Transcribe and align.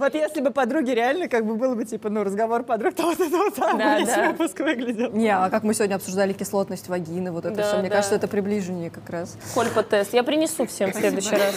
Вот 0.00 0.14
если 0.14 0.40
бы 0.40 0.50
подруги 0.50 0.92
реально, 0.92 1.28
как 1.28 1.44
бы 1.44 1.56
было 1.56 1.74
бы, 1.74 1.84
типа, 1.84 2.08
ну, 2.08 2.24
разговор 2.24 2.62
подруг, 2.62 2.94
то 2.94 3.02
вот 3.02 3.20
это 3.20 3.36
вот 3.36 3.54
так 3.54 3.76
Да, 3.76 3.98
весь 3.98 4.08
да. 4.08 4.30
выпуск 4.30 4.58
выглядел. 4.60 5.12
Не, 5.12 5.28
а 5.28 5.50
как 5.50 5.62
мы 5.62 5.74
сегодня 5.74 5.96
обсуждали 5.96 6.32
кислотность 6.32 6.88
вагины, 6.88 7.30
вот 7.30 7.44
это 7.44 7.54
Да, 7.54 7.62
все, 7.68 7.78
мне 7.80 7.90
да. 7.90 7.96
кажется, 7.96 8.14
это 8.16 8.26
приближение 8.26 8.88
как 8.88 9.10
раз. 9.10 9.36
Кольпа-тест. 9.54 10.14
Я 10.14 10.22
принесу 10.22 10.66
всем 10.66 10.90
в 10.90 10.94
следующий 10.96 11.36
раз. 11.36 11.54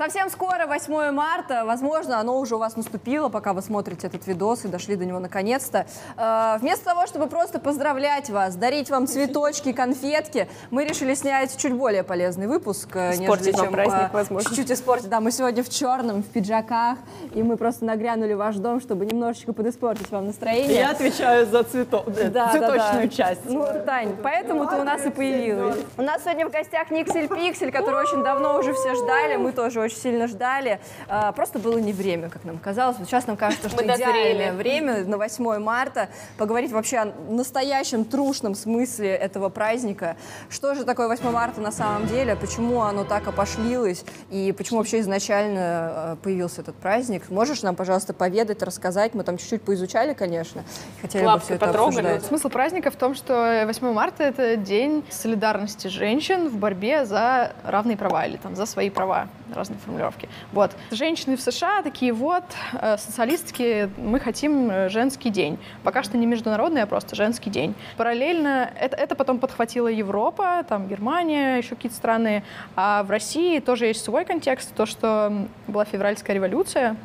Совсем 0.00 0.30
скоро, 0.30 0.66
8 0.66 1.10
марта, 1.10 1.66
возможно, 1.66 2.18
оно 2.20 2.38
уже 2.38 2.56
у 2.56 2.58
вас 2.58 2.74
наступило, 2.74 3.28
пока 3.28 3.52
вы 3.52 3.60
смотрите 3.60 4.06
этот 4.06 4.26
видос 4.26 4.64
и 4.64 4.68
дошли 4.68 4.96
до 4.96 5.04
него 5.04 5.18
наконец-то. 5.18 5.84
Э, 6.16 6.56
вместо 6.58 6.86
того, 6.86 7.06
чтобы 7.06 7.26
просто 7.26 7.58
поздравлять 7.58 8.30
вас, 8.30 8.56
дарить 8.56 8.88
вам 8.88 9.06
цветочки, 9.06 9.74
конфетки, 9.74 10.48
мы 10.70 10.86
решили 10.86 11.12
снять 11.12 11.54
чуть 11.58 11.74
более 11.74 12.02
полезный 12.02 12.46
выпуск, 12.46 12.88
э, 12.94 13.12
Испортить 13.12 13.54
чем, 13.54 13.72
праздник, 13.72 14.08
э, 14.10 14.14
возможно. 14.14 14.48
Чуть-чуть 14.48 14.72
испортить. 14.72 15.10
Да, 15.10 15.20
мы 15.20 15.30
сегодня 15.32 15.62
в 15.62 15.68
черном, 15.68 16.22
в 16.22 16.28
пиджаках, 16.28 16.96
и 17.34 17.42
мы 17.42 17.58
просто 17.58 17.84
нагрянули 17.84 18.32
в 18.32 18.38
ваш 18.38 18.56
дом, 18.56 18.80
чтобы 18.80 19.04
немножечко 19.04 19.52
подиспортить 19.52 20.10
вам 20.10 20.28
настроение. 20.28 20.76
Я 20.76 20.92
отвечаю 20.92 21.44
за 21.44 21.62
цвето... 21.62 22.04
Да, 22.06 22.30
да, 22.30 22.52
цветочную 22.52 23.06
да. 23.06 23.14
часть. 23.14 23.42
Ну, 23.44 23.66
Тань, 23.84 24.16
поэтому 24.22 24.66
ты 24.66 24.76
у 24.76 24.84
нас 24.84 25.04
и 25.04 25.10
появилась. 25.10 25.76
У 25.98 26.02
нас 26.02 26.22
сегодня 26.24 26.48
в 26.48 26.50
гостях 26.50 26.90
Никсель 26.90 27.28
Пиксель, 27.28 27.70
который 27.70 28.00
очень 28.00 28.24
давно 28.24 28.58
уже 28.58 28.72
все 28.72 28.94
ждали, 28.94 29.36
мы 29.36 29.52
тоже 29.52 29.78
очень 29.78 29.89
сильно 29.96 30.26
ждали. 30.26 30.80
А, 31.08 31.32
Просто 31.32 31.58
было 31.58 31.78
не 31.78 31.92
время, 31.92 32.28
как 32.28 32.44
нам 32.44 32.58
казалось. 32.58 32.96
Вот 32.98 33.06
сейчас 33.08 33.26
нам 33.26 33.36
кажется, 33.36 33.68
что 33.68 33.80
Мы 33.82 33.88
дозрели. 33.88 34.10
идеальное 34.34 34.52
время 34.52 35.04
на 35.04 35.16
8 35.18 35.58
марта 35.58 36.08
поговорить 36.38 36.72
вообще 36.72 36.98
о 36.98 37.12
настоящем 37.28 38.04
трушном 38.04 38.54
смысле 38.54 39.10
этого 39.14 39.48
праздника. 39.48 40.16
Что 40.48 40.74
же 40.74 40.84
такое 40.84 41.08
8 41.08 41.30
марта 41.30 41.60
на 41.60 41.72
самом 41.72 42.06
деле, 42.06 42.36
почему 42.36 42.82
оно 42.82 43.04
так 43.04 43.26
опошлилось 43.28 44.04
и 44.30 44.52
почему 44.56 44.78
вообще 44.78 45.00
изначально 45.00 45.58
э, 45.60 46.16
появился 46.22 46.60
этот 46.60 46.76
праздник. 46.76 47.28
Можешь 47.30 47.62
нам, 47.62 47.74
пожалуйста, 47.76 48.12
поведать, 48.14 48.62
рассказать? 48.62 49.14
Мы 49.14 49.24
там 49.24 49.38
чуть-чуть 49.38 49.62
поизучали, 49.62 50.14
конечно. 50.14 50.62
Хотели 51.02 51.22
бы 51.22 51.28
Лапки 51.28 51.44
все 51.46 51.54
это 51.54 51.66
потрогали. 51.66 51.98
обсуждать. 52.06 52.24
Смысл 52.26 52.48
праздника 52.48 52.90
в 52.90 52.96
том, 52.96 53.14
что 53.14 53.62
8 53.66 53.92
марта— 53.92 54.22
это 54.24 54.56
день 54.56 55.04
солидарности 55.10 55.88
женщин 55.88 56.48
в 56.48 56.56
борьбе 56.56 57.04
за 57.04 57.52
равные 57.64 57.96
права 57.96 58.26
или 58.26 58.36
там, 58.36 58.54
за 58.56 58.66
свои 58.66 58.90
права, 58.90 59.28
разные 59.54 59.78
формулировки. 59.80 60.28
Вот. 60.52 60.72
Женщины 60.90 61.36
в 61.36 61.40
США 61.40 61.82
такие 61.82 62.12
вот, 62.12 62.44
э, 62.72 62.96
социалистские, 62.98 63.90
мы 63.96 64.20
хотим 64.20 64.70
э, 64.70 64.88
женский 64.88 65.30
день. 65.30 65.58
Пока 65.82 66.02
что 66.02 66.16
не 66.16 66.26
международный, 66.26 66.82
а 66.82 66.86
просто 66.86 67.16
женский 67.16 67.50
день. 67.50 67.74
Параллельно 67.96 68.70
это, 68.78 68.96
это 68.96 69.14
потом 69.14 69.38
подхватила 69.38 69.88
Европа, 69.88 70.64
там 70.68 70.88
Германия, 70.88 71.58
еще 71.58 71.70
какие-то 71.74 71.96
страны. 71.96 72.42
А 72.76 73.02
в 73.02 73.10
России 73.10 73.58
тоже 73.58 73.86
есть 73.86 74.04
свой 74.04 74.24
контекст, 74.24 74.74
то, 74.74 74.86
что 74.86 75.46
была 75.66 75.84
февральская 75.84 76.34
революция, 76.34 76.96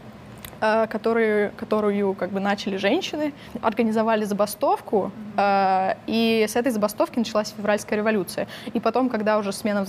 которые, 0.89 1.51
которую 1.57 2.13
как 2.13 2.31
бы 2.31 2.39
начали 2.39 2.77
женщины, 2.77 3.33
организовали 3.61 4.25
забастовку, 4.25 5.11
э, 5.37 5.93
и 6.07 6.45
с 6.47 6.55
этой 6.55 6.71
забастовки 6.71 7.19
началась 7.19 7.53
февральская 7.55 7.97
революция. 7.99 8.47
И 8.73 8.79
потом, 8.79 9.09
когда 9.09 9.37
уже 9.37 9.51
смена 9.51 9.85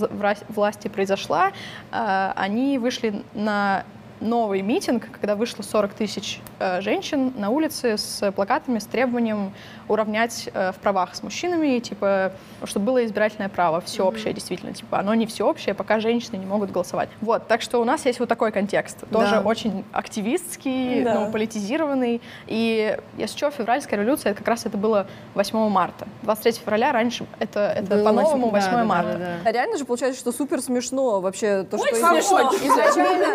власти 0.49 0.87
произошла, 0.87 1.51
э, 1.91 2.31
они 2.35 2.77
вышли 2.77 3.21
на 3.33 3.83
новый 4.19 4.61
митинг, 4.61 5.09
когда 5.11 5.35
вышло 5.35 5.63
40 5.63 5.93
тысяч 5.93 6.39
э, 6.56 6.56
женщин 6.81 7.33
на 7.37 7.49
улице 7.49 7.97
с 7.97 8.31
плакатами, 8.31 8.79
с 8.79 8.85
требованием 8.85 9.53
уравнять 9.87 10.49
э, 10.53 10.71
в 10.73 10.75
правах 10.75 11.15
с 11.15 11.23
мужчинами, 11.23 11.79
типа, 11.79 12.31
чтобы 12.65 12.85
было 12.87 13.05
избирательное 13.05 13.47
право, 13.49 13.79
всеобщее, 13.81 14.33
действительно, 14.33 14.73
типа, 14.73 14.99
оно 14.99 15.13
не 15.13 15.25
всеобщее, 15.25 15.73
пока 15.75 15.99
женщины 15.99 16.35
не 16.35 16.45
могут 16.45 16.71
голосовать. 16.71 17.09
Вот, 17.21 17.47
так 17.47 17.61
что 17.61 17.79
у 17.79 17.85
нас 17.85 18.05
есть 18.05 18.19
вот 18.19 18.27
такой 18.27 18.51
контекст, 18.51 18.97
тоже 19.11 19.35
Да. 19.35 19.41
очень 19.41 19.85
активистский, 19.93 21.03
Да. 21.03 21.13
ну, 21.21 21.31
политизированный, 21.31 22.21
и, 22.47 22.97
если 23.17 23.37
что, 23.37 23.49
февральская 23.51 23.99
революция, 23.99 24.31
это 24.31 24.39
как 24.39 24.47
раз 24.49 24.65
это 24.65 24.77
было 24.77 25.07
8 25.35 25.69
марта. 25.69 26.07
23 26.23 26.51
февраля 26.63 26.91
раньше, 26.91 27.25
это, 27.39 27.59
это 27.77 27.95
Было 27.95 28.03
по-новому 28.05 28.49
8 28.49 28.57
8 28.57 28.71
да, 28.71 28.77
да, 28.77 28.83
марта. 28.83 29.17
да, 29.17 29.25
да. 29.45 29.51
Реально 29.51 29.77
же 29.77 29.85
получается, 29.85 30.19
что 30.19 30.31
супер 30.33 30.61
смешно 30.61 31.21
вообще 31.21 31.63
то, 31.63 31.77
что 31.77 31.87
смешно. 31.95 32.51
изначально... 32.51 33.27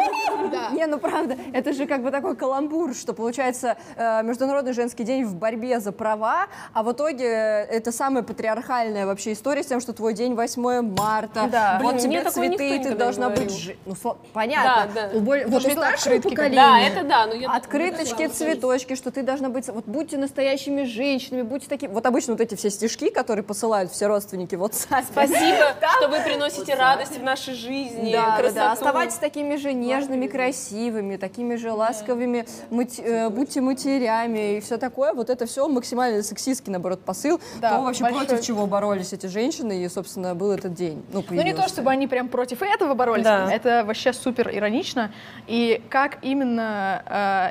Не, 0.72 0.86
ну 0.86 0.98
правда, 0.98 1.36
это 1.52 1.72
же 1.72 1.86
как 1.86 2.02
бы 2.02 2.10
такой 2.10 2.36
каламбур, 2.36 2.94
что 2.94 3.11
получается 3.14 3.76
э, 3.96 4.22
Международный 4.22 4.72
женский 4.72 5.04
день 5.04 5.24
в 5.24 5.34
борьбе 5.34 5.80
за 5.80 5.92
права, 5.92 6.46
а 6.72 6.82
в 6.82 6.92
итоге 6.92 7.26
это 7.26 7.92
самая 7.92 8.22
патриархальная 8.22 9.06
вообще 9.06 9.32
история 9.32 9.62
с 9.62 9.66
тем, 9.66 9.80
что 9.80 9.92
твой 9.92 10.14
день 10.14 10.34
8 10.34 10.82
марта, 10.96 11.48
Да. 11.50 11.78
вот 11.82 11.94
Блин, 11.94 12.02
тебе 12.22 12.30
цветы, 12.30 12.78
ты 12.82 12.94
должна 12.94 13.30
быть... 13.30 13.50
жи- 13.52 13.76
Ну, 13.86 13.94
сло- 13.94 14.16
понятно. 14.32 14.88
Да, 14.94 15.08
да. 15.08 15.16
У 15.16 15.20
боль- 15.20 15.44
Вот 15.46 15.64
у 15.64 15.70
старшего 15.70 16.16
открытки 16.16 16.28
поколения. 16.28 16.56
Да, 16.56 16.80
это 16.80 17.04
да. 17.06 17.26
Но 17.26 17.34
я 17.34 17.50
Открыточки, 17.52 18.26
цветочки, 18.28 18.94
что 18.94 19.10
ты 19.10 19.22
должна 19.22 19.48
быть, 19.48 19.68
вот 19.68 19.84
будьте 19.86 20.16
настоящими 20.16 20.84
женщинами, 20.84 21.42
будьте 21.42 21.68
такими. 21.68 21.92
Вот 21.92 22.06
обычно 22.06 22.34
вот 22.34 22.40
эти 22.40 22.54
все 22.54 22.70
стишки, 22.70 23.10
которые 23.10 23.42
посылают 23.44 23.92
все 23.92 24.06
родственники 24.06 24.54
в 24.54 24.62
WhatsApp. 24.62 25.04
Спасибо, 25.12 25.74
что 25.98 26.08
вы 26.08 26.20
приносите 26.20 26.74
радость 26.74 27.18
в 27.18 27.22
нашей 27.22 27.54
жизни, 27.54 28.12
Да, 28.12 28.40
да. 28.54 28.72
Оставайтесь 28.72 29.16
такими 29.16 29.56
же 29.56 29.72
нежными, 29.72 30.26
красивыми, 30.26 31.16
такими 31.16 31.56
же 31.56 31.72
ласковыми, 31.72 32.46
мать- 32.70 33.00
э, 33.04 33.28
будьте 33.30 33.60
матерями 33.60 34.56
и 34.56 34.60
все 34.60 34.78
такое. 34.78 35.12
Вот 35.12 35.30
это 35.30 35.46
все 35.46 35.68
максимально 35.68 36.22
сексистский, 36.22 36.70
наоборот, 36.72 37.00
посыл. 37.04 37.40
Да, 37.60 37.76
то 37.76 37.82
вообще 37.82 38.02
большой- 38.04 38.26
против 38.26 38.44
чего 38.44 38.66
боролись 38.66 39.12
эти 39.12 39.26
женщины, 39.26 39.84
и, 39.84 39.88
собственно, 39.88 40.34
был 40.34 40.50
этот 40.52 40.74
день. 40.74 41.02
Ну, 41.12 41.24
Ну, 41.30 41.42
не 41.42 41.54
то, 41.54 41.68
чтобы 41.68 41.90
они 41.90 42.06
прям 42.06 42.28
против 42.28 42.62
этого 42.62 42.94
боролись, 42.94 43.24
Да. 43.24 43.50
это 43.52 43.84
вообще 43.86 44.12
супер 44.12 44.50
иронично. 44.54 45.10
И 45.46 45.82
как 45.88 46.18
именно 46.22 47.02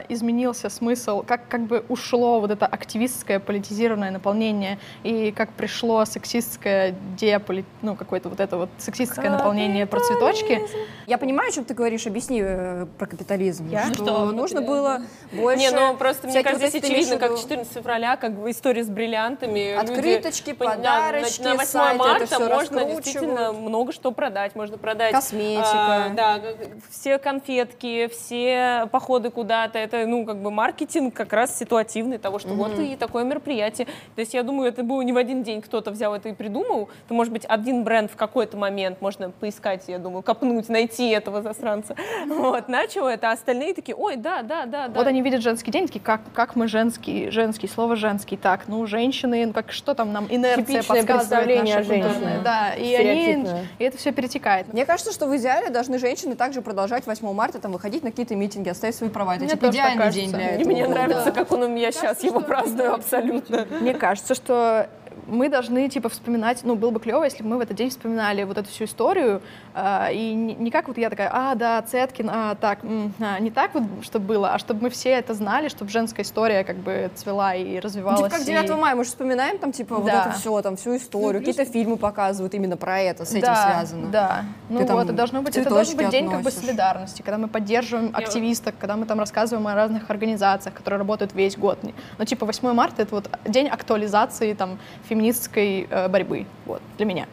э, 0.08 0.14
изменился 0.14 0.70
смысл, 0.70 1.24
как 1.24 1.48
как 1.48 1.62
бы 1.68 1.84
ушло 1.90 2.40
вот 2.40 2.52
это 2.52 2.66
активистское 2.66 3.40
политизированное 3.40 4.12
наполнение, 4.12 4.80
и 5.04 5.32
как 5.32 5.50
пришло 5.54 6.06
сексистское 6.06 6.96
деполи... 7.18 7.66
ну, 7.82 7.96
какое-то 7.96 8.30
вот 8.30 8.40
это 8.40 8.58
вот 8.58 8.70
сексистское 8.78 9.30
наполнение 9.30 9.86
про 9.86 10.00
цветочки. 10.00 10.62
Я 11.08 11.18
понимаю, 11.18 11.50
о 11.50 11.52
чем 11.52 11.66
ты 11.66 11.74
говоришь. 11.74 12.08
Объясни 12.08 12.42
э, 12.44 12.86
про 12.98 13.06
капитализм. 13.06 13.68
Я? 13.70 13.86
Что, 13.94 14.04
Что? 14.06 14.32
нужно 14.32 14.62
было 14.62 15.02
больше... 15.42 15.60
Не, 15.60 15.72
ну 15.72 15.96
просто 15.98 16.28
мне 16.28 16.44
кажется, 16.44 16.66
вот 16.66 16.70
здесь 16.70 16.84
очевидно, 16.84 17.18
как 17.18 17.32
виду- 17.32 17.42
14 17.42 17.74
февраля, 17.74 18.16
как 18.18 18.34
бы 18.34 18.52
история 18.52 18.84
с 18.84 18.88
бриллиантами. 18.90 19.76
Люди 19.76 19.92
Открыточки, 19.92 20.50
на- 20.52 20.56
подарочки, 20.56 21.42
На, 21.42 21.50
на 21.50 21.56
8 21.56 21.66
сайты 21.68 22.24
это 22.24 22.40
марта 22.40 22.40
можно 22.40 22.86
действительно 22.86 23.52
много 23.54 23.92
что 23.92 24.12
продать. 24.12 24.56
Можно 24.56 24.78
продать 24.78 25.12
Косметика. 25.12 25.66
а, 25.66 26.10
да, 26.10 26.40
все 26.90 27.18
конфетки, 27.18 28.08
все 28.08 28.88
походы 28.92 29.30
куда-то. 29.30 29.78
Это, 29.80 30.06
ну, 30.06 30.26
как 30.26 30.38
бы 30.42 30.52
маркетинг 30.52 31.14
как 31.14 31.34
раз 31.34 31.58
ситуативный 31.58 32.18
того, 32.18 32.40
что 32.40 32.50
вот 32.50 32.78
и 32.80 32.96
такое 32.96 33.24
мероприятие. 33.24 33.88
То 34.16 34.22
есть 34.22 34.34
я 34.34 34.44
думаю, 34.44 34.70
это 34.70 34.84
было 34.84 35.02
не 35.02 35.14
в 35.14 35.18
один 35.18 35.44
день 35.44 35.62
кто-то 35.62 35.92
взял 35.92 36.14
это 36.16 36.30
и 36.30 36.34
придумал. 36.34 36.90
Это 37.06 37.14
может 37.14 37.34
быть 37.34 37.46
один 37.48 37.84
бренд 37.84 38.12
в 38.12 38.16
какой-то 38.16 38.58
момент, 38.58 39.02
можно 39.02 39.32
поискать, 39.32 39.84
я 39.88 39.98
думаю, 39.98 40.22
копнуть, 40.24 40.70
найти 40.70 41.10
этого 41.10 41.42
засранца. 41.42 41.96
Вот, 42.28 42.68
начал 42.70 43.08
это, 43.08 43.30
а 43.30 43.34
остальные 43.34 43.74
такие, 43.74 43.96
ой, 43.96 44.16
да, 44.16 44.42
да, 44.42 44.66
да, 44.66 44.88
да. 44.88 44.94
Вот 45.00 45.08
они 45.08 45.22
видят 45.32 45.44
женский 45.44 45.72
день, 45.72 45.88
такие, 45.88 46.02
как, 46.02 46.22
как 46.34 46.56
мы 46.56 46.68
женский, 46.68 47.30
женский, 47.30 47.68
слово 47.68 47.96
женский, 47.96 48.38
так, 48.38 48.68
ну, 48.68 48.86
женщины, 48.86 49.46
ну, 49.48 49.54
как, 49.54 49.72
что 49.72 49.94
там 49.94 50.12
нам 50.14 50.28
инерция 50.30 50.66
Типичное 50.66 51.04
подсказывает 51.06 51.48
женщине. 51.68 52.04
культурная. 52.04 52.40
Да, 52.42 52.74
и 52.74 52.94
они, 52.96 53.48
и 53.80 53.84
это 53.84 53.98
все 53.98 54.12
перетекает. 54.12 54.72
Мне 54.74 54.86
кажется, 54.86 55.12
что 55.14 55.28
в 55.28 55.36
идеале 55.38 55.70
должны 55.70 55.98
женщины 55.98 56.36
также 56.36 56.62
продолжать 56.62 57.08
8 57.08 57.34
марта 57.34 57.60
там 57.60 57.72
выходить 57.72 58.04
на 58.04 58.12
какие-то 58.12 58.36
митинги, 58.36 58.70
оставить 58.70 58.96
свои 58.96 59.10
права. 59.10 59.36
Это 59.36 59.44
Мне 59.46 59.54
типа 59.54 59.68
идеальный 59.68 60.12
день 60.12 60.32
для 60.32 60.52
И 60.52 60.54
этого. 60.56 60.70
мне 60.72 60.86
года. 60.86 60.96
нравится, 61.00 61.32
как 61.32 61.52
он 61.52 61.64
у 61.64 61.68
меня 61.68 61.92
сейчас 61.92 62.24
его 62.24 62.40
праздную 62.42 62.94
абсолютно. 62.94 63.66
Мне 63.80 63.94
кажется, 63.94 64.36
что 64.36 64.88
мы 65.28 65.50
должны, 65.50 65.88
типа, 65.90 66.10
вспоминать, 66.10 66.62
ну, 66.64 66.76
было 66.76 66.92
бы 66.92 67.00
клево, 67.00 67.24
если 67.24 67.44
бы 67.44 67.50
мы 67.50 67.58
в 67.58 67.62
этот 67.62 67.76
день 67.78 67.90
вспоминали 67.90 68.44
вот 68.44 68.58
эту 68.58 68.70
всю 68.70 68.86
историю, 68.86 69.42
а, 69.74 70.10
и 70.12 70.34
не, 70.34 70.54
не 70.56 70.72
как 70.72 70.88
вот 70.88 70.98
я 70.98 71.10
такая, 71.10 71.30
а, 71.32 71.56
да, 71.56 71.82
Цеткин, 71.82 72.30
а, 72.30 72.56
так, 72.56 72.84
м, 72.84 73.14
а, 73.20 73.40
не 73.40 73.52
так 73.52 73.74
вот, 73.74 73.84
чтобы 74.04 74.26
было, 74.26 74.54
а 74.54 74.60
чтобы 74.60 74.84
мы 74.84 74.90
все 74.90 75.10
это 75.12 75.34
знали, 75.34 75.68
чтобы 75.70 75.92
женская 75.92 76.24
история 76.24 76.64
как 76.64 76.78
бы 76.78 77.10
цвела 77.16 77.56
и 77.56 77.76
Ну, 77.76 77.82
развивалась. 77.82 78.20
типа 78.20 78.30
как 78.30 78.46
9 78.46 78.70
и- 78.70 78.74
мая, 78.80 78.96
мы 78.96 79.04
же 79.04 79.10
вспоминаем 79.10 79.58
там, 79.58 79.72
типа, 79.72 79.96
вот 79.96 80.06
Да. 80.06 80.22
это 80.28 80.32
все, 80.40 80.62
там, 80.62 80.76
всю 80.76 80.96
историю. 80.98 81.42
Какие-то 81.42 81.66
фильмы 81.66 81.98
показывают 81.98 82.54
именно 82.54 82.78
про 82.78 83.00
это, 83.00 83.26
с 83.26 83.32
этим 83.32 83.42
да, 83.42 83.56
связано. 83.56 84.10
Да, 84.10 84.46
ну 84.70 84.80
Ты 84.80 84.86
там 84.86 84.96
вот, 84.98 85.06
это 85.06 85.14
должно 85.14 85.42
быть, 85.42 85.56
это 85.58 85.70
должен 85.70 85.96
быть 85.98 86.10
день 86.10 86.26
как 86.30 86.42
бы 86.42 86.50
относишь. 86.50 86.60
солидарности, 86.62 87.22
когда 87.22 87.38
мы 87.38 87.48
поддерживаем 87.48 88.12
активисток, 88.14 88.76
когда 88.80 88.96
мы 88.96 89.06
там 89.06 89.20
рассказываем 89.20 89.68
о 89.68 89.76
разных 89.76 90.10
организациях, 90.10 90.76
которые 90.76 90.98
работают 91.00 91.34
весь 91.34 91.58
год. 91.58 91.80
Ну, 92.18 92.26
типа 92.26 92.46
8 92.46 92.74
марта— 92.74 93.02
это 93.04 93.16
вот 93.16 93.30
день 93.46 93.68
актуализации 93.68 94.54
там 94.54 94.80
феминистской 95.12 95.88
э, 95.90 96.08
борьбы, 96.08 96.46
вот, 96.66 96.82
для 96.98 97.06
меня. 97.06 97.28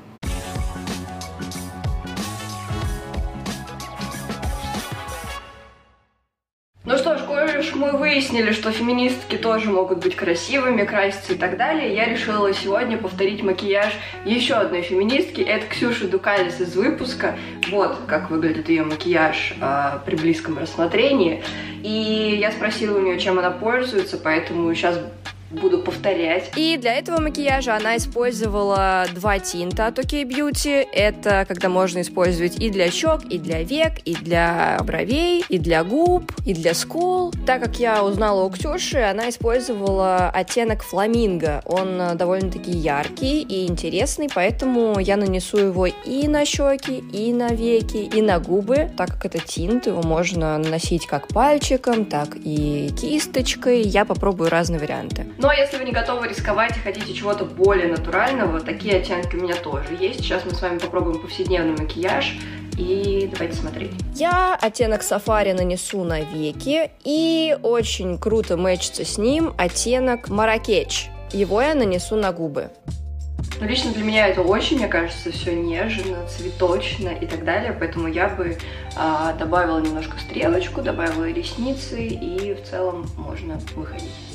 Ну 6.85 6.97
что 6.97 7.17
ж, 7.19 7.21
поскольку 7.79 7.79
мы 7.79 7.99
выяснили, 7.99 8.53
что 8.53 8.71
феминистки 8.73 9.37
тоже 9.37 9.71
могут 9.71 9.99
быть 9.99 10.17
красивыми, 10.17 10.85
краситься 10.85 11.35
и 11.35 11.37
так 11.37 11.57
далее, 11.57 11.95
я 11.95 12.07
решила 12.07 12.53
сегодня 12.53 12.99
повторить 12.99 13.43
макияж 13.43 13.93
еще 14.25 14.55
одной 14.55 14.83
феминистки. 14.83 15.41
Это 15.41 15.67
Ксюша 15.67 16.09
Дукалис 16.09 16.61
из 16.61 16.75
выпуска. 16.75 17.37
Вот 17.71 17.99
как 18.07 18.31
выглядит 18.31 18.69
ее 18.69 18.85
макияж 18.85 19.55
э, 19.61 19.99
при 20.05 20.17
близком 20.17 20.59
рассмотрении. 20.59 21.43
И 21.83 22.37
я 22.41 22.51
спросила 22.51 22.99
у 22.99 23.03
нее, 23.03 23.19
чем 23.19 23.39
она 23.39 23.51
пользуется, 23.51 24.17
поэтому 24.17 24.75
сейчас 24.75 24.99
буду 25.51 25.79
повторять. 25.79 26.51
И 26.57 26.77
для 26.77 26.95
этого 26.95 27.21
макияжа 27.21 27.77
она 27.77 27.97
использовала 27.97 29.07
два 29.15 29.39
тинта 29.39 29.87
от 29.87 29.99
OK 29.99 30.25
Beauty. 30.25 30.87
Это 30.93 31.45
когда 31.49 31.69
можно 31.69 32.01
использовать 32.01 32.61
и 32.61 32.71
для 32.71 32.91
щек, 32.91 33.23
и 33.31 33.39
для 33.39 33.63
век, 33.63 33.95
и 34.05 34.15
для 34.15 34.79
бровей, 34.85 35.45
и 35.49 35.59
для 35.59 35.85
губ, 35.85 36.33
и 36.45 36.55
для 36.55 36.75
скул. 36.75 37.33
Так 37.47 37.63
как 37.63 37.79
я 37.79 38.05
узнала 38.05 38.45
у 38.45 38.51
Ксюши, 38.51 38.99
она 38.99 39.29
использовала 39.29 40.31
оттенок 40.31 40.83
фламинго. 40.83 41.63
Он 41.65 42.01
э, 42.01 42.15
довольно-таки 42.15 42.71
яркий 42.71 43.43
и 43.43 43.67
интересный, 43.67 44.29
поэтому 44.33 44.99
я 44.99 45.17
нанесу 45.17 45.59
его 45.59 45.87
и 45.87 46.29
на 46.29 46.45
щеки, 46.45 46.99
и 47.13 47.33
на 47.33 47.49
веки, 47.49 47.97
и 47.97 48.23
на 48.23 48.39
губы. 48.39 48.91
Так 48.97 49.09
как 49.13 49.27
это 49.27 49.39
тинт, 49.39 49.87
его 49.87 50.03
можно 50.03 50.59
наносить 50.59 51.07
как 51.07 51.29
пальчиком, 51.29 52.05
так 52.05 52.37
и 52.37 52.91
кисточкой. 53.01 53.83
Я 53.83 54.05
попробую 54.05 54.51
разные 54.51 54.81
варианты. 54.81 55.27
Но 55.39 55.53
если 55.53 55.77
вы 55.77 55.85
не 55.85 55.93
готовы 55.93 56.27
рисковать 56.27 56.77
и 56.77 56.81
хотите 56.81 57.15
чего-то 57.15 57.45
более 57.45 57.87
натурального, 57.87 58.61
такие 58.61 58.97
оттенки 58.97 59.37
у 59.37 59.41
меня 59.41 59.55
тоже 59.55 59.97
есть. 59.99 60.21
Сейчас 60.21 60.45
мы 60.45 60.51
с 60.51 60.61
вами 60.61 60.79
попробуем 60.79 61.21
повседневный 61.21 61.77
макияж. 61.79 62.35
И 62.77 63.29
давайте 63.33 63.57
смотреть. 63.57 63.93
Я 64.15 64.57
оттенок 64.61 65.03
сафари 65.03 65.53
нанесу 65.53 66.03
на 66.03 66.21
веки. 66.21 66.91
И 67.05 67.57
очень 67.63 68.19
круто 68.19 68.57
мэчится 68.57 69.05
с 69.05 69.17
ним 69.17 69.55
оттенок 69.57 70.29
маракеч. 70.29 71.09
Его 71.33 71.63
я 71.63 71.75
нанесу 71.75 72.17
на 72.17 72.33
губы. 72.33 72.71
Ну, 73.61 73.67
лично 73.67 73.93
для 73.93 74.05
меня 74.05 74.29
это 74.29 74.43
очень, 74.43 74.79
мне 74.79 74.89
кажется, 74.89 75.33
все 75.33 75.55
нежно, 75.55 76.27
цветочно 76.29 77.09
и 77.09 77.27
так 77.27 77.45
далее, 77.45 77.73
поэтому 77.73 78.07
я 78.07 78.29
бы 78.29 78.57
а, 78.97 79.33
добавила 79.33 79.81
немножко 79.81 80.17
стрелочку, 80.19 80.81
добавила 80.81 81.29
ресницы, 81.29 82.05
и 82.05 82.55
в 82.55 82.63
целом 82.69 83.07
можно 83.17 83.61
выходить. 83.75 84.28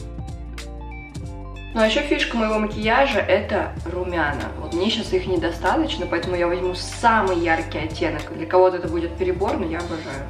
Ну 1.74 1.81
а 1.81 1.88
еще 1.88 2.02
фишка 2.02 2.38
моего 2.38 2.60
макияжа 2.60 3.18
это 3.20 3.72
румяна. 3.86 4.44
Вот 4.60 4.75
мне 4.75 4.92
сейчас 4.92 5.12
их 5.12 5.25
недостаточно, 5.25 6.06
поэтому 6.06 6.36
я 6.36 6.48
возьму 6.48 6.75
самый 6.75 7.40
яркий 7.40 7.80
оттенок. 7.80 8.31
Для 8.38 8.46
кого-то 8.46 8.78
это 8.78 8.88
будет 8.88 9.18
перебор, 9.18 9.58
но 9.58 9.66
я 9.66 9.80
обожаю. 9.80 10.28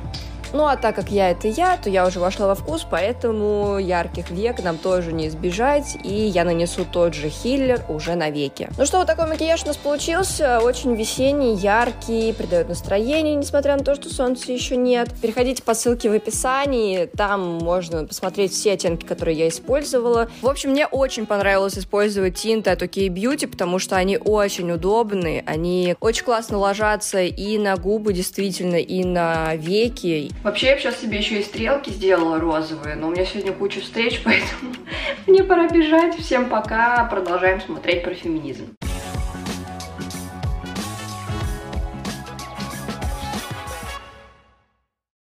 Ну 0.53 0.67
а 0.67 0.77
так 0.77 0.95
как 0.95 1.09
я 1.09 1.31
это 1.31 1.47
я, 1.47 1.77
то 1.77 1.89
я 1.89 2.05
уже 2.05 2.19
вошла 2.19 2.45
во 2.45 2.53
вкус, 2.53 2.85
поэтому 2.89 3.79
ярких 3.79 4.29
век 4.29 4.63
нам 4.63 4.77
тоже 4.77 5.11
не 5.11 5.27
избежать, 5.27 5.97
и 6.03 6.13
я 6.13 6.43
нанесу 6.43 6.85
тот 6.85 7.15
же 7.15 7.29
хиллер 7.29 7.81
уже 7.89 8.13
на 8.13 8.29
веки. 8.29 8.69
Ну 8.77 8.85
что, 8.85 8.99
вот 8.99 9.07
такой 9.07 9.27
макияж 9.27 9.63
у 9.63 9.67
нас 9.67 9.77
получился, 9.77 10.59
очень 10.59 10.95
весенний, 10.95 11.55
яркий, 11.55 12.33
придает 12.33 12.69
настроение, 12.69 13.33
несмотря 13.33 13.75
на 13.77 13.83
то, 13.83 13.95
что 13.95 14.13
солнца 14.13 14.51
еще 14.51 14.75
нет. 14.75 15.09
Переходите 15.21 15.63
по 15.63 15.73
ссылке 15.73 16.11
в 16.11 16.13
описании, 16.13 17.05
там 17.05 17.57
можно 17.57 18.05
посмотреть 18.05 18.53
все 18.53 18.73
оттенки, 18.73 19.05
которые 19.05 19.35
я 19.35 19.47
использовала. 19.47 20.29
В 20.43 20.47
общем, 20.47 20.69
мне 20.69 20.85
очень 20.85 21.25
понравилось 21.25 21.79
использовать 21.79 22.35
тинты 22.35 22.69
от 22.69 22.83
OK 22.83 23.07
Beauty, 23.07 23.47
потому 23.47 23.79
что 23.79 23.95
они 23.95 24.19
очень 24.19 24.71
удобные, 24.71 25.43
они 25.47 25.95
очень 25.99 26.25
классно 26.25 26.59
ложатся 26.59 27.23
и 27.23 27.57
на 27.57 27.75
губы, 27.75 28.13
действительно, 28.13 28.75
и 28.75 29.03
на 29.03 29.55
веки. 29.55 30.31
Вообще, 30.43 30.67
я 30.67 30.77
сейчас 30.77 30.99
себе 30.99 31.19
еще 31.19 31.39
и 31.39 31.43
стрелки 31.43 31.89
сделала 31.89 32.37
розовые, 32.37 32.95
но 32.95 33.07
у 33.07 33.11
меня 33.11 33.25
сегодня 33.25 33.53
куча 33.53 33.79
встреч, 33.79 34.21
поэтому 34.25 34.73
мне 35.27 35.41
пора 35.43 35.69
бежать. 35.69 36.17
Всем 36.17 36.49
пока, 36.49 37.05
продолжаем 37.05 37.61
смотреть 37.61 38.03
про 38.03 38.13
феминизм. 38.13 38.75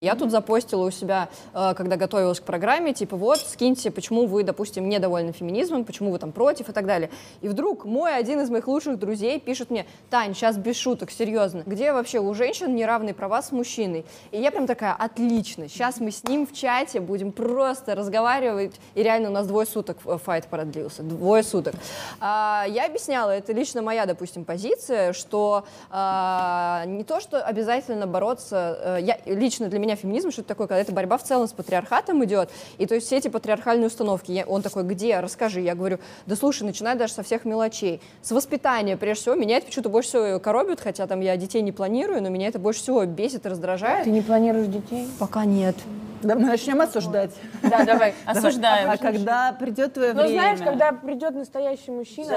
Я 0.02 0.16
тут 0.16 0.32
запостила 0.32 0.84
у 0.84 0.90
себя, 0.90 1.28
э, 1.54 1.74
когда 1.76 1.94
готовилась 1.94 2.40
к 2.40 2.42
программе, 2.42 2.92
типа 2.92 3.16
вот, 3.16 3.38
скиньте, 3.38 3.92
почему 3.92 4.26
вы, 4.26 4.42
допустим, 4.42 4.88
недовольны 4.88 5.30
феминизмом, 5.30 5.84
почему 5.84 6.10
вы 6.10 6.18
там 6.18 6.32
против 6.32 6.68
и 6.68 6.72
так 6.72 6.86
далее. 6.86 7.08
И 7.40 7.48
вдруг 7.48 7.84
мой 7.84 8.16
один 8.16 8.40
из 8.40 8.50
моих 8.50 8.66
лучших 8.66 8.98
друзей 8.98 9.38
пишет 9.38 9.70
мне, 9.70 9.86
Тань, 10.10 10.34
сейчас 10.34 10.56
без 10.56 10.76
шуток, 10.76 11.12
серьезно, 11.12 11.62
где 11.66 11.92
вообще 11.92 12.18
у 12.18 12.34
женщин 12.34 12.74
неравные 12.74 13.14
права 13.14 13.42
с 13.42 13.52
мужчиной? 13.52 14.04
И 14.32 14.40
я 14.40 14.50
прям 14.50 14.66
такая, 14.66 14.92
отлично, 14.92 15.68
сейчас 15.68 16.00
мы 16.00 16.10
с 16.10 16.24
ним 16.24 16.48
в 16.48 16.52
чате 16.52 16.98
будем 16.98 17.30
просто 17.30 17.94
разговаривать, 17.94 18.80
и 18.96 19.04
реально 19.04 19.28
у 19.28 19.32
нас 19.32 19.46
двое 19.46 19.68
суток 19.68 19.98
файт 20.00 20.46
продлился, 20.46 21.04
двое 21.04 21.44
суток. 21.44 21.76
А, 22.18 22.64
я 22.68 22.86
объясняла, 22.86 23.30
это 23.30 23.52
лично 23.52 23.82
моя, 23.82 24.06
допустим, 24.06 24.44
позиция, 24.44 25.12
что 25.12 25.64
а, 25.90 26.82
не 26.86 27.04
то, 27.04 27.20
что 27.20 27.40
обязательно 27.40 28.08
бороться, 28.08 28.56
а, 28.80 28.96
я, 28.96 29.16
лично 29.26 29.68
для 29.68 29.78
меня 29.78 29.91
меня 29.92 29.96
феминизм, 29.96 30.30
что 30.30 30.40
это 30.40 30.48
такое, 30.48 30.66
когда 30.66 30.80
это 30.80 30.92
борьба 30.92 31.18
в 31.18 31.22
целом 31.22 31.46
с 31.46 31.52
патриархатом 31.52 32.24
идет, 32.24 32.50
и 32.78 32.86
то 32.86 32.94
есть 32.94 33.06
все 33.06 33.16
эти 33.18 33.28
патриархальные 33.28 33.86
установки, 33.86 34.32
я, 34.32 34.44
он 34.44 34.62
такой, 34.62 34.84
где, 34.84 35.20
расскажи, 35.20 35.60
я 35.60 35.74
говорю, 35.74 35.98
да 36.26 36.36
слушай, 36.36 36.64
начинай 36.64 36.96
даже 36.96 37.12
со 37.12 37.22
всех 37.22 37.44
мелочей, 37.44 38.00
с 38.22 38.30
воспитания, 38.30 38.96
прежде 38.96 39.22
всего, 39.22 39.34
меня 39.34 39.58
это 39.58 39.66
почему-то 39.66 39.90
больше 39.90 40.08
всего 40.08 40.40
коробит, 40.40 40.80
хотя 40.80 41.06
там 41.06 41.20
я 41.20 41.36
детей 41.36 41.62
не 41.62 41.72
планирую, 41.72 42.22
но 42.22 42.28
меня 42.28 42.48
это 42.48 42.58
больше 42.58 42.80
всего 42.80 43.04
бесит 43.04 43.46
и 43.46 43.48
раздражает. 43.48 44.04
Ты 44.04 44.10
не 44.10 44.22
планируешь 44.22 44.66
детей? 44.68 45.08
Пока 45.18 45.44
нет. 45.44 45.76
Да, 46.22 46.36
мы 46.36 46.46
начнем 46.46 46.80
осуждать. 46.80 47.32
Да, 47.62 47.84
давай, 47.86 48.14
осуждаем. 48.24 48.90
А 48.90 48.96
когда 48.96 49.52
придет 49.52 49.94
твое 49.94 50.12
время? 50.12 50.28
Ну, 50.28 50.34
знаешь, 50.34 50.60
когда 50.60 50.92
придет 50.92 51.34
настоящий 51.34 51.90
мужчина, 51.90 52.36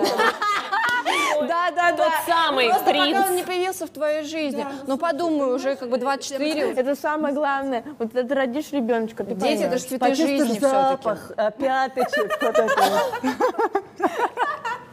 да, 1.41 1.71
да, 1.71 1.91
да. 1.91 1.97
Тот 1.97 2.13
самый 2.25 2.69
Просто 2.69 2.89
принц. 2.89 3.15
пока 3.17 3.29
он 3.29 3.35
не 3.35 3.43
появился 3.43 3.85
в 3.87 3.89
твоей 3.89 4.23
жизни. 4.23 4.63
Да, 4.63 4.71
ну 4.87 4.97
подумай, 4.97 5.53
уже 5.53 5.75
как 5.75 5.89
бы 5.89 5.97
24. 5.97 6.73
Это 6.73 6.95
самое 6.95 7.33
главное. 7.33 7.83
Вот 7.99 8.11
ты 8.11 8.27
родишь 8.33 8.71
ребеночка, 8.71 9.23
ты 9.23 9.35
Дети, 9.35 9.63
это 9.63 9.77
же 9.77 9.83
цветы 9.83 10.15
жизни 10.15 10.59
запах, 10.59 11.31
пяточек, 11.57 12.37
вот 12.41 12.57
это 12.57 12.75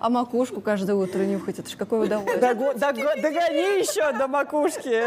а 0.00 0.08
макушку 0.08 0.60
каждое 0.60 0.94
утро 0.94 1.20
нюхать, 1.20 1.58
это 1.58 1.68
же 1.68 1.76
какое 1.76 2.06
удовольствие. 2.06 2.40
Догони 2.40 3.80
еще 3.80 4.12
до 4.12 4.28
макушки. 4.28 5.04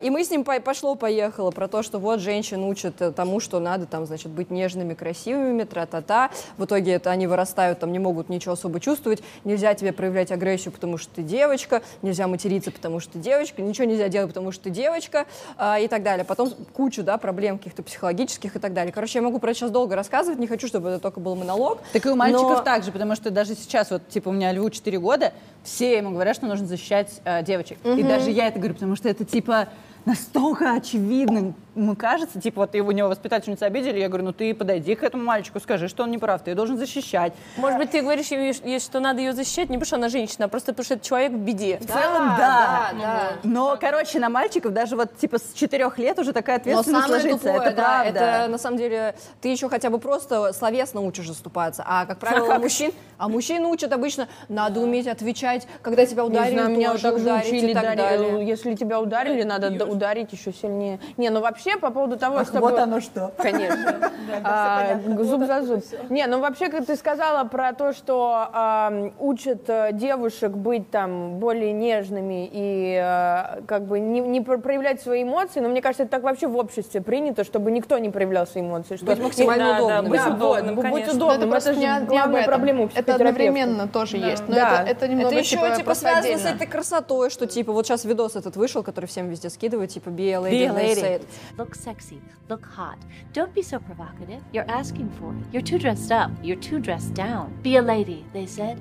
И 0.00 0.10
мы 0.10 0.24
с 0.24 0.30
ним 0.30 0.44
пошло-поехало 0.44 1.50
про 1.50 1.68
то, 1.68 1.82
что 1.82 1.98
вот 1.98 2.20
женщин 2.20 2.62
учат 2.64 3.14
тому, 3.14 3.40
что 3.40 3.60
надо 3.60 3.86
там, 3.86 4.06
значит, 4.06 4.30
быть 4.30 4.50
нежными, 4.50 4.94
красивыми, 4.94 5.64
тра-та-та. 5.64 6.30
В 6.56 6.64
итоге 6.64 6.92
это 6.92 7.10
они 7.10 7.26
вырастают, 7.26 7.80
там 7.80 7.92
не 7.92 7.98
могут 7.98 8.28
ничего 8.28 8.54
особо 8.54 8.80
чувствовать. 8.80 9.22
Нельзя 9.44 9.74
тебе 9.74 9.92
проявлять 9.92 10.32
агрессию, 10.32 10.72
потому 10.72 10.98
что 10.98 11.14
ты 11.14 11.22
девочка. 11.22 11.82
Нельзя 12.02 12.26
материться, 12.26 12.70
потому 12.70 13.00
что 13.00 13.12
ты 13.12 13.18
девочка. 13.18 13.62
Ничего 13.62 13.86
нельзя 13.86 14.08
делать, 14.08 14.28
потому 14.28 14.52
что 14.52 14.64
ты 14.64 14.70
девочка. 14.70 15.26
А, 15.56 15.78
и 15.78 15.88
так 15.88 16.02
далее. 16.02 16.24
Потом 16.24 16.52
кучу, 16.72 17.02
да, 17.02 17.18
проблем 17.18 17.58
каких-то 17.58 17.82
психологических 17.82 18.56
и 18.56 18.58
так 18.58 18.72
далее. 18.72 18.92
Короче, 18.92 19.18
я 19.18 19.22
могу 19.22 19.38
про 19.38 19.50
это 19.50 19.58
сейчас 19.58 19.70
долго 19.70 19.96
рассказывать. 19.96 20.38
Не 20.38 20.46
хочу, 20.46 20.66
чтобы 20.66 20.88
это 20.88 20.98
только 20.98 21.20
был 21.20 21.34
монолог. 21.34 21.80
Так 21.92 22.06
и 22.06 22.08
у 22.08 22.16
мальчиков 22.16 22.58
но... 22.58 22.62
так 22.62 22.84
же, 22.84 22.92
потому 22.92 23.14
что 23.16 23.30
даже 23.30 23.54
сейчас 23.54 23.67
вот 23.68 23.90
вот, 23.90 24.08
типа, 24.08 24.28
у 24.28 24.32
меня 24.32 24.52
льву 24.52 24.70
4 24.70 24.98
года, 24.98 25.32
все 25.62 25.98
ему 25.98 26.10
говорят, 26.10 26.36
что 26.36 26.46
нужно 26.46 26.66
защищать 26.66 27.20
э, 27.24 27.42
девочек. 27.42 27.78
Угу. 27.84 27.94
И 27.94 28.02
даже 28.02 28.30
я 28.30 28.48
это 28.48 28.58
говорю, 28.58 28.74
потому 28.74 28.96
что 28.96 29.08
это, 29.08 29.24
типа, 29.24 29.68
настолько 30.04 30.74
очевидным 30.74 31.54
ему 31.78 31.96
кажется, 31.96 32.40
типа 32.40 32.62
вот 32.62 32.74
его, 32.74 32.88
у 32.88 32.92
него 32.92 33.08
воспитательница 33.08 33.66
обидели, 33.66 33.98
я 33.98 34.08
говорю, 34.08 34.24
ну 34.24 34.32
ты 34.32 34.54
подойди 34.54 34.94
к 34.94 35.02
этому 35.02 35.24
мальчику, 35.24 35.60
скажи, 35.60 35.88
что 35.88 36.02
он 36.02 36.10
не 36.10 36.18
прав, 36.18 36.42
ты 36.42 36.50
ее 36.50 36.54
должен 36.54 36.76
защищать. 36.76 37.32
Может 37.56 37.78
быть, 37.78 37.90
ты 37.90 38.02
говоришь 38.02 38.26
ей, 38.28 38.80
что 38.80 39.00
надо 39.00 39.20
ее 39.20 39.32
защищать, 39.32 39.70
не 39.70 39.76
потому 39.76 39.86
что 39.86 39.96
она 39.96 40.08
женщина, 40.08 40.46
а 40.46 40.48
просто 40.48 40.72
потому 40.72 40.84
что 40.84 40.94
это 40.94 41.06
человек 41.06 41.32
в 41.32 41.38
беде. 41.38 41.78
В 41.78 41.86
целом, 41.86 42.34
да. 42.36 42.90
да, 42.92 42.98
да. 42.98 43.32
Но, 43.44 43.76
короче, 43.80 44.18
на 44.18 44.28
мальчиков 44.28 44.72
даже 44.72 44.96
вот 44.96 45.16
типа 45.16 45.38
с 45.38 45.52
четырех 45.54 45.98
лет 45.98 46.18
уже 46.18 46.32
такая 46.32 46.56
ответственность 46.56 47.06
Но 47.08 47.12
ложится. 47.14 47.38
Тупое, 47.38 47.68
это 47.68 47.76
да, 47.76 47.82
правда. 47.82 48.20
Это 48.20 48.48
на 48.50 48.58
самом 48.58 48.78
деле 48.78 49.14
ты 49.40 49.48
еще 49.48 49.68
хотя 49.68 49.90
бы 49.90 49.98
просто 49.98 50.52
словесно 50.52 51.00
учишь 51.00 51.28
заступаться, 51.28 51.84
а 51.86 52.06
как 52.06 52.18
правило 52.18 52.58
мужчин, 52.58 52.92
а 53.18 53.28
мужчин 53.28 53.64
учат 53.64 53.92
обычно 53.92 54.28
надо 54.48 54.80
уметь 54.80 55.06
отвечать, 55.06 55.66
когда 55.82 56.06
тебя 56.06 56.24
ударили, 56.24 56.54
не 56.54 56.60
знаю, 56.60 56.76
меня 56.76 56.92
тоже 56.92 57.12
ударить 57.12 57.52
и 57.52 57.74
так 57.74 57.96
далее. 57.96 58.46
Если 58.46 58.74
тебя 58.74 59.00
ударили, 59.00 59.42
надо 59.42 59.70
ударить 59.98 60.32
еще 60.32 60.52
сильнее. 60.52 61.00
Не, 61.16 61.30
ну 61.30 61.40
вообще 61.40 61.76
по 61.76 61.90
поводу 61.90 62.16
того, 62.16 62.38
Ах, 62.38 62.46
чтобы... 62.46 62.60
Вот 62.60 62.78
оно 62.78 63.00
что. 63.00 63.32
Конечно. 63.36 64.10
А, 64.44 65.00
зуб 65.22 65.46
за 65.46 65.62
зуб. 65.62 65.82
Не, 66.10 66.26
ну 66.26 66.40
вообще, 66.40 66.68
как 66.68 66.84
ты 66.84 66.96
сказала 66.96 67.44
про 67.44 67.72
то, 67.72 67.92
что 67.92 69.10
учат 69.18 69.68
э, 69.68 69.90
девушек 69.92 70.52
быть 70.52 70.90
там 70.90 71.38
более 71.38 71.72
нежными 71.72 72.48
и 72.52 73.00
э, 73.02 73.62
как 73.66 73.86
бы 73.86 73.98
не 73.98 74.40
проявлять 74.42 75.00
свои 75.00 75.22
эмоции, 75.22 75.60
но 75.60 75.68
мне 75.70 75.80
кажется, 75.80 76.02
это 76.02 76.12
так 76.12 76.22
вообще 76.22 76.46
в 76.46 76.56
обществе 76.56 77.00
принято, 77.00 77.42
чтобы 77.42 77.70
никто 77.70 77.96
не 77.98 78.10
проявлял 78.10 78.46
свои 78.46 78.62
эмоции. 78.62 78.96
Что 78.96 79.06
быть 79.06 79.18
максимально 79.18 79.76
удобным. 79.76 80.10
Быть 80.10 80.26
удобным, 80.26 80.74
Быть 80.92 81.08
удобным. 81.08 81.52
Это, 81.54 81.72
же 81.72 82.06
главная 82.06 82.44
проблема 82.44 82.90
Это 82.94 83.14
одновременно 83.14 83.88
тоже 83.88 84.18
есть. 84.18 84.46
Но 84.46 84.56
это 84.56 85.08
немножечко 85.08 85.66
еще 85.66 85.76
типа, 85.76 85.94
связано 85.94 86.38
с 86.38 86.44
этой 86.44 86.66
красотой, 86.66 87.30
что 87.30 87.46
типа 87.46 87.72
вот 87.72 87.86
сейчас 87.86 88.04
видос 88.04 88.36
этот 88.36 88.56
вышел, 88.56 88.82
который 88.82 89.06
всем 89.06 89.28
везде 89.28 89.48
скидывают, 89.77 89.91
типа 89.91 90.09
be 90.11 90.31
a 90.31 90.39
lady, 90.41 90.57
Be 90.57 90.63
a 90.65 90.73
they 90.73 90.87
lady. 90.89 91.01
say 91.01 91.13
it. 91.15 91.27
Look 91.57 91.75
sexy. 91.75 92.19
Look 92.49 92.65
hot. 92.65 92.97
Don't 93.33 93.53
be 93.53 93.61
so 93.61 93.79
provocative. 93.79 94.41
You're 94.51 94.69
asking 94.69 95.09
for 95.19 95.31
it. 95.31 95.45
You're 95.53 95.61
too 95.61 95.77
dressed 95.79 96.11
up. 96.11 96.31
You're 96.41 96.57
too 96.59 96.79
dressed 96.79 97.13
down. 97.13 97.53
Be 97.61 97.77
a 97.77 97.81
lady, 97.81 98.25
they 98.33 98.45
said. 98.45 98.79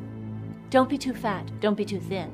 Don't 0.71 0.89
be 0.89 0.99
too 0.99 1.15
fat. 1.15 1.45
Don't 1.61 1.77
be 1.77 1.85
too 1.85 2.01
thin. 2.01 2.31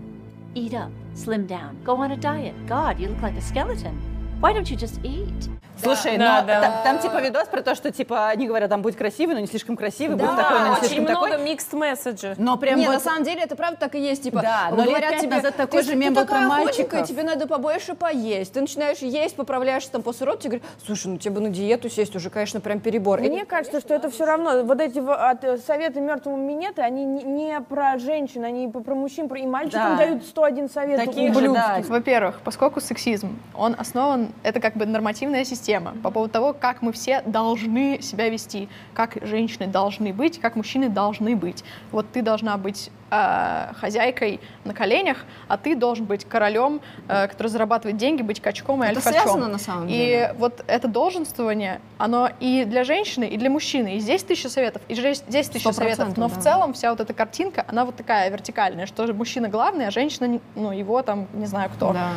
Eat 0.55 0.75
up. 0.75 0.91
Slim 1.15 1.47
down. 1.47 1.77
Go 1.85 1.97
on 1.97 2.13
a 2.13 2.17
diet. 2.17 2.55
God, 2.67 2.99
you 2.99 3.09
look 3.09 3.23
like 3.23 3.37
a 3.37 3.41
skeleton. 3.41 3.99
Why 4.44 4.52
don't 4.54 4.70
you 4.70 4.76
just 4.76 5.00
eat? 5.04 5.50
Слушай, 5.82 6.18
Да, 6.18 6.42
но 6.42 6.48
да. 6.48 6.62
та- 6.62 6.84
там 6.84 7.00
типа 7.00 7.20
видос 7.22 7.48
про 7.48 7.62
то, 7.62 7.76
что 7.76 7.92
типа 7.92 8.28
они 8.28 8.48
говорят, 8.48 8.70
там 8.70 8.82
будь 8.82 8.96
красивый, 8.96 9.36
но 9.36 9.42
не 9.42 9.48
слишком 9.48 9.76
красивый, 9.76 10.16
будь 10.18 10.30
такой, 10.36 10.60
но 10.60 10.66
не 10.68 10.72
очень 10.74 10.84
слишком 10.86 11.04
много 11.06 11.30
такой. 11.32 11.46
mixed 11.54 11.72
messages. 11.74 12.36
Но 12.38 12.58
прям 12.58 12.80
Не, 12.80 12.86
вот 12.86 12.94
на 12.94 13.00
самом 13.00 13.24
деле 13.24 13.42
это 13.42 13.56
правда 13.56 13.78
так 13.80 13.96
и 13.96 14.00
есть. 14.00 14.24
Типа, 14.24 14.42
Да, 14.42 14.68
но 14.72 14.78
лет 14.78 14.88
говорят 14.88 15.20
тебе, 15.20 15.36
назад 15.36 15.56
такой 15.56 15.82
ты, 15.82 15.88
же 15.88 15.96
мем 15.96 16.14
ты 16.14 16.22
такая 16.22 16.48
худенькая, 16.50 17.04
тебе 17.06 17.24
надо 17.24 17.48
побольше 17.48 17.96
поесть. 17.96 18.54
Ты 18.54 18.62
начинаешь 18.62 19.00
есть, 19.00 19.36
поправляешься 19.36 19.92
там 19.92 20.04
после 20.04 20.26
рода, 20.28 20.38
тебе 20.42 20.50
говорят, 20.60 20.68
слушай, 20.86 21.08
ну 21.08 21.18
тебе 21.18 21.36
бы 21.36 21.42
на 21.42 21.50
диету 21.50 21.90
сесть 21.90 22.16
уже, 22.16 22.30
конечно, 22.30 22.60
прям 22.62 22.80
перебор. 22.80 23.20
И 23.22 23.30
Мне 23.30 23.44
кажется, 23.46 23.80
что 23.82 23.94
это 23.96 24.10
все 24.12 24.26
равно. 24.26 24.64
Вот 24.64 24.80
эти 24.80 25.00
от, 25.00 25.44
э, 25.44 25.58
советы 25.58 26.00
мертвому 26.02 26.38
минеты, 26.38 26.82
они 26.82 27.04
не, 27.06 27.24
не 27.24 27.62
про 27.62 27.98
женщин, 27.98 28.44
они 28.46 28.68
про, 28.70 28.96
мужчин, 28.96 29.28
про, 29.28 29.40
и 29.40 29.46
мальчикам 29.48 29.98
Да. 29.98 30.06
дают 30.06 30.24
101 30.26 30.70
совет. 30.70 31.00
Таких 31.04 31.34
же, 31.34 31.50
да. 31.52 31.80
Во-первых, 31.88 32.40
поскольку 32.44 32.80
сексизм, 32.80 33.38
он 33.56 33.76
основан, 33.78 34.30
это 34.42 34.60
как 34.60 34.76
бы 34.76 34.86
нормативная 34.86 35.46
система 35.46 35.96
по 36.04 36.12
поводу 36.12 36.34
того, 36.34 36.54
как 36.54 36.82
мы 36.82 36.92
все 36.92 37.22
должны 37.22 38.02
себя 38.02 38.30
вести, 38.30 38.68
как 38.94 39.18
женщины 39.22 39.68
должны 39.68 40.14
быть, 40.14 40.40
как 40.40 40.56
мужчины 40.56 40.90
должны 40.90 41.36
быть. 41.36 41.64
Вот 41.92 42.12
ты 42.12 42.22
должна 42.22 42.58
быть 42.58 42.90
э, 43.14 43.74
хозяйкой 43.76 44.40
на 44.64 44.74
коленях, 44.74 45.18
а 45.48 45.58
ты 45.58 45.76
должен 45.76 46.06
быть 46.06 46.26
королем, 46.26 46.82
э, 47.08 47.28
который 47.28 47.48
зарабатывает 47.48 47.98
деньги, 47.98 48.22
быть 48.22 48.42
качком 48.42 48.84
и 48.84 48.88
Это 48.88 48.98
альфачом. 48.98 49.22
связано 49.22 49.48
на 49.48 49.58
самом 49.60 49.88
И 49.88 49.92
деле? 49.92 50.36
вот 50.38 50.64
это 50.68 50.88
долженствование, 50.88 51.80
оно 51.98 52.30
и 52.40 52.66
для 52.66 52.84
женщины, 52.84 53.26
и 53.26 53.38
для 53.38 53.50
мужчины. 53.50 53.96
И 53.96 54.00
здесь 54.00 54.24
тысяча 54.24 54.50
советов, 54.50 54.82
и 54.88 54.96
здесь 54.96 55.50
тысяча 55.50 55.72
советов. 55.72 56.18
Но 56.18 56.28
да. 56.30 56.36
в 56.36 56.44
целом 56.44 56.74
вся 56.74 56.92
вот 56.92 57.00
эта 57.00 57.14
картинка, 57.14 57.66
она 57.68 57.86
вот 57.86 57.96
такая 57.96 58.30
вертикальная, 58.30 58.86
что 58.86 59.12
мужчина 59.14 59.50
главный, 59.50 59.88
а 59.88 59.92
женщина, 59.92 60.40
ну, 60.56 60.72
его 60.72 61.02
там, 61.02 61.28
не 61.34 61.46
знаю 61.46 61.70
кто, 61.76 61.94
Да. 61.94 62.12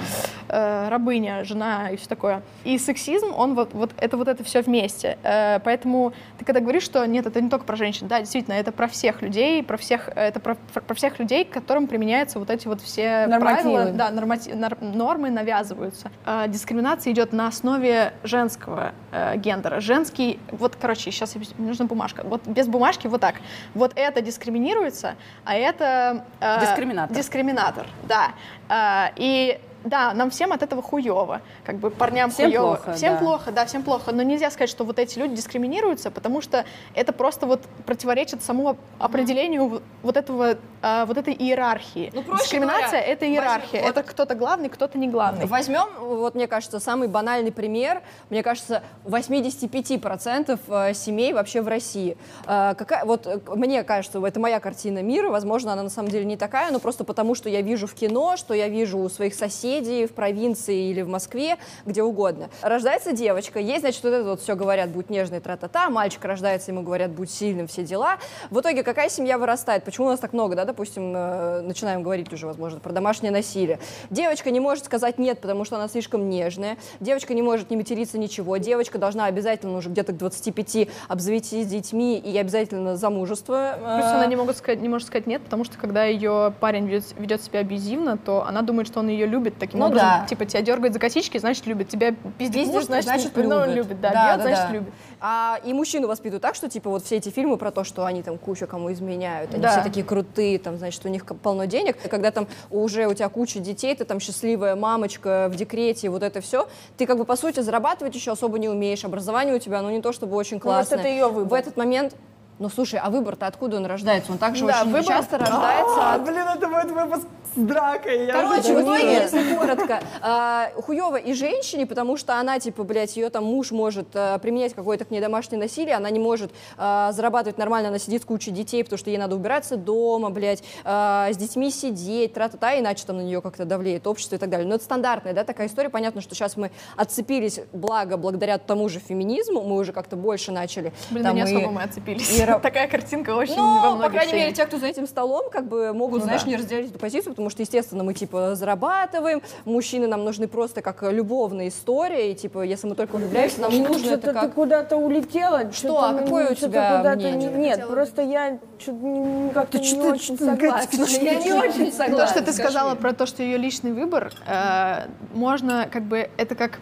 э, 0.48 0.88
рабыня, 0.88 1.44
жена 1.44 1.90
и 1.90 1.96
все 1.96 2.08
такое. 2.08 2.42
И 2.64 2.78
сексизм, 2.78 3.32
он 3.36 3.54
вот, 3.54 3.74
вот 3.74 3.90
это 3.98 4.16
вот 4.16 4.28
это 4.28 4.44
все 4.44 4.62
вместе. 4.62 5.18
Э, 5.22 5.58
поэтому 5.64 6.12
ты 6.38 6.44
когда 6.44 6.60
говоришь, 6.60 6.84
что 6.84 7.04
нет, 7.06 7.26
это 7.26 7.40
не 7.40 7.50
только 7.50 7.64
про 7.64 7.76
женщин, 7.76 8.08
да, 8.08 8.20
действительно, 8.20 8.54
это 8.54 8.72
про 8.72 8.86
всех 8.88 9.22
людей, 9.22 9.62
про 9.62 9.76
всех, 9.76 10.08
это 10.14 10.40
про, 10.40 10.54
про 10.72 10.85
всех 10.94 11.18
людей, 11.18 11.44
к 11.44 11.50
которым 11.50 11.86
применяются 11.86 12.38
вот 12.38 12.50
эти 12.50 12.66
вот 12.68 12.80
все 12.80 13.26
Нормативы. 13.26 13.72
правила, 13.74 13.92
да, 13.92 14.10
нормати- 14.10 14.54
нормы 14.80 15.30
навязываются. 15.30 16.10
Э, 16.24 16.44
дискриминация 16.48 17.12
идет 17.12 17.32
на 17.32 17.48
основе 17.48 18.12
женского 18.22 18.92
э, 19.12 19.36
гендера. 19.36 19.80
Женский, 19.80 20.38
вот, 20.50 20.76
короче, 20.80 21.10
сейчас 21.10 21.34
мне 21.34 21.46
нужна 21.68 21.86
бумажка. 21.86 22.22
Вот 22.24 22.46
без 22.46 22.66
бумажки 22.68 23.06
вот 23.06 23.20
так. 23.20 23.36
Вот 23.74 23.92
это 23.96 24.20
дискриминируется, 24.20 25.14
а 25.44 25.54
это... 25.54 26.24
э, 26.40 26.60
Дискриминатор. 26.60 27.16
Дискриминатор, 27.16 27.86
да. 28.08 28.30
Э, 28.68 29.12
и 29.16 29.58
да, 29.86 30.12
нам 30.14 30.30
всем 30.30 30.52
от 30.52 30.62
этого 30.62 30.82
хуево, 30.82 31.40
как 31.64 31.76
бы 31.76 31.90
парням 31.90 32.30
Всем 32.30 32.50
хуево. 32.50 32.66
плохо, 32.76 32.92
всем 32.94 33.12
да. 33.14 33.18
плохо, 33.20 33.52
да, 33.52 33.64
всем 33.66 33.82
плохо. 33.82 34.12
Но 34.12 34.22
нельзя 34.22 34.50
сказать, 34.50 34.68
что 34.70 34.84
вот 34.84 34.98
эти 34.98 35.18
люди 35.18 35.34
дискриминируются, 35.36 36.10
потому 36.10 36.40
что 36.40 36.64
это 36.94 37.12
просто 37.12 37.46
вот 37.46 37.62
противоречит 37.86 38.42
самому 38.42 38.76
определению 38.98 39.66
в- 39.68 39.82
вот 40.02 40.16
этого, 40.16 40.56
э, 40.82 41.04
вот 41.06 41.16
этой 41.16 41.34
иерархии. 41.34 42.10
Ну, 42.14 42.22
проще 42.22 42.42
Дискриминация 42.42 43.00
это 43.00 43.26
иерархия, 43.26 43.80
возьмем- 43.82 43.90
это 43.90 44.02
кто-то 44.02 44.34
главный, 44.34 44.68
кто-то 44.68 44.98
не 44.98 45.08
главный. 45.08 45.46
Возьмем, 45.46 45.86
вот 46.00 46.34
мне 46.34 46.46
кажется, 46.48 46.80
самый 46.80 47.08
банальный 47.08 47.52
пример. 47.52 48.02
Мне 48.30 48.42
кажется, 48.42 48.82
85% 49.04 50.58
э, 50.68 50.94
семей 50.94 51.32
вообще 51.32 51.62
в 51.62 51.68
России. 51.68 52.16
Э, 52.46 52.74
Какая, 52.76 53.04
вот 53.04 53.26
э, 53.26 53.38
мне 53.54 53.84
кажется, 53.84 54.24
это 54.26 54.40
моя 54.40 54.60
картина 54.60 55.02
мира. 55.02 55.30
Возможно, 55.30 55.72
она 55.72 55.82
на 55.82 55.90
самом 55.90 56.08
деле 56.10 56.24
не 56.24 56.36
такая, 56.36 56.70
но 56.72 56.78
просто 56.80 57.04
потому, 57.04 57.34
что 57.34 57.48
я 57.48 57.60
вижу 57.62 57.86
в 57.86 57.94
кино, 57.94 58.36
что 58.36 58.54
я 58.54 58.68
вижу 58.68 58.98
у 58.98 59.08
своих 59.08 59.34
соседей 59.34 59.75
в 59.80 60.12
провинции 60.12 60.90
или 60.90 61.02
в 61.02 61.08
Москве, 61.08 61.58
где 61.84 62.02
угодно. 62.02 62.48
Рождается 62.62 63.12
девочка, 63.12 63.60
ей, 63.60 63.78
значит, 63.78 64.02
вот 64.02 64.12
это 64.12 64.24
вот 64.24 64.40
все 64.40 64.56
говорят, 64.56 64.90
будь 64.90 65.10
нежной, 65.10 65.40
тра-та-та. 65.40 65.90
Мальчик 65.90 66.24
рождается, 66.24 66.70
ему 66.70 66.82
говорят, 66.82 67.10
будь 67.10 67.30
сильным, 67.30 67.66
все 67.66 67.84
дела. 67.84 68.16
В 68.50 68.60
итоге 68.60 68.82
какая 68.82 69.08
семья 69.08 69.38
вырастает? 69.38 69.84
Почему 69.84 70.06
у 70.06 70.10
нас 70.10 70.20
так 70.20 70.32
много, 70.32 70.56
да, 70.56 70.64
допустим, 70.64 71.12
э, 71.14 71.60
начинаем 71.60 72.02
говорить 72.02 72.32
уже, 72.32 72.46
возможно, 72.46 72.80
про 72.80 72.92
домашнее 72.92 73.30
насилие. 73.30 73.78
Девочка 74.10 74.50
не 74.50 74.60
может 74.60 74.86
сказать 74.86 75.18
нет, 75.18 75.40
потому 75.40 75.64
что 75.64 75.76
она 75.76 75.88
слишком 75.88 76.28
нежная. 76.28 76.78
Девочка 77.00 77.34
не 77.34 77.42
может 77.42 77.70
не 77.70 77.76
материться 77.76 78.18
ничего. 78.18 78.56
Девочка 78.56 78.98
должна 78.98 79.26
обязательно 79.26 79.76
уже 79.76 79.90
где-то 79.90 80.12
к 80.12 80.16
25 80.16 80.88
обзавестись 81.08 81.66
детьми 81.66 82.18
и 82.18 82.36
обязательно 82.38 82.96
замужество. 82.96 83.78
Плюс 83.78 84.06
Э, 84.12 84.16
она 84.16 84.26
не, 84.26 84.36
могут 84.36 84.56
сказать, 84.56 84.80
не 84.80 84.88
может 84.88 85.08
сказать 85.08 85.26
нет, 85.26 85.42
потому 85.42 85.64
что 85.64 85.78
когда 85.78 86.04
ее 86.04 86.52
парень 86.60 86.86
ведет, 86.86 87.04
ведет 87.18 87.42
себя 87.42 87.60
абьюзивно, 87.60 88.16
то 88.16 88.44
она 88.46 88.62
думает, 88.62 88.88
что 88.88 89.00
он 89.00 89.08
ее 89.08 89.26
любит 89.26 89.55
таким 89.58 89.80
Ну 89.80 89.86
образом. 89.86 90.06
да. 90.20 90.26
Типа 90.26 90.44
тебя 90.44 90.62
дергает 90.62 90.92
за 90.92 90.98
косички, 90.98 91.38
значит 91.38 91.66
любит. 91.66 91.88
Тебя 91.88 92.14
пиздит, 92.38 92.66
муж, 92.66 92.84
значит, 92.84 93.04
значит, 93.08 93.32
ну, 93.36 93.60
любит. 93.64 93.74
любит. 93.76 94.00
Да, 94.00 94.10
Да, 94.10 94.26
бьет, 94.28 94.38
да, 94.38 94.42
значит 94.42 94.64
да. 94.68 94.72
любит. 94.72 94.92
А, 95.20 95.58
и 95.64 95.72
мужчину 95.72 96.08
воспитывают 96.08 96.42
так, 96.42 96.54
что 96.54 96.68
типа 96.68 96.90
вот 96.90 97.04
все 97.04 97.16
эти 97.16 97.30
фильмы 97.30 97.56
про 97.56 97.70
то, 97.70 97.84
что 97.84 98.04
они 98.04 98.22
там 98.22 98.38
куча 98.38 98.66
кому 98.66 98.92
изменяют, 98.92 99.52
они 99.54 99.62
Да. 99.62 99.70
все 99.72 99.82
такие 99.82 100.04
крутые, 100.04 100.58
там, 100.58 100.76
значит, 100.78 101.04
у 101.04 101.08
них 101.08 101.24
полно 101.42 101.64
денег. 101.66 101.96
И 102.04 102.08
когда 102.08 102.30
там 102.30 102.46
уже 102.70 103.06
у 103.06 103.14
тебя 103.14 103.28
куча 103.28 103.58
детей, 103.60 103.94
ты 103.94 104.04
там 104.04 104.20
счастливая 104.20 104.76
мамочка 104.76 105.48
в 105.50 105.56
декрете, 105.56 106.10
вот 106.10 106.22
это 106.22 106.40
все, 106.40 106.68
ты 106.96 107.06
как 107.06 107.16
бы 107.18 107.24
по 107.24 107.36
сути 107.36 107.60
зарабатывать 107.60 108.14
еще 108.14 108.32
особо 108.32 108.58
не 108.58 108.68
умеешь, 108.68 109.04
образование 109.04 109.54
у 109.56 109.58
тебя, 109.58 109.80
ну 109.82 109.90
не 109.90 110.02
то 110.02 110.12
чтобы 110.12 110.36
очень 110.36 110.60
Ну, 110.62 110.70
может, 110.70 110.88
классное. 110.88 110.98
это 111.00 111.08
её 111.08 111.30
выбор. 111.30 111.48
В 111.50 111.54
этот 111.54 111.76
момент 111.76 112.14
ну 112.58 112.68
слушай, 112.68 112.98
а 113.02 113.10
выбор-то 113.10 113.46
откуда 113.46 113.76
он 113.76 113.86
рождается? 113.86 114.32
Он 114.32 114.38
также 114.38 114.66
Да, 114.66 114.80
очень 114.82 114.90
выбор- 114.92 115.04
часто 115.04 115.38
рождается 115.38 116.14
от 116.14 116.24
блин, 116.24 116.44
это 116.56 116.66
будет 116.68 116.90
выпуск 116.90 117.26
с 117.54 117.58
дракой. 117.58 118.26
Короче, 118.32 118.74
в 118.74 118.82
итоге, 118.82 119.12
если 119.14 119.54
коротко, 119.54 120.00
а, 120.22 120.70
хуёво 120.82 121.16
и 121.16 121.32
женщине, 121.32 121.86
потому 121.86 122.16
что 122.16 122.38
она, 122.38 122.58
типа, 122.58 122.82
блядь, 122.84 123.16
ее 123.16 123.30
там 123.30 123.44
муж 123.44 123.70
может 123.72 124.08
а, 124.14 124.38
применять 124.38 124.74
какое-то 124.74 125.04
к 125.04 125.10
ней 125.10 125.20
домашнее 125.20 125.58
насилие, 125.60 125.94
она 125.96 126.10
не 126.10 126.18
может 126.18 126.50
а, 126.76 127.12
зарабатывать 127.12 127.56
нормально, 127.58 127.88
она 127.88 127.98
сидит 127.98 128.22
с 128.22 128.24
кучей 128.24 128.50
детей, 128.50 128.82
потому 128.84 128.98
что 128.98 129.10
ей 129.10 129.18
надо 129.18 129.36
убираться 129.36 129.76
дома, 129.76 130.30
блядь, 130.30 130.62
а, 130.84 131.28
с 131.32 131.36
детьми 131.36 131.70
сидеть, 131.70 132.34
тра-та-та, 132.34 132.78
иначе 132.78 133.04
там 133.06 133.16
на 133.18 133.22
нее 133.22 133.40
как-то 133.40 133.64
давлеет 133.64 134.06
общество 134.06 134.36
и 134.36 134.38
так 134.38 134.50
далее. 134.50 134.66
Но 134.66 134.74
это 134.74 134.84
стандартная, 134.84 135.32
да, 135.32 135.44
такая 135.44 135.66
история. 135.68 135.88
Понятно, 135.88 136.20
что 136.20 136.34
сейчас 136.34 136.56
мы 136.56 136.70
отцепились, 136.96 137.60
благо, 137.72 138.16
благодаря 138.16 138.58
тому 138.58 138.88
же 138.88 138.98
феминизму, 138.98 139.62
мы 139.62 139.76
уже 139.76 139.92
как-то 139.92 140.16
больше 140.16 140.52
начали. 140.52 140.92
Блин, 141.10 141.24
там 141.24 141.34
не 141.36 141.40
и- 141.42 141.44
особо 141.44 141.70
мы 141.70 141.82
отцепились. 141.82 142.38
и 142.38 142.44
ра- 142.46 142.60
Такая 142.60 142.88
картинка 142.88 143.30
очень 143.34 143.56
во 143.56 143.62
ну, 143.62 143.80
многих 143.96 144.04
по 144.04 144.10
крайней 144.10 144.32
мере, 144.34 144.52
те, 144.52 144.66
кто 144.66 144.78
за 144.78 144.86
этим 144.86 145.06
столом, 145.06 145.50
как 145.50 145.66
бы 145.68 145.92
могут, 145.92 146.22
знаешь, 146.22 146.42
да. 146.42 146.48
не 146.50 146.56
разделять 146.56 146.90
эту 146.90 146.98
позицию, 146.98 147.32
потому 147.32 147.50
что, 147.50 147.62
естественно, 147.62 148.02
мы, 148.04 148.14
типа, 148.14 148.54
зарабатываем, 148.54 149.42
мужчины 149.64 150.06
нам 150.06 150.24
нужны 150.24 150.48
просто 150.48 150.82
как 150.82 151.02
любовная 151.02 151.68
история, 151.68 152.32
и, 152.32 152.34
типа, 152.34 152.62
если 152.62 152.86
мы 152.86 152.94
только 152.94 153.16
влюбляемся, 153.16 153.60
нам 153.60 153.70
не 153.72 153.80
нужно 153.80 153.96
это 153.96 154.08
Что-то 154.08 154.26
ты 154.32 154.40
как... 154.46 154.54
куда-то 154.54 154.96
улетела. 154.96 155.72
Что? 155.72 155.98
А 156.02 156.14
какое 156.14 156.50
у 156.50 156.54
тебя 156.54 157.02
мнение? 157.16 157.50
Нет, 157.50 157.86
просто 157.88 158.22
я 158.22 158.58
что-то 158.78 158.92
не- 159.06 159.50
как-то 159.50 159.78
не 159.78 159.84
что-то- 159.84 160.08
очень 160.12 160.36
что-то- 160.36 160.44
согласна. 160.44 161.04
Я 161.22 161.34
не 161.34 161.52
очень 161.52 161.90
То, 161.90 161.96
согласна. 161.96 162.26
что 162.26 162.44
ты 162.44 162.52
сказала 162.52 162.94
про 162.94 163.12
то, 163.12 163.26
что 163.26 163.42
ее 163.42 163.56
личный 163.56 163.92
выбор, 163.92 164.32
э, 164.46 165.06
можно 165.34 165.88
как 165.90 166.02
бы, 166.04 166.28
это 166.36 166.54
как, 166.54 166.78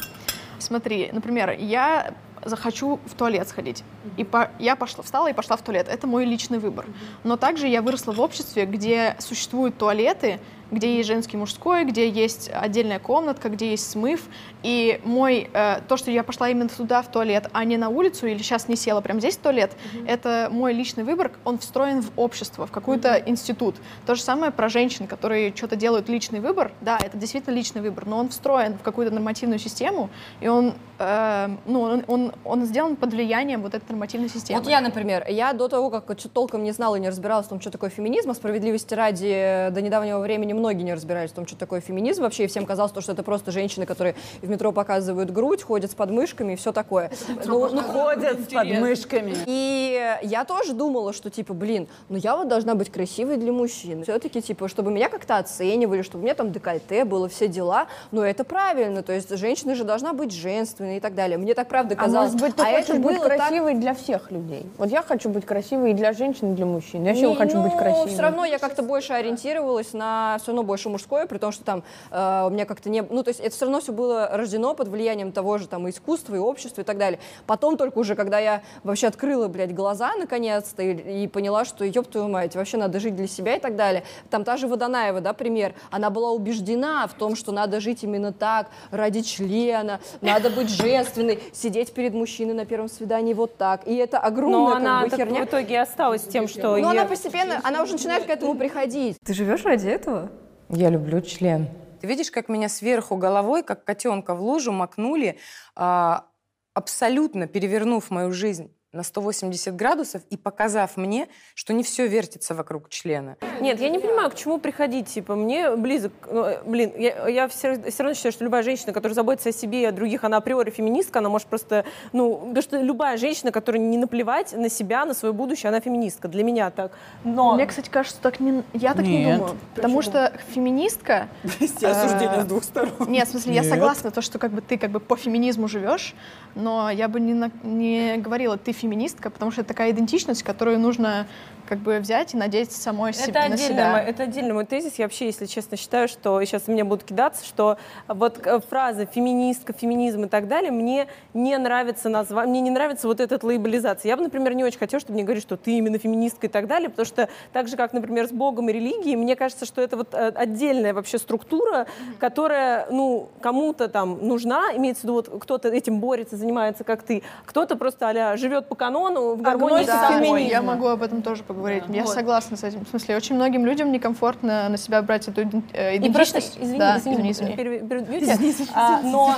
смотри, 0.59 1.11
например, 1.13 1.51
я 1.59 2.13
захочу 2.45 3.01
в 3.07 3.15
туалет 3.15 3.49
сходить. 3.49 3.85
И 4.17 4.25
по- 4.25 4.51
я 4.59 4.77
пошла, 4.77 5.03
встала 5.03 5.31
и 5.31 5.33
пошла 5.33 5.57
в 5.57 5.63
туалет. 5.63 5.89
Это 5.89 6.07
мой 6.07 6.25
личный 6.25 6.59
выбор. 6.59 6.87
Но 7.25 7.37
также 7.37 7.67
я 7.69 7.83
выросла 7.83 8.13
в 8.13 8.21
обществе, 8.21 8.67
где 8.67 9.17
существуют 9.19 9.77
туалеты, 9.79 10.39
где 10.75 10.97
есть 10.97 11.09
женский 11.09 11.37
мужской, 11.37 11.85
где 11.85 12.09
есть 12.09 12.51
отдельная 12.53 12.99
комнатка, 12.99 13.49
где 13.49 13.71
есть 13.71 13.91
смыв. 13.91 14.23
И 14.63 15.01
мой, 15.05 15.51
э, 15.53 15.81
то, 15.89 15.97
что 15.97 16.11
я 16.11 16.23
пошла 16.23 16.49
именно 16.49 16.69
туда, 16.69 17.03
в 17.03 17.09
туалет, 17.09 17.49
а 17.53 17.65
не 17.65 17.77
на 17.77 17.89
улицу, 17.89 18.27
или 18.27 18.39
сейчас 18.39 18.69
не 18.69 18.77
села 18.77 19.01
прямо 19.01 19.21
здесь 19.21 19.37
в 19.37 19.41
туалет, 19.41 19.73
это 20.07 20.49
мой 20.51 20.73
личный 20.73 21.05
выбор, 21.05 21.33
он 21.45 21.59
встроен 21.59 22.03
в 22.03 22.11
общество, 22.17 22.67
в 22.67 22.71
какой-то 22.71 23.23
институт. 23.27 23.77
То 24.07 24.15
же 24.15 24.23
самое 24.23 24.53
про 24.53 24.69
женщин, 24.69 25.07
которые 25.07 25.55
что-то 25.55 25.77
делают 25.77 26.09
личный 26.09 26.41
выбор. 26.41 26.73
Да, 26.81 26.99
это 26.99 27.17
действительно 27.17 27.55
личный 27.55 27.83
выбор, 27.83 28.07
но 28.07 28.19
он 28.19 28.29
встроен 28.29 28.79
в 28.79 28.83
какую-то 28.83 29.13
нормативную 29.13 29.59
систему, 29.59 30.11
и 30.41 30.49
он, 30.49 30.75
э, 30.99 31.49
ну, 31.67 31.81
он, 31.81 32.05
он, 32.07 32.33
он 32.45 32.65
сделан 32.65 32.97
под 32.97 33.13
влиянием 33.13 33.63
вот 33.63 33.75
этой 33.75 33.89
нормативной 33.91 34.29
системы. 34.29 34.61
Вот 34.61 34.69
я, 34.69 34.81
например, 34.81 35.27
я 35.29 35.53
до 35.53 35.69
того, 35.69 35.91
как 35.91 36.05
толком 36.33 36.65
не 36.65 36.73
знала 36.73 36.97
и 36.97 37.01
не 37.01 37.09
разбиралась 37.09 37.47
в 37.47 37.49
том, 37.51 37.61
что 37.61 37.71
такое 37.71 37.91
феминизм, 37.91 38.31
а 38.31 38.35
справедливости 38.35 38.95
ради, 38.95 39.31
э, 39.31 39.71
до 39.71 39.83
недавнего 39.83 40.21
времени 40.21 40.53
немногие 40.65 40.85
не 40.85 40.95
разбирались 40.95 41.31
в 41.31 41.35
том, 41.35 41.47
что 41.47 41.57
такое 41.57 41.81
феминизм 41.81 42.23
вообще, 42.23 42.45
и 42.45 42.47
всем 42.47 42.65
казалось, 42.65 42.93
то, 42.93 43.01
что 43.03 43.13
это 43.13 43.23
просто 43.23 43.51
женщины, 43.51 43.85
которые 43.85 44.15
в 44.41 44.49
метро 44.49 44.73
показывают 44.73 45.31
грудь, 45.31 45.63
ходят 45.63 45.91
с 45.91 45.95
подмышками 45.95 46.55
и 46.55 46.57
все 46.57 46.73
такое. 46.73 47.11
Ну, 47.45 47.69
ну, 47.69 47.83
Ходят 47.83 48.41
с 48.41 48.53
подмышками. 48.53 49.35
и 49.47 50.17
я 50.23 50.45
тоже 50.45 50.73
думала, 50.73 51.13
что, 51.13 51.29
типа, 51.31 51.53
блин, 51.53 51.87
ну 52.09 52.17
я 52.17 52.37
вот 52.37 52.49
должна 52.49 52.75
быть 52.75 52.91
красивой 52.91 53.37
для 53.37 53.53
мужчин. 53.53 54.05
Все-таки, 54.05 54.41
типа, 54.41 54.69
чтобы 54.69 54.91
меня 54.91 55.09
как-то 55.11 55.37
оценивали, 55.37 56.03
чтобы 56.03 56.23
у 56.23 56.25
меня 56.25 56.35
там 56.35 56.51
декольте 56.51 57.05
было, 57.05 57.29
все 57.29 57.47
дела. 57.47 57.87
Но 58.11 58.25
это 58.25 58.45
правильно, 58.45 59.03
то 59.03 59.13
есть 59.13 59.37
женщина 59.37 59.75
же 59.75 59.85
должна 59.85 60.13
быть 60.15 60.33
женственной 60.33 60.97
и 60.97 61.01
так 61.01 61.15
далее. 61.15 61.37
Мне 61.37 61.55
так 61.55 61.69
правда 61.69 61.95
А 61.95 62.05
казалось. 62.05 62.33
может 62.33 62.41
быть, 62.47 62.57
ты 62.57 62.63
а 62.63 62.79
хочешь 62.79 62.97
быть 62.97 63.19
было 63.19 63.29
так 63.29 63.37
красивой 63.37 63.75
для 63.75 63.95
всех 63.95 64.31
людей? 64.31 64.67
Вот 64.79 64.89
я 64.91 65.03
хочу 65.03 65.29
быть 65.29 65.45
красивой 65.45 65.91
и 65.91 65.95
для 65.95 66.13
женщин, 66.15 66.53
и 66.53 66.57
для 66.57 66.67
мужчин. 66.67 67.03
Я 67.05 67.11
вообще 67.11 67.29
Не, 67.29 67.37
хочу 67.37 67.63
быть 67.63 67.73
ну, 67.73 67.79
красивой. 67.79 68.09
все 68.09 68.23
равно 68.23 68.45
я 68.47 68.59
как-то 68.59 68.83
больше 68.83 69.13
ориентировалась 69.13 69.93
на 69.93 70.39
все 70.43 70.53
равно 70.55 70.63
больше 70.67 70.89
мужское, 70.89 71.27
при 71.27 71.39
том, 71.39 71.53
что 71.53 71.65
там 71.65 71.83
э, 72.11 72.45
у 72.47 72.51
меня 72.51 72.65
как-то 72.65 72.89
не... 72.89 73.03
Ну, 73.03 73.23
то 73.23 73.29
есть 73.29 73.41
это 73.41 73.51
все 73.51 73.65
равно 73.65 73.81
все 73.81 73.93
было 73.93 74.29
рождено 74.33 74.75
под 74.75 74.89
влиянием 74.89 75.33
того 75.33 75.59
же 75.59 75.69
там 75.69 75.89
искусства, 75.89 76.37
и 76.37 76.39
общества, 76.39 76.83
и 76.83 76.85
так 76.85 76.99
далее. 76.99 77.19
Потом 77.47 77.77
только 77.77 77.99
уже, 77.99 78.15
когда 78.15 78.39
я 78.39 78.63
вообще 78.83 79.09
открыла, 79.09 79.49
блядь, 79.49 79.75
глаза 79.75 80.13
наконец-то 80.17 80.83
и, 80.83 81.25
и 81.25 81.29
поняла, 81.29 81.65
что, 81.65 81.85
ёб 81.85 82.07
твою 82.07 82.29
мать, 82.29 82.55
вообще 82.57 82.77
надо 82.77 83.01
жить 83.01 83.17
для 83.17 83.27
себя 83.27 83.57
и 83.57 83.61
так 83.61 83.77
далее. 83.77 84.05
Там 84.31 84.45
та 84.45 84.57
же 84.57 84.69
Водонаева, 84.69 85.21
да, 85.21 85.33
пример, 85.33 85.75
она 85.91 86.11
была 86.11 86.31
убеждена 86.31 87.07
в 87.07 87.15
том, 87.15 87.37
что 87.37 87.53
надо 87.53 87.81
жить 87.81 88.05
именно 88.05 88.33
так, 88.33 88.69
ради 88.91 89.23
члена, 89.23 90.01
надо 90.21 90.51
быть 90.51 90.69
женственной, 90.69 91.41
сидеть 91.53 91.93
перед 91.93 92.15
мужчиной 92.15 92.55
на 92.55 92.65
первом 92.65 92.89
свидании 92.89 93.35
вот 93.35 93.57
так. 93.57 93.87
И 93.87 93.95
это 93.97 94.19
Но 94.21 94.27
огромная 94.27 94.77
она 94.77 95.01
как 95.03 95.11
бы, 95.11 95.17
херня. 95.17 95.43
в 95.43 95.45
итоге 95.47 95.81
осталась 95.81 96.23
тем, 96.23 96.49
что... 96.49 96.77
Но 96.77 96.77
ей- 96.77 96.85
она 96.85 97.05
постепенно, 97.05 97.61
она 97.63 97.83
уже 97.83 97.93
начинает 97.93 98.25
к 98.25 98.31
этому 98.31 98.55
приходить. 98.55 99.17
Ты 99.25 99.35
живешь 99.35 99.65
ради 99.65 99.89
этого? 99.89 100.31
Я 100.77 100.91
люблю 100.91 101.21
член. 101.21 101.69
Ты 102.01 102.09
видишь, 102.09 102.33
как 102.33 102.49
меня 102.49 102.69
сверху 102.69 103.17
головой, 103.17 103.63
как 103.63 103.85
котенка 103.85 104.35
в 104.35 104.43
лужу, 104.43 104.73
макнули, 104.73 105.39
а, 105.77 106.27
абсолютно 106.75 107.47
перевернув 107.47 108.11
мою 108.11 108.33
жизнь 108.33 108.74
на 108.95 109.03
180 109.03 109.75
градусов 109.75 110.23
и 110.31 110.37
показав 110.37 110.97
мне, 110.97 111.29
что 111.55 111.73
не 111.73 111.83
все 111.83 112.07
вертится 112.07 112.55
вокруг 112.55 112.89
члена. 112.89 113.37
Нет, 113.61 113.81
я 113.81 113.89
не 113.89 113.99
понимаю, 113.99 114.31
к 114.31 114.35
чему 114.37 114.59
приходить. 114.59 115.09
Типа, 115.09 115.35
мне 115.35 115.77
близок... 115.77 116.13
ну, 116.31 116.45
э, 116.45 116.63
блин, 116.65 116.93
я, 116.97 117.29
я 117.29 117.49
все, 117.49 117.77
равно 117.99 118.15
считаю, 118.15 118.33
что 118.33 118.45
любая 118.45 118.63
женщина, 118.63 118.93
которая 118.93 119.15
заботится 119.15 119.49
о 119.51 119.53
себе 119.53 119.83
и 119.83 119.85
о 119.85 119.93
других, 119.93 120.25
она 120.25 120.37
априори 120.37 120.71
феминистка, 120.71 121.19
она 121.19 121.29
может 121.29 121.49
просто... 121.49 121.85
Ну, 122.13 122.39
потому 122.39 122.63
что 122.63 122.81
любая 122.81 123.17
женщина, 123.17 123.53
которая 123.53 123.83
не 123.83 123.99
наплевать 123.99 124.53
на 124.57 124.69
себя, 124.69 125.05
на 125.05 125.15
свое 125.15 125.35
будущее, 125.35 125.69
она 125.69 125.81
феминистка. 125.81 126.29
Для 126.29 126.45
меня 126.45 126.71
так. 126.71 126.93
Но... 127.25 127.55
Мне, 127.55 127.67
кстати, 127.67 127.91
кажется, 127.91 128.21
так 128.21 128.41
не... 128.41 128.63
я 128.73 128.95
так 128.95 129.05
не 129.05 129.25
Нет. 129.25 129.39
думаю. 129.39 129.57
Потому 129.75 130.03
что 130.03 130.33
феминистка... 130.55 131.29
осуждение 131.45 132.39
э, 132.39 132.43
с 132.43 132.47
двух 132.47 132.65
сторон. 132.65 132.93
Нет, 133.09 133.29
в 133.29 133.31
смысле, 133.33 133.55
я 133.55 133.65
согласна, 133.65 134.11
то, 134.11 134.23
что 134.23 134.39
как 134.39 134.53
бы 134.53 134.61
ты 134.61 134.79
как 134.79 134.91
бы 134.91 135.01
по 135.01 135.17
феминизму 135.17 135.69
живешь, 135.69 136.15
но 136.55 136.91
я 136.91 137.09
бы 137.09 137.21
не, 137.21 137.51
не 137.63 138.17
говорила, 138.19 138.57
ты 138.57 138.73
феминистка, 138.73 138.84
потому 139.31 139.51
что 139.51 139.63
это 139.63 139.69
такая 139.69 139.91
идентичность, 139.91 140.43
которую 140.43 140.79
нужно 140.79 141.27
как 141.69 141.79
бы 141.79 141.99
взять 141.99 142.35
и 142.35 142.37
надеть 142.37 142.73
самой 142.73 143.13
себе, 143.13 143.31
Это 143.31 143.39
на 143.41 143.45
отдельно, 143.55 143.75
себя. 143.75 143.91
мой, 143.93 144.01
это 144.03 144.23
отдельный 144.25 144.53
мой 144.53 144.65
тезис. 144.65 144.95
Я 144.97 145.07
вообще, 145.07 145.27
если 145.27 145.47
честно, 145.47 145.77
считаю, 145.77 146.09
что 146.09 146.41
и 146.41 146.47
сейчас 146.47 146.67
мне 146.69 146.85
будут 146.85 147.05
кидаться, 147.05 147.45
что 147.45 147.79
вот 148.09 148.47
э, 148.47 148.61
фраза 148.69 149.07
феминистка, 149.07 149.73
феминизм 149.73 150.25
и 150.25 150.29
так 150.29 150.49
далее, 150.49 150.71
мне 150.71 151.07
не 151.33 151.57
нравится 151.59 152.09
название, 152.09 152.51
мне 152.51 152.61
не 152.61 152.71
нравится 152.71 153.07
вот 153.09 153.21
эта 153.21 153.45
лейбализация. 153.47 154.09
Я 154.09 154.17
бы, 154.17 154.23
например, 154.23 154.55
не 154.55 154.65
очень 154.65 154.79
хотела, 154.79 155.01
чтобы 155.01 155.15
мне 155.15 155.25
говорили, 155.25 155.43
что 155.43 155.57
ты 155.57 155.73
именно 155.79 155.99
феминистка 155.99 156.47
и 156.47 156.51
так 156.51 156.67
далее, 156.67 156.91
потому 156.91 157.07
что 157.07 157.29
так 157.53 157.69
же, 157.69 157.77
как, 157.77 157.93
например, 157.93 158.29
с 158.29 158.33
Богом 158.33 158.69
и 158.69 158.73
религией, 158.73 159.17
мне 159.17 159.37
кажется, 159.37 159.67
что 159.67 159.81
это 159.81 159.97
вот 159.97 160.15
э, 160.15 160.29
отдельная 160.35 160.95
вообще 160.95 161.19
структура, 161.19 161.87
которая, 162.19 162.87
ну, 162.91 163.29
кому-то 163.41 163.89
там 163.89 164.27
нужна, 164.27 164.75
имеется 164.77 165.03
в 165.03 165.05
виду, 165.05 165.15
вот 165.15 165.43
кто-то 165.43 165.69
этим 165.69 166.01
борется, 166.01 166.37
занимается, 166.37 166.85
как 166.85 167.03
ты, 167.03 167.23
кто-то 167.47 167.77
просто 167.77 168.09
а 168.09 168.37
живет 168.37 168.69
по 168.69 168.75
канону 168.75 169.35
в 169.35 169.43
гармонии 169.43 169.85
с 169.85 169.89
Агностик 169.89 170.09
собой. 170.09 170.27
феминизма. 170.27 170.51
Я 170.51 170.63
могу 170.63 170.87
об 170.89 171.03
этом 171.03 171.23
тоже 171.23 171.43
поговорить. 171.43 171.54
Я 171.89 172.05
вот. 172.05 172.15
согласна 172.15 172.57
с 172.57 172.65
этим. 172.65 172.85
В 172.85 172.89
смысле, 172.89 173.17
очень 173.17 173.37
многим 173.37 173.65
людям 173.65 173.93
некомфортно 173.93 174.69
на 174.69 174.77
себя 174.77 175.03
брать 175.03 175.29
эту 175.29 175.43
э, 175.73 175.97
И 175.97 176.11
просто, 176.11 176.39
идентичность. 176.39 176.59
извини, 176.61 176.79
да, 176.79 176.99
извини, 176.99 177.31
извини. 177.33 177.57
пере- 177.57 177.81
перебью 177.81 178.21
тебя. 178.21 178.67
А, 178.75 179.01
но 179.03 179.35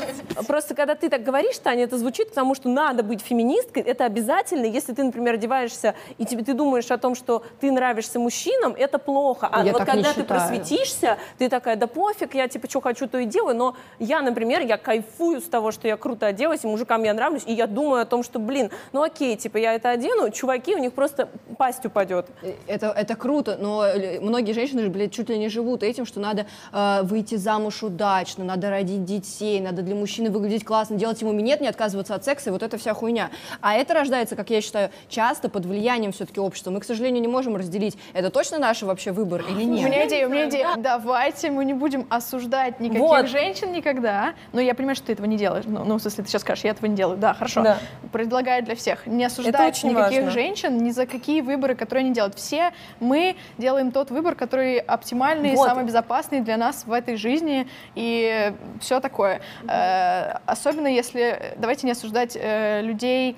просто 0.46 0.75
когда 0.75 0.94
ты 0.94 1.08
так 1.08 1.23
говоришь, 1.23 1.58
Таня, 1.58 1.85
это 1.85 1.99
звучит 1.99 2.30
потому, 2.30 2.54
что 2.54 2.68
надо 2.68 3.02
быть 3.02 3.20
феминисткой, 3.20 3.82
это 3.82 4.04
обязательно. 4.04 4.64
Если 4.64 4.92
ты, 4.92 5.04
например, 5.04 5.35
одеваешься 5.35 5.94
и 6.18 6.25
тебе, 6.25 6.44
ты 6.44 6.54
думаешь 6.54 6.90
о 6.90 6.99
том, 6.99 7.14
что 7.14 7.44
ты 7.61 7.70
нравишься 7.70 8.18
мужчинам, 8.18 8.75
это 8.76 8.99
плохо. 8.99 9.49
А 9.50 9.64
Я 9.64 9.73
вот 9.73 9.85
когда 9.85 10.12
ты 10.12 10.25
просветишься, 10.25 11.18
ты 11.38 11.49
такая, 11.49 11.76
да 11.76 11.87
пофиг, 11.87 12.35
я 12.35 12.49
типа 12.49 12.68
что 12.68 12.80
хочу, 12.80 13.06
то 13.06 13.18
и 13.18 13.26
делаю. 13.26 13.56
Но 13.56 13.76
я, 13.99 14.23
например, 14.23 14.61
я 14.62 14.76
кайфую 14.76 15.40
с 15.40 15.44
того, 15.44 15.70
что 15.70 15.88
я 15.88 15.96
круто 15.96 16.26
оделась, 16.26 16.64
и 16.64 16.66
мужикам 16.66 17.02
я 17.05 17.14
нравлюсь, 17.14 17.42
и 17.46 17.52
я 17.52 17.66
думаю 17.66 18.02
о 18.02 18.05
том, 18.05 18.22
что, 18.22 18.38
блин, 18.38 18.70
ну 18.92 19.02
окей, 19.02 19.37
типа 19.37 19.59
я 19.59 19.74
это 19.74 19.90
одену, 19.90 20.31
чуваки, 20.31 20.74
у 20.74 20.79
них 20.79 20.92
просто 20.92 21.29
пасть 21.59 21.85
упадет. 21.85 22.06
Это, 22.66 22.87
это 22.88 23.16
круто, 23.16 23.57
но 23.61 23.85
э, 23.85 24.21
многие 24.21 24.53
женщины 24.53 24.83
же, 24.83 24.90
блядь, 24.90 25.12
чуть 25.12 25.29
ли 25.29 25.38
не 25.38 25.49
живут 25.49 25.83
этим, 25.83 26.07
что 26.07 26.21
надо 26.21 26.47
э, 26.73 27.01
выйти 27.03 27.37
замуж 27.37 27.83
удачно, 27.83 28.45
надо 28.45 28.71
родить 28.71 29.05
детей, 29.05 29.61
надо 29.61 29.83
для 29.83 29.95
мужчины 29.95 30.31
выглядеть 30.31 30.64
классно, 30.64 30.97
делать 30.97 31.21
ему 31.21 31.33
минет, 31.33 31.61
не 31.61 31.69
отказываться 31.69 32.14
от 32.14 32.25
секса, 32.25 32.51
и 32.51 32.53
вот 32.53 32.62
эта 32.62 32.79
вся 32.79 32.95
хуйня. 32.95 33.31
А 33.61 33.75
это 33.75 33.95
рождается, 33.95 34.37
как 34.37 34.51
я 34.51 34.61
считаю, 34.61 34.90
часто 35.09 35.49
под 35.49 35.66
влиянием 35.66 36.12
все-таки 36.12 36.40
общества. 36.40 36.71
Мы, 36.71 36.81
к 36.81 36.85
сожалению, 36.85 37.21
не 37.21 37.29
можем 37.29 37.57
разделить, 37.57 37.97
это 38.12 38.31
точно 38.31 38.59
наш 38.59 38.83
вообще 38.83 39.12
выбор 39.12 39.42
или 39.49 39.64
У 39.64 39.69
нет. 39.69 39.87
меня 39.87 40.07
идея, 40.07 40.27
у 40.27 40.31
меня 40.31 40.49
идея. 40.49 40.77
Давайте 40.77 41.51
мы 41.51 41.64
не 41.64 41.75
будем 41.75 42.07
осуждать 42.11 42.81
никаких 42.81 43.03
Вот. 43.03 43.29
женщин 43.29 43.73
никогда. 43.73 44.35
Но 44.53 44.61
я 44.61 44.75
понимаю, 44.75 44.97
что 44.97 45.07
ты 45.07 45.12
этого 45.12 45.27
не 45.27 45.37
делаешь. 45.37 45.64
Ну, 45.66 45.85
ну, 45.85 45.97
в 45.97 46.01
смысле, 46.01 46.25
ты 46.25 46.31
сейчас 46.31 46.42
скажешь, 46.42 46.64
я 46.64 46.71
этого 46.71 46.87
не 46.87 46.97
делаю. 46.97 47.19
Да, 47.19 47.35
хорошо. 47.35 47.62
Да. 47.62 47.79
Предлагаю 48.12 48.64
для 48.64 48.75
всех 48.77 49.07
не 49.07 49.25
осуждать 49.25 49.83
никаких 49.83 50.25
важно. 50.25 50.31
женщин 50.31 50.79
ни 50.83 50.90
за 50.90 51.07
какие 51.07 51.40
выборы, 51.40 51.75
которые 51.75 51.95
они 51.98 52.12
делают. 52.12 52.35
Все 52.37 52.72
мы 53.00 53.37
делаем 53.59 53.92
тот 53.92 54.11
выбор, 54.11 54.35
который 54.35 54.78
оптимальный, 54.78 55.54
Вот. 55.54 55.68
самый 55.68 55.85
безопасный 55.85 56.40
для 56.40 56.56
нас 56.56 56.85
в 56.87 56.92
этой 56.92 57.16
жизни 57.16 57.66
и 57.94 58.52
все 58.80 59.00
такое. 59.00 59.40
Э, 59.68 60.38
особенно 60.46 60.88
если 60.88 61.54
давайте 61.56 61.87
не 61.87 61.92
осуждать 61.92 62.37
э, 62.40 62.82
людей 62.82 63.37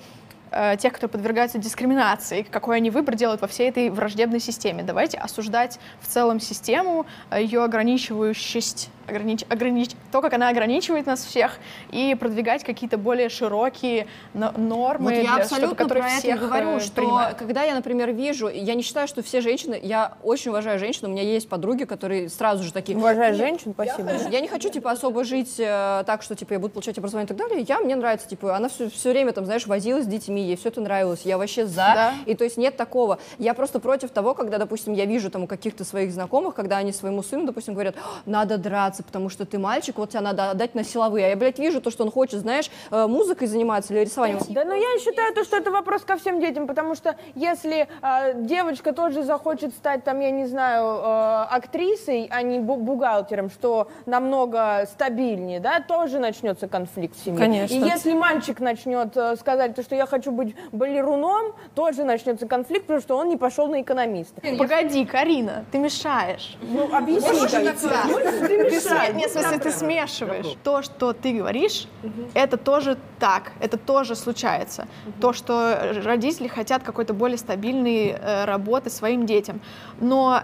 э, 0.51 0.77
тех, 0.77 0.93
кто 0.93 1.07
подвергается 1.07 1.57
дискриминации, 1.57 2.43
какой 2.43 2.77
они 2.77 2.89
выбор 2.89 3.15
делают 3.15 3.41
во 3.41 3.47
всей 3.47 3.69
этой 3.69 3.89
враждебной 3.89 4.39
системе. 4.39 4.83
Давайте 4.83 5.17
осуждать 5.17 5.79
в 6.01 6.07
целом 6.07 6.39
систему, 6.39 7.05
ее 7.35 7.63
ограничивающесть, 7.63 8.89
огранич, 9.09 9.43
огранич- 9.49 9.95
то, 10.11 10.21
как 10.21 10.33
она 10.33 10.49
ограничивает 10.49 11.05
нас 11.05 11.23
всех, 11.23 11.57
и 11.91 12.15
продвигать 12.19 12.63
какие-то 12.63 12.97
более 12.97 13.29
широкие 13.29 14.07
но- 14.33 14.51
нормы, 14.51 15.05
Вот 15.05 15.13
я 15.13 15.21
для- 15.21 15.35
абсолютно 15.35 15.67
чтобы, 15.67 15.75
которые 15.75 16.03
про 16.03 16.09
это 16.11 16.19
всех 16.19 16.39
говорю, 16.39 16.69
э, 16.77 16.79
что 16.79 16.91
принимают. 17.01 17.37
когда 17.37 17.63
я, 17.63 17.75
например, 17.75 18.11
вижу, 18.11 18.47
я 18.49 18.75
не 18.75 18.81
считаю, 18.83 19.07
что 19.07 19.21
все 19.23 19.41
женщины, 19.41 19.79
я 19.81 20.13
очень 20.23 20.51
уважаю 20.51 20.79
женщин, 20.79 21.07
у 21.07 21.09
меня 21.09 21.23
есть 21.23 21.49
подруги, 21.49 21.83
которые 21.83 22.29
сразу 22.29 22.63
же 22.63 22.71
такие, 22.73 22.97
Уважаю 22.97 23.35
женщин, 23.35 23.73
спасибо. 23.73 24.11
Я 24.29 24.39
не 24.41 24.47
хочу, 24.47 24.69
типа, 24.69 24.91
особо 24.91 25.23
жить 25.23 25.55
э, 25.59 26.03
так, 26.05 26.21
что, 26.21 26.35
типа, 26.35 26.53
я 26.53 26.59
буду 26.59 26.73
получать 26.73 26.97
образование 26.97 27.25
и 27.25 27.27
так 27.29 27.37
далее. 27.37 27.65
Я, 27.67 27.79
мне 27.79 27.95
нравится, 27.95 28.27
типа, 28.27 28.55
она 28.55 28.69
все, 28.69 28.89
все 28.89 29.11
время, 29.11 29.31
там, 29.33 29.45
знаешь, 29.45 29.65
возилась 29.67 30.05
с 30.05 30.07
детьми, 30.07 30.41
ей 30.43 30.55
все 30.57 30.69
это 30.69 30.81
нравилось, 30.81 31.21
я 31.23 31.37
вообще 31.37 31.65
за. 31.65 31.75
Да. 31.75 32.13
И 32.25 32.35
то 32.35 32.43
есть 32.43 32.57
нет 32.57 32.77
такого. 32.77 33.19
Я 33.37 33.53
просто 33.53 33.79
против 33.79 34.11
того, 34.11 34.33
когда, 34.33 34.57
допустим, 34.57 34.93
я 34.93 35.05
вижу 35.05 35.29
там 35.29 35.43
у 35.43 35.47
каких-то 35.47 35.83
своих 35.83 36.11
знакомых, 36.11 36.55
когда 36.55 36.77
они 36.77 36.91
своему 36.91 37.23
сыну, 37.23 37.45
допустим, 37.45 37.73
говорят, 37.73 37.95
«А, 37.97 38.21
надо 38.25 38.57
драться, 38.57 38.98
потому 39.03 39.29
что 39.29 39.45
ты 39.45 39.57
мальчик, 39.59 39.97
вот 39.97 40.09
тебя 40.09 40.21
надо 40.21 40.51
отдать 40.51 40.75
на 40.75 40.83
силовые. 40.83 41.27
А 41.27 41.29
я, 41.29 41.35
блядь, 41.35 41.59
вижу 41.59 41.81
то, 41.81 41.91
что 41.91 42.03
он 42.03 42.11
хочет, 42.11 42.39
знаешь, 42.39 42.69
э, 42.91 43.07
музыкой 43.07 43.47
заниматься 43.47 43.93
или 43.93 44.01
рисованием. 44.01 44.39
Да, 44.49 44.63
но 44.65 44.73
я 44.73 44.99
считаю, 44.99 45.33
то, 45.33 45.43
что 45.43 45.57
это 45.57 45.71
вопрос 45.71 46.03
ко 46.03 46.17
всем 46.17 46.39
детям, 46.39 46.67
потому 46.67 46.95
что 46.95 47.15
если 47.35 47.87
а, 48.01 48.33
девочка 48.33 48.93
тоже 48.93 49.23
захочет 49.23 49.73
стать, 49.73 50.03
там, 50.03 50.19
я 50.19 50.31
не 50.31 50.45
знаю, 50.45 50.85
э, 50.85 51.55
актрисой, 51.55 52.27
а 52.31 52.41
не 52.41 52.59
бу- 52.59 52.77
бухгалтером, 52.77 53.49
что 53.49 53.89
намного 54.05 54.87
стабильнее, 54.91 55.59
да, 55.59 55.79
тоже 55.79 56.19
начнется 56.19 56.67
конфликт 56.67 57.15
в 57.15 57.23
семье. 57.23 57.39
Конечно. 57.39 57.73
И 57.73 57.79
если 57.79 58.13
мальчик 58.13 58.59
начнет 58.59 59.15
э, 59.15 59.35
сказать, 59.37 59.75
то, 59.75 59.83
что 59.83 59.95
я 59.95 60.05
хочу 60.05 60.31
быть 60.31 60.55
балеруном, 60.71 61.53
тоже 61.75 62.03
начнется 62.03 62.47
конфликт, 62.47 62.85
потому 62.85 63.01
что 63.01 63.17
он 63.17 63.29
не 63.29 63.37
пошел 63.37 63.67
на 63.67 63.81
экономиста. 63.81 64.41
Погоди, 64.57 65.05
Карина, 65.05 65.65
ты 65.71 65.77
мешаешь. 65.77 66.57
Ну, 66.61 66.93
объясни, 66.93 67.39
как 67.47 67.77
Ты 67.77 68.79
сме- 68.89 69.13
Нет, 69.15 69.29
в 69.29 69.33
смысле, 69.33 69.59
ты 69.59 69.71
смешиваешь. 69.71 70.45
То, 70.63 70.81
что 70.81 71.13
ты 71.13 71.33
говоришь, 71.33 71.87
это 72.33 72.57
тоже 72.57 72.97
так, 73.19 73.51
это 73.59 73.77
тоже 73.77 74.15
случается. 74.15 74.87
То, 75.21 75.33
что 75.33 75.93
родители 76.03 76.47
хотят 76.47 76.83
какой-то 76.83 77.13
более 77.13 77.37
стабильной 77.37 78.09
э, 78.19 78.45
работы 78.45 78.89
своим 78.89 79.25
детям. 79.25 79.59
Но 79.99 80.41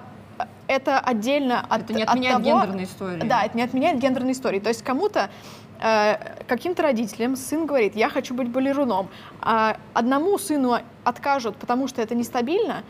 это 0.68 1.00
отдельно 1.00 1.66
от 1.70 1.82
Это 1.84 1.94
не 1.94 2.04
от 2.04 2.10
отменяет 2.10 2.44
того- 2.44 2.60
гендерной 2.62 2.84
истории. 2.86 3.22
Да, 3.24 3.44
это 3.44 3.56
не 3.58 3.64
отменяет 3.64 4.00
гендерной 4.00 4.32
истории. 4.32 4.60
То 4.60 4.70
есть 4.70 4.84
кому-то 4.84 5.30
э, 5.82 6.16
каким-то 6.48 6.84
родителям 6.84 7.36
сын 7.36 7.66
говорит, 7.66 7.96
я 7.96 8.10
хочу 8.10 8.34
быть 8.34 8.50
балеруном, 8.50 9.10
а 9.42 9.78
одному 9.94 10.38
сыну 10.38 10.80
откажут, 11.04 11.56
потому 11.58 11.88
что 11.88 12.02
это 12.02 12.16
нестабильно, 12.16 12.78
а 12.78 12.84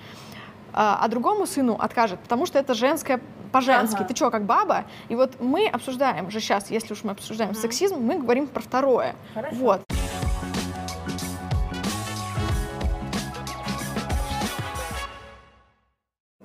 а 0.77 1.07
другому 1.07 1.45
сыну 1.45 1.77
откажет, 1.79 2.19
потому 2.19 2.45
что 2.45 2.59
это 2.59 2.73
женская 2.73 3.21
по-женски. 3.51 3.95
Ага. 3.95 4.05
Ты 4.05 4.13
чё, 4.13 4.29
как 4.29 4.43
баба? 4.43 4.83
И 5.07 5.15
вот 5.15 5.39
мы 5.39 5.67
обсуждаем 5.67 6.29
же 6.29 6.41
сейчас, 6.41 6.69
если 6.69 6.93
уж 6.93 7.03
мы 7.05 7.11
обсуждаем 7.11 7.55
сексизм, 7.55 7.99
мы 7.99 8.17
говорим 8.19 8.47
про 8.47 8.61
второе. 8.61 9.15
Вот. 9.53 9.81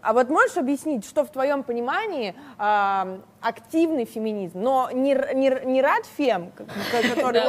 А 0.03 0.13
вот 0.13 0.29
можешь 0.31 0.57
объяснить, 0.57 1.05
что 1.05 1.25
в 1.25 1.31
твоем 1.31 1.63
понимании 1.63 2.35
а, 2.59 3.19
активный 3.41 4.05
феминизм, 4.05 4.61
но 4.61 4.91
не, 4.93 5.15
не, 5.35 5.67
не 5.67 5.83
рад 5.83 6.05
фем, 6.17 6.53
который, 6.91 7.41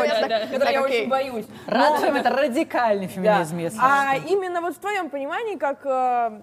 я 0.71 0.81
очень 0.81 1.09
боюсь. 1.09 1.45
Радфем 1.65 2.15
это 2.15 2.29
радикальный 2.29 3.07
феминизм, 3.07 3.57
если 3.57 3.79
А 3.81 4.15
именно 4.17 4.61
вот 4.61 4.75
в 4.75 4.79
твоем 4.79 5.09
понимании, 5.09 5.55
как 5.55 5.79
э, 5.85 6.41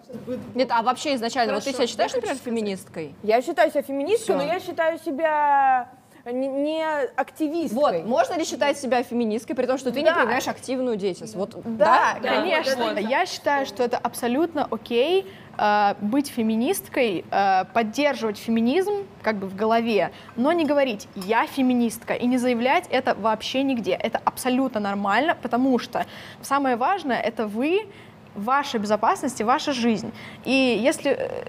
Нет, 0.55 0.69
а 0.71 0.83
вообще 0.83 1.15
изначально, 1.15 1.55
вот 1.55 1.65
ты 1.65 1.73
себя 1.73 1.87
считаешь, 1.87 2.13
например, 2.13 2.37
феминисткой? 2.37 3.15
я 3.23 3.43
считаю 3.43 3.71
себя 3.71 3.83
феминисткой, 3.83 4.37
но 4.37 4.43
я 4.43 4.61
считаю 4.61 4.99
себя 4.99 5.89
не, 6.33 6.49
не 6.49 6.85
активисткой. 7.17 8.03
Вот, 8.03 8.07
можно 8.07 8.35
ли 8.35 8.45
считать 8.45 8.79
себя 8.79 9.03
феминисткой, 9.03 9.57
при 9.57 9.67
том, 9.67 9.79
что 9.79 9.91
ты 9.91 10.01
не 10.01 10.07
Да. 10.07 10.15
проявляешь 10.15 10.49
активную 10.49 10.97
деятельность? 10.97 11.35
Вот, 11.35 11.55
Да, 11.65 12.19
Да, 12.23 12.29
конечно. 12.29 12.77
вот, 12.77 12.95
вот. 12.95 13.01
Я 13.01 13.27
считаю, 13.27 13.67
что 13.67 13.83
это 13.83 13.99
абсолютно 13.99 14.67
окей 14.71 15.27
э, 15.61 15.95
быть 16.01 16.29
феминисткой, 16.29 17.25
э, 17.31 17.65
поддерживать 17.75 18.39
феминизм 18.39 19.07
как 19.23 19.37
бы 19.37 19.47
в 19.49 19.57
голове, 19.57 20.13
но 20.37 20.53
не 20.53 20.65
говорить 20.65 21.09
«я 21.17 21.47
феминистка» 21.47 22.15
и 22.15 22.27
не 22.27 22.39
заявлять 22.39 22.85
это 22.91 23.15
вообще 23.15 23.65
нигде. 23.65 23.93
Это 23.93 24.21
абсолютно 24.25 24.79
нормально, 24.81 25.37
потому 25.41 25.79
что 25.81 26.07
самое 26.43 26.77
важное— 26.77 27.21
это 27.25 27.47
вы, 27.49 27.89
ваша 28.37 28.79
безопасность 28.79 29.41
и 29.41 29.45
ваша 29.45 29.73
жизнь. 29.73 30.13
И 30.45 30.79
если 30.81 31.11
э, 31.11 31.45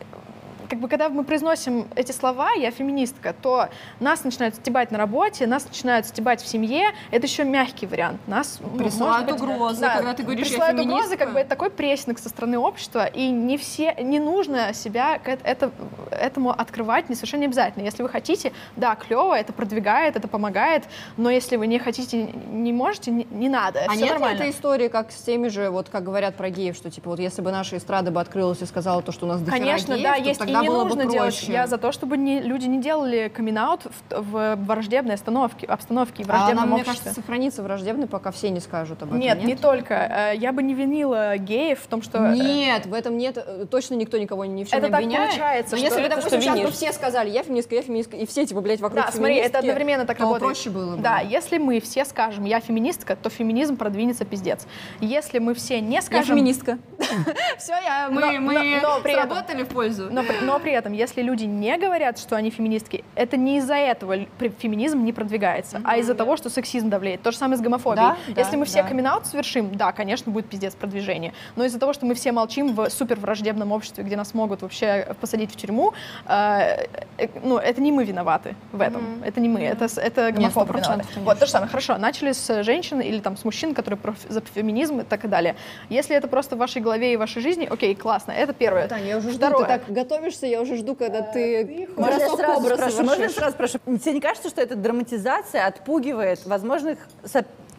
как 0.69 0.79
бы, 0.79 0.87
когда 0.87 1.09
мы 1.09 1.23
произносим 1.23 1.87
эти 1.95 2.11
слова, 2.11 2.51
я 2.51 2.69
феминистка, 2.71 3.33
то 3.33 3.69
нас 3.99 4.23
начинают 4.23 4.55
стебать 4.55 4.91
на 4.91 4.97
работе, 4.97 5.47
нас 5.47 5.65
начинают 5.65 6.05
стебать 6.05 6.41
в 6.41 6.47
семье. 6.47 6.91
Это 7.11 7.25
еще 7.25 7.43
мягкий 7.43 7.87
вариант. 7.87 8.19
Нас 8.27 8.59
ну, 8.61 8.77
Присылают 8.77 9.31
быть, 9.31 9.41
угрозы, 9.41 9.81
когда 9.81 10.13
ты 10.13 10.23
говоришь, 10.23 10.47
«Я 10.47 10.51
присылают 10.51 10.79
угрозы, 10.79 10.91
феминистка». 10.91 11.17
как 11.17 11.33
бы 11.33 11.39
это 11.39 11.49
такой 11.49 11.71
прессинг 11.71 12.19
со 12.19 12.29
стороны 12.29 12.59
общества, 12.59 13.05
и 13.07 13.29
не 13.29 13.57
все, 13.57 13.95
не 13.99 14.19
нужно 14.19 14.73
себя 14.73 15.17
к 15.17 15.27
эт- 15.27 15.41
это, 15.43 15.71
этому 16.11 16.51
открывать, 16.51 17.09
не 17.09 17.15
совершенно 17.15 17.41
не 17.41 17.47
обязательно. 17.47 17.83
Если 17.83 18.03
вы 18.03 18.09
хотите, 18.09 18.53
да, 18.75 18.95
клево, 18.95 19.33
это 19.33 19.51
продвигает, 19.51 20.15
это 20.15 20.27
помогает, 20.27 20.83
но 21.17 21.31
если 21.31 21.55
вы 21.55 21.65
не 21.65 21.79
хотите, 21.79 22.23
не 22.23 22.71
можете, 22.71 23.09
не, 23.09 23.27
не 23.31 23.49
надо. 23.49 23.85
А 23.87 23.95
нет 23.95 24.03
ли 24.03 24.09
нормально. 24.11 24.35
этой 24.35 24.51
истории, 24.51 24.87
как 24.87 25.11
с 25.11 25.21
теми 25.21 25.47
же, 25.47 25.71
вот 25.71 25.89
как 25.89 26.03
говорят 26.03 26.35
про 26.35 26.51
геев, 26.51 26.75
что 26.75 26.91
типа 26.91 27.09
вот 27.09 27.19
если 27.19 27.41
бы 27.41 27.51
наша 27.51 27.77
эстрада 27.77 28.11
бы 28.11 28.21
открылась 28.21 28.61
и 28.61 28.65
сказала 28.65 29.01
то, 29.01 29.11
что 29.11 29.25
у 29.25 29.29
нас 29.29 29.41
дохера 29.41 29.59
Конечно, 29.59 29.93
геев, 29.93 30.03
да, 30.03 30.15
есть, 30.15 30.41
и 30.45 30.58
тогда 30.59 30.63
не 30.63 30.69
было 30.69 30.83
бы 30.83 30.89
нужно 30.95 31.05
делать. 31.11 31.35
проще. 31.37 31.51
Я 31.51 31.67
за 31.67 31.77
то, 31.77 31.91
чтобы 31.91 32.17
не, 32.17 32.39
люди 32.41 32.65
не 32.67 32.79
делали 32.81 33.31
камин 33.33 33.49
в, 33.59 34.21
в 34.21 34.55
враждебной 34.55 35.15
остановке, 35.15 35.65
обстановке 35.67 36.23
и 36.23 36.25
А 36.25 36.27
враждебном 36.29 36.63
она, 36.65 36.73
мне 36.73 36.81
обществе. 36.81 36.99
кажется, 37.03 37.21
сохранится 37.21 37.63
враждебной, 37.63 38.07
пока 38.07 38.31
все 38.31 38.49
не 38.49 38.59
скажут 38.59 39.01
об 39.03 39.09
этом. 39.09 39.19
нет, 39.19 39.43
не 39.43 39.55
только. 39.55 39.93
Э, 39.93 40.35
Я 40.35 40.51
бы 40.53 40.63
не 40.63 40.73
винила 40.73 41.37
геев 41.37 41.79
в 41.81 41.87
том, 41.87 42.01
что... 42.01 42.19
э, 42.19 42.35
Нет, 42.35 42.85
в 42.85 42.93
этом 42.93 43.17
нет, 43.17 43.37
э, 43.37 43.65
точно 43.69 43.95
никто 43.95 44.17
никого 44.17 44.45
ни 44.45 44.63
в 44.63 44.69
чем 44.69 44.77
Это 44.77 44.87
не 44.87 44.91
так 44.91 45.01
обвиняет. 45.01 45.29
получается, 45.31 45.71
Но 45.71 45.77
что 45.77 45.85
если 45.87 45.99
бы, 45.99 46.05
это 46.07 46.15
допустим, 46.17 46.41
сейчас 46.41 46.59
бы 46.59 46.71
все 46.71 46.93
сказали, 46.93 47.29
я 47.29 47.43
феминистка, 47.43 47.75
я 47.75 47.81
феминистка, 47.81 48.15
и 48.17 48.25
все, 48.25 48.45
типа, 48.45 48.61
блядь, 48.61 48.79
вокруг 48.79 49.05
Да, 49.05 49.11
смотри, 49.11 49.35
это 49.35 49.59
одновременно 49.59 50.05
так 50.05 50.19
работает. 50.19 50.43
проще 50.43 50.69
было 50.69 50.95
бы. 50.95 51.01
Да, 51.01 51.19
если 51.19 51.57
мы 51.57 51.79
все 51.81 52.05
скажем, 52.05 52.45
я 52.45 52.59
феминистка, 52.59 53.15
то 53.15 53.29
феминизм 53.29 53.75
продвинется 53.77 54.25
пиздец. 54.25 54.65
Если 54.99 55.39
мы 55.39 55.53
все 55.53 55.81
не 55.81 55.95
Я 55.95 56.01
скажем... 56.01 56.35
феминистка. 56.37 56.77
Все, 57.57 57.73
я, 57.73 58.09
мы, 58.11 58.39
мы 58.39 58.81
сработали 59.01 59.63
в 59.63 59.67
пользу. 59.69 60.09
Но, 60.11 60.23
но 60.49 60.59
при 60.59 60.71
этом, 60.71 60.93
если 60.93 61.21
люди 61.21 61.45
не 61.45 61.77
говорят, 61.77 62.19
что 62.19 62.35
они 62.35 62.49
феминистки, 62.49 63.03
это 63.15 63.37
не 63.37 63.57
из-за 63.57 63.75
этого 63.75 64.15
феминизм 64.59 65.03
не 65.03 65.13
продвигается, 65.13 65.81
а 65.83 65.97
из-за 65.97 66.15
того, 66.15 66.37
что 66.37 66.49
сексизм 66.49 66.89
давлеет. 66.89 67.21
То 67.21 67.31
же 67.31 67.37
самое 67.37 67.57
с 67.57 67.61
гомофобией. 67.61 68.09
Да, 68.09 68.17
да, 68.27 68.41
если 68.41 68.55
мы 68.55 68.65
все 68.65 68.81
да. 68.81 68.87
камин 68.89 69.07
совершим, 69.23 69.75
да, 69.75 69.91
конечно, 69.91 70.31
будет 70.31 70.47
пиздец 70.47 70.75
продвижение. 70.75 71.33
Но 71.55 71.65
из-за 71.65 71.79
того, 71.79 71.93
что 71.93 72.05
мы 72.05 72.13
все 72.13 72.31
молчим 72.31 72.73
в 72.75 72.89
супер 72.89 73.19
враждебном 73.19 73.71
обществе, 73.71 74.03
где 74.03 74.15
нас 74.15 74.33
могут 74.33 74.61
вообще 74.61 75.15
посадить 75.19 75.51
в 75.51 75.55
тюрьму, 75.55 75.93
э, 76.27 76.85
э, 77.17 77.27
ну, 77.43 77.57
это 77.57 77.81
не 77.81 77.91
мы 77.91 78.03
виноваты 78.03 78.55
в 78.71 78.81
этом. 78.81 79.23
Это 79.23 79.39
не 79.39 79.49
мы, 79.49 79.61
это, 79.61 79.87
с- 79.87 79.97
это 79.97 80.31
гомофобы 80.31 80.73
100%, 80.73 80.81
виноваты. 80.81 81.03
Вот, 81.17 81.39
то 81.39 81.45
же 81.45 81.51
самое. 81.51 81.69
Хорошо, 81.69 81.97
начали 81.97 82.31
с 82.31 82.63
женщин 82.63 83.01
или 83.01 83.19
там 83.19 83.37
с 83.37 83.45
мужчин, 83.45 83.73
которые 83.73 83.99
за 84.27 84.41
феминизм 84.41 84.99
и 85.01 85.03
так 85.03 85.29
далее. 85.29 85.55
Если 85.89 86.15
это 86.15 86.27
просто 86.27 86.55
в 86.55 86.59
вашей 86.59 86.81
голове 86.81 87.13
и 87.13 87.15
в 87.15 87.19
вашей 87.19 87.41
жизни, 87.41 87.67
окей, 87.69 87.95
классно, 87.95 88.31
это 88.31 88.53
первое. 88.53 88.87
Таня, 88.87 89.05
я 89.05 89.17
уже 89.17 89.29
жду, 89.29 89.37
Второе. 89.37 89.65
ты 89.65 89.67
так 89.67 89.91
готовишься, 89.91 90.38
я 90.47 90.61
уже 90.61 90.77
жду, 90.77 90.95
когда 90.95 91.21
ты 91.21 91.87
бросок 91.95 92.39
сразу 92.39 92.59
образа 92.59 92.89
спрошу? 92.89 93.03
Можно 93.03 93.29
сразу 93.29 93.53
спрошу? 93.53 93.79
Тебе 93.97 94.13
не 94.13 94.21
кажется, 94.21 94.49
что 94.49 94.61
эта 94.61 94.75
драматизация 94.75 95.65
отпугивает 95.65 96.45
возможных 96.45 96.99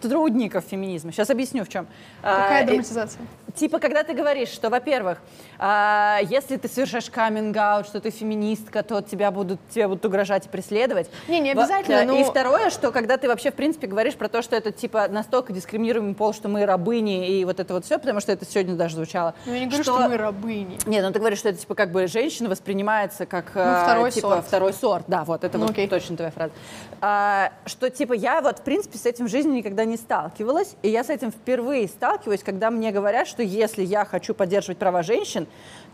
сотрудников 0.02 0.64
феминизма? 0.64 1.12
Сейчас 1.12 1.30
объясню 1.30 1.64
в 1.64 1.68
чем. 1.68 1.86
Какая 2.22 2.62
А, 2.62 2.66
драматизация? 2.66 3.22
Типа, 3.54 3.78
когда 3.80 4.04
ты 4.04 4.14
говоришь, 4.14 4.48
что, 4.48 4.70
во-первых, 4.70 5.18
а, 5.58 6.18
если 6.22 6.56
ты 6.56 6.68
совершаешь 6.68 7.10
каминг-аут, 7.10 7.86
что 7.86 8.00
ты 8.00 8.10
феминистка, 8.10 8.82
то 8.82 9.02
тебя 9.02 9.30
будут, 9.30 9.58
тебе 9.70 9.88
будут 9.88 10.04
угрожать 10.04 10.46
и 10.46 10.48
преследовать. 10.48 11.10
Не, 11.28 11.40
не 11.40 11.50
обязательно, 11.50 11.98
да, 11.98 12.04
но- 12.04 12.18
И 12.20 12.24
второе, 12.24 12.70
что 12.70 12.92
когда 12.92 13.16
ты 13.16 13.26
вообще, 13.28 13.50
в 13.50 13.54
принципе, 13.54 13.86
говоришь 13.88 14.14
про 14.14 14.28
то, 14.28 14.40
что 14.42 14.54
это, 14.56 14.70
типа, 14.70 15.08
настолько 15.08 15.52
дискриминируемый 15.52 16.14
пол, 16.14 16.32
что 16.32 16.48
мы 16.48 16.64
рабыни 16.64 17.28
и 17.38 17.44
вот 17.44 17.58
это 17.60 17.74
вот 17.74 17.84
все, 17.84 17.98
потому 17.98 18.20
что 18.20 18.30
это 18.32 18.44
сегодня 18.44 18.76
даже 18.76 18.94
звучало. 18.96 19.34
Ну, 19.46 19.52
я 19.54 19.60
не 19.60 19.66
говорю, 19.66 19.82
что, 19.82 19.98
мы 20.08 20.16
рабыни. 20.16 20.78
Нет, 20.86 21.04
ну 21.04 21.12
ты 21.12 21.18
говоришь, 21.18 21.38
что 21.40 21.48
это 21.48 21.58
типа 21.58 21.74
как 21.74 21.90
бы 21.90 22.06
женщина 22.06 22.48
воспринимается 22.48 23.26
как 23.26 23.46
э, 23.54 23.80
второй 23.82 24.10
типа 24.12 24.28
сорт. 24.28 24.46
второй 24.46 24.72
сорт. 24.72 25.04
Да, 25.08 25.24
вот 25.24 25.42
это 25.44 25.58
Ну, 25.58 25.64
вот 25.64 25.72
окей. 25.72 25.88
точно 25.88 26.16
твоя 26.16 26.30
фраза. 26.30 26.52
А, 27.00 27.52
что 27.66 27.90
типа 27.90 28.12
я 28.12 28.40
вот 28.40 28.58
в 28.60 28.62
принципе 28.62 28.96
с 28.98 29.06
этим 29.06 29.26
в 29.26 29.30
жизни 29.30 29.56
никогда 29.58 29.84
не 29.84 29.89
сталкивалась, 29.96 30.74
и 30.82 30.88
я 30.88 31.04
с 31.04 31.10
этим 31.10 31.30
впервые 31.30 31.88
сталкиваюсь, 31.88 32.42
когда 32.42 32.70
мне 32.70 32.90
говорят, 32.90 33.26
что 33.28 33.42
если 33.42 33.82
я 33.82 34.04
хочу 34.04 34.34
поддерживать 34.34 34.78
права 34.78 35.02
женщин, 35.02 35.46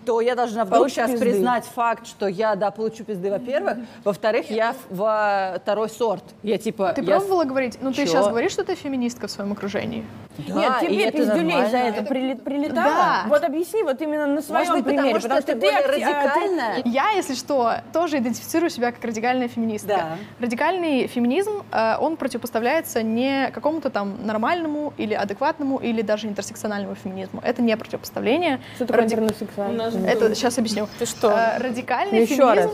то 0.05 0.21
я 0.21 0.37
должна 0.37 0.65
вдруг 0.65 0.79
Получишь 0.79 0.95
сейчас 0.95 1.11
пизды. 1.11 1.27
признать 1.27 1.65
факт, 1.65 2.07
что 2.07 2.29
я, 2.29 2.55
да, 2.55 2.71
получу 2.71 3.03
пизды, 3.03 3.29
во-первых. 3.29 3.79
Во-вторых, 4.05 4.51
я 4.51 4.77
во 4.89 5.57
второй 5.61 5.89
сорт. 5.89 6.23
Я 6.45 6.59
типа... 6.59 6.93
Ты 6.95 7.01
я 7.03 7.17
пробовала 7.19 7.43
говорить? 7.43 7.79
Ну, 7.81 7.91
ты 7.91 8.03
Чё? 8.05 8.07
сейчас 8.13 8.29
говоришь, 8.29 8.53
что 8.53 8.63
ты 8.63 8.77
феминистка 8.77 9.27
в 9.27 9.31
своем 9.33 9.51
окружении? 9.51 10.05
Да, 10.47 10.55
Нет, 10.55 10.73
тебе 10.83 11.05
это 11.07 11.17
пиздюлей 11.19 11.71
за 11.71 11.79
это 11.79 12.03
прили- 12.05 12.37
прилетало. 12.37 12.85
Да. 12.85 13.23
Вот 13.27 13.43
объясни, 13.43 13.83
вот 13.83 14.01
именно 14.01 14.27
на 14.29 14.43
своем 14.43 14.61
Может 14.69 14.75
быть, 14.75 14.85
примере. 14.85 15.15
потому 15.15 15.41
что 15.41 15.43
ты 15.43 15.53
ты 15.55 15.61
более 15.61 15.79
а, 15.79 15.83
ты- 15.83 15.89
радикальная? 15.89 16.83
Я, 16.85 17.11
если 17.11 17.35
что, 17.35 17.73
тоже 17.93 18.19
идентифицирую 18.19 18.71
себя 18.71 18.93
как 18.93 19.03
радикальная 19.03 19.49
феминистка. 19.49 19.89
Да. 19.89 20.19
Радикальный 20.39 21.09
феминизм, 21.09 21.65
э, 21.73 21.97
он 21.99 22.17
противопоставляется 22.17 23.03
не 23.03 23.51
какому-то 23.51 23.86
там 23.91 24.25
нормальному 24.27 24.93
или 24.97 25.15
адекватному 25.15 25.79
или 25.79 26.03
даже 26.03 26.27
интерсекциональному 26.29 26.95
феминизму. 26.95 27.41
Это 27.45 27.63
не 27.63 27.77
противопоставление. 27.77 28.61
Что 28.77 28.87
такое 28.87 29.03
Ради- 29.03 29.15
интернет-сексуальность? 29.15 29.97
Это 30.07 30.35
сейчас 30.35 30.59
объясню. 30.59 30.89
Ты 30.99 31.07
что? 31.07 31.31
Э, 31.31 31.59
Радикальный 31.59 32.23
Еще 32.23 32.37
феминизм. 32.37 32.57
раз. 32.57 32.71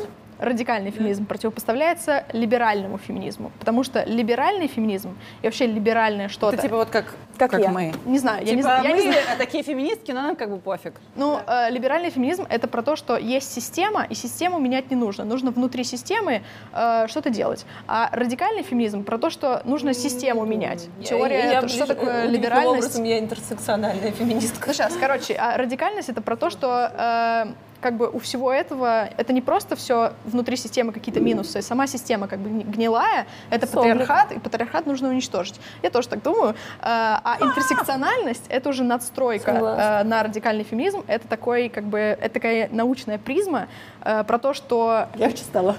Радикальный 0.47 0.91
феминизм 0.91 1.25
противопоставляется 1.25 2.25
либеральному 2.33 2.99
феминизму, 2.99 3.53
потому 3.61 3.85
что 3.85 4.03
либеральный 4.05 4.67
феминизм 4.67 5.17
и 5.41 5.47
вообще 5.47 5.67
либеральное 5.67 6.29
что-то, 6.29 6.55
Это 6.57 6.63
типа 6.65 6.77
вот 6.79 6.91
как, 6.91 7.15
Как 7.39 7.53
я. 7.61 7.71
мы. 7.71 7.93
не 8.05 8.19
знаю, 8.19 8.45
я 8.45 8.57
не 8.57 8.63
Типа 8.63 8.63
знаю, 8.63 8.83
я 8.83 8.89
не 8.91 8.95
мы 9.07 9.13
знаю. 9.13 9.39
такие 9.39 9.63
феминистки, 9.63 10.11
но 10.11 10.23
нам 10.23 10.35
как 10.35 10.51
бы 10.51 10.59
пофиг. 10.59 10.95
Ну, 11.15 11.39
э, 11.47 11.71
либеральный 11.71 12.11
феминизм— 12.11 12.45
это 12.51 12.67
про 12.67 12.83
то, 12.83 12.97
что 12.97 13.17
есть 13.17 13.53
система, 13.53 14.03
и 14.03 14.15
систему 14.15 14.59
менять 14.59 14.91
не 14.91 14.97
нужно. 14.97 15.25
Нужно 15.25 15.53
внутри 15.53 15.85
системы 15.85 16.43
э, 16.73 17.07
что-то 17.07 17.31
делать. 17.31 17.65
А 17.87 18.09
радикальный 18.13 18.65
феминизм 18.65 19.05
про 19.05 19.19
то, 19.19 19.31
что 19.31 19.63
нужно 19.65 19.95
систему 19.95 20.45
менять. 20.45 20.89
Теория, 21.05 21.61
то, 21.61 21.69
что 21.69 21.87
такое 21.87 22.27
либеральность. 22.27 22.99
я 22.99 23.21
интерсекциональная 23.21 24.11
феминистка. 24.11 24.73
Сейчас, 24.75 24.95
короче, 24.99 25.35
а 25.35 25.57
радикальность— 25.57 26.09
это 26.11 26.21
про 26.21 26.37
то, 26.37 26.51
что 26.51 26.91
э, 26.93 27.53
как 27.83 27.97
бы 27.97 28.09
у 28.09 28.19
всего 28.21 28.53
этого 28.53 29.09
это 29.17 29.33
не 29.33 29.41
просто 29.43 29.75
все 29.77 30.13
внутри 30.25 30.57
системы 30.57 30.93
какие-то 30.93 31.21
минусы, 31.21 31.61
сама 31.63 31.87
система 31.87 32.29
как 32.29 32.39
бы 32.39 32.49
гни- 32.49 32.65
гнилая, 32.65 33.27
это 33.51 33.67
патриархат, 33.67 34.33
и 34.33 34.39
патриархат 34.39 34.87
нужно 34.87 35.09
уничтожить. 35.09 35.61
Я 35.83 35.91
тоже 35.91 36.09
так 36.09 36.23
думаю. 36.23 36.51
Э, 36.81 37.19
А 37.25 37.37
интерсекциональность— 37.41 38.45
это 38.49 38.69
уже 38.69 38.85
надстройка 38.85 39.53
Согласна. 39.53 39.83
э, 40.01 40.05
на 40.05 40.23
радикальный 40.23 40.65
феминизм. 40.65 41.03
Это 41.09 41.27
такой 41.29 41.69
как 41.69 41.85
бы 41.85 41.99
это 41.99 42.31
такая 42.35 42.69
научная 42.71 43.19
призма 43.19 43.67
э, 44.05 44.23
про 44.25 44.39
то, 44.39 44.55
что 44.55 45.09
Легче 45.17 45.43
стало. 45.43 45.77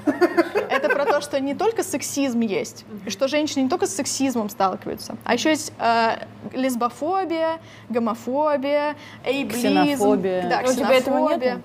это 0.70 0.90
про 0.90 1.06
то, 1.06 1.22
что 1.22 1.40
не 1.40 1.56
только 1.56 1.84
сексизм 1.84 2.42
есть, 2.42 2.86
и 3.06 3.10
что 3.10 3.28
женщины 3.30 3.64
не 3.64 3.70
только 3.70 3.88
с 3.88 3.96
сексизмом 3.96 4.50
сталкиваются, 4.50 5.16
а 5.24 5.34
еще 5.34 5.50
есть 5.52 5.72
э, 5.80 6.18
лесбофобия, 6.54 7.60
гомофобия, 7.90 8.96
эйблизм. 9.24 9.84
Ксенофобия. 9.84 10.50
Да, 10.50 10.60
У 10.70 10.74
тебя 10.74 10.92
этого 10.94 11.28
ксенофобия. 11.28 11.62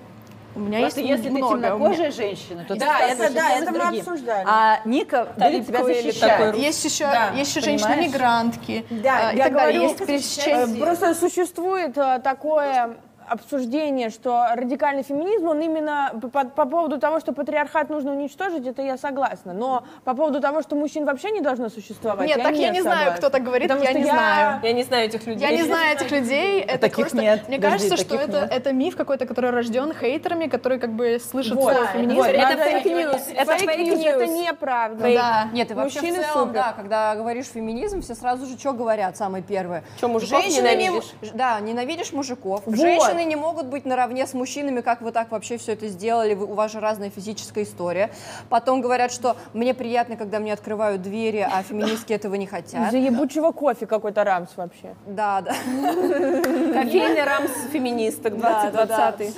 У 0.55 0.59
меня 0.59 0.79
Просто 0.79 0.99
есть 1.01 1.11
если 1.23 1.29
ты 1.29 1.37
много. 1.37 1.55
Меня- 1.57 1.69
темнокожая 1.69 2.11
женщина, 2.11 2.65
то 2.67 2.73
ты 2.73 2.79
Да, 2.79 2.99
это 3.01 3.33
да, 3.33 3.51
это 3.51 3.71
мы 3.71 3.79
другим. 3.79 3.99
обсуждали. 3.99 4.45
А 4.47 4.79
Ника 4.85 5.27
будет 5.37 5.67
тебя 5.67 5.83
защищать. 5.83 6.55
Есть 6.57 6.85
еще, 6.85 7.05
Да, 7.05 7.31
есть 7.35 7.55
еще 7.55 7.65
женщины-мигрантки 7.65 8.85
Да, 8.89 9.31
и 9.31 9.37
я 9.37 9.43
так 9.45 9.53
далее. 9.53 9.79
говорю, 9.79 9.81
Есть 9.83 10.05
пересечение. 10.05 10.83
Просто 10.83 11.13
существует 11.15 11.97
э, 11.97 12.19
такое 12.23 12.97
обсуждение, 13.29 14.09
что 14.09 14.45
радикальный 14.55 15.03
феминизм, 15.03 15.47
он 15.47 15.61
именно 15.61 16.11
по, 16.21 16.27
по- 16.27 16.45
по 16.45 16.65
поводу 16.65 16.99
того, 16.99 17.19
что 17.19 17.33
патриархат 17.33 17.89
нужно 17.89 18.11
уничтожить, 18.11 18.65
это 18.67 18.81
я 18.81 18.97
согласна. 18.97 19.53
Но 19.53 19.83
по 20.03 20.13
поводу 20.13 20.39
того, 20.41 20.61
что 20.61 20.75
мужчин 20.75 21.05
вообще 21.05 21.31
не 21.31 21.41
должно 21.41 21.69
существовать, 21.69 22.27
Нет, 22.27 22.41
так 22.41 22.55
я 22.55 22.69
не 22.69 22.81
знаю, 22.81 22.97
согласна. 22.99 23.17
кто 23.17 23.29
так 23.29 23.43
говорит, 23.43 23.67
Потому 23.69 23.83
я 23.83 23.89
что 23.91 23.99
не 23.99 24.05
знаю. 24.05 24.59
Я 24.63 24.73
не 24.73 24.83
знаю 24.83 25.05
этих 25.05 25.25
людей. 25.27 25.47
Я 25.49 25.55
не 25.55 25.63
знаю 25.63 25.95
этих 25.95 26.11
людей. 26.11 26.61
Это 26.67 26.77
Таких 26.79 26.95
просто, 27.05 27.17
нет. 27.21 27.47
Мне 27.47 27.57
Подожди, 27.57 27.89
кажется, 27.89 27.97
что 28.05 28.15
это, 28.15 28.41
нет. 28.41 28.51
это 28.51 28.73
миф 28.73 28.95
какой-то, 28.95 29.25
который 29.25 29.51
рожден 29.51 29.93
хейтерами, 29.93 30.47
которые 30.47 30.79
как 30.79 30.91
бы 30.93 31.19
слышат 31.19 31.53
Вот, 31.55 31.73
слово 31.73 31.85
да, 31.85 31.91
феминизм. 31.93 32.15
вот, 32.17 32.27
Это 32.27 32.57
fake 32.63 32.89
news. 32.89 33.21
Это 33.35 33.57
Fake 33.57 33.78
news, 33.78 34.05
это 34.05 34.27
неправда. 34.27 35.03
Да. 35.13 35.47
Нет, 35.53 35.71
и 35.71 35.73
вообще 35.73 36.01
Мужчины 36.01 36.23
в 36.23 36.25
целом, 36.27 36.47
супер. 36.47 36.53
да, 36.53 36.73
когда 36.73 37.15
говоришь 37.15 37.45
феминизм, 37.47 38.01
все 38.01 38.15
сразу 38.15 38.45
же 38.45 38.57
что 38.57 38.73
говорят, 38.73 39.17
самое 39.17 39.43
первое. 39.43 39.83
Чё, 39.99 40.07
мужиков 40.07 40.41
Женщины 40.41 40.67
не- 40.75 40.85
ненавидишь? 40.87 41.11
да, 41.33 41.59
ненавидишь 41.59 42.11
мужиков. 42.13 42.61
Вот. 42.65 42.75
Женщины 42.77 43.18
не 43.25 43.35
могут 43.35 43.65
быть 43.67 43.85
наравне 43.85 44.25
с 44.27 44.33
мужчинами, 44.33 44.81
как 44.81 45.01
вы 45.01 45.11
так 45.11 45.31
вообще 45.31 45.57
все 45.57 45.73
это 45.73 45.87
сделали, 45.87 46.33
вы- 46.33 46.45
у 46.45 46.53
вас 46.53 46.71
же 46.71 46.79
разная 46.79 47.09
физическая 47.09 47.63
история. 47.63 48.09
Потом 48.49 48.81
говорят, 48.81 49.11
что 49.11 49.35
мне 49.53 49.73
приятно, 49.73 50.15
когда 50.15 50.39
мне 50.39 50.53
открывают 50.53 51.01
двери, 51.01 51.47
а 51.49 51.61
феминистки 51.63 52.13
этого 52.13 52.35
не 52.35 52.45
хотят. 52.47 52.87
Из-за 52.87 52.97
ебучего 52.97 53.51
кофе 53.51 53.85
какой-то 53.85 54.23
рамс 54.23 54.49
вообще. 54.55 54.95
Да, 55.05 55.41
да. 55.41 55.51
Кофейный 55.51 57.23
рамс 57.23 57.51
феминисток 57.71 58.37
2020. 58.37 59.35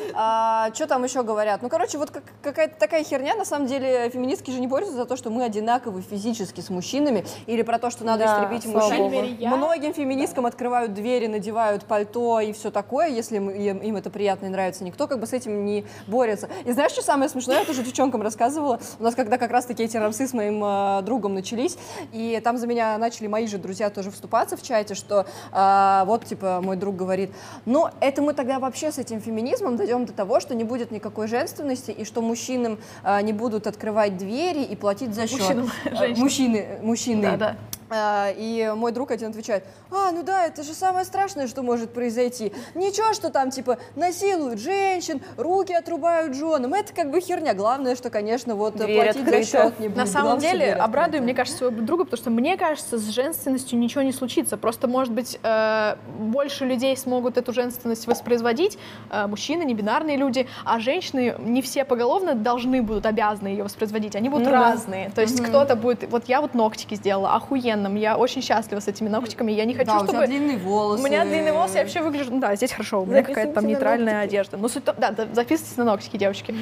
что 0.75 0.87
там 0.87 1.03
еще 1.03 1.23
говорят? 1.23 1.61
Ну, 1.61 1.69
короче, 1.69 1.97
вот 1.97 2.11
как- 2.11 2.23
какая-то 2.41 2.75
такая 2.79 3.03
херня. 3.03 3.35
На 3.35 3.45
самом 3.45 3.67
деле, 3.67 4.09
феминистки 4.09 4.51
же 4.51 4.59
не 4.59 4.67
борются 4.67 4.95
за 4.95 5.05
то, 5.05 5.15
что 5.15 5.29
мы 5.29 5.43
одинаковы 5.43 6.01
физически 6.01 6.61
с 6.61 6.69
мужчинами, 6.69 7.25
или 7.47 7.61
про 7.61 7.77
то, 7.79 7.89
что 7.89 8.03
надо 8.05 8.25
истребить 8.25 8.65
мужчин. 8.65 9.11
Многим 9.57 9.93
феминисткам 9.93 10.45
открывают 10.45 10.93
двери, 10.93 11.27
надевают 11.27 11.85
пальто 11.85 12.39
и 12.39 12.51
все 12.53 12.71
такое, 12.71 13.07
если 13.07 13.37
им, 13.37 13.49
им- 13.79 13.95
это 13.95 14.09
приятно 14.09 14.47
и 14.47 14.49
нравится. 14.49 14.83
Никто 14.83 15.07
как 15.07 15.19
бы 15.19 15.27
с 15.27 15.33
этим 15.33 15.65
не 15.65 15.85
борется. 16.07 16.49
И 16.65 16.71
знаешь, 16.71 16.91
что 16.91 17.01
самое 17.01 17.29
смешное? 17.29 17.59
Я 17.59 17.65
тоже 17.65 17.83
девчонкам 17.83 18.21
рассказывала. 18.21 18.79
У 18.99 19.03
нас 19.03 19.15
когда 19.15 19.37
как 19.37 19.51
раз-таки 19.51 19.83
эти 19.83 19.97
рамсы 19.97 20.27
с 20.27 20.33
моим 20.33 20.63
э, 20.63 21.01
другом 21.03 21.33
начались, 21.33 21.77
и 22.11 22.39
там 22.43 22.57
за 22.57 22.67
меня 22.67 22.97
начали 22.97 23.27
мои 23.27 23.47
же 23.47 23.57
друзья 23.57 23.89
тоже 23.89 24.11
вступаться 24.11 24.57
в 24.57 24.61
чате, 24.63 24.95
что 24.95 25.25
а, 25.51 26.05
вот, 26.05 26.25
типа, 26.25 26.61
мой 26.63 26.75
друг 26.77 26.95
говорит, 26.95 27.31
ну, 27.65 27.87
это 27.99 28.21
мы 28.21 28.33
тогда 28.33 28.59
вообще 28.59 28.91
с 28.91 28.97
этим 28.97 29.21
феминизмом 29.21 29.75
дойдем 29.77 30.05
до 30.05 30.13
того, 30.13 30.39
что 30.39 30.55
не 30.55 30.63
будет 30.63 30.91
никакой 30.91 31.27
женственности, 31.27 31.91
и 31.91 32.05
что 32.05 32.21
мужчинам 32.21 32.79
а, 33.03 33.21
не 33.21 33.33
будут 33.33 33.67
открывать 33.67 34.17
двери 34.17 34.63
и 34.63 34.75
платить 34.75 35.13
за 35.13 35.27
счет. 35.27 35.39
Мужчинам, 35.41 35.71
А, 35.85 35.95
женщинам. 35.95 36.19
Мужчины, 36.23 36.65
мужчины. 36.81 37.21
Да, 37.21 37.37
да. 37.37 37.55
А, 37.93 38.31
И 38.37 38.71
мой 38.75 38.91
друг 38.93 39.11
один 39.11 39.31
отвечает, 39.31 39.65
а, 39.91 40.11
ну 40.11 40.23
да, 40.23 40.45
это 40.45 40.63
же 40.63 40.73
самое 40.73 41.03
страшное, 41.03 41.47
что 41.47 41.61
может 41.61 41.93
произойти. 41.93 42.53
Ничего, 42.73 43.13
что 43.13 43.29
там, 43.29 43.51
типа, 43.51 43.77
насилуют 43.97 44.59
женщин, 44.61 45.21
руки 45.35 45.73
отрубают 45.73 46.33
женам, 46.35 46.73
это 46.73 46.93
как 46.93 47.11
бы 47.11 47.19
херня. 47.19 47.53
Главное, 47.53 47.95
что, 47.97 48.09
конечно, 48.09 48.55
вот 48.55 48.75
Дверь 48.77 48.95
платить 48.95 49.21
открыта. 49.23 49.43
за 49.43 49.51
счет 49.51 49.79
не 49.79 49.87
будет. 49.89 49.97
На 49.97 50.05
самом 50.05 50.39
Главное, 50.39 50.51
деле, 50.51 50.73
обрадую, 50.73 51.23
мне 51.23 51.33
кажется, 51.33 51.57
своего 51.57 51.81
друга, 51.81 52.05
потому 52.05 52.17
что 52.21 52.29
мне 52.29 52.55
кажется, 52.57 52.97
с 52.97 53.09
женственностью 53.09 53.77
ничего 53.77 54.03
не 54.03 54.13
случится. 54.13 54.55
Просто, 54.57 54.87
может 54.87 55.13
быть, 55.13 55.37
э, 55.43 55.95
больше 56.17 56.65
людей 56.65 56.95
смогут 56.95 57.37
эту 57.37 57.51
женственность 57.51 58.07
воспроизводить, 58.07 58.77
э, 59.09 59.27
мужчины, 59.27 59.63
небинарные 59.63 60.15
люди, 60.15 60.47
а 60.63 60.79
женщины 60.79 61.35
не 61.39 61.61
все 61.61 61.83
поголовно 61.83 62.35
должны 62.35 62.81
будут, 62.81 63.05
обязаны 63.05 63.49
ее 63.49 63.63
воспроизводить. 63.63 64.15
Они 64.15 64.29
будут 64.29 64.45
Ну 64.45 64.51
да. 64.51 64.71
разные. 64.71 65.09
То 65.13 65.21
есть 65.21 65.43
кто-то 65.43 65.75
будет... 65.75 66.09
Вот 66.09 66.29
я 66.29 66.39
вот 66.39 66.53
ногтики 66.53 66.95
сделала 66.95 67.33
охуенным, 67.81 67.95
я 67.95 68.17
очень 68.17 68.41
счастлива 68.41 68.79
с 68.79 68.87
этими 68.87 69.09
ногтиками, 69.09 69.51
я 69.51 69.65
не 69.65 69.73
хочу, 69.73 69.91
Да, 69.91 69.97
у 69.97 70.01
тебя 70.01 70.09
чтобы... 70.09 70.27
длинные 70.27 70.57
волосы. 70.57 71.01
У 71.01 71.05
меня 71.05 71.23
длинные 71.25 71.53
волосы, 71.53 71.77
я 71.77 71.81
вообще 71.83 72.01
выгляжу... 72.01 72.31
Ну 72.31 72.39
да, 72.39 72.55
здесь 72.55 72.71
хорошо, 72.71 73.01
у 73.01 73.05
меня 73.05 73.23
какая-то 73.23 73.53
там 73.53 73.63
на 73.63 73.67
нейтральная 73.67 74.21
одежда. 74.21 74.57
Ну, 74.57 74.67
суть 74.69 74.83
да, 74.85 74.93
да, 75.11 75.27
записывайтесь 75.33 75.77
на 75.77 75.83
ногтики, 75.83 76.17
девочки. 76.17 76.55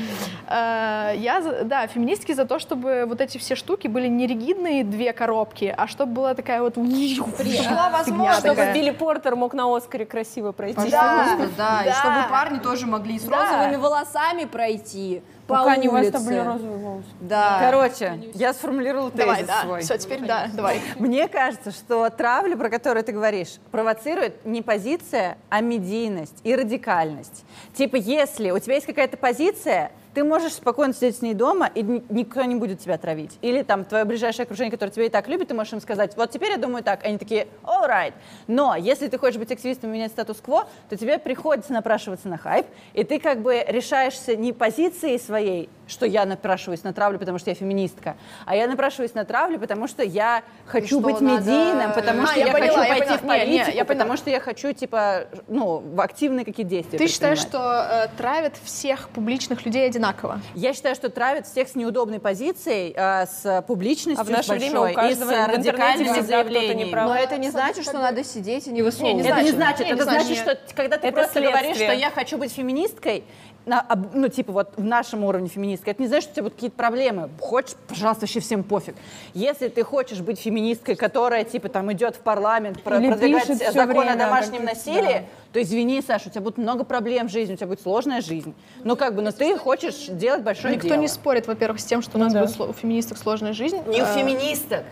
Э, 0.48 1.14
Я, 1.18 1.42
да, 1.64 1.88
феминистки 1.88 2.34
за 2.34 2.46
то, 2.46 2.60
чтобы 2.60 3.06
вот 3.08 3.22
эти 3.22 3.38
все 3.38 3.56
штуки 3.56 3.88
были 3.88 4.08
не 4.08 4.28
ригидные 4.28 4.84
две 4.84 5.14
коробки, 5.14 5.74
а 5.76 5.88
чтобы 5.88 6.14
была 6.14 6.34
такая 6.34 6.62
вот... 6.62 6.78
Была 6.78 7.90
возможность, 7.90 8.40
Чтобы. 8.40 8.72
Билли 8.74 8.92
Портер 8.92 9.36
мог 9.36 9.54
на 9.54 9.76
Оскаре 9.76 10.06
красиво 10.06 10.52
пройти. 10.52 10.76
Пожалуйста, 10.76 11.50
да, 11.58 11.82
и 11.84 11.90
Да. 11.90 11.94
чтобы 11.94 12.30
парни 12.30 12.60
тоже 12.60 12.86
могли 12.88 13.20
с 13.20 13.24
Да. 13.24 13.42
розовыми 13.42 13.76
волосами 13.78 14.46
пройти 14.46 15.22
по 15.50 15.56
Пока 15.56 15.76
не 15.78 15.90
у 15.90 15.92
вас 15.92 16.02
улице. 16.02 16.14
там 16.14 16.26
были 16.26 16.38
розовые 16.38 16.78
волосы. 16.78 17.08
Да. 17.22 17.58
Короче, 17.60 18.32
я 18.36 18.54
сформулировала 18.54 19.10
Давай, 19.12 19.38
тезис 19.38 19.48
да, 19.48 19.62
свой. 19.64 19.82
все, 19.82 19.98
теперь 19.98 20.22
да, 20.22 20.48
давай. 20.54 20.80
Мне 21.00 21.28
кажется, 21.28 21.72
что 21.72 22.08
травля, 22.12 22.56
про 22.56 22.70
которую 22.70 23.04
ты 23.04 23.12
говоришь, 23.12 23.58
провоцирует 23.72 24.46
не 24.46 24.62
позиция, 24.62 25.38
а 25.50 25.62
медийность 25.62 26.40
и 26.44 26.56
радикальность. 26.56 27.44
Типа, 27.74 27.96
если 27.96 28.52
у 28.52 28.60
тебя 28.60 28.76
есть 28.76 28.86
какая-то 28.86 29.18
позиция, 29.18 29.92
ты 30.14 30.24
можешь 30.24 30.54
спокойно 30.54 30.94
сидеть 30.94 31.18
с 31.18 31.22
ней 31.22 31.34
дома, 31.34 31.70
и 31.74 31.82
ни- 31.82 32.04
никто 32.10 32.44
не 32.44 32.56
будет 32.56 32.80
тебя 32.80 32.98
травить. 32.98 33.38
Или 33.42 33.62
там 33.64 33.86
твое 33.86 34.06
ближайшее 34.06 34.44
окружение, 34.44 34.72
которое 34.72 34.92
тебя 34.92 35.06
и 35.06 35.10
так 35.10 35.28
любит, 35.28 35.50
ты 35.50 35.54
можешь 35.54 35.74
им 35.74 35.82
сказать, 35.82 36.16
вот 36.18 36.32
теперь 36.32 36.52
я 36.52 36.58
думаю 36.58 36.84
так. 36.84 37.04
Они 37.06 37.18
такие, 37.18 37.48
all 37.64 37.88
right. 37.88 38.14
Но 38.48 38.76
если 38.76 39.08
ты 39.08 39.18
хочешь 39.18 39.40
быть 39.40 39.52
активистом 39.52 39.90
и 39.90 39.94
менять 39.94 40.12
статус-кво, 40.12 40.68
то 40.90 40.98
тебе 40.98 41.20
приходится 41.20 41.74
напрашиваться 41.74 42.28
на 42.28 42.38
хайп, 42.38 42.66
и 42.94 43.04
ты 43.04 43.20
как 43.20 43.42
бы 43.42 43.64
решаешься 43.68 44.36
не 44.36 44.54
позицией 44.54 45.20
своей, 45.20 45.70
что 45.90 46.06
я 46.06 46.26
напрашиваюсь 46.26 46.84
на 46.84 46.94
травлю, 46.94 47.20
потому 47.20 47.40
что 47.40 47.50
я 47.50 47.56
феминистка, 47.56 48.16
а 48.46 48.56
я 48.56 48.68
напрашиваюсь 48.68 49.14
на 49.16 49.26
травлю, 49.26 49.60
потому 49.60 49.88
что 49.88 50.04
я 50.04 50.44
хочу 50.66 50.88
что, 50.88 51.00
быть 51.00 51.20
надо- 51.20 51.42
медийным, 51.50 51.92
потому 51.94 52.24
А, 52.24 52.28
что 52.28 52.40
я 52.40 52.46
я, 52.46 52.52
поняла, 52.54 52.68
хочу 52.78 52.82
я 52.82 52.90
пойти 52.90 53.06
поняла. 53.06 53.18
в 53.18 53.24
Не, 53.24 53.30
не, 53.30 53.58
политику, 53.60 53.78
я 53.78 53.86
поняла. 53.86 53.86
потому 53.86 54.18
что 54.18 54.30
я 54.30 54.40
хочу, 54.40 54.74
типа, 54.74 55.26
ну, 55.48 55.80
в 55.80 56.00
активные 56.02 56.46
какие 56.46 56.66
действия 56.66 56.98
Ты 57.00 57.08
считаешь, 57.08 57.40
что 57.40 57.58
э, 57.92 58.08
травят 58.18 58.54
всех 58.64 59.10
публичных 59.10 59.66
людей 59.66 59.86
одинаково? 59.86 60.42
Я 60.56 60.74
считаю, 60.74 60.96
что 60.96 61.10
травят 61.10 61.48
всех 61.48 61.68
с 61.68 61.76
неудобной 61.76 62.20
позицией, 62.20 62.94
э, 62.96 63.26
с 63.26 63.64
публичностью 63.68 64.22
А 64.22 64.24
в 64.24 64.30
наше 64.30 64.44
с 64.50 64.50
время 64.50 64.80
большой, 64.80 64.92
у 64.92 64.96
каждого 64.96 65.32
и 65.32 65.36
с 65.36 65.48
радикальными 65.48 66.08
всегда 66.08 66.22
кто-то 66.22 66.22
не 66.22 66.24
заявлениями. 66.54 66.92
прав. 66.92 67.08
Но 67.10 67.16
это 67.16 67.38
не 67.38 67.50
значит, 67.50 67.84
что 67.84 67.98
надо 68.00 68.24
сидеть 68.24 68.68
и 68.68 68.72
не 68.72 68.82
высовываться. 68.84 69.24
Не 69.24 69.30
Это 69.30 69.42
не 69.42 69.52
значит. 69.52 69.56
значит. 69.56 69.80
Не, 69.80 69.86
не 69.86 69.92
это 69.94 70.04
значит. 70.04 70.38
что 70.38 70.60
когда 70.76 70.98
ты 70.98 71.08
Это 71.08 71.16
просто 71.22 71.42
говоришь, 71.42 71.76
что 71.78 71.92
я 71.94 72.10
хочу 72.12 72.38
быть 72.38 72.52
феминисткой, 72.54 73.24
на, 73.66 73.86
ну, 74.14 74.30
типа, 74.30 74.52
вот 74.52 74.74
в 74.78 74.84
нашем 74.84 75.24
уровне 75.24 75.48
феминисткой, 75.48 75.92
это 75.94 76.02
не 76.02 76.08
значит, 76.08 76.24
что 76.24 76.32
у 76.32 76.34
тебя 76.36 76.44
будут 76.44 76.56
какие-то 76.56 76.76
проблемы. 76.76 77.30
Хочешь, 77.40 77.76
пожалуйста, 77.88 78.22
вообще 78.22 78.40
всем 78.40 78.64
пофиг. 78.64 78.96
Если 79.34 79.68
ты 79.68 79.84
хочешь 79.84 80.22
быть 80.22 80.40
феминисткой, 80.40 80.96
которая, 80.96 81.44
типа, 81.44 81.70
там, 81.70 81.92
идет 81.94 82.16
в 82.16 82.20
парламент, 82.20 82.82
про- 82.82 82.98
Или 82.98 83.10
продвигать 83.10 83.46
закон 83.48 83.82
о 83.82 83.86
время 83.86 84.16
домашнем 84.16 84.66
какие-то, 84.66 84.76
насилии, 84.76 85.28
то 85.54 85.62
извини, 85.62 86.02
Саша, 86.02 86.30
у 86.30 86.32
тебя 86.32 86.42
будет 86.42 86.58
много 86.58 86.84
проблем 86.84 87.28
в 87.28 87.32
жизни, 87.32 87.54
у 87.54 87.58
тебя 87.58 87.68
будет 87.68 87.82
сложная 87.82 88.22
жизнь. 88.22 88.56
Ну, 88.84 88.96
как 88.96 89.14
бы, 89.16 89.22
но 89.22 89.32
ты 89.32 89.56
хочешь 89.58 90.06
делать 90.08 90.42
большое 90.42 90.74
Никто 90.76 90.88
дело. 90.88 91.00
не 91.02 91.08
спорит, 91.08 91.46
во-первых, 91.48 91.80
с 91.80 91.86
тем, 91.86 92.02
что 92.02 92.18
у 92.18 92.22
нас 92.22 92.34
да. 92.34 92.46
будет 92.46 92.60
у 92.60 92.74
феминисток 92.74 93.18
сложная 93.20 93.54
жизнь. 93.54 93.78
Не 93.88 94.02
у 94.02 94.06
Э, 94.06 94.16
феминисток. 94.16 94.84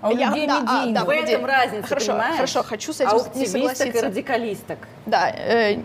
А 0.00 0.08
у 0.10 0.16
я- 0.16 0.28
людей 0.28 0.46
да, 0.46 0.62
а, 0.66 0.86
да, 0.86 1.02
в 1.02 1.06
погоди. 1.06 1.32
этом 1.32 1.46
разница, 1.46 1.86
Хорошо, 1.88 2.12
понимаешь? 2.12 2.36
хорошо, 2.36 2.62
хочу 2.62 2.92
с 2.92 3.00
а 3.00 3.04
этим 3.04 3.14
у 3.16 3.18
не 3.18 3.26
активисток 3.26 3.56
и 3.56 3.68
согласиться. 3.68 4.06
радикалисток. 4.06 4.78
Да, 5.06 5.30
э, 5.30 5.78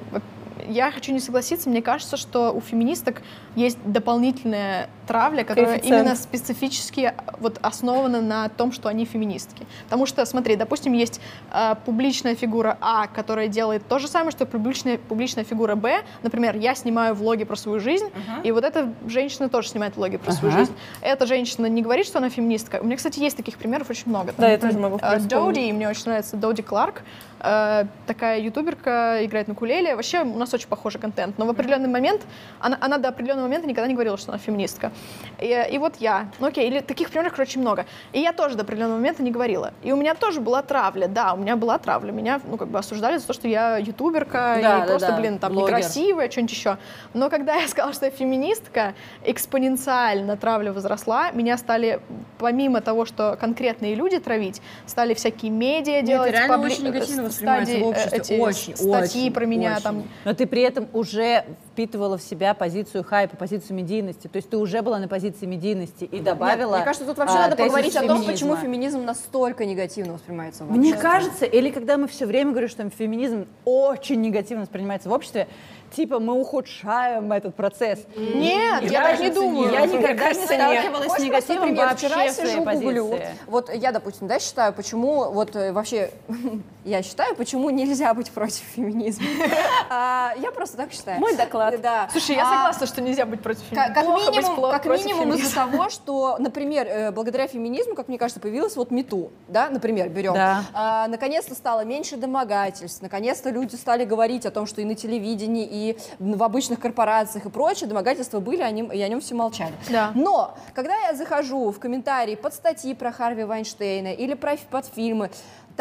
я 0.71 0.91
хочу 0.91 1.11
не 1.11 1.19
согласиться. 1.19 1.69
Мне 1.69 1.81
кажется, 1.81 2.17
что 2.17 2.51
у 2.51 2.61
феминисток 2.61 3.21
есть 3.55 3.77
дополнительная 3.85 4.89
травля, 5.07 5.43
которая 5.43 5.73
Коэффициент. 5.77 6.03
именно 6.05 6.15
специфически 6.15 7.13
вот 7.39 7.59
основана 7.61 8.21
на 8.21 8.47
том, 8.49 8.71
что 8.71 8.87
они 8.87 9.05
феминистки. 9.05 9.65
Потому 9.85 10.05
что, 10.05 10.25
смотри, 10.25 10.55
допустим, 10.55 10.93
есть 10.93 11.19
э, 11.51 11.75
публичная 11.85 12.35
фигура 12.35 12.77
А, 12.79 13.07
которая 13.07 13.47
делает 13.47 13.85
то 13.87 13.99
же 13.99 14.07
самое, 14.07 14.31
что 14.31 14.45
публичная, 14.45 14.97
публичная 14.97 15.43
фигура 15.43 15.75
Б. 15.75 16.03
Например, 16.23 16.55
я 16.55 16.75
снимаю 16.75 17.13
влоги 17.13 17.43
про 17.43 17.55
свою 17.55 17.79
жизнь, 17.79 18.09
и 18.43 18.51
вот 18.51 18.63
эта 18.63 18.93
женщина 19.07 19.49
тоже 19.49 19.69
снимает 19.69 19.97
влоги 19.97 20.17
про 20.17 20.31
свою 20.31 20.53
Ага. 20.53 20.61
жизнь. 20.65 20.75
Эта 21.01 21.25
женщина 21.25 21.65
не 21.65 21.81
говорит, 21.81 22.05
что 22.05 22.19
она 22.19 22.29
феминистка. 22.29 22.79
У 22.81 22.85
меня, 22.85 22.95
кстати, 22.95 23.19
есть 23.19 23.35
таких 23.35 23.57
примеров 23.57 23.89
очень 23.89 24.07
много. 24.09 24.33
Да, 24.37 24.49
я 24.49 24.57
тоже 24.57 24.79
могу 24.79 24.97
Э. 25.01 25.19
Доуди, 25.19 25.71
мне 25.71 25.89
очень 25.89 26.05
нравится 26.05 26.37
Доуди 26.37 26.61
Кларк, 26.61 27.03
э, 27.43 27.85
такая 28.07 28.39
ютуберка, 28.39 29.23
играет 29.25 29.47
на 29.47 29.55
кулеле. 29.55 29.95
Вообще 29.95 30.21
у 30.21 30.37
нас 30.37 30.53
очень 30.53 30.67
похожий 30.67 30.99
контент, 31.01 31.37
но 31.37 31.45
в 31.45 31.49
определенный 31.49 31.89
момент, 31.89 32.21
она, 32.59 32.77
она 32.81 32.97
до 32.97 33.09
определенного 33.09 33.45
момента 33.47 33.67
никогда 33.67 33.87
не 33.87 33.93
говорила, 33.93 34.17
что 34.17 34.31
она 34.31 34.37
феминистка. 34.39 34.91
И, 35.39 35.67
и 35.71 35.77
вот 35.77 35.95
я, 35.99 36.29
ну 36.39 36.47
окей, 36.47 36.67
или 36.67 36.79
таких 36.79 37.09
примеров, 37.09 37.33
короче, 37.33 37.59
много. 37.59 37.85
И 38.13 38.19
я 38.19 38.33
тоже 38.33 38.55
до 38.55 38.63
определенного 38.63 38.97
момента 38.97 39.23
не 39.23 39.31
говорила. 39.31 39.73
И 39.83 39.91
у 39.91 39.95
меня 39.95 40.13
тоже 40.15 40.39
была 40.41 40.61
травля, 40.61 41.07
да, 41.07 41.33
у 41.33 41.37
меня 41.37 41.55
была 41.55 41.77
травля. 41.77 42.11
Меня, 42.11 42.39
ну, 42.45 42.57
как 42.57 42.67
бы 42.69 42.79
осуждали 42.79 43.17
за 43.17 43.27
то, 43.27 43.33
что 43.33 43.47
я 43.47 43.77
ютуберка, 43.77 44.31
Да, 44.31 44.59
и 44.59 44.61
да, 44.61 44.85
просто, 44.85 45.07
да, 45.09 45.17
блин, 45.17 45.39
там, 45.39 45.53
блогер. 45.53 45.75
некрасивая, 45.75 46.29
что-нибудь 46.29 46.51
еще. 46.53 46.77
Но 47.13 47.29
когда 47.29 47.55
я 47.55 47.67
сказала, 47.67 47.93
что 47.93 48.05
я 48.05 48.11
феминистка, 48.11 48.93
экспоненциально 49.23 50.37
травля 50.37 50.71
возросла, 50.71 51.31
меня 51.31 51.57
стали, 51.57 51.99
помимо 52.37 52.81
того, 52.81 53.05
что 53.05 53.37
конкретные 53.39 53.95
люди 53.95 54.19
травить, 54.19 54.61
стали 54.85 55.13
всякие 55.13 55.51
медиа 55.51 56.01
делать, 56.01 56.31
реально 56.31 56.53
пабли- 56.55 56.71
очень 56.71 56.85
негативно 56.87 57.30
воспринимается 57.31 57.73
в 57.73 57.77
стадии, 57.77 57.83
э, 57.83 57.89
обществе, 57.89 58.17
эти 58.17 58.39
очень, 58.39 58.77
статьи 58.77 59.21
очень, 59.23 59.33
про 59.33 59.45
меня 59.45 59.73
очень. 59.73 59.83
там. 59.83 60.03
Но 60.25 60.33
ты 60.33 60.45
при 60.45 60.61
этом 60.61 60.87
уже 60.93 61.45
впитывала 61.71 62.17
в 62.17 62.21
себя 62.21 62.53
позицию 62.53 63.03
хайпа, 63.03 63.37
позицию 63.37 63.77
медийности. 63.77 64.27
То 64.27 64.37
есть 64.37 64.49
ты 64.49 64.57
уже 64.57 64.81
была 64.81 64.99
на 64.99 65.07
позиции 65.07 65.45
медийности 65.45 66.03
и 66.03 66.19
добавила. 66.19 66.75
Мне 66.75 66.85
кажется, 66.85 67.05
тут 67.07 67.17
вообще 67.17 67.37
а, 67.37 67.41
надо 67.43 67.55
поговорить 67.55 67.95
о 67.95 67.99
том, 68.01 68.09
феминизма. 68.21 68.31
почему 68.33 68.55
феминизм 68.57 69.05
настолько 69.05 69.65
негативно 69.65 70.13
воспринимается 70.13 70.65
в 70.65 70.71
Мне 70.71 70.89
обществе. 70.91 71.01
кажется, 71.01 71.45
или 71.45 71.69
когда 71.71 71.97
мы 71.97 72.07
все 72.07 72.25
время 72.25 72.51
говорим, 72.51 72.69
что 72.69 72.89
феминизм 72.89 73.47
очень 73.63 74.19
негативно 74.21 74.63
воспринимается 74.63 75.07
в 75.09 75.13
обществе, 75.13 75.47
типа 75.95 76.19
мы 76.19 76.33
ухудшаем 76.33 77.31
этот 77.31 77.55
процесс. 77.55 77.99
Нет, 78.17 78.89
я 78.91 79.01
так 79.03 79.19
не 79.19 79.29
думаю. 79.29 79.71
Я 79.71 79.85
никогда 79.85 80.11
не 80.13 80.17
Кажется, 80.17 80.55
нет. 80.57 80.81
сталкивалась 80.81 81.11
с 81.13 81.19
негативом 81.19 81.31
просто 81.31 81.65
пример? 81.67 81.87
вообще 81.87 82.07
Вчера 82.07 82.27
в 82.27 82.31
своей 82.31 82.49
сижу, 82.51 82.63
гуглю. 82.63 83.07
позиции. 83.09 83.35
Вот 83.47 83.73
я, 83.73 83.91
допустим, 83.91 84.27
да, 84.27 84.39
считаю, 84.39 84.73
почему, 84.73 85.31
вот 85.31 85.55
э, 85.55 85.71
вообще, 85.71 86.11
я 86.85 87.01
считаю, 87.03 87.35
почему 87.35 87.69
нельзя 87.69 88.13
быть 88.13 88.29
против 88.31 88.63
феминизма. 88.75 89.25
А, 89.89 90.33
Я 90.41 90.51
просто 90.51 90.77
так 90.77 90.91
считаю. 90.91 91.19
Мой 91.19 91.35
доклад. 91.35 91.60
Да. 91.81 92.07
Слушай, 92.11 92.35
я 92.35 92.43
А, 92.43 92.45
согласна, 92.55 92.87
что 92.87 93.01
нельзя 93.01 93.25
быть 93.25 93.41
против 93.41 93.61
Как, 93.69 93.93
феминизма. 93.93 93.93
как 93.93 94.05
быть 94.15 94.35
минимум, 94.35 94.59
пло- 94.59 94.71
как 94.71 94.83
против 94.83 95.05
минимум 95.05 95.33
из-за 95.35 95.55
того, 95.55 95.89
что, 95.89 96.37
например, 96.39 96.87
э, 96.87 97.11
благодаря 97.11 97.47
феминизму, 97.47 97.95
как 97.95 98.07
мне 98.07 98.17
кажется, 98.17 98.39
появилась 98.39 98.75
вот 98.75 98.91
МИТУ, 98.91 99.31
да, 99.47 99.69
например, 99.69 100.09
берем. 100.09 100.33
Да. 100.33 100.63
А, 100.73 101.07
наконец-то 101.07 101.55
стало 101.55 101.85
меньше 101.85 102.17
домогательств, 102.17 103.01
наконец-то 103.01 103.49
люди 103.49 103.75
стали 103.75 104.05
говорить 104.05 104.45
о 104.45 104.51
том, 104.51 104.65
что 104.65 104.81
и 104.81 104.85
на 104.85 104.95
телевидении, 104.95 105.67
и 105.69 105.97
в 106.19 106.43
обычных 106.43 106.79
корпорациях 106.79 107.45
и 107.45 107.49
прочее 107.49 107.87
домогательства 107.87 108.39
были, 108.39 108.61
о 108.61 108.71
нем- 108.71 108.91
и 108.91 109.01
о 109.01 109.07
нем 109.07 109.21
все 109.21 109.35
молчали. 109.35 109.73
Да. 109.89 110.11
Но, 110.15 110.55
когда 110.73 110.95
я 111.07 111.13
захожу 111.15 111.71
в 111.71 111.79
комментарии 111.79 112.35
под 112.35 112.53
статьи 112.53 112.93
про 112.93 113.11
Харви 113.11 113.43
Вайнштейна 113.43 114.13
или 114.13 114.33
про, 114.33 114.55
под 114.69 114.85
фильмы, 114.85 115.29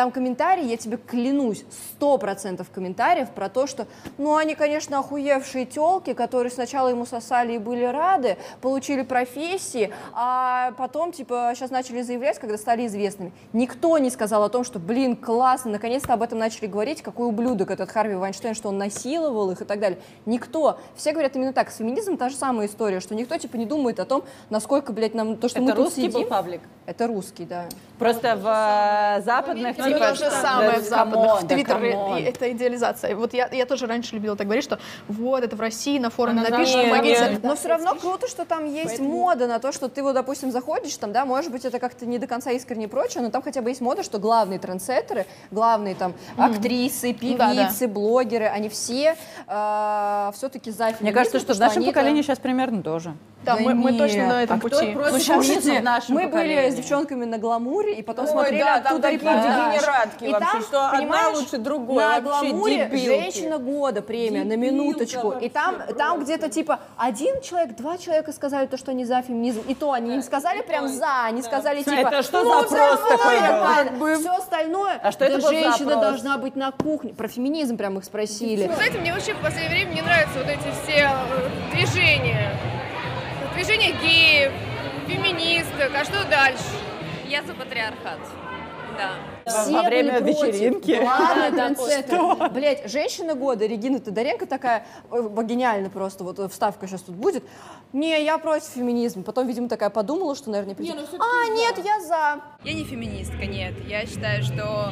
там 0.01 0.13
комментарии, 0.13 0.65
я 0.65 0.79
тебе 0.79 0.97
клянусь, 0.97 1.63
100% 2.01 2.67
комментариев 2.73 3.29
про 3.33 3.51
то, 3.51 3.67
что, 3.67 3.87
ну, 4.17 4.35
они, 4.35 4.55
конечно, 4.55 4.99
охуевшие 4.99 5.67
телки, 5.67 6.15
которые 6.15 6.51
сначала 6.51 6.89
ему 6.89 7.05
сосали 7.05 7.53
и 7.53 7.59
были 7.59 7.85
рады, 7.85 8.39
получили 8.63 9.03
профессии, 9.03 9.93
а 10.15 10.73
потом, 10.79 11.13
типа, 11.13 11.53
сейчас 11.55 11.71
начали 11.71 12.01
заявлять, 12.01 12.39
когда 12.39 12.57
стали 12.57 12.87
известными. 12.87 13.31
Никто 13.53 13.99
не 13.99 14.09
сказал 14.09 14.43
о 14.43 14.49
том, 14.49 14.65
что, 14.65 14.79
блин, 14.79 15.17
классно, 15.17 15.73
наконец-то 15.73 16.15
об 16.15 16.23
этом 16.23 16.39
начали 16.39 16.65
говорить, 16.65 17.03
какой 17.03 17.29
ублюдок 17.29 17.71
этот 17.71 17.91
Харви 17.91 18.15
Вайнштейн, 18.15 18.55
что 18.55 18.71
он 18.71 18.79
насиловал 18.79 19.51
их 19.51 19.61
и 19.61 19.67
так 19.67 19.81
далее. 19.81 19.99
Никто. 20.25 20.79
Все 20.97 21.13
говорят 21.13 21.37
именно 21.37 21.53
так. 21.53 21.71
С 21.71 21.77
феминизмом 21.77 22.17
та 22.17 22.31
же 22.31 22.37
самая 22.37 22.69
история, 22.69 23.01
что 23.01 23.15
никто, 23.15 23.37
типа, 23.37 23.57
не 23.57 23.67
думает 23.67 24.01
о 24.01 24.07
том, 24.07 24.25
насколько, 24.49 24.95
блядь, 24.95 25.13
нам 25.13 25.37
то, 25.37 25.51
что 25.51 25.59
Это 25.59 25.67
мы 25.67 25.73
тут 25.73 25.85
русский 25.85 26.09
был 26.09 26.21
сидим... 26.21 26.29
паблик? 26.31 26.63
Это 26.87 27.07
русский, 27.07 27.45
да. 27.45 27.67
Просто 27.99 28.35
в 28.35 29.19
э, 29.19 29.23
западных, 29.23 29.77
типа... 29.95 30.09
то 30.09 30.15
же 30.15 30.31
самое 30.31 30.73
да, 30.73 30.79
в 30.79 30.83
западных, 30.83 31.23
come 31.23 31.32
on, 31.32 31.39
в 31.39 31.47
да 31.47 32.19
и 32.19 32.23
это 32.23 32.53
идеализация. 32.53 33.17
Вот 33.17 33.35
я, 33.35 33.49
я 33.53 33.67
тоже 33.67 33.87
раньше 33.87 34.15
любила 34.15 34.37
так 34.37 34.47
говорить, 34.47 34.65
что 34.65 34.79
вот, 35.09 35.43
это 35.43 35.57
в 35.57 35.61
России 35.61 35.99
на 35.99 36.11
форуме 36.11 36.41
Она 36.41 36.51
напишут, 36.51 36.75
западная. 36.75 36.91
помогите. 36.91 37.31
Нет. 37.31 37.43
Но 37.43 37.57
все 37.57 37.69
равно 37.69 37.95
круто, 37.95 38.29
что 38.29 38.45
там 38.45 38.65
есть 38.67 38.99
мода 38.99 39.47
на 39.47 39.59
то, 39.59 39.73
что 39.73 39.89
ты 39.89 40.03
вот, 40.03 40.15
допустим, 40.15 40.51
заходишь 40.51 40.97
там, 40.97 41.13
да, 41.13 41.25
может 41.25 41.51
быть, 41.53 41.65
это 41.65 41.79
как-то 41.79 42.07
не 42.07 42.19
до 42.19 42.27
конца 42.27 42.51
искренне 42.51 42.85
и 42.85 42.89
прочее, 42.89 43.23
но 43.23 43.31
там 43.31 43.43
хотя 43.43 43.63
бы 43.63 43.71
есть 43.71 43.81
мода, 43.81 44.03
что 44.03 44.19
главные 44.19 44.59
трендсеттеры, 44.59 45.27
главные 45.51 45.95
там 45.95 46.15
актрисы, 46.37 47.13
Да, 47.13 47.37
да. 47.37 47.51
певицы, 47.51 47.89
блогеры, 47.89 48.47
они 48.47 48.69
все 48.69 49.17
все-таки 49.47 50.71
за. 50.71 50.95
Мне 51.01 51.13
кажется, 51.13 51.39
что 51.39 51.55
в 51.55 51.59
нашем 51.59 51.85
поколении 51.85 52.23
сейчас 52.23 52.39
примерно 52.39 52.83
тоже. 52.83 53.15
Да, 53.43 53.57
Да 53.57 53.63
мы, 53.63 53.75
мы 53.75 53.93
точно 53.97 54.27
на 54.27 54.43
этом 54.43 54.57
А 54.57 54.61
кто 54.61 54.69
пути. 54.69 54.93
против 54.93 55.13
Ну, 55.13 55.35
слушайте, 55.35 55.83
мы 56.09 56.15
были 56.23 56.27
поколении? 56.31 56.71
с 56.71 56.75
девчонками 56.75 57.25
на 57.25 57.39
гламуре, 57.39 57.95
и 57.95 58.03
потом 58.03 58.27
Ой, 58.27 58.31
смотрели 58.31 58.59
да, 58.61 58.81
там 58.81 58.87
оттуда 58.93 59.03
такие 59.03 59.19
репортаж. 59.21 59.73
дегенератки 59.75 60.25
И 60.25 60.33
вообще, 60.33 60.51
там, 60.53 60.63
что 60.63 60.89
одна 60.91 61.29
лучше 61.31 61.59
другой, 61.59 61.97
На 62.05 62.21
вообще 62.21 62.23
гламуре 62.51 62.85
дебилки. 62.87 63.07
женщина 63.07 63.59
года 63.59 64.03
премия, 64.03 64.45
на 64.45 64.57
минуточку. 64.57 65.33
И 65.33 65.49
там, 65.49 65.77
там 65.97 66.21
где-то 66.23 66.51
типа 66.51 66.81
один 66.99 67.41
человек, 67.41 67.77
два 67.77 67.97
человека 67.97 68.33
сказали 68.33 68.67
то, 68.67 68.77
что 68.77 68.91
они 68.91 69.05
за 69.07 69.23
феминизм. 69.23 69.63
И 69.67 69.75
то 69.75 69.93
они 69.93 70.17
не 70.17 70.23
сказали 70.23 70.61
прям 70.61 70.89
за, 70.89 71.25
они 71.25 71.43
сказали 71.43 71.83
типа... 71.83 72.09
Это 72.09 72.23
что 72.23 72.43
«Ну, 72.45 72.69
запрос 72.69 73.01
такой 73.09 73.37
был?» 73.37 73.43
нормально». 73.43 74.19
Все 74.19 74.31
остальное, 74.37 75.01
А 75.03 75.13
что 75.13 75.25
это 75.25 75.41
да 75.41 75.49
женщина 75.49 75.97
должна 75.97 76.37
быть 76.37 76.57
на 76.57 76.73
кухне. 76.73 77.15
Про 77.15 77.27
феминизм 77.29 77.77
прям 77.79 77.97
их 77.99 78.05
спросили. 78.05 78.71
Знаете, 78.75 78.99
мне 78.99 79.13
вообще 79.15 79.33
в 79.33 79.39
последнее 79.39 79.71
время 79.71 79.95
не 79.95 80.03
нравятся 80.03 80.39
вот 80.39 80.49
эти 80.49 80.71
все 80.83 81.09
э, 81.11 81.75
движения. 81.75 82.51
Движение 83.61 83.93
геев, 84.01 84.53
феминисток, 85.07 85.91
а 85.95 86.03
что 86.03 86.25
дальше? 86.31 86.65
Я 87.29 87.43
за 87.43 87.53
патриархат. 87.53 88.19
Да. 88.97 89.17
Все 89.47 89.71
Во 89.71 89.83
время 89.83 90.19
были 90.23 90.33
вечеринки. 90.33 90.95
Трендсеттер. 90.95 92.49
Блять, 92.53 92.91
женщина 92.91 93.35
года, 93.35 93.67
Регина 93.67 94.01
Тодоренко 94.01 94.47
такая, 94.47 94.87
э, 95.13 95.29
гениально 95.43 95.91
просто, 95.91 96.25
вот 96.25 96.39
э, 96.39 96.49
вставка 96.49 96.87
сейчас 96.87 97.03
тут 97.03 97.17
будет. 97.17 97.45
Не, 97.93 98.25
я 98.25 98.39
против 98.39 98.69
феминизма. 98.69 99.25
Потом, 99.25 99.47
видимо, 99.47 99.69
такая 99.69 99.91
подумала, 99.91 100.35
что, 100.35 100.49
наверное, 100.49 100.71
не 100.71 100.77
придет. 100.77 100.97
А, 101.19 101.49
нет, 101.51 101.75
я 101.85 102.01
за. 102.01 102.41
Я 102.65 102.73
не 102.73 102.85
феминистка, 102.85 103.45
нет. 103.45 103.75
Я 103.87 104.07
считаю, 104.07 104.43
что... 104.43 104.91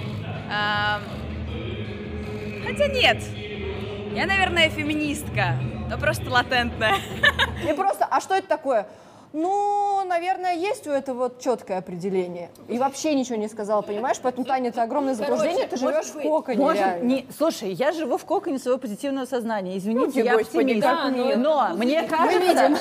ам, 0.52 1.02
Хотя 2.66 2.88
нет. 2.88 3.16
Я, 4.14 4.26
наверное, 4.26 4.68
феминистка, 4.70 5.56
но 5.88 5.98
просто 5.98 6.30
латентная. 6.30 6.96
И 7.68 7.72
просто, 7.74 8.06
а 8.10 8.20
что 8.20 8.34
это 8.34 8.48
такое? 8.48 8.86
Ну, 9.32 10.02
наверное, 10.06 10.54
есть 10.54 10.86
у 10.86 10.90
этого 10.90 11.18
вот 11.24 11.40
четкое 11.40 11.78
определение. 11.78 12.50
И 12.68 12.78
вообще 12.78 13.14
ничего 13.14 13.36
не 13.36 13.48
сказала, 13.48 13.82
понимаешь? 13.82 14.16
Поэтому, 14.22 14.46
Таня, 14.46 14.70
это 14.70 14.82
огромное 14.82 15.14
заблуждение, 15.14 15.66
ты 15.66 15.76
живешь 15.76 16.06
в 16.06 16.22
коконе 16.22 16.58
Может, 16.58 17.02
не, 17.02 17.26
слушай, 17.36 17.72
я 17.72 17.92
живу 17.92 18.16
в 18.16 18.24
коконе 18.24 18.58
своего 18.58 18.78
позитивного 18.78 19.26
сознания. 19.26 19.76
Извините, 19.76 20.20
Ну, 20.20 20.24
я 20.24 20.34
оптимист. 20.36 20.86
как 20.86 21.12
нет. 21.12 21.36
Но 21.38 21.68
мне 21.74 22.02
кажется, 22.04 22.78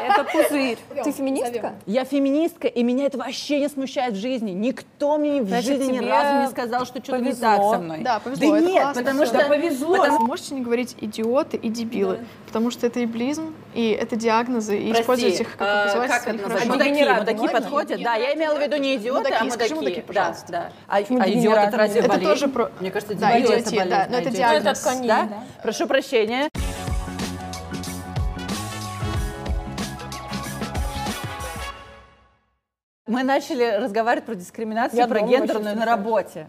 Это 0.00 0.24
пузырь. 0.24 0.78
Ты 1.04 1.12
феминистка? 1.12 1.74
я 1.86 2.04
феминистка, 2.04 2.68
и 2.68 2.82
меня 2.82 3.06
это 3.06 3.18
вообще 3.18 3.60
не 3.60 3.68
смущает 3.68 4.14
в 4.14 4.16
жизни. 4.16 4.52
Никто 4.52 5.18
мне 5.18 5.42
в 5.42 5.48
Значит, 5.48 5.78
жизни 5.78 5.92
ни 5.92 5.98
разу 5.98 6.40
не 6.40 6.48
сказал, 6.48 6.86
что 6.86 7.02
что-то 7.02 7.18
не 7.18 7.24
повезло. 7.32 7.40
так 7.56 7.70
со 7.70 7.78
мной. 7.78 7.98
Да, 8.00 8.18
повезло, 8.20 8.50
Да 8.50 8.58
это 8.58 8.66
нет, 8.66 8.82
классно, 8.82 9.02
потому 9.02 9.26
что... 9.26 10.10
Вы 10.10 10.18
можете 10.26 10.54
не 10.54 10.62
говорить 10.62 10.96
идиоты 11.00 11.56
и 11.56 11.68
дебилы, 11.68 12.20
потому 12.46 12.70
что 12.70 12.86
это 12.86 13.04
иблизм, 13.04 13.54
и 13.74 13.90
это 13.90 14.16
диагнозы, 14.16 14.78
и 14.78 14.88
Прости, 14.88 15.02
использовать 15.02 15.40
их 15.40 15.49
как 15.56 15.68
э, 15.68 15.92
доказательство 15.92 16.06
как 16.06 16.22
это 16.26 16.48
называется? 16.48 16.68
Мудаки, 16.68 17.18
мудаки 17.20 17.52
подходят? 17.52 18.02
Да, 18.02 18.14
я 18.14 18.34
имела 18.34 18.54
в 18.56 18.62
виду 18.62 18.76
не 18.76 18.96
идиоты, 18.96 19.24
Мудаки, 19.30 19.48
а 19.48 19.50
скажи 19.50 19.74
мудаки. 19.74 19.96
мудаки, 20.00 20.12
Да, 20.12 20.20
пожалуйста. 20.20 20.46
да. 20.52 20.70
А, 20.88 20.96
а 20.96 21.30
идиот 21.30 21.58
это 21.58 21.76
разве 21.76 22.00
Это 22.00 22.20
тоже 22.20 22.48
про- 22.48 22.70
Мне 22.80 22.90
кажется, 22.90 23.14
Да, 23.14 23.32
дебил 23.32 23.50
это 23.52 23.84
да, 23.86 24.06
но 24.10 24.18
это 24.18 24.30
диагноз. 24.30 24.82
Да? 24.82 25.02
да. 25.02 25.28
Прошу 25.62 25.86
прощения. 25.86 26.48
Мы 33.06 33.24
начали 33.24 33.64
разговаривать 33.76 34.24
про 34.24 34.36
дискриминацию, 34.36 34.98
Я 35.00 35.08
про 35.08 35.20
гендерную 35.20 35.76
на 35.76 35.84
работе. 35.84 36.46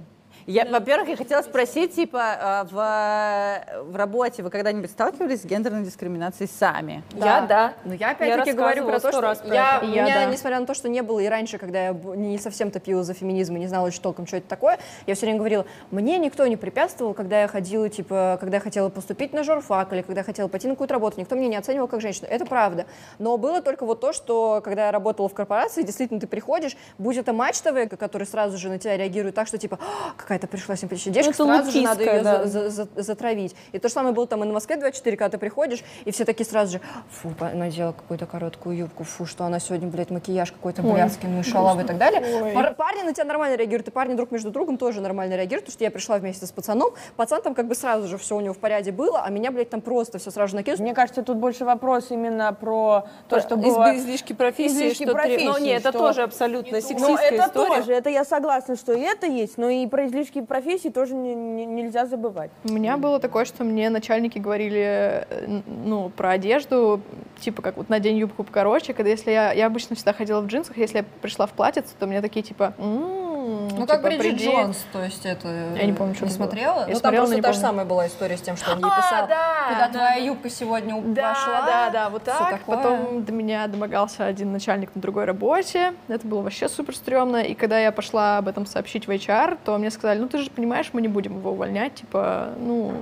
Я, 0.52 0.66
Во-первых, 0.66 1.08
я 1.08 1.16
хотела 1.16 1.42
спросить, 1.44 1.96
типа, 1.96 2.18
э, 2.18 2.64
в, 2.72 3.84
в 3.92 3.96
работе 3.96 4.44
вы 4.44 4.50
когда-нибудь 4.50 4.92
сталкивались 4.92 5.44
с 5.44 5.46
гендерной 5.46 5.84
дискриминацией 5.84 6.50
сами? 6.50 7.04
Я, 7.16 7.42
да. 7.42 7.74
Ну, 7.86 7.94
я 7.94 8.12
опять-таки 8.12 8.52
говорю 8.52 8.86
про 8.86 9.00
то, 9.00 9.12
что 9.12 9.22
раз 9.22 9.40
про 9.40 9.54
я, 9.54 9.80
Я, 9.82 10.04
меня, 10.04 10.26
да. 10.26 10.26
несмотря 10.26 10.60
на 10.60 10.66
то, 10.66 10.74
что 10.74 10.90
не 10.90 11.02
было 11.02 11.22
и 11.22 11.28
раньше, 11.28 11.58
когда 11.58 11.86
я 11.86 11.94
не 11.94 12.38
совсем 12.38 12.70
топила 12.70 13.04
за 13.04 13.14
феминизм 13.14 13.56
и 13.56 13.60
не 13.60 13.68
знала 13.68 13.88
очень 13.88 14.02
толком, 14.02 14.28
что 14.28 14.38
это 14.38 14.48
такое, 14.50 14.78
я 15.08 15.16
все 15.16 15.26
время 15.26 15.40
говорила, 15.40 15.66
мне 15.90 16.18
никто 16.18 16.46
не 16.48 16.58
препятствовал, 16.58 17.14
когда 17.14 17.42
я 17.42 17.48
ходила, 17.48 17.88
типа, 17.88 18.38
когда 18.42 18.58
я 18.58 18.62
хотела 18.62 18.90
поступить 18.90 19.32
на 19.32 19.44
журфак 19.44 19.94
или 19.94 20.02
когда 20.02 20.20
я 20.20 20.26
хотела 20.26 20.50
пойти 20.50 20.68
на 20.68 20.74
какую-то 20.74 20.94
работу, 20.94 21.18
никто 21.20 21.36
меня 21.36 21.48
не 21.48 21.56
оценивал 21.56 21.88
как 21.88 22.02
женщину. 22.02 22.28
Это 22.30 22.46
правда. 22.46 22.86
Но 23.20 23.38
было 23.38 23.62
только 23.62 23.86
вот 23.86 24.02
то, 24.02 24.12
что 24.12 24.60
когда 24.62 24.88
я 24.88 24.92
работала 24.92 25.30
в 25.30 25.34
корпорации, 25.34 25.84
действительно 25.84 26.20
ты 26.20 26.28
приходишь, 26.28 26.76
будь 26.98 27.16
это 27.16 27.32
мачтовые, 27.32 27.88
который 27.88 28.28
сразу 28.28 28.58
же 28.58 28.68
на 28.68 28.80
тебя 28.80 28.98
реагирует 28.98 29.36
так, 29.36 29.48
что 29.48 29.58
типа, 29.58 29.80
«А, 29.82 30.41
какая-то 30.42 30.48
пришла 30.48 30.76
симпатичная 30.76 31.14
девушка, 31.14 31.32
Это 31.44 31.46
сразу 31.46 31.72
же 31.72 31.82
надо 31.82 32.04
ее 32.04 32.22
да. 32.24 32.46
за- 32.46 32.70
за- 32.70 32.86
за- 32.96 33.02
затравить. 33.04 33.56
И 33.72 33.80
то 33.80 33.88
же 33.88 33.94
самое 33.94 34.14
было 34.14 34.26
там 34.28 34.44
и 34.44 34.48
на 34.48 34.54
Москве 34.54 34.76
24, 34.78 35.18
когда 35.18 35.30
ты 35.30 35.38
приходишь, 35.38 35.84
и 36.06 36.12
все 36.12 36.26
такие 36.26 36.46
сразу 36.46 36.74
же, 36.74 36.82
фу, 37.10 37.34
надела 37.54 37.92
какую-то 37.92 38.26
короткую 38.26 38.76
юбку, 38.78 39.04
фу, 39.04 39.26
что 39.26 39.44
она 39.46 39.60
сегодня, 39.60 39.88
блядь, 39.88 40.10
макияж 40.10 40.52
какой-то 40.52 40.82
блядский, 40.82 41.28
ну 41.30 41.40
и 41.42 41.44
шалавы 41.44 41.84
и 41.84 41.86
так 41.86 41.98
далее. 41.98 42.54
Пар- 42.54 42.74
парни 42.76 43.04
на 43.04 43.14
тебя 43.14 43.26
нормально 43.26 43.56
реагируют, 43.56 43.88
и 43.88 43.92
парни 43.92 44.16
друг 44.16 44.32
между 44.32 44.50
другом 44.52 44.78
тоже 44.78 45.02
нормально 45.02 45.36
реагируют, 45.36 45.66
потому 45.66 45.74
что 45.74 45.84
я 45.84 45.92
пришла 45.92 46.18
вместе 46.18 46.46
с 46.46 46.52
пацаном, 46.52 46.92
пацан 47.16 47.42
там 47.42 47.54
как 47.54 47.68
бы 47.68 47.76
сразу 47.76 48.08
же 48.08 48.18
все 48.18 48.36
у 48.36 48.42
него 48.42 48.54
в 48.54 48.58
порядке 48.58 48.92
было, 48.92 49.22
а 49.24 49.30
меня, 49.30 49.52
блядь, 49.52 49.70
там 49.70 49.82
просто 49.82 50.18
все 50.18 50.32
сразу 50.32 50.52
же 50.52 50.56
накинулось. 50.56 50.80
Мне 50.80 50.94
кажется, 50.94 51.22
тут 51.24 51.38
больше 51.38 51.66
вопрос 51.66 52.08
именно 52.10 52.52
про 52.54 53.06
то, 53.30 53.40
что 53.40 53.56
Из- 53.56 53.62
было... 53.62 53.96
излишки 53.98 54.34
профессии, 54.34 54.74
излишки 54.76 55.04
что 55.04 55.14
профессии, 55.14 55.46
Ну, 55.46 55.58
нет, 55.60 55.82
это 55.82 55.90
что- 55.90 56.00
тоже 56.00 56.24
абсолютно 56.24 56.78
Ну, 56.78 56.82
сексистская 56.82 57.32
это 57.32 57.46
история. 57.48 57.76
тоже, 57.82 57.94
это 57.94 58.10
я 58.10 58.24
согласна, 58.26 58.76
что 58.76 58.94
и 58.94 59.02
это 59.02 59.28
есть, 59.28 59.58
но 59.58 59.70
и 59.70 59.86
про 59.88 60.08
излишки 60.08 60.21
профессии 60.48 60.90
тоже 60.90 61.16
не- 61.16 61.36
не- 61.36 61.66
нельзя 61.66 62.06
забывать. 62.06 62.52
У 62.64 62.72
меня 62.72 62.98
было 62.98 63.20
такое, 63.20 63.46
что 63.46 63.64
мне 63.64 63.90
начальники 63.90 64.38
говорили, 64.40 65.26
э, 65.30 65.62
ну, 65.86 66.10
про 66.10 66.32
одежду, 66.32 67.02
типа, 67.40 67.62
как 67.62 67.78
вот 67.78 67.90
надень 67.90 68.18
юбку 68.18 68.44
покороче, 68.44 68.94
когда 68.94 69.10
если 69.10 69.32
я, 69.32 69.52
я 69.54 69.66
обычно 69.68 69.96
всегда 69.96 70.14
ходила 70.14 70.42
в 70.42 70.48
джинсах, 70.48 70.78
если 70.78 70.98
я 71.00 71.06
пришла 71.22 71.46
в 71.48 71.52
платьице, 71.54 71.94
то 72.00 72.06
мне 72.08 72.22
такие, 72.22 72.44
типа, 72.44 72.74
«М, 72.78 73.31
Ну, 73.70 73.82
типа, 73.82 73.88
как 73.88 74.02
Бриджит 74.04 74.22
приди. 74.38 74.46
Джонс, 74.52 74.86
то 74.92 75.04
есть 75.04 75.26
это... 75.26 75.48
Я 75.76 75.86
не 75.86 75.94
помню, 75.94 76.16
что 76.16 76.26
Не 76.26 76.32
смотрела? 76.32 76.82
Я 76.88 76.94
ну, 76.94 77.00
там 77.00 77.00
смотрела, 77.00 77.24
но 77.24 77.28
просто 77.28 77.42
та 77.44 77.54
же 77.54 77.60
самая 77.60 77.86
была 77.86 78.08
история 78.08 78.38
с 78.38 78.42
тем, 78.42 78.58
что 78.58 78.72
он 78.72 78.80
ей 78.80 78.86
А, 78.92 78.98
писал, 78.98 79.28
да, 79.28 79.68
куда 79.70 79.88
да, 79.88 79.94
твоя 79.94 80.16
юбка 80.16 80.50
сегодня 80.50 81.02
Да, 81.02 81.30
вошла. 81.30 81.62
да, 81.66 81.90
да, 81.90 82.10
вот 82.10 82.24
так. 82.24 82.60
такое. 82.60 82.78
Потом 82.78 83.24
до 83.24 83.32
меня 83.32 83.68
домогался 83.68 84.26
один 84.26 84.52
начальник 84.52 84.96
на 84.96 85.02
другой 85.02 85.26
работе. 85.26 85.94
Это 86.08 86.26
было 86.28 86.42
вообще 86.42 86.70
супер 86.70 86.96
стрёмно. 86.96 87.38
И 87.38 87.54
когда 87.54 87.80
я 87.80 87.92
пошла 87.92 88.38
об 88.38 88.48
этом 88.48 88.66
сообщить 88.66 89.08
в 89.08 89.12
HR, 89.12 89.58
то 89.64 89.78
мне 89.78 89.92
сказали, 89.92 90.20
ну 90.20 90.28
ты 90.28 90.38
же 90.40 90.50
понимаешь, 90.50 90.90
мы 90.94 91.02
не 91.02 91.08
будем 91.08 91.38
его 91.38 91.52
увольнять. 91.52 91.96
Типа, 91.96 92.50
ну, 92.58 92.94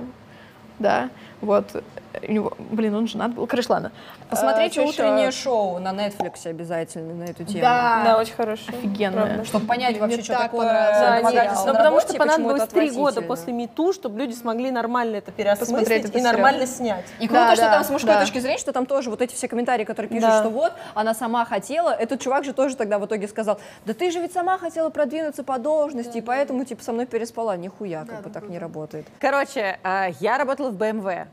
да. 0.78 1.10
Вот. 1.40 1.82
У 2.26 2.32
него, 2.32 2.52
блин, 2.58 2.94
он 2.94 3.06
женат 3.06 3.32
был. 3.34 3.46
Короче, 3.46 3.66
ладно. 3.70 3.92
Посмотрите 4.28 4.80
А, 4.82 4.86
что 4.86 4.90
утреннее 5.04 5.26
ещё? 5.28 5.42
шоу 5.42 5.78
на 5.78 5.90
Netflix 5.92 6.46
обязательно 6.46 7.14
на 7.14 7.24
эту 7.24 7.44
тему. 7.44 7.60
Да, 7.60 8.02
Да, 8.04 8.18
очень 8.18 8.34
хорошо. 8.34 8.64
офигенное. 8.68 9.44
Чтобы 9.44 9.66
понять 9.66 9.92
Мне 9.92 10.00
вообще, 10.00 10.22
что 10.22 10.32
так 10.34 10.42
такое 10.42 10.66
Да, 10.66 11.16
домогательство 11.18 11.32
сериал. 11.62 11.66
ну, 11.66 11.72
потому 11.74 12.00
что 12.00 12.14
понадобилось 12.14 12.62
это 12.62 12.74
три 12.74 12.90
года 12.90 13.22
после 13.22 13.52
МИТУ, 13.52 13.92
чтобы 13.92 14.18
люди 14.18 14.34
смогли 14.34 14.70
нормально 14.70 15.16
это 15.16 15.30
переосмыслить 15.32 15.88
этот 15.88 16.14
и 16.16 16.18
сериал. 16.18 16.32
нормально 16.32 16.66
снять. 16.66 17.04
И 17.20 17.26
круто, 17.28 17.46
Да, 17.46 17.54
что 17.54 17.64
да, 17.66 17.72
там 17.74 17.84
с 17.84 17.90
мужской 17.90 18.14
да. 18.14 18.20
точки 18.20 18.38
зрения, 18.38 18.58
что 18.58 18.72
там 18.72 18.86
тоже 18.86 19.10
вот 19.10 19.22
эти 19.22 19.34
все 19.34 19.48
комментарии, 19.48 19.84
которые 19.84 20.08
пишут, 20.08 20.28
Да. 20.28 20.40
что 20.40 20.50
вот, 20.50 20.72
она 20.94 21.14
сама 21.14 21.44
хотела. 21.44 21.90
Этот 21.90 22.20
чувак 22.20 22.44
же 22.44 22.52
тоже 22.52 22.76
тогда 22.76 22.98
в 22.98 23.06
итоге 23.06 23.28
сказал, 23.28 23.60
да 23.86 23.94
ты 23.94 24.10
же 24.10 24.20
ведь 24.20 24.32
сама 24.32 24.58
хотела 24.58 24.90
продвинуться 24.90 25.44
по 25.44 25.58
должности, 25.58 26.18
и 26.18 26.20
поэтому 26.20 26.64
типа 26.64 26.82
со 26.82 26.92
мной 26.92 27.06
переспала. 27.06 27.56
Нихуя, 27.56 28.04
как 28.04 28.22
бы 28.22 28.30
так 28.30 28.48
не 28.48 28.58
работает. 28.58 29.06
Короче, 29.20 29.78
а, 29.82 30.08
я 30.20 30.38
работала 30.38 30.70
в 30.70 30.74
BMW. 30.76 31.26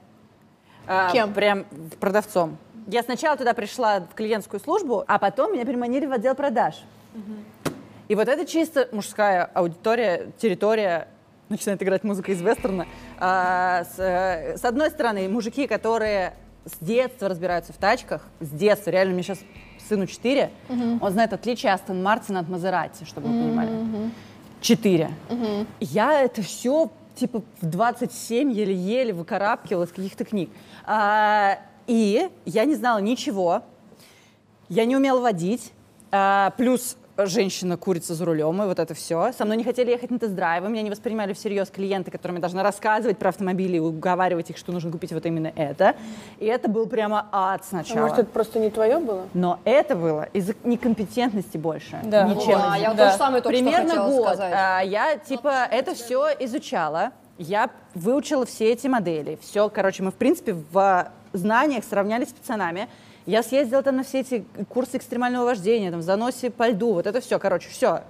А, 0.87 1.11
Кем? 1.11 1.33
Прям 1.33 1.65
продавцом. 1.99 2.57
Я 2.87 3.03
сначала 3.03 3.35
туда 3.37 3.53
пришла 3.53 3.99
в 3.99 4.13
клиентскую 4.15 4.59
службу, 4.59 5.03
а 5.07 5.19
потом 5.19 5.53
меня 5.53 5.65
переманили 5.65 6.05
в 6.05 6.11
отдел 6.13 6.35
продаж. 6.35 6.75
И 8.07 8.15
вот 8.15 8.29
это 8.29 8.45
чисто 8.45 8.87
мужская 8.93 9.43
аудитория, 9.43 10.31
территория, 10.37 11.09
начинает 11.49 11.81
играть 11.83 12.03
музыка 12.03 12.31
из 12.31 12.41
вестерна. 12.41 12.85
А, 13.19 13.83
с, 13.83 13.99
э, 13.99 14.57
с 14.57 14.63
одной 14.63 14.89
стороны, 14.89 15.27
мужики, 15.27 15.67
которые 15.67 16.33
с 16.65 16.77
детства 16.79 17.27
разбираются 17.29 17.73
в 17.73 17.77
тачках, 17.77 18.25
с 18.39 18.49
детства, 18.49 18.91
реально, 18.91 19.13
мне 19.13 19.23
сейчас 19.23 19.39
сыну 19.87 20.05
4, 20.07 20.51
он 21.01 21.11
знает 21.11 21.33
отличие 21.33 21.73
Астон 21.73 22.03
Мартина 22.03 22.39
от 22.41 22.49
Мазерати, 22.49 23.03
чтобы 23.05 23.27
вы 23.27 23.33
понимали. 23.43 23.69
4. 24.61 25.09
Я 25.79 26.21
это 26.21 26.41
все 26.41 26.89
типа 27.17 27.43
в 27.61 27.65
27 27.65 28.51
еле-еле 28.51 29.13
выкарабкивала 29.13 29.83
из 29.83 29.89
каких-то 29.89 30.23
книг. 30.23 30.49
А, 30.85 31.59
и 31.87 32.29
я 32.45 32.65
не 32.65 32.75
знала 32.75 32.99
ничего. 32.99 33.63
Я 34.69 34.85
не 34.85 34.95
умела 34.95 35.19
водить. 35.19 35.73
А, 36.11 36.53
плюс 36.57 36.97
женщина 37.17 37.77
курица 37.77 38.13
за 38.13 38.25
рулем, 38.25 38.61
и 38.61 38.65
вот 38.65 38.79
это 38.79 38.93
все. 38.93 39.31
Со 39.33 39.45
мной 39.45 39.57
не 39.57 39.63
хотели 39.63 39.89
ехать 39.91 40.11
на 40.11 40.19
тест-драйвы, 40.19 40.69
меня 40.69 40.81
не 40.83 40.89
воспринимали 40.91 41.33
всерьез 41.33 41.69
клиенты, 41.69 42.11
которым 42.11 42.35
я 42.37 42.41
должна 42.41 42.63
рассказывать 42.63 43.17
про 43.17 43.29
автомобили 43.29 43.77
и 43.77 43.79
уговаривать 43.79 44.49
их, 44.49 44.57
что 44.57 44.71
нужно 44.71 44.91
купить 44.91 45.11
вот 45.11 45.25
именно 45.25 45.51
это. 45.55 45.95
И 46.39 46.45
это 46.45 46.69
был 46.69 46.85
прямо 46.87 47.27
ад 47.31 47.61
А 47.61 47.63
сначала. 47.67 47.99
может, 48.01 48.19
это 48.19 48.29
просто 48.29 48.59
не 48.59 48.69
твое 48.69 48.99
было? 48.99 49.27
Но 49.33 49.59
это 49.65 49.95
было 49.95 50.23
из-за 50.33 50.53
некомпетентности 50.63 51.57
больше. 51.57 51.99
Да. 52.03 52.23
Ничем. 52.27 52.59
Да, 52.59 52.75
я 52.75 52.93
Да. 52.93 53.05
то 53.07 53.11
же 53.11 53.17
самое 53.17 53.41
только 53.41 53.57
Примерно 53.57 53.89
что 53.93 54.07
год. 54.07 54.23
сказать. 54.27 54.53
а, 54.55 54.81
я 54.81 55.17
типа 55.17 55.65
это 55.71 55.95
все 55.95 56.27
изучала. 56.39 57.11
Я 57.39 57.69
выучила 57.93 58.45
все 58.45 58.71
эти 58.71 58.87
модели. 58.87 59.37
Все, 59.41 59.69
короче, 59.69 60.01
мы 60.03 60.11
в 60.11 60.15
принципе 60.15 60.53
в 60.71 61.07
знаниях 61.33 61.83
сравнялись 61.83 62.29
с 62.29 62.33
пацанами. 62.33 62.87
Я 63.27 63.43
съездила 63.43 63.83
там 63.83 63.97
на 63.97 64.03
все 64.03 64.21
эти 64.21 64.45
курсы 64.69 64.95
экстремального 64.95 65.43
вождения, 65.43 65.91
там, 65.91 65.99
в 65.99 66.03
заносе 66.03 66.49
по 66.49 66.69
льду, 66.69 66.93
вот 66.93 67.07
это 67.07 67.19
все, 67.19 67.37
короче, 67.39 67.69
все, 67.69 68.03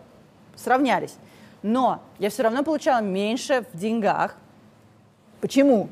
сравнялись. 0.55 1.15
Но 1.63 2.03
я 2.20 2.30
все 2.30 2.43
равно 2.43 2.63
получала 2.63 3.01
меньше 3.01 3.65
в 3.74 3.78
деньгах. 3.78 4.38
Почему? 5.41 5.89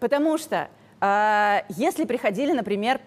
Потому 0.00 0.36
что 0.36 0.68
а, 1.00 1.64
если 1.70 2.04
приходили, 2.04 2.52
например, 2.52 3.00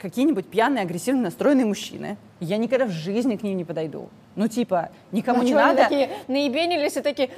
какие-нибудь 0.00 0.46
пьяные, 0.46 0.82
агрессивно 0.82 1.22
настроенные 1.22 1.66
мужчины, 1.66 2.16
я 2.40 2.56
никогда 2.56 2.86
в 2.86 2.90
жизни 2.90 3.36
к 3.36 3.42
ним 3.42 3.56
не 3.56 3.64
подойду. 3.64 4.08
Ну, 4.36 4.48
типа, 4.48 4.90
никому 5.12 5.42
не 5.42 5.50
Чё 5.50 5.58
они 5.58 5.66
надо. 5.66 5.82
такие 5.82 6.10
наебенились 6.28 6.96
и 6.96 7.00
такие, 7.00 7.28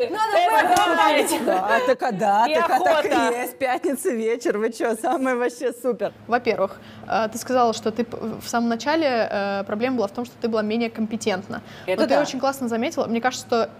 Да, 1.44 1.80
так 1.86 2.02
а 2.02 2.12
да, 2.12 2.46
И 2.46 2.54
так 2.54 2.70
а 2.70 2.78
так 2.80 3.04
и 3.06 3.38
есть. 3.40 3.58
Пятница 3.58 4.10
вечер, 4.10 4.58
вы 4.58 4.70
что, 4.70 4.94
самое 4.96 5.34
вообще 5.36 5.72
супер. 5.72 6.12
Во-первых, 6.26 6.80
э, 7.08 7.28
ты 7.32 7.38
сказала, 7.38 7.72
что 7.72 7.90
ты 7.90 8.06
в 8.10 8.46
самом 8.46 8.68
начале 8.68 9.28
э, 9.30 9.64
проблема 9.66 9.96
была 9.96 10.06
в 10.06 10.12
том, 10.12 10.24
что 10.24 10.34
ты 10.40 10.48
была 10.48 10.62
менее 10.62 10.90
компетентна. 10.90 11.62
Это 11.86 12.02
Но 12.02 12.06
ты 12.08 12.14
да. 12.14 12.20
очень 12.20 12.38
классно 12.38 12.68
заметила. 12.68 13.06
Мне 13.06 13.20
кажется, 13.20 13.46
что 13.46 13.70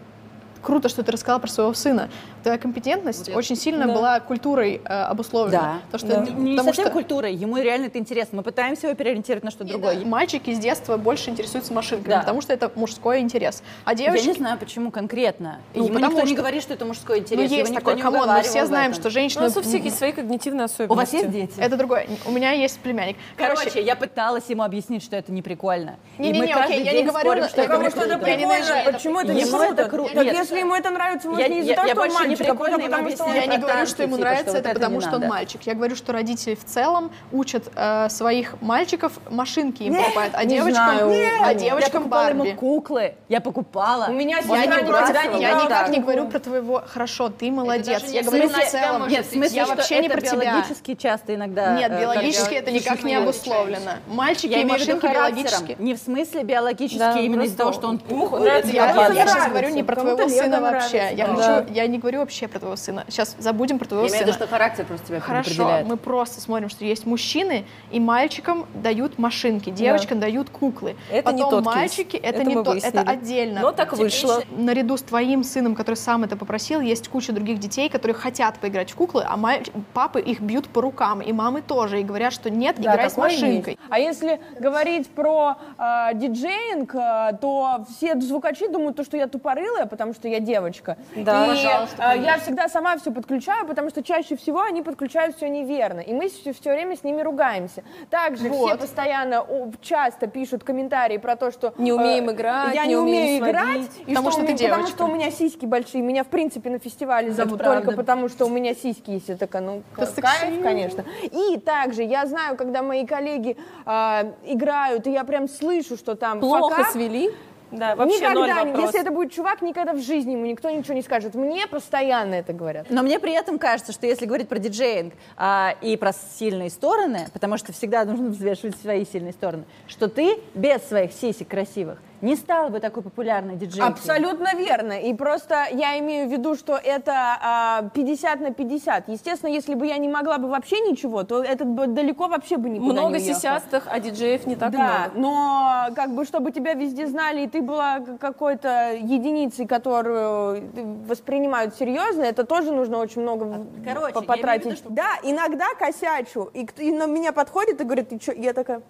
круто, 0.63 0.89
что 0.89 1.03
ты 1.03 1.13
рассказала 1.13 1.39
про 1.39 1.49
своего 1.49 1.75
сына. 1.75 2.09
Твоя 2.43 2.59
компетентность 2.59 3.29
очень 3.35 3.57
сильно 3.57 3.87
была 3.87 4.19
культурой 4.21 4.81
э, 4.85 4.89
обусловлена. 5.05 5.61
Да. 5.61 5.79
То, 5.93 5.99
что, 5.99 6.21
Не, 6.21 6.31
не 6.33 6.51
потому 6.57 6.69
совсем 6.71 6.85
что 6.87 6.93
культурой, 6.93 7.35
ему 7.35 7.57
реально 7.57 7.87
это 7.87 7.99
интересно. 7.99 8.39
Мы 8.39 8.43
пытаемся 8.43 8.87
его 8.89 8.97
переориентировать 8.97 9.45
на 9.45 9.51
что-то 9.51 9.71
другое. 9.71 10.05
мальчики 10.05 10.53
с 10.53 10.59
детства 10.59 10.97
больше 10.97 11.31
интересуются 11.31 11.73
машинками, 11.73 12.11
Да. 12.11 12.21
потому 12.21 12.41
что 12.41 12.53
это 12.53 12.71
мужской 12.75 13.21
интерес. 13.21 13.63
А 13.85 13.91
Я 13.93 13.97
девочки... 13.97 14.27
не 14.27 14.33
знаю, 14.35 14.59
почему 14.59 14.91
конкретно. 14.91 15.59
Ну, 15.75 15.85
ему 15.85 15.95
потому 15.95 16.13
никто 16.13 16.23
не 16.23 16.33
что- 16.33 16.37
говорит, 16.37 16.63
что 16.63 16.75
это 16.75 16.85
мужской 16.85 17.19
Ну, 17.19 17.23
интерес. 17.23 17.51
его 17.51 17.59
есть 17.61 17.71
никто 17.71 17.81
такой, 17.81 17.95
не 17.97 18.03
come 18.03 18.18
on, 18.18 18.29
мы 18.29 18.43
все 18.43 18.67
знаем, 18.67 18.95
что 18.95 19.05
Ну, 19.05 19.11
женщины... 19.11 19.43
у 19.43 19.45
нас 19.47 19.57
у 19.57 19.63
всех 19.63 19.85
есть 19.85 19.99
свои 19.99 20.13
когнитивные 20.13 20.63
У 20.63 20.65
особенности. 20.65 21.15
вас 21.15 21.23
есть 21.23 21.31
дети? 21.31 21.55
Это 21.61 21.77
другое. 21.77 22.07
У 22.27 22.31
меня 22.33 22.53
есть 22.53 22.79
племянник. 22.81 23.17
Короче, 23.37 23.81
я 23.81 23.95
пыталась 23.97 24.45
ему 24.49 24.63
объяснить, 24.63 25.03
что 25.05 25.17
это 25.17 25.31
не 25.33 25.43
прикольно. 25.43 25.97
Не-не-не, 26.19 26.53
окей, 26.53 26.83
я 26.83 26.93
не 26.93 27.05
говорю, 27.05 27.45
что 27.49 27.61
я 27.63 27.67
это 27.67 27.79
не. 27.79 28.43
Я 28.43 28.83
это. 28.83 28.93
Почему 28.93 29.21
это 29.21 29.33
не 29.35 29.45
круто? 29.45 30.15
Так 30.15 30.27
если 30.33 30.59
ему 30.59 30.75
это 30.75 30.91
нравится, 30.91 31.29
может, 31.29 31.43
Я- 31.43 31.49
не 31.49 31.57
я- 31.59 31.63
из-за 31.63 31.75
того, 31.75 31.87
я 31.89 31.95
что 31.95 32.03
он 32.03 32.32
не 32.33 32.45
прикольно 32.45 32.79
потому 32.79 33.11
что. 33.11 33.33
Я 33.33 33.47
не 33.47 33.59
говорю, 33.59 33.87
что 33.87 34.03
ему 34.03 34.17
типа, 34.17 34.29
нравится 34.29 34.59
это, 34.59 34.71
потому 34.71 35.01
что 35.01 35.17
он 35.17 35.27
мальчик. 35.27 35.63
Я 35.63 35.75
говорю, 35.75 35.97
что 35.97 36.13
родители 36.13 36.55
в 36.55 36.65
целом 36.65 37.11
учат 37.33 37.71
э, 37.75 38.09
своих 38.09 38.61
мальчиков 38.61 39.13
машинки 39.31 39.83
им 39.85 39.95
покупают, 39.95 40.35
а 40.35 40.45
девочкам, 40.45 40.89
а 40.89 41.53
Я 41.53 41.55
девочкам 41.55 42.03
покупала 42.05 42.29
ему 42.29 42.45
Барби. 42.45 42.57
куклы, 42.57 43.15
я 43.29 43.41
покупала. 43.41 44.07
У 44.09 44.13
меня 44.13 44.39
Я, 44.39 44.67
не 44.67 44.67
никогда 44.67 45.07
против, 45.07 45.35
не 45.35 45.43
я 45.43 45.51
брала 45.51 45.65
никак 45.65 45.89
не 45.89 45.99
говорю 45.99 46.29
про 46.29 46.39
твоего. 46.39 46.83
Хорошо, 46.87 47.29
ты 47.29 47.51
молодец. 47.51 48.05
Я 48.09 48.23
говорю 48.23 48.49
в 48.49 48.71
целом. 48.71 49.09
Нет, 49.09 49.27
в 49.27 49.33
смысле, 49.33 49.57
я 49.57 49.67
вообще 49.67 50.01
не 50.01 50.09
про 50.09 50.21
тебя. 50.21 50.37
биологически 50.37 50.95
часто 50.95 51.35
иногда... 51.35 51.77
Нет, 51.77 51.93
э, 51.93 52.01
биологически 52.01 52.55
это 52.55 52.71
никак 52.71 53.03
не 53.03 53.15
обусловлено. 53.15 53.93
Мальчики 54.07 54.53
и 54.53 54.65
машинки 54.65 55.07
биологически. 55.07 55.77
Не 55.79 55.95
в 55.95 55.99
смысле 55.99 56.43
биологически, 56.43 57.21
именно 57.25 57.43
из-за 57.43 57.57
того, 57.57 57.73
что 57.73 57.89
он 57.89 57.99
пух. 57.99 58.41
Я, 58.41 58.63
сейчас 58.63 59.49
говорю 59.49 59.71
не 59.71 59.83
про 59.83 59.97
твоего 59.97 60.29
сына 60.29 60.61
вообще. 60.61 61.11
Я 61.15 61.87
не 61.87 61.99
говорю 61.99 62.22
вообще 62.23 62.49
про 62.49 62.59
твоего 62.59 62.77
сына. 62.77 63.05
Сейчас 63.09 63.37
забудем 63.39 63.79
про 63.79 63.87
твоего 63.87 64.05
Я 64.07 64.11
имею 64.11 64.25
в 64.25 64.27
виду, 64.27 64.33
сына. 64.35 64.47
что 64.47 64.53
характер 64.55 64.85
просто 64.87 65.07
тебя 65.09 65.21
Хорошо, 65.21 65.51
определяет. 65.51 65.87
мы 65.87 65.97
просто 65.97 66.41
смотрим, 66.41 66.69
что 66.69 66.85
есть 66.85 67.05
мужчины, 67.07 67.65
и 67.91 68.01
мальчикам 68.01 68.67
дают 68.75 69.19
машинки, 69.19 69.71
девочкам 69.71 70.21
дают 70.21 70.51
куклы. 70.51 70.97
Это 71.11 71.23
Потом 71.25 71.37
не 71.37 71.43
тот 71.43 71.65
кейс. 71.65 71.67
мальчики, 71.77 72.17
это, 72.17 72.41
Это 72.41 72.45
не 72.45 72.55
мы 72.57 72.65
то, 72.65 72.71
выяснили. 72.71 73.01
это 73.03 73.11
отдельно. 73.11 73.61
Но 73.61 73.73
так 73.73 73.93
вышло. 73.93 74.43
Наряду 74.57 74.97
с 74.97 75.03
твоим 75.03 75.45
сыном, 75.45 75.75
который 75.75 75.97
сам 75.97 76.25
это 76.25 76.37
попросил, 76.37 76.81
есть 76.81 77.09
куча 77.09 77.33
других 77.33 77.59
детей, 77.59 77.89
которые 77.89 78.15
хотят 78.15 78.59
поиграть 78.59 78.91
в 78.91 78.95
куклы, 78.97 79.25
а 79.29 79.37
маль- 79.37 79.65
папы 79.95 80.21
их 80.21 80.41
бьют 80.41 80.69
по 80.69 80.81
рукам, 80.81 81.21
и 81.21 81.33
мамы 81.33 81.63
тоже, 81.63 82.01
и 82.01 82.03
говорят, 82.05 82.33
что 82.33 82.51
нет, 82.51 82.77
Да, 82.79 82.93
играй 82.95 83.11
с 83.11 83.17
машинкой. 83.17 83.73
есть. 83.75 83.81
А 83.91 83.99
если 83.99 84.41
говорить 84.59 85.09
про 85.11 85.57
э, 85.79 86.15
диджеинг, 86.15 86.95
э, 86.95 87.33
то 87.41 87.85
все 87.97 88.19
звукачи 88.21 88.69
думают, 88.69 88.97
то, 88.97 89.05
что 89.05 89.17
я 89.17 89.27
тупорылая, 89.27 89.87
потому 89.87 90.15
что 90.15 90.29
я 90.29 90.41
девочка. 90.41 90.97
Да. 91.17 91.47
и 91.47 91.49
Пожалуйста, 91.51 92.12
э, 92.12 92.12
я 92.15 92.39
всегда 92.39 92.69
сама 92.69 92.97
все 92.97 93.11
подключаю, 93.11 93.67
потому 93.67 93.91
что 93.91 94.03
чаще 94.03 94.37
всего 94.37 94.61
они 94.63 94.83
подключают 94.83 95.37
все 95.37 95.49
неверно. 95.49 96.01
И 96.01 96.13
мы 96.13 96.29
все, 96.29 96.53
время 96.73 96.97
с 96.97 97.05
ними 97.05 97.23
ругаемся. 97.23 97.83
Также 98.11 98.49
все 98.51 98.59
Вот. 98.59 98.81
постоянно, 98.81 99.41
о, 99.43 99.71
часто 99.81 100.27
пишут 100.27 100.65
комментарии 100.65 101.19
про 101.19 101.37
то, 101.37 101.51
что... 101.51 101.75
Не 101.79 101.93
умеем 101.93 102.29
э, 102.29 102.33
играть, 102.33 102.75
Я 102.75 102.87
не 102.87 102.97
умею 102.97 103.39
играть, 103.39 103.85
сводить. 103.85 103.99
и 104.07 104.15
Потому 104.15 104.31
что 104.31 104.43
у 104.43 104.47
ты 104.47 104.53
меня- 104.53 104.69
Потому 104.69 104.89
что 104.89 105.05
у 105.05 105.15
меня 105.15 105.31
сиськи 105.31 105.67
большие. 105.67 106.03
Меня, 106.03 106.25
в 106.25 106.29
принципе, 106.29 106.71
на 106.71 106.79
фестивале 106.79 107.33
зовут 107.33 107.59
правда. 107.59 107.83
только 107.83 107.97
потому, 107.97 108.29
что 108.29 108.47
у 108.47 108.49
меня 108.49 108.75
сиськи 108.75 109.11
есть. 109.13 109.29
Я 109.29 109.37
такая, 109.37 109.63
ну, 109.63 109.83
кайф, 109.95 110.63
конечно. 110.63 111.05
И 111.23 111.59
также 111.59 112.03
я 112.03 112.27
знаю, 112.27 112.57
когда 112.57 112.83
мои 112.83 113.07
коллеги 113.07 113.57
а, 113.85 114.33
играют, 114.45 115.07
и 115.07 115.13
я 115.13 115.25
прям 115.25 115.49
слышу, 115.49 115.97
что 115.97 116.15
там 116.15 116.41
Плохо 116.41 116.77
факап, 116.77 116.93
свели. 116.93 117.31
Да, 117.73 117.97
вообще 117.97 118.19
никогда, 118.19 118.65
ноль 118.65 118.81
если 118.83 119.01
это 119.01 119.11
будет 119.11 119.33
чувак, 119.33 119.63
никогда 119.63 119.95
в 119.95 120.01
жизни 120.01 120.33
ему 120.33 120.45
никто 120.45 120.71
ничего 120.71 120.95
не 120.95 121.03
скажет. 121.03 121.35
Мне 121.35 121.67
постоянно 121.67 122.35
это 122.35 122.53
говорят. 122.53 122.87
Но 122.91 123.03
мне 123.03 123.19
при 123.19 123.33
этом 123.33 123.59
кажется, 123.59 123.93
что 123.93 124.07
если 124.07 124.27
говорить 124.27 124.49
про 124.49 124.59
диджеинг 124.59 125.15
а, 125.37 125.75
и 125.81 125.97
про 125.97 126.13
сильные 126.13 126.71
стороны, 126.71 127.29
потому 127.33 127.57
что 127.57 127.73
всегда 127.73 128.05
нужно 128.05 128.29
взвешивать 128.29 128.77
свои 128.77 129.07
сильные 129.07 129.33
стороны, 129.33 129.65
что 129.89 130.09
ты 130.09 130.39
без 130.55 130.83
своих 130.83 131.13
сисек 131.13 131.49
красивых 131.49 131.99
не 132.23 132.37
стала 132.37 132.69
бы 132.69 132.81
такой 132.81 133.03
популярной 133.03 133.57
диджейкой. 133.57 133.89
Абсолютно 133.93 134.55
верно. 134.57 134.93
И 134.93 135.13
просто 135.13 135.67
я 135.73 135.99
имею 135.99 136.29
в 136.29 136.33
виду, 136.33 136.55
что 136.55 136.77
это 136.77 137.13
а, 137.43 137.83
50 137.95 138.41
на 138.41 138.51
50. 138.53 139.09
Естественно, 139.09 139.51
если 139.51 139.75
бы 139.75 139.87
я 139.87 139.99
не 139.99 140.09
могла 140.09 140.39
бы 140.39 140.49
вообще 140.49 140.81
ничего, 140.81 141.25
то 141.25 141.43
этот 141.43 141.67
бы 141.69 141.87
далеко 141.89 142.29
вообще 142.29 142.57
бы 142.57 142.69
никуда 142.71 142.93
Много 142.93 143.19
не 143.19 143.25
уехал. 143.25 143.35
сисястых, 143.41 143.89
а 143.91 143.99
диджеев 144.01 144.47
не 144.47 144.57
так 144.57 144.71
да, 144.71 145.11
много. 145.15 145.19
но 145.19 145.87
как 145.97 146.11
бы 146.15 146.25
чтобы 146.25 146.53
тебя 146.53 146.75
везде 146.75 147.07
знали, 147.07 147.43
и 147.43 147.49
ты 147.49 147.61
была 147.61 148.01
какой-то 148.21 148.93
единицей, 148.95 149.67
которую 149.67 150.63
воспринимают 151.07 151.75
серьезно, 151.77 152.23
это 152.23 152.45
тоже 152.45 152.71
нужно 152.73 152.99
очень 152.99 153.23
много 153.23 153.45
в- 153.45 153.85
короче, 153.85 154.13
по- 154.15 154.21
я 154.21 154.25
имею 154.25 154.25
в 154.25 154.27
потратить. 154.27 154.67
виду, 154.67 154.77
что- 154.77 154.91
Да, 154.91 155.09
иногда 155.25 155.67
косячу, 155.79 156.51
и, 156.55 156.67
и 156.79 156.93
на 156.93 157.07
меня 157.07 157.33
подходит 157.33 157.81
и 157.81 157.85
говорит, 157.85 158.09
ты 158.11 158.21
что? 158.21 158.33
Я 158.33 158.53
такая... 158.53 158.83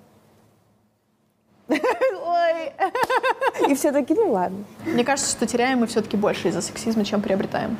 Ой. 1.72 3.70
И 3.70 3.74
все 3.74 3.92
такие, 3.92 4.18
ну 4.18 4.32
ладно. 4.32 4.64
Мне 4.84 5.04
кажется, 5.04 5.30
что 5.30 5.46
теряем 5.46 5.80
мы 5.80 5.86
все-таки 5.86 6.16
больше 6.16 6.48
из-за 6.48 6.60
сексизма, 6.60 7.04
чем 7.04 7.20
приобретаем. 7.20 7.76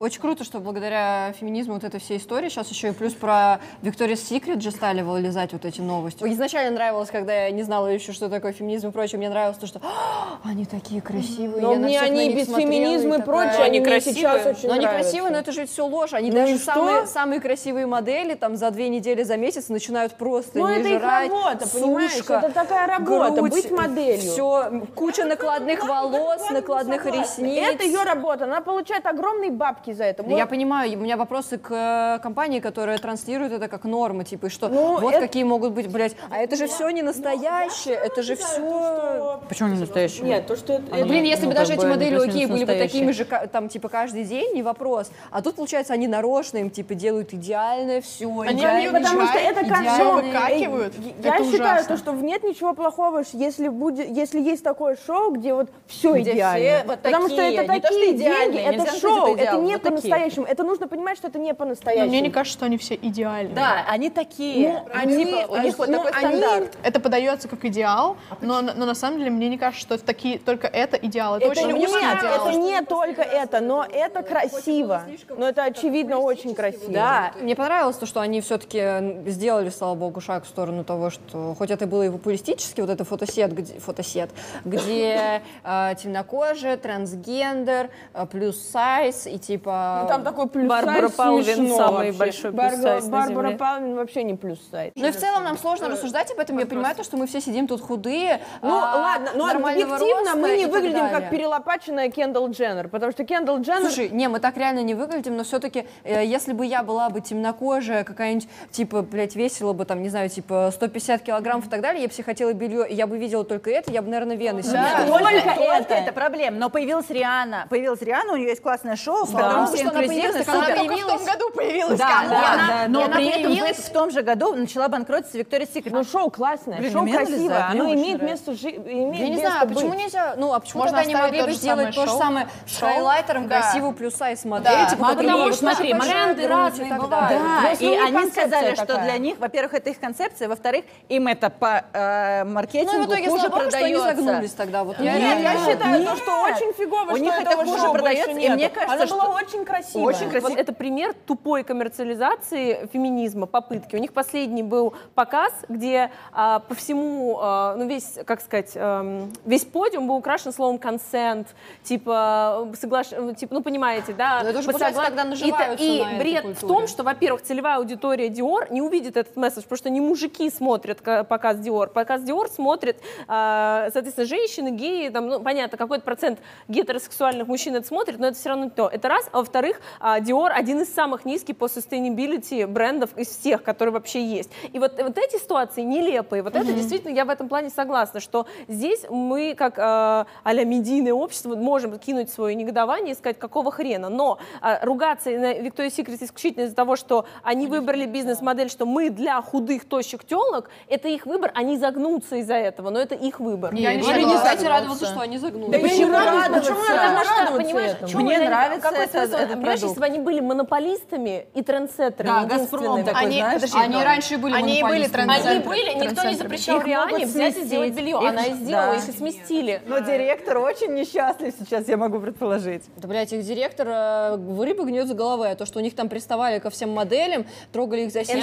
Очень 0.00 0.20
круто, 0.20 0.44
что 0.44 0.60
благодаря 0.60 1.32
феминизму 1.40 1.74
вот 1.74 1.82
этой 1.82 1.98
всей 1.98 2.18
истории 2.18 2.48
сейчас 2.48 2.70
еще 2.70 2.90
и 2.90 2.92
плюс 2.92 3.14
про 3.14 3.58
Виктория 3.82 4.14
Секрет 4.14 4.62
же 4.62 4.70
стали 4.70 5.02
вылезать 5.02 5.52
вот 5.52 5.64
эти 5.64 5.80
новости. 5.80 6.22
Изначально 6.22 6.70
нравилось, 6.76 7.10
когда 7.10 7.46
я 7.46 7.50
не 7.50 7.64
знала 7.64 7.88
еще, 7.88 8.12
что 8.12 8.28
такое 8.28 8.52
феминизм 8.52 8.90
и 8.90 8.92
прочее, 8.92 9.18
мне 9.18 9.28
нравилось 9.28 9.58
то, 9.58 9.66
что 9.66 9.80
«А, 9.82 10.38
они 10.44 10.66
такие 10.66 11.02
красивые. 11.02 11.60
Но 11.60 11.72
я 11.72 11.78
мне 11.80 12.00
они 12.00 12.32
без 12.32 12.46
феминизма 12.46 13.16
и 13.16 13.22
прочее, 13.22 13.64
они 13.64 13.80
красивые. 13.80 14.14
сейчас 14.14 14.46
очень 14.46 14.68
Но 14.68 14.74
они 14.74 14.86
красивые, 14.86 15.32
но 15.32 15.38
это 15.38 15.50
же 15.50 15.66
все 15.66 15.84
ложь. 15.84 16.12
Они 16.12 16.30
Ну 16.30 16.36
даже 16.36 16.58
самые, 16.58 17.06
самые 17.08 17.40
красивые 17.40 17.86
модели 17.86 18.34
там 18.34 18.54
за 18.54 18.70
две 18.70 18.88
недели, 18.90 19.24
за 19.24 19.36
месяц 19.36 19.68
начинают 19.68 20.14
просто 20.14 20.60
Ну, 20.60 20.68
не 20.68 20.76
это 20.76 20.88
их 20.90 21.00
жрать, 21.00 21.28
работа, 21.28 21.68
понимаешь? 21.72 22.12
Это 22.20 22.50
такая 22.52 22.86
работа, 22.86 23.34
грудь, 23.34 23.50
быть 23.50 23.70
моделью. 23.72 24.30
Все, 24.30 24.86
куча 24.94 25.24
накладных 25.24 25.84
волос, 25.84 26.48
накладных 26.50 27.04
ресниц. 27.04 27.66
Это 27.66 27.82
ее 27.82 28.04
работа, 28.04 28.44
она 28.44 28.60
получает 28.60 29.04
огромные 29.04 29.50
бабки 29.50 29.87
за 29.92 30.04
это. 30.04 30.22
Да 30.22 30.34
Я 30.34 30.46
понимаю, 30.46 30.98
у 30.98 31.00
меня 31.02 31.16
вопросы 31.16 31.58
к 31.58 31.70
э, 31.70 32.22
компании, 32.22 32.60
которая 32.60 32.98
транслирует 32.98 33.52
это 33.52 33.68
как 33.68 33.84
нормы, 33.84 34.24
типа, 34.24 34.46
и 34.46 34.48
что 34.48 34.68
Ну, 34.68 35.00
вот 35.00 35.14
это- 35.14 35.20
какие 35.20 35.44
могут 35.44 35.72
быть, 35.72 35.88
блядь, 35.88 36.16
а 36.30 36.38
это 36.38 36.56
же 36.56 36.66
все 36.66 36.88
не 36.90 37.02
настоящее, 37.02 37.94
это 37.94 38.22
же 38.22 38.36
все... 38.36 39.40
Почему 39.48 39.68
не 39.70 39.78
настоящий? 39.80 40.22
Нет, 40.22 40.46
то, 40.46 40.56
что 40.56 40.74
это... 40.74 40.94
Ну, 40.94 41.06
блин, 41.06 41.24
если 41.24 41.44
ну, 41.44 41.50
бы 41.50 41.56
даже 41.56 41.74
эти 41.74 41.84
модели 41.84 42.16
окей 42.16 42.46
были 42.46 42.64
бы 42.64 42.74
такими 42.74 43.12
же, 43.12 43.24
там, 43.24 43.68
типа, 43.68 43.88
каждый 43.88 44.24
день, 44.24 44.54
не 44.54 44.62
вопрос. 44.62 45.10
А 45.30 45.42
тут, 45.42 45.56
получается, 45.56 45.92
они 45.92 46.08
нарочно 46.08 46.58
им, 46.58 46.70
типа, 46.70 46.94
делают 46.94 47.32
идеальное 47.32 48.00
все, 48.00 48.28
Они. 48.40 48.88
Потому 48.88 49.26
что 49.26 49.38
это 49.38 49.64
как 49.64 50.14
выкакивают. 50.14 50.94
Я 51.22 51.36
Это 51.36 51.44
считаю, 51.44 51.74
ужасно. 51.76 51.96
то, 51.96 52.02
что 52.02 52.12
нет 52.12 52.44
ничего 52.44 52.74
плохого, 52.74 53.22
если 53.32 53.68
будет, 53.68 54.08
если 54.08 54.40
есть 54.40 54.62
такое 54.62 54.96
шоу, 55.06 55.32
где 55.32 55.54
вот 55.54 55.68
все 55.86 56.20
идеально. 56.20 56.58
все 56.58 56.84
вот 56.86 57.00
Потому 57.00 57.28
что 57.28 57.40
это 57.40 57.72
не 57.72 57.80
то, 57.80 57.86
что 57.88 57.98
такие 57.98 58.12
деньги, 58.14 58.58
это 58.58 59.00
шоу, 59.00 59.36
это 59.36 59.56
не 59.56 59.77
такие. 59.78 59.90
по-настоящему. 59.90 60.46
Это 60.46 60.64
нужно 60.64 60.88
понимать, 60.88 61.18
что 61.18 61.28
это 61.28 61.38
не 61.38 61.50
Но 61.50 61.56
по-настоящему. 61.56 62.08
мне 62.08 62.20
не 62.20 62.30
кажется, 62.30 62.58
что 62.58 62.66
они 62.66 62.76
все 62.78 62.94
идеальные. 62.94 63.54
Да, 63.54 63.84
они 63.88 64.10
такие. 64.10 64.68
Ну, 64.84 64.88
они- 64.94 65.24
типа, 65.24 65.52
у 65.52 65.56
них 65.58 65.78
вот 65.78 65.88
ну, 65.88 66.02
такой 66.02 66.10
они- 66.12 66.38
стандарт. 66.38 66.78
Это 66.82 67.00
подается 67.00 67.48
как 67.48 67.64
идеал, 67.64 68.16
но, 68.40 68.60
но 68.62 68.84
на 68.86 68.94
самом 68.94 69.18
деле 69.18 69.30
мне 69.30 69.48
не 69.48 69.58
кажется, 69.58 69.80
что 69.84 69.94
это 69.94 70.04
такие, 70.04 70.38
только 70.38 70.66
это 70.66 70.96
идеал. 70.96 71.36
Это, 71.36 71.46
Это 71.46 71.60
очень 71.66 71.78
нет, 71.78 71.90
идеал. 71.90 72.48
это 72.48 72.58
не 72.58 72.82
только 72.82 73.22
это, 73.22 73.60
но 73.60 73.84
это 73.90 74.22
красиво. 74.22 75.02
Но 75.36 75.48
это 75.48 75.64
очевидно 75.64 76.18
очень 76.18 76.54
красиво. 76.54 76.92
Да, 76.92 77.32
мне 77.40 77.54
понравилось 77.56 77.96
то, 77.96 78.06
что 78.06 78.20
они 78.20 78.40
все-таки 78.40 79.30
сделали, 79.30 79.70
слава 79.70 79.94
богу, 79.94 80.20
шаг 80.20 80.44
в 80.44 80.48
сторону 80.48 80.84
того, 80.84 81.10
что 81.10 81.54
хоть 81.58 81.70
это 81.70 81.86
было 81.86 82.02
и 82.04 82.10
популистически, 82.10 82.80
вот 82.80 82.90
это 82.90 83.04
фотосет, 83.04 83.52
где, 83.52 83.78
фотосет, 83.78 84.30
где 84.64 85.42
э, 85.64 85.94
темнокожие, 86.02 86.76
трансгендер, 86.76 87.90
э, 88.14 88.26
плюс 88.26 88.60
сайз 88.60 89.26
и 89.26 89.38
типа... 89.38 89.67
Ну, 90.02 90.08
там 90.08 90.24
такой 90.24 90.48
плюс 90.48 90.68
Барбара 90.68 91.08
Палвин 91.08 91.70
самый 91.70 92.12
вообще. 92.12 92.18
большой 92.18 92.52
плюс 92.52 93.08
Барбара 93.08 93.28
Земле. 93.28 93.56
Палвин 93.56 93.96
вообще 93.96 94.22
не 94.24 94.34
плюс 94.34 94.58
сайз. 94.70 94.92
Ну 94.96 95.06
и 95.06 95.10
в 95.10 95.16
целом 95.16 95.44
нам 95.44 95.58
сложно 95.58 95.88
рассуждать 95.88 96.30
об 96.30 96.38
этом. 96.38 96.58
Я 96.58 96.66
понимаю 96.66 96.94
то, 96.96 97.04
что 97.04 97.16
мы 97.16 97.26
все 97.26 97.40
сидим 97.40 97.66
тут 97.66 97.80
худые. 97.80 98.40
Ну 98.62 98.70
а, 98.70 98.96
ладно, 98.96 99.30
но 99.34 99.46
нормального 99.46 99.96
объективно 99.96 100.34
мы 100.36 100.56
не 100.56 100.66
выглядим 100.66 101.10
как 101.10 101.30
перелопаченная 101.30 102.10
Кендалл 102.10 102.50
Дженнер, 102.50 102.88
потому 102.88 103.12
что 103.12 103.24
Кендалл 103.24 103.60
Дженнер... 103.60 103.90
Слушай, 103.90 104.08
не, 104.10 104.28
мы 104.28 104.40
так 104.40 104.56
реально 104.56 104.82
не 104.82 104.94
выглядим, 104.94 105.36
но 105.36 105.44
все-таки, 105.44 105.86
если 106.04 106.52
бы 106.52 106.66
я 106.66 106.82
была 106.82 107.10
бы 107.10 107.20
темнокожая, 107.20 108.04
какая-нибудь, 108.04 108.48
типа, 108.70 109.02
блядь, 109.02 109.36
весила 109.36 109.72
бы, 109.72 109.84
там, 109.84 110.02
не 110.02 110.08
знаю, 110.08 110.28
типа, 110.28 110.70
150 110.72 111.22
килограммов 111.22 111.66
и 111.66 111.68
так 111.68 111.80
далее, 111.80 112.02
я 112.02 112.08
бы 112.08 112.14
себе 112.14 112.24
хотела 112.24 112.52
белье, 112.52 112.88
и 112.88 112.94
я 112.94 113.06
бы 113.06 113.18
видела 113.18 113.44
только 113.44 113.70
это, 113.70 113.90
я 113.90 114.02
бы, 114.02 114.08
наверное, 114.08 114.36
вены 114.36 114.62
себе. 114.62 114.74
Да, 114.74 115.06
только 115.06 115.50
это. 115.60 115.94
это 115.94 116.12
проблема. 116.12 116.56
Но 116.58 116.70
появилась 116.70 117.10
Риана. 117.10 117.66
Появилась 117.68 118.02
Риана, 118.02 118.32
у 118.32 118.36
нее 118.36 118.48
есть 118.48 118.62
классное 118.62 118.96
шоу, 118.96 119.24
в 119.24 119.34
котором 119.34 119.57
Потому 119.66 119.76
все 119.76 119.84
что 119.84 119.90
она 119.90 119.98
она 119.98 120.76
появилась. 120.76 121.02
в 121.02 121.06
том 121.06 121.24
году 121.24 121.50
появилась. 121.54 121.98
Да, 121.98 122.22
да, 122.28 122.40
да, 122.68 122.84
и 122.84 122.88
но 122.88 123.08
при 123.08 123.26
этом 123.28 123.42
появилась- 123.44 123.76
в, 123.78 123.92
том 123.92 124.10
же 124.10 124.22
году 124.22 124.54
начала 124.54 124.88
банкротиться 124.88 125.38
Виктория 125.38 125.66
Секрет. 125.66 125.92
Ну, 125.92 126.04
шоу 126.04 126.30
классное, 126.30 126.78
Блин, 126.78 126.92
шоу 126.92 127.06
красивое, 127.08 127.66
оно 127.70 127.92
имеет 127.94 128.22
место 128.22 128.54
жи... 128.54 128.70
имеет 128.70 129.16
Я 129.16 129.28
не 129.28 129.38
знаю, 129.38 129.68
почему 129.68 129.90
быть. 129.90 129.98
нельзя, 130.00 130.34
ну, 130.36 130.52
а 130.52 130.60
почему 130.60 130.84
тогда 130.84 131.04
не 131.04 131.14
могли 131.14 131.42
бы 131.42 131.52
сделать 131.52 131.94
то 131.94 132.06
же 132.06 132.12
самое 132.12 132.48
с 132.66 132.78
Шоу? 132.78 132.88
хайлайтером, 132.88 133.48
Да. 133.48 133.60
красивую 133.60 133.92
плюс-сайз 133.94 134.44
модель, 134.44 134.72
Да. 134.72 134.96
Ну, 134.98 135.06
потому 135.06 135.46
что, 135.52 135.56
смотри, 135.58 135.92
грудь 135.92 136.46
разные 136.46 136.94
бывают. 136.94 137.40
Да, 137.62 137.70
если 137.70 137.84
и 137.86 137.96
они 137.96 138.30
сказали, 138.30 138.74
что 138.74 138.98
для 138.98 139.18
них, 139.18 139.38
во-первых, 139.38 139.74
это 139.74 139.90
их 139.90 139.98
концепция, 140.00 140.48
во-вторых, 140.48 140.84
им 141.08 141.26
это 141.28 141.50
по 141.50 141.84
э, 141.92 142.44
маркетингу 142.44 142.92
Ну 142.92 143.02
и 143.02 143.06
в 143.06 143.08
итоге, 143.08 143.28
хуже 143.30 143.40
слава 143.48 143.56
богу, 143.58 143.68
что 143.70 143.78
они 143.78 143.94
продается. 143.94 144.22
загнулись 144.24 144.52
тогда. 144.52 144.84
Вот 144.84 144.98
я 145.00 145.14
Нет, 145.18 145.40
я 145.40 145.52
считаю, 145.66 146.04
то, 146.04 146.16
что 146.16 146.40
очень 146.42 146.72
фигово, 146.74 147.02
У 147.12 147.16
что 147.16 147.18
них 147.18 147.32
это 147.34 147.42
этого 147.50 147.64
хуже 147.64 147.78
шоу 147.82 147.92
продается, 147.92 148.30
больше 148.32 148.46
и 148.46 148.50
мне 148.50 148.68
кажется, 148.68 148.94
Она 148.94 149.06
что- 149.06 149.14
была 149.16 149.28
очень 149.48 149.64
красивая. 149.64 150.06
Очень 150.06 150.30
красивая. 150.30 150.50
Вот 150.50 150.58
это 150.58 150.72
пример 150.72 151.14
тупой 151.26 151.62
коммерциализации 151.64 152.88
феминизма, 152.92 153.46
попытки. 153.46 153.96
У 153.96 153.98
них 153.98 154.12
последний 154.12 154.62
был 154.62 154.94
показ, 155.14 155.52
где 155.68 156.10
а, 156.32 156.60
по 156.60 156.74
всему, 156.74 157.38
а, 157.40 157.74
ну 157.76 157.86
весь, 157.86 158.18
как 158.26 158.40
сказать, 158.40 158.72
эм, 158.74 159.32
весь 159.44 159.64
подиум 159.64 160.06
был 160.08 160.16
украшен 160.16 160.52
словом 160.52 160.76
consent, 160.76 161.46
типа, 161.82 162.68
соглаш... 162.78 163.08
типа 163.36 163.54
ну 163.54 163.62
понимаете, 163.62 164.12
да? 164.12 164.40
Но 164.42 164.50
это 164.50 164.58
уже, 164.58 164.66
по 164.66 164.72
получается, 164.72 165.00
согла- 165.00 165.06
тогда 165.06 165.24
наживаются 165.24 165.84
И, 165.84 166.02
на 166.04 166.10
и 166.12 166.18
бред 166.18 166.44
в 166.44 166.46
культуре. 166.60 166.74
том, 166.74 166.86
что, 166.88 167.02
во-первых, 167.02 167.42
целевая 167.42 167.76
аудитория 167.76 168.28
Dior 168.28 168.72
не 168.72 168.82
увидит 168.82 169.16
этот 169.16 169.36
месседж, 169.36 169.62
потому 169.62 169.78
что 169.78 169.90
не 169.90 170.00
мужики 170.00 170.50
смотрят 170.50 171.00
ка- 171.00 171.24
показ 171.24 171.56
Dior. 171.58 171.88
Показ 171.88 172.22
Dior 172.22 172.48
смотрят, 172.48 172.96
а, 173.26 173.88
соответственно, 173.92 174.26
женщины, 174.26 174.70
геи, 174.70 175.08
там, 175.08 175.28
ну, 175.28 175.40
понятно, 175.40 175.78
какой-то 175.78 176.04
процент 176.04 176.38
гетеросексуальных 176.68 177.48
мужчин 177.48 177.74
это 177.76 177.86
смотрит, 177.86 178.18
но 178.18 178.28
это 178.28 178.36
все 178.36 178.50
равно 178.50 178.70
то. 178.70 178.88
Это 178.88 179.08
раз. 179.08 179.28
А 179.32 179.37
во-вторых, 179.38 179.80
а, 180.00 180.20
Dior 180.20 180.48
один 180.48 180.80
из 180.80 180.92
самых 180.92 181.24
низких 181.24 181.56
по 181.56 181.64
sustainability 181.64 182.66
брендов 182.66 183.10
из 183.16 183.28
всех, 183.28 183.62
которые 183.62 183.92
вообще 183.92 184.24
есть. 184.24 184.50
И 184.72 184.78
вот, 184.78 185.00
вот 185.00 185.18
эти 185.18 185.36
ситуации 185.36 185.82
нелепые. 185.82 186.42
Вот 186.42 186.56
это 186.56 186.72
действительно, 186.72 187.14
я 187.14 187.24
в 187.24 187.30
этом 187.30 187.48
плане 187.48 187.70
согласна, 187.70 188.20
что 188.20 188.46
здесь 188.68 189.04
мы, 189.08 189.54
как 189.56 189.78
э, 189.78 189.82
а-ля 189.82 190.64
медийное 190.64 191.12
общество, 191.12 191.56
можем 191.56 191.98
кинуть 191.98 192.30
свое 192.30 192.54
негодование 192.54 193.12
и 193.12 193.16
сказать, 193.16 193.38
какого 193.38 193.70
хрена. 193.70 194.08
Но 194.08 194.38
а, 194.60 194.84
ругаться 194.84 195.30
на 195.30 195.54
Victoria's 195.54 195.96
Secret 195.96 196.22
исключительно 196.22 196.64
из-за 196.64 196.74
того, 196.74 196.96
что 196.96 197.26
они 197.42 197.66
выбрали 197.66 198.06
бизнес-модель, 198.06 198.70
что 198.70 198.86
мы 198.86 199.10
для 199.10 199.40
худых, 199.40 199.84
тощих 199.84 200.24
телок, 200.24 200.70
это 200.88 201.08
их 201.08 201.26
выбор, 201.26 201.50
они 201.54 201.76
загнутся 201.76 202.36
из-за 202.36 202.54
этого, 202.54 202.90
но 202.90 203.00
это 203.00 203.14
их 203.14 203.40
выбор. 203.40 203.74
Я 203.74 203.94
не 203.94 204.02
не 204.02 204.68
радоваться, 204.68 205.06
что 205.06 205.20
они 205.20 205.38
загнулись. 205.38 205.70
Да 205.70 205.78
не 205.78 206.04
радоваться. 206.04 206.60
Почему 206.60 206.78
Почему 206.78 206.96
радоваться 206.96 207.38
радоваться 207.38 207.56
понимаешь, 207.56 208.14
Мне 208.14 208.38
нравится 208.38 208.88
это-? 208.88 209.27
Этот 209.36 209.50
Понимаешь, 209.56 209.80
продукт. 209.80 209.82
если 209.82 210.00
бы 210.00 210.06
они 210.06 210.18
были 210.18 210.40
монополистами 210.40 211.46
и 211.54 211.62
трендсеттерами, 211.62 212.48
Да, 212.48 212.56
«Газпром» 212.56 213.04
такой, 213.04 213.20
Они, 213.22 213.36
знаешь, 213.38 213.54
подожди, 213.54 213.78
Они 213.78 213.94
но- 213.96 214.04
раньше 214.04 214.34
и 214.34 214.36
были 214.36 214.54
Они 214.54 214.78
и 214.78 214.82
были 214.82 214.82
монополистами. 215.06 215.22
Они 215.22 215.42
трендсеттерами. 215.42 215.68
были, 215.68 215.88
никто 215.88 215.98
не 216.04 216.08
трендсеттерами. 216.08 216.34
запрещал 216.36 216.80
Риане 216.82 217.26
взять 217.26 217.56
и 217.56 217.62
сделать 217.64 217.92
белье. 217.94 218.10
Их- 218.22 218.28
Она 218.28 218.42
и 218.44 218.52
сделала, 218.54 218.92
да. 218.92 218.96
их 218.96 219.08
и 219.08 219.12
сместили. 219.12 219.82
Но 219.86 219.98
директор 220.00 220.58
очень 220.58 220.94
несчастлив 220.94 221.54
сейчас, 221.58 221.88
я 221.88 221.96
могу 221.96 222.20
предположить. 222.20 222.84
Да, 222.96 223.08
блядь, 223.08 223.32
их 223.32 223.44
директор 223.44 223.86
э, 223.88 224.36
в 224.36 224.62
рыбы 224.62 224.84
гнет 224.84 225.06
за 225.08 225.14
головой, 225.14 225.50
а 225.52 225.54
то, 225.56 225.66
что 225.66 225.78
у 225.78 225.82
них 225.82 225.94
там 225.94 226.08
приставали 226.08 226.58
ко 226.58 226.70
всем 226.70 226.90
моделям, 226.92 227.46
трогали 227.72 228.02
их 228.02 228.12
за 228.12 228.24
сиськи. 228.24 228.36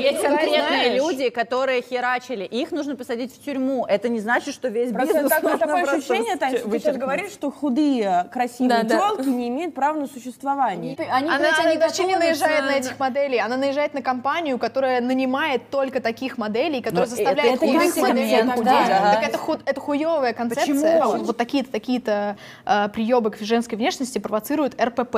есть 0.00 0.20
конкретные 0.22 0.96
люди, 0.96 1.28
которые 1.28 1.82
херачили. 1.82 2.44
Их 2.44 2.70
нужно 2.72 2.96
посадить 2.96 3.34
в 3.34 3.44
тюрьму. 3.44 3.84
Это 3.86 4.08
не 4.08 4.20
значит, 4.20 4.54
что 4.54 4.68
весь 4.68 4.90
Просто 4.92 5.14
бизнес 5.14 5.30
нужно 5.42 5.58
такое 5.58 5.84
просто 5.84 5.96
ощущение, 5.96 6.36
Тань, 6.36 6.56
что 6.58 6.68
ты 6.68 6.78
сейчас 6.78 6.96
говоришь, 6.96 7.30
что 7.32 7.50
худые, 7.50 8.28
красивые 8.32 8.82
Да, 8.82 8.88
да. 8.88 8.98
телки 8.98 9.28
не 9.28 9.48
имеют 9.48 9.74
права 9.74 9.93
прав 9.94 10.00
на 10.00 10.06
существование. 10.06 10.96
Они, 11.10 11.28
Она, 11.28 11.38
блядь, 11.38 11.58
она 11.58 11.68
они 11.70 11.78
вообще 11.78 12.04
не 12.04 12.16
наезжает 12.16 12.64
на 12.64 12.72
этих 12.76 12.98
моделей, 12.98 13.38
она 13.38 13.56
наезжает 13.56 13.94
на 13.94 14.02
компанию, 14.02 14.58
которая 14.58 15.00
нанимает 15.00 15.70
только 15.70 16.00
таких 16.00 16.38
моделей, 16.38 16.80
которая 16.82 17.06
Но 17.08 17.10
заставляет 17.16 17.54
это- 17.54 17.64
это 17.66 17.78
худых 17.78 17.96
моделей 17.96 18.50
худеть. 18.50 18.64
да. 18.64 19.12
Так 19.14 19.28
это, 19.28 19.38
ху- 19.38 19.58
это 19.64 19.80
хуевая 19.80 20.32
концепция. 20.32 21.00
Почему? 21.00 21.24
Вот 21.24 21.36
такие-то 21.36 21.70
такие-то 21.70 22.36
э, 22.66 22.88
приебы 22.88 23.30
к 23.30 23.38
женской 23.40 23.76
внешности 23.78 24.18
провоцируют 24.18 24.80
РПП. 24.80 25.16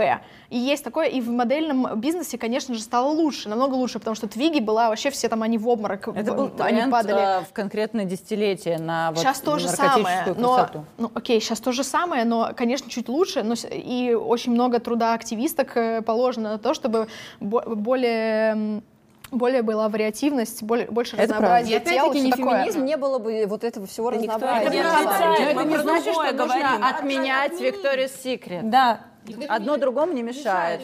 И 0.50 0.58
есть 0.58 0.84
такое, 0.84 1.06
и 1.06 1.20
в 1.20 1.30
модельном 1.30 1.98
бизнесе, 2.00 2.38
конечно 2.38 2.74
же, 2.74 2.80
стало 2.80 3.08
лучше, 3.10 3.48
намного 3.48 3.74
лучше, 3.74 3.98
потому 3.98 4.14
что 4.14 4.28
Твиги 4.28 4.60
была 4.60 4.88
вообще 4.88 5.10
все 5.10 5.28
там, 5.28 5.42
они 5.42 5.58
в 5.58 5.68
обморок, 5.68 6.08
Это 6.08 6.32
в- 6.32 6.36
был 6.36 6.50
они 6.58 6.78
тренд 6.78 6.92
падали. 6.92 7.40
э, 7.40 7.44
в 7.44 7.52
конкретное 7.52 8.04
десятилетие 8.04 8.78
на 8.78 9.10
вот 9.10 9.18
Сейчас 9.20 9.40
то 9.40 9.58
же 9.58 9.68
самое, 9.68 10.34
но, 10.36 10.68
ну, 10.98 11.10
окей, 11.14 11.40
сейчас 11.40 11.60
то 11.60 11.72
же 11.72 11.82
самое, 11.84 12.24
но, 12.24 12.52
конечно, 12.56 12.90
чуть 12.90 13.08
лучше, 13.08 13.42
но 13.42 13.54
и 13.70 14.14
очень 14.14 14.52
много 14.56 14.80
труда 14.80 15.14
активисток 15.14 15.76
э, 15.76 16.02
положено 16.02 16.52
на 16.52 16.58
то, 16.58 16.74
чтобы 16.74 17.06
бо- 17.40 17.62
более 17.66 18.82
более 19.32 19.62
была 19.62 19.88
вариативность, 19.88 20.62
более, 20.62 20.86
больше 20.88 21.16
Это 21.16 21.34
разнообразия 21.34 21.76
И 21.78 21.80
тел, 21.80 22.06
опять-таки 22.06 22.20
не 22.20 22.30
такое. 22.30 22.58
феминизм, 22.58 22.84
не 22.84 22.96
было 22.96 23.18
бы 23.18 23.44
вот 23.48 23.64
этого 23.64 23.84
всего 23.86 24.12
никто 24.12 24.34
разнообразия. 24.36 24.66
это 24.68 24.76
не 24.76 24.82
правда. 24.82 25.10
отрицает, 25.10 25.48
это 25.56 25.64
не 25.64 25.76
значит, 25.78 26.12
что 26.14 26.22
нужно 26.32 26.44
говорим. 26.44 26.84
отменять 26.84 27.52
Victoria's 27.60 28.12
Secret. 28.24 28.60
Да. 28.62 29.00
Одно 29.48 29.76
другому 29.76 30.12
не 30.12 30.22
мешает. 30.22 30.82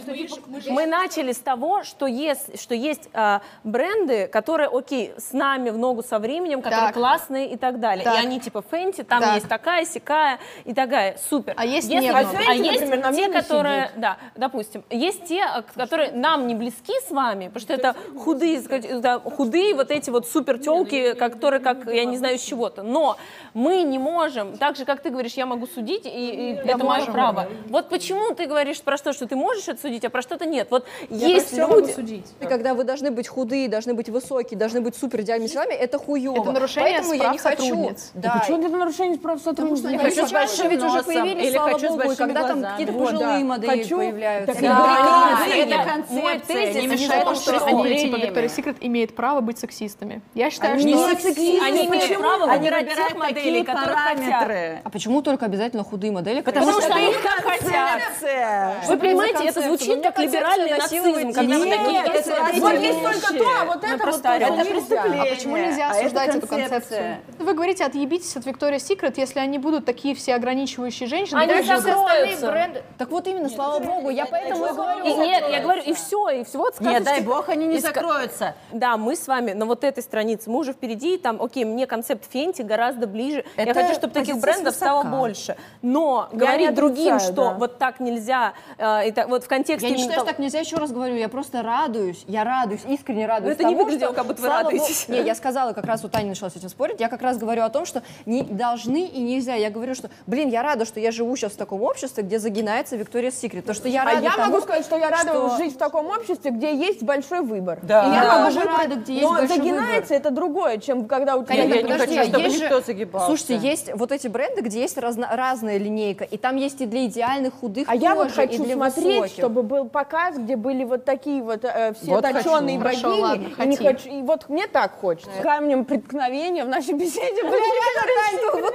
Мы 0.69 0.87
начали 0.87 1.33
с 1.33 1.39
того, 1.39 1.83
что 1.85 2.07
есть, 2.07 2.61
что 2.61 2.75
есть 2.75 3.09
а, 3.13 3.43
бренды, 3.65 4.27
которые, 4.27 4.69
окей, 4.69 5.13
с 5.19 5.33
нами 5.33 5.71
в 5.71 5.79
ногу 5.79 6.03
со 6.03 6.19
временем, 6.19 6.63
которые 6.63 6.87
Так. 6.87 6.95
классные 6.95 7.53
и 7.53 7.57
так 7.57 7.81
далее. 7.81 8.05
Так. 8.05 8.15
И 8.15 8.19
они 8.19 8.41
типа 8.41 8.63
Фенти, 8.71 9.03
там 9.03 9.21
Так. 9.21 9.35
есть 9.35 9.49
такая, 9.49 9.85
сякая 9.85 10.39
и 10.65 10.75
такая, 10.75 11.17
супер. 11.29 11.55
А 11.57 11.65
есть 11.65 11.89
Если- 11.89 12.07
не 12.07 12.11
а, 12.11 12.23
много. 12.23 12.39
а 12.49 12.55
есть 12.55 12.81
например, 12.81 13.03
на 13.03 13.13
те, 13.13 13.29
которые, 13.29 13.91
да, 13.97 14.17
допустим, 14.37 14.85
есть 14.91 15.25
те, 15.25 15.43
а, 15.43 15.63
которые 15.63 16.13
нам 16.13 16.47
не 16.47 16.55
близки 16.55 16.95
с 17.07 17.11
вами, 17.11 17.49
потому 17.49 17.61
что 17.63 17.75
это 17.75 17.95
худые, 18.19 18.61
да, 19.01 19.19
худые 19.21 19.75
вот 19.75 19.91
эти 19.91 20.11
вот 20.11 20.27
супер 20.29 20.59
телки, 20.59 21.15
которые 21.15 21.61
как, 21.61 21.87
я 21.87 22.05
не 22.05 22.17
знаю, 22.17 22.39
с 22.39 22.43
чего-то. 22.43 22.83
Но 22.83 23.17
мы 23.55 23.83
не 23.83 23.99
можем, 23.99 24.57
так 24.57 24.77
же, 24.77 24.85
как 24.85 25.01
ты 25.01 25.11
говоришь, 25.11 25.35
я 25.35 25.47
могу 25.47 25.67
судить, 25.67 26.07
и, 26.07 26.09
и 26.09 26.53
это 26.55 26.79
мое 26.85 27.05
право. 27.07 27.49
Вот 27.69 27.89
почему 27.89 28.32
ты 28.35 28.47
говоришь 28.47 28.81
про 28.81 28.97
что, 28.97 29.13
что 29.13 29.27
ты 29.27 29.37
можешь 29.37 29.69
отсудить, 29.69 30.05
а 30.05 30.11
про 30.11 30.23
что-то 30.23 30.47
нет. 30.47 30.69
Вот 30.71 30.87
есть 31.11 31.53
люди... 31.53 32.23
И 32.41 32.47
когда 32.47 32.75
вы 32.75 32.85
должны 32.85 33.11
быть 33.11 33.29
худые, 33.29 33.69
должны 33.69 33.95
быть 33.95 34.09
высокие, 34.09 34.59
должны 34.59 34.81
быть 34.81 34.97
супер 34.97 35.21
идеальными 35.23 35.49
телами, 35.49 35.75
это 35.75 35.99
хуево. 35.99 36.41
Это 36.41 36.53
нарушение 36.53 36.93
Поэтому 36.93 37.13
я 37.15 37.21
прав 37.21 37.33
не 37.33 37.39
хочу. 37.39 37.63
сотрудниц. 37.63 38.11
Да. 38.15 38.39
Почему 38.41 38.59
это 38.67 38.77
нарушение 38.77 39.19
прав 39.19 39.41
сотрудников? 39.41 39.91
Я 39.91 39.99
хочу 39.99 40.13
хочу 40.23 40.27
с 40.27 40.31
сейчас 40.31 40.33
большим 40.33 40.69
ведь 40.71 40.83
уже 40.83 41.03
появились, 41.03 41.45
или 41.47 41.53
слава 41.55 41.73
хочу 41.73 41.89
богу, 41.91 42.13
и 42.13 42.17
когда 42.17 42.49
там 42.49 42.63
какие-то 42.63 42.93
пожилые 42.93 43.45
модели 43.45 43.83
Хочу. 43.83 43.97
появляются. 43.97 44.53
Так 44.55 44.63
Да. 44.63 45.39
Это 45.55 45.85
концепция. 45.85 46.23
мой 46.23 46.39
тезис. 46.39 46.75
Не 46.75 46.81
Не 46.83 46.87
мешает, 46.87 47.25
то, 47.25 47.35
что 47.35 47.55
что 47.55 47.67
они, 47.67 47.83
они 47.87 47.99
типа. 47.99 48.17
Victoria's 48.17 48.57
Secret 48.57 48.77
имеет 48.81 49.15
право 49.15 49.41
быть 49.41 49.59
сексистами. 49.59 50.23
Я 50.35 50.51
считаю, 50.51 50.75
Они 50.75 50.93
что... 50.95 51.09
не 51.09 51.15
сексисты. 51.15 51.61
Они 51.61 51.87
имеют 51.87 52.19
право 52.19 52.45
Они 52.45 52.59
выбирать 52.59 52.85
выбирают 52.87 53.09
тех 53.13 53.19
моделей, 53.19 53.65
такие 53.65 53.65
которых 53.65 53.99
хотят. 53.99 54.25
параметры. 54.25 54.81
А 54.85 54.91
почему 54.91 55.23
только 55.23 55.47
обязательно 55.47 55.85
худые 55.85 56.13
модели? 56.13 56.41
Потому, 56.41 56.67
Потому 56.67 56.81
что, 56.81 56.91
что 56.91 56.99
они 56.99 57.11
их 57.11 57.23
как 57.23 57.43
хотят. 57.45 58.03
Концепция. 58.23 58.75
Вы 58.87 58.99
понимаете, 58.99 59.45
это 59.45 59.63
звучит 59.63 60.03
как 60.03 60.19
либеральный 60.19 60.71
нацизм, 60.71 61.33
когда 61.33 61.59
вы 61.59 61.71
такие, 61.71 62.61
вот 62.61 62.73
есть 62.81 63.03
только 63.03 63.39
то, 63.39 63.49
а 63.61 63.65
вот 63.65 63.85
это 63.85 64.07
вот 64.07 64.25
Это 64.25 64.65
преступление. 64.71 65.23
А 65.23 65.35
почему 65.35 65.57
нельзя 65.57 65.89
А 65.89 65.91
осуждать 65.93 66.35
эту 66.35 66.47
концепцию? 66.47 67.19
Вы 67.39 67.55
говорите, 67.55 67.85
отъебитесь 67.85 68.37
от 68.37 68.47
Victoria's 68.47 68.89
Secret, 68.89 69.15
если 69.17 69.41
они 69.41 69.59
будут 69.59 69.85
такие 69.85 70.15
все 70.15 70.35
ограничивающие 70.35 71.09
женщины. 71.09 71.39
Они 71.39 71.63
закроются. 71.63 72.83
Так 72.99 73.11
вот 73.11 73.27
именно, 73.27 73.49
слава 73.49 73.81
богу, 73.81 74.11
я 74.11 74.27
поэтому 74.27 74.67
и 74.67 74.69
говорю. 74.71 75.05
Нет, 75.05 75.45
я 75.51 75.61
говорю, 75.61 75.83
и 75.83 75.93
все, 75.93 76.29
и 76.31 76.45
все. 76.45 76.59
Вот 76.59 76.81
Нет, 76.81 77.05
дай 77.05 77.21
бог, 77.21 77.49
они 77.49 77.67
не 77.67 77.79
закроются. 77.79 78.55
Да, 78.73 78.97
мы 78.97 79.17
с 79.17 79.27
вами 79.27 79.53
на 79.53 79.67
вот 79.67 79.85
этой 79.85 80.03
странице, 80.03 80.51
мы 80.51 80.59
уже 80.59 80.73
впереди, 80.73 81.17
там, 81.19 81.43
окей, 81.43 81.65
мне 81.65 81.87
концепт 81.87 82.25
Фенти 82.31 82.63
гораздо 82.63 83.07
ближе. 83.07 83.45
я 83.57 83.75
хочу, 83.75 83.95
чтобы 83.95 84.15
таких 84.15 84.39
брендов 84.39 84.75
стало 84.75 85.03
больше. 85.03 85.57
Но 85.83 86.29
не 86.33 86.39
говорить 86.39 86.75
другим, 86.75 87.19
что 87.19 87.33
да. 87.33 87.55
вот 87.55 87.79
так 87.79 88.01
нельзя, 88.13 88.53
э, 88.79 89.09
и 89.09 89.13
так- 89.13 89.29
вот 89.29 89.45
в 89.45 89.49
контексте... 89.49 89.89
Я 89.89 89.93
не 89.95 89.99
считаю, 89.99 90.13
что 90.19 90.21
того- 90.25 90.31
так 90.33 90.39
нельзя, 90.39 90.61
еще 90.61 90.77
раз 90.77 90.93
говорю, 90.93 91.15
я 91.17 91.29
просто 91.29 91.63
радуюсь, 91.63 92.25
я 92.27 92.45
радуюсь, 92.45 92.83
искренне 92.89 93.27
радуюсь 93.27 93.55
это 93.55 93.65
не 93.65 93.75
тому, 93.75 93.85
выглядело, 93.85 94.13
что, 94.13 94.17
как 94.17 94.27
будто 94.27 94.43
вы 94.43 94.49
слава 94.49 94.63
богу- 94.65 94.77
радуетесь. 94.77 95.09
Не, 95.09 95.21
я 95.23 95.35
сказала, 95.35 95.73
как 95.73 95.85
раз 95.87 96.03
вот 96.03 96.13
Таня 96.13 96.29
начала 96.29 96.51
с 96.51 96.57
этим 96.57 96.69
спорить, 96.69 97.01
я 97.01 97.09
как 97.09 97.23
раз 97.23 97.39
говорю 97.39 97.63
о 97.63 97.69
том, 97.71 97.87
что 97.87 98.03
не 98.27 98.43
должны 98.43 99.07
и 99.07 99.21
нельзя. 99.21 99.55
Я 99.55 99.71
говорю, 99.71 99.95
что, 99.95 100.11
блин, 100.27 100.49
я 100.49 100.63
рада, 100.63 100.85
что 100.85 101.01
я 101.01 101.11
живу 101.11 101.37
сейчас 101.37 101.53
в 101.53 101.57
таком 101.57 101.83
обществе, 101.83 102.23
где 102.23 102.39
загинается 102.39 102.97
Victoria's 102.97 103.35
Secret. 103.41 103.63
То, 103.63 103.75
что 103.75 103.89
я 103.89 104.03
А 104.03 104.07
рада 104.07 104.21
я 104.23 104.31
тому, 104.33 104.47
могу 104.53 104.61
сказать, 104.63 104.85
что 104.85 104.97
я 104.97 105.11
рада 105.11 105.31
что- 105.31 105.57
жить 105.57 105.75
в 105.75 105.79
таком 105.79 106.07
обществе, 106.09 106.51
где 106.51 106.75
есть 106.77 107.03
большой 107.03 107.41
выбор. 107.41 107.79
Да. 107.83 108.07
И 108.07 108.11
я 108.15 108.23
Да. 108.23 108.39
могу 108.41 108.55
выбрать, 108.55 108.79
рада, 108.79 108.97
где 108.97 109.13
есть 109.15 109.25
но 109.25 109.31
большой 109.35 109.49
загинается 109.57 110.15
это 110.15 110.31
другое, 110.31 110.79
чем 110.79 111.07
когда 111.07 111.37
у 111.37 111.45
тебя... 111.45 111.57
Конечно, 111.57 111.75
я 111.77 111.83
не 111.83 111.93
подожди, 111.93 112.17
хочу, 112.17 112.29
чтобы 112.31 112.45
есть 112.45 112.61
никто 112.63 112.79
же- 112.81 112.85
загибался. 112.87 113.27
Слушайте, 113.27 113.57
есть 113.57 113.91
вот 113.95 114.13
эти 114.13 114.29
бренды, 114.29 114.61
где 114.63 114.81
есть 114.81 114.97
разно- 114.97 115.29
разная 115.35 115.79
линейка, 115.79 116.25
и 116.25 116.37
там 116.37 116.57
есть 116.57 116.81
и 116.81 116.87
для 116.87 117.07
идеальных 117.07 117.55
худых 117.55 117.89
А 117.89 117.95
я 118.03 118.15
вот 118.15 118.33
хочу 118.33 118.65
для 118.65 118.75
смотреть, 118.75 119.07
высоких. 119.21 119.33
чтобы 119.33 119.63
был 119.63 119.89
показ, 119.89 120.37
где 120.37 120.57
были 120.57 120.85
вот 120.85 121.05
такие 121.05 121.43
вот 121.43 121.65
э, 121.65 121.93
все 121.95 122.11
Вот 122.11 122.23
точеные 122.23 122.79
хочу. 122.79 123.01
Хорошо, 123.01 123.09
богини. 123.09 123.23
ладно, 123.23 123.63
и, 123.63 123.67
не 123.67 123.77
хочу, 123.77 124.09
и 124.09 124.23
вот 124.23 124.49
мне 124.49 124.67
так 124.67 124.93
хочется. 125.01 125.31
Камнем 125.43 125.85
преткновения 125.85 126.65
в 126.65 126.69
нашей 126.69 126.95
беседе. 126.95 127.43
Бля, 127.43 128.61
вот 128.61 128.75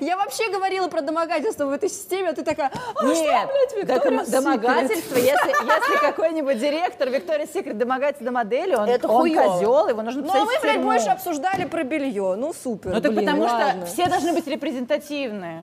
я 0.00 0.16
вообще 0.16 0.50
говорила 0.50 0.88
про 0.88 1.00
домогательство 1.02 1.66
в 1.66 1.72
этой 1.72 1.88
системе, 1.88 2.30
а 2.30 2.32
ты 2.32 2.42
такая, 2.44 2.70
«А, 2.94 3.04
Нет, 3.06 3.16
что, 3.16 3.76
блядь, 3.76 3.86
да, 3.86 3.94
Victoria's 3.96 4.00
дома- 4.08 4.22
Secret?» 4.22 4.30
домогательство, 4.30 5.16
если, 5.16 5.48
если 5.48 6.00
какой-нибудь 6.00 6.58
директор 6.58 7.08
Виктория 7.08 7.46
Секрет 7.46 7.78
домогается 7.78 8.24
до 8.24 8.30
модели, 8.32 8.74
он, 8.74 8.88
Это 8.88 9.08
он 9.08 9.22
козел, 9.34 9.88
его 9.88 10.02
нужно 10.02 10.22
Ну, 10.22 10.32
а 10.32 10.44
в 10.44 10.62
блядь, 10.62 10.82
больше 10.82 11.08
обсуждали 11.08 11.64
про 11.64 11.82
белье. 11.84 12.34
Ну, 12.36 12.52
супер, 12.52 12.92
Ну 12.94 13.00
так 13.00 13.14
потому 13.14 13.48
что 13.48 13.86
все 13.86 14.06
должны 14.06 14.32
быть 14.32 14.46
репрезентативные. 14.46 15.62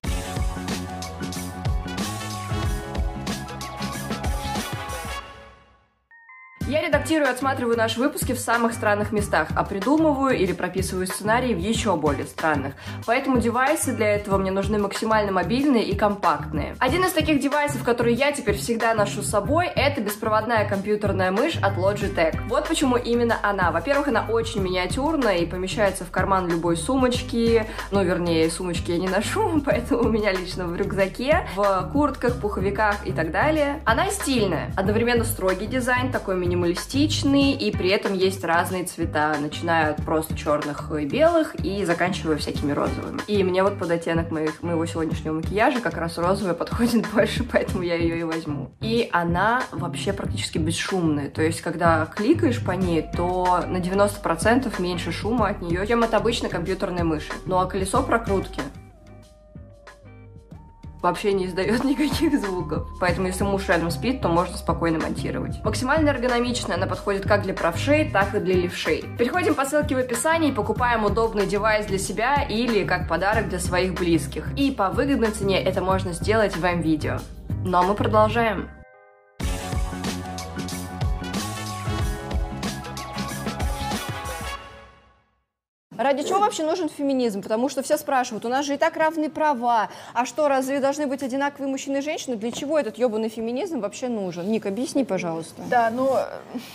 Я 6.68 6.82
редактирую 6.82 7.28
и 7.28 7.32
отсматриваю 7.32 7.78
наши 7.78 8.00
выпуски 8.00 8.34
в 8.34 8.40
самых 8.40 8.74
странных 8.74 9.12
местах, 9.12 9.50
а 9.56 9.64
придумываю 9.64 10.36
или 10.36 10.52
прописываю 10.52 11.06
сценарии 11.06 11.54
в 11.54 11.60
еще 11.60 11.96
более 11.96 12.26
странных. 12.26 12.74
Поэтому 13.06 13.38
девайсы 13.38 13.92
для 13.94 14.16
этого 14.16 14.40
мне 14.40 14.50
нужны 14.50 14.80
максимально 14.80 15.32
мобильные 15.32 15.84
и 15.84 15.96
компактные. 15.96 16.76
Один 16.80 17.06
из 17.06 17.12
таких 17.12 17.40
девайсов, 17.40 17.84
который 17.84 18.16
я 18.16 18.32
теперь 18.32 18.58
всегда 18.58 18.96
ношу 18.96 19.22
с 19.22 19.30
собой, 19.30 19.68
это 19.68 20.02
беспроводная 20.02 20.68
компьютерная 20.68 21.30
мышь 21.30 21.56
от 21.58 21.78
Logitech. 21.78 22.36
Вот 22.48 22.68
почему 22.68 22.98
именно 22.98 23.38
она. 23.44 23.70
Во-первых, 23.70 24.08
она 24.08 24.26
очень 24.28 24.64
миниатюрная 24.64 25.38
и 25.38 25.46
помещается 25.46 26.04
в 26.04 26.10
карман 26.10 26.50
любой 26.50 26.78
сумочки. 26.78 27.68
Ну, 27.92 28.04
вернее, 28.04 28.50
сумочки 28.50 28.90
я 28.90 28.98
не 28.98 29.08
ношу, 29.08 29.62
поэтому 29.66 30.02
у 30.02 30.10
меня 30.10 30.32
лично 30.32 30.66
в 30.66 30.76
рюкзаке, 30.76 31.48
в 31.56 31.92
куртках, 31.94 32.42
пуховиках 32.42 33.06
и 33.06 33.12
так 33.12 33.30
далее. 33.30 33.82
Она 33.86 34.10
стильная. 34.10 34.72
Одновременно 34.76 35.26
строгий 35.26 35.68
дизайн, 35.68 36.12
такой 36.12 36.36
минималистичный, 36.56 37.52
и 37.52 37.72
при 37.72 37.90
этом 37.90 38.14
есть 38.14 38.44
разные 38.44 38.86
цвета, 38.86 39.36
начиная 39.40 39.92
от 39.92 40.04
просто 40.04 40.36
черных 40.36 40.92
и 40.92 41.06
белых 41.06 41.56
и 41.56 41.84
заканчивая 41.86 42.38
всякими 42.38 42.72
розовыми. 42.72 43.20
И 43.28 43.44
мне 43.44 43.62
вот 43.64 43.78
под 43.78 43.92
оттенок 43.92 44.32
моих, 44.32 44.64
моего 44.64 44.86
сегодняшнего 44.86 45.34
макияжа 45.34 45.82
как 45.82 45.98
раз 45.98 46.18
розовая 46.18 46.54
подходит 46.56 47.06
больше, 47.14 47.44
поэтому 47.44 47.84
я 47.84 47.96
ее 47.96 48.20
и 48.20 48.24
возьму. 48.24 48.72
И 48.82 49.10
она 49.12 49.64
вообще 49.72 50.14
практически 50.14 50.58
бесшумная, 50.58 51.30
то 51.30 51.42
есть 51.42 51.62
когда 51.62 52.06
кликаешь 52.06 52.64
по 52.64 52.72
ней, 52.72 53.06
то 53.16 53.64
на 53.68 53.78
90% 53.78 54.82
меньше 54.82 55.12
шума 55.12 55.50
от 55.50 55.62
нее, 55.62 55.86
чем 55.86 56.04
от 56.04 56.14
обычной 56.14 56.50
компьютерной 56.50 57.04
мыши. 57.04 57.34
Ну 57.46 57.58
а 57.58 57.66
колесо 57.66 58.02
прокрутки 58.02 58.62
вообще 61.06 61.34
не 61.34 61.46
издает 61.46 61.84
никаких 61.86 62.40
звуков. 62.40 62.88
Поэтому, 63.00 63.28
если 63.28 63.44
муж 63.44 63.68
рядом 63.68 63.92
спит, 63.92 64.22
то 64.22 64.28
можно 64.28 64.58
спокойно 64.58 65.00
монтировать. 65.00 65.64
Максимально 65.64 66.10
эргономичная, 66.10 66.76
она 66.76 66.88
подходит 66.88 67.28
как 67.28 67.44
для 67.44 67.54
правшей, 67.54 68.10
так 68.12 68.36
и 68.36 68.40
для 68.40 68.56
левшей. 68.56 69.06
Переходим 69.18 69.56
по 69.56 69.66
ссылке 69.66 69.96
в 69.96 70.00
описании, 70.00 70.52
покупаем 70.52 71.06
удобный 71.06 71.46
девайс 71.46 71.86
для 71.86 72.00
себя 72.00 72.44
или 72.44 72.84
как 72.86 73.08
подарок 73.08 73.50
для 73.50 73.60
своих 73.60 73.94
близких. 73.94 74.48
И 74.58 74.72
по 74.72 74.90
выгодной 74.90 75.30
цене 75.30 75.64
это 75.64 75.82
можно 75.82 76.12
сделать 76.12 76.56
в 76.56 76.66
М-видео. 76.66 77.20
Но 77.64 77.84
мы 77.84 77.94
продолжаем. 77.96 78.70
Ради 85.98 86.24
чего 86.24 86.40
вообще 86.40 86.64
нужен 86.64 86.90
феминизм? 86.90 87.42
Потому 87.42 87.70
что 87.70 87.82
все 87.82 87.98
спрашивают, 87.98 88.46
у 88.46 88.50
нас 88.50 88.66
же 88.66 88.74
и 88.74 88.78
так 88.78 88.98
равные 88.98 89.30
права, 89.30 89.90
а 90.14 90.26
что, 90.26 90.48
разве 90.48 90.80
должны 90.80 91.08
быть 91.08 91.24
одинаковые 91.24 91.70
мужчины 91.70 91.98
и 91.98 92.02
женщины? 92.02 92.36
Для 92.36 92.52
чего 92.52 92.78
этот 92.78 92.98
ебаный 92.98 93.30
феминизм 93.30 93.80
вообще 93.80 94.10
нужен? 94.10 94.50
Ник, 94.50 94.66
объясни, 94.66 95.04
пожалуйста. 95.06 95.62
Да, 95.70 95.90
ну, 95.90 96.10
э, 96.16 96.26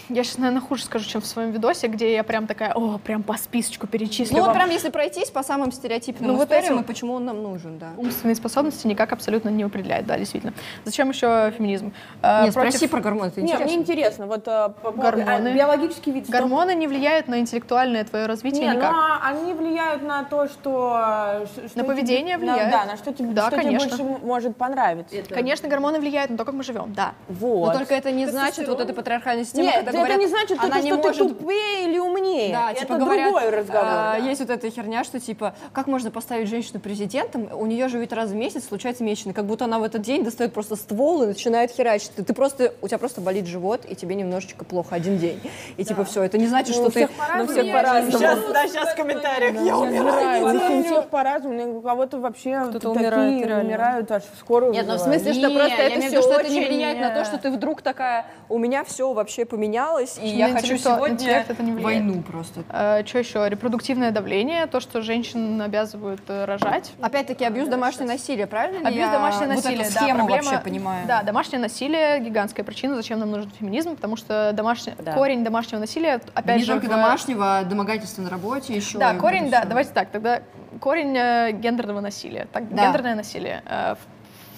я 0.09 0.25
сейчас, 0.25 0.39
наверное, 0.39 0.63
хуже 0.63 0.85
скажу, 0.85 1.09
чем 1.09 1.21
в 1.21 1.27
своем 1.27 1.51
видосе, 1.51 1.89
где 1.89 2.13
я 2.15 2.25
прям 2.25 2.47
такая, 2.47 2.73
о, 2.73 2.99
прям 2.99 3.23
по 3.23 3.35
списочку 3.37 3.87
перечислю 3.87 4.39
Ну 4.39 4.45
вот 4.45 4.55
прям 4.55 4.71
если 4.71 4.91
пройтись 4.91 5.31
по 5.31 5.43
самым 5.43 5.73
стереотипным 5.73 6.31
Ну, 6.31 6.37
вот 6.37 6.45
историям, 6.45 6.75
этим- 6.75 6.83
и 6.83 6.87
почему 6.87 7.15
он 7.15 7.25
нам 7.25 7.43
нужен, 7.43 7.79
да. 7.79 7.91
Умственные 7.97 8.35
способности 8.37 8.87
никак 8.87 9.13
абсолютно 9.13 9.49
не 9.51 9.63
определяет, 9.65 10.07
да, 10.07 10.19
действительно. 10.19 10.53
Зачем 10.85 11.11
еще 11.11 11.53
феминизм? 11.57 11.93
Э, 12.23 12.45
Нет, 12.45 12.55
против- 12.55 12.71
спроси 12.71 12.89
про 12.89 13.01
гормоны, 13.01 13.29
это 13.29 13.41
интересно. 13.41 13.65
мне 13.67 13.75
интересно, 13.75 14.27
вот 14.27 14.49
э, 14.49 14.71
по 14.83 14.91
Гормоны. 14.93 15.49
а, 15.49 15.55
биологический 15.55 16.11
вид. 16.13 16.29
Гормоны 16.29 16.75
не 16.75 16.87
влияют 16.87 17.29
на 17.29 17.39
интеллектуальное 17.41 18.05
твое 18.05 18.27
развитие 18.27 18.67
Не, 18.69 18.77
никак. 18.77 18.93
ну 18.93 19.10
они 19.23 19.53
влияют 19.55 20.03
на 20.03 20.25
то, 20.25 20.47
что... 20.49 21.43
э, 21.43 21.47
что 21.69 21.79
На 21.79 21.85
поведение 21.85 22.37
тебе- 22.37 22.47
на- 22.47 22.53
влияют. 22.55 22.73
да, 22.73 22.85
на 22.85 22.97
что 22.97 23.13
тебе, 23.13 23.29
Да, 23.33 23.43
что 23.49 23.51
тебе 23.53 23.63
конечно. 23.65 23.89
больше 23.89 24.03
м- 24.03 24.21
может 24.27 24.57
понравиться. 24.57 25.17
Конечно, 25.29 25.69
гормоны 25.69 25.99
влияют 26.01 26.31
на 26.31 26.37
то, 26.37 26.45
как 26.45 26.55
мы 26.55 26.63
живем, 26.63 26.93
да. 26.95 27.13
Вот. 27.29 27.73
Но 27.73 27.79
только 27.79 27.95
это 27.95 28.11
не 28.11 28.27
значит 28.27 28.69
вот 28.69 28.81
эта 28.81 28.93
патриархальная 28.93 29.45
система, 29.45 29.65
Нет, 29.65 29.75
когда 29.77 29.91
это 29.91 29.99
говорят, 29.99 30.19
не 30.19 30.27
значит, 30.27 30.59
она 30.59 30.69
только, 30.77 30.81
не 30.83 30.89
что 30.93 30.97
может... 30.99 31.29
ты 31.29 31.35
тупее 31.35 31.85
или 31.89 31.99
умнее. 31.99 32.53
Да, 32.53 32.71
это 32.73 32.81
типа 32.81 32.97
говорят, 32.97 33.31
другой 33.33 33.51
разговор. 33.51 33.85
а, 33.89 34.17
да. 34.21 34.27
Есть 34.27 34.41
вот 34.41 34.51
эта 34.51 34.71
херня, 34.71 35.05
что 35.05 35.21
типа, 35.21 35.55
как 35.73 35.87
можно 35.87 36.11
поставить 36.11 36.49
женщину 36.49 36.81
президентом? 36.81 37.49
У 37.53 37.67
нее 37.67 37.89
же 37.89 37.99
ведь 37.99 38.13
раз 38.13 38.31
в 38.31 38.35
месяц 38.35 38.67
случается 38.69 39.05
месячный, 39.05 39.33
как 39.33 39.47
будто 39.47 39.65
она 39.65 39.79
в 39.79 39.83
этот 39.85 40.03
день 40.03 40.25
достает 40.25 40.53
просто 40.53 40.77
ствол 40.77 41.23
и 41.23 41.27
начинает 41.27 41.71
херачить. 41.71 42.13
Ты, 42.15 42.25
ты 42.25 42.33
просто, 42.35 42.73
у 42.83 42.89
тебя 42.89 42.99
просто 42.99 43.21
болит 43.21 43.47
живот, 43.47 43.83
и 43.89 43.95
тебе 43.95 44.15
немножечко 44.15 44.65
плохо 44.65 44.95
один 44.95 45.19
день. 45.19 45.41
И 45.77 45.85
типа 45.85 46.05
все, 46.05 46.23
это 46.23 46.39
не 46.39 46.47
значит, 46.47 46.77
Ну, 46.77 46.83
что 46.83 46.93
ты... 46.93 47.07
всех. 47.07 47.11
Ну, 47.37 47.47
всех 47.47 47.73
по-разному. 47.73 48.11
Сейчас, 48.19 48.39
да, 48.53 48.67
сейчас 48.69 48.95
комментариях. 49.03 49.55
Я 49.67 49.77
умираю. 49.79 50.81
У 50.81 50.83
всех 50.85 51.09
по-разному. 51.09 51.79
У 51.79 51.81
кого-то 51.83 52.19
вообще 52.19 52.65
Кто-то 52.69 52.91
умирает, 52.91 53.65
умирают, 53.65 54.11
аж 54.11 54.23
в 54.25 54.39
скорую 54.39 54.73
Нет, 54.73 54.87
ну 54.87 54.95
в 54.95 54.99
смысле, 54.99 55.33
что 55.33 55.49
Не, 55.49 55.55
просто 55.57 55.77
это 55.77 56.01
все, 56.01 56.23
что 56.23 56.41
это 56.41 56.49
не 56.51 56.61
не 56.61 56.67
влияет 56.67 57.01
на 57.01 57.11
то, 57.11 57.25
что 57.25 57.39
ты 57.39 57.51
вдруг 57.51 57.83
такая, 57.83 58.27
у 58.49 58.59
меня 58.59 58.85
все 58.85 59.13
вообще 59.13 59.45
поменялось, 59.45 60.19
и 60.23 60.29
я 60.29 60.51
хочу 60.53 60.77
сегодня 60.79 61.15
интеллект 61.15 61.51
это 61.51 61.63
не 61.63 61.73
влияет. 61.73 61.85
войну 61.85 62.23
просто. 62.23 62.61
что 63.07 63.19
еще? 63.19 63.49
Репродуктивное 63.49 64.11
давление, 64.11 64.67
то, 64.67 64.81
что 64.81 65.03
женщин 65.03 65.61
обязывают 65.61 66.21
э, 66.29 66.45
рожать. 66.45 66.93
Опять-таки, 67.01 67.45
абьюз 67.45 67.69
домашнее 67.69 68.07
насилие, 68.09 68.47
правильно? 68.47 68.87
Абьюз 68.89 69.11
домашнее 69.11 69.49
насилие, 69.49 69.79
да, 69.85 70.01
схему 70.01 70.27
проблема- 70.27 70.43
вообще 70.51 70.59
понимаю. 70.65 71.07
Да, 71.07 71.23
домашнее 71.23 71.61
насилие 71.61 72.21
гигантская 72.21 72.65
причина, 72.65 72.97
зачем 72.97 73.19
нам 73.19 73.31
нужен 73.31 73.51
феминизм, 73.59 73.97
потому 73.97 74.17
что 74.17 74.51
домашний 74.53 74.93
Да. 74.99 75.13
корень 75.13 75.45
домашнего 75.45 75.81
насилия, 75.81 76.21
опять 76.35 76.59
не 76.59 76.65
же, 76.65 76.73
только 76.73 76.87
в- 76.87 76.91
домашнего, 76.91 77.59
а 77.59 77.65
домогательства 77.65 78.23
на 78.23 78.31
работе 78.31 78.75
еще. 78.75 78.90
Да, 78.99 79.11
и 79.11 79.15
вот 79.15 79.21
корень, 79.21 79.51
да, 79.51 79.65
давайте 79.65 79.93
так, 79.93 80.11
тогда 80.11 80.43
корень 80.81 81.17
э, 81.17 81.53
гендерного 81.53 82.01
насилия. 82.01 82.47
Так, 82.53 82.69
Да. 82.75 82.87
Гендерное 82.87 83.15
насилие, 83.15 83.63
э, 83.67 83.95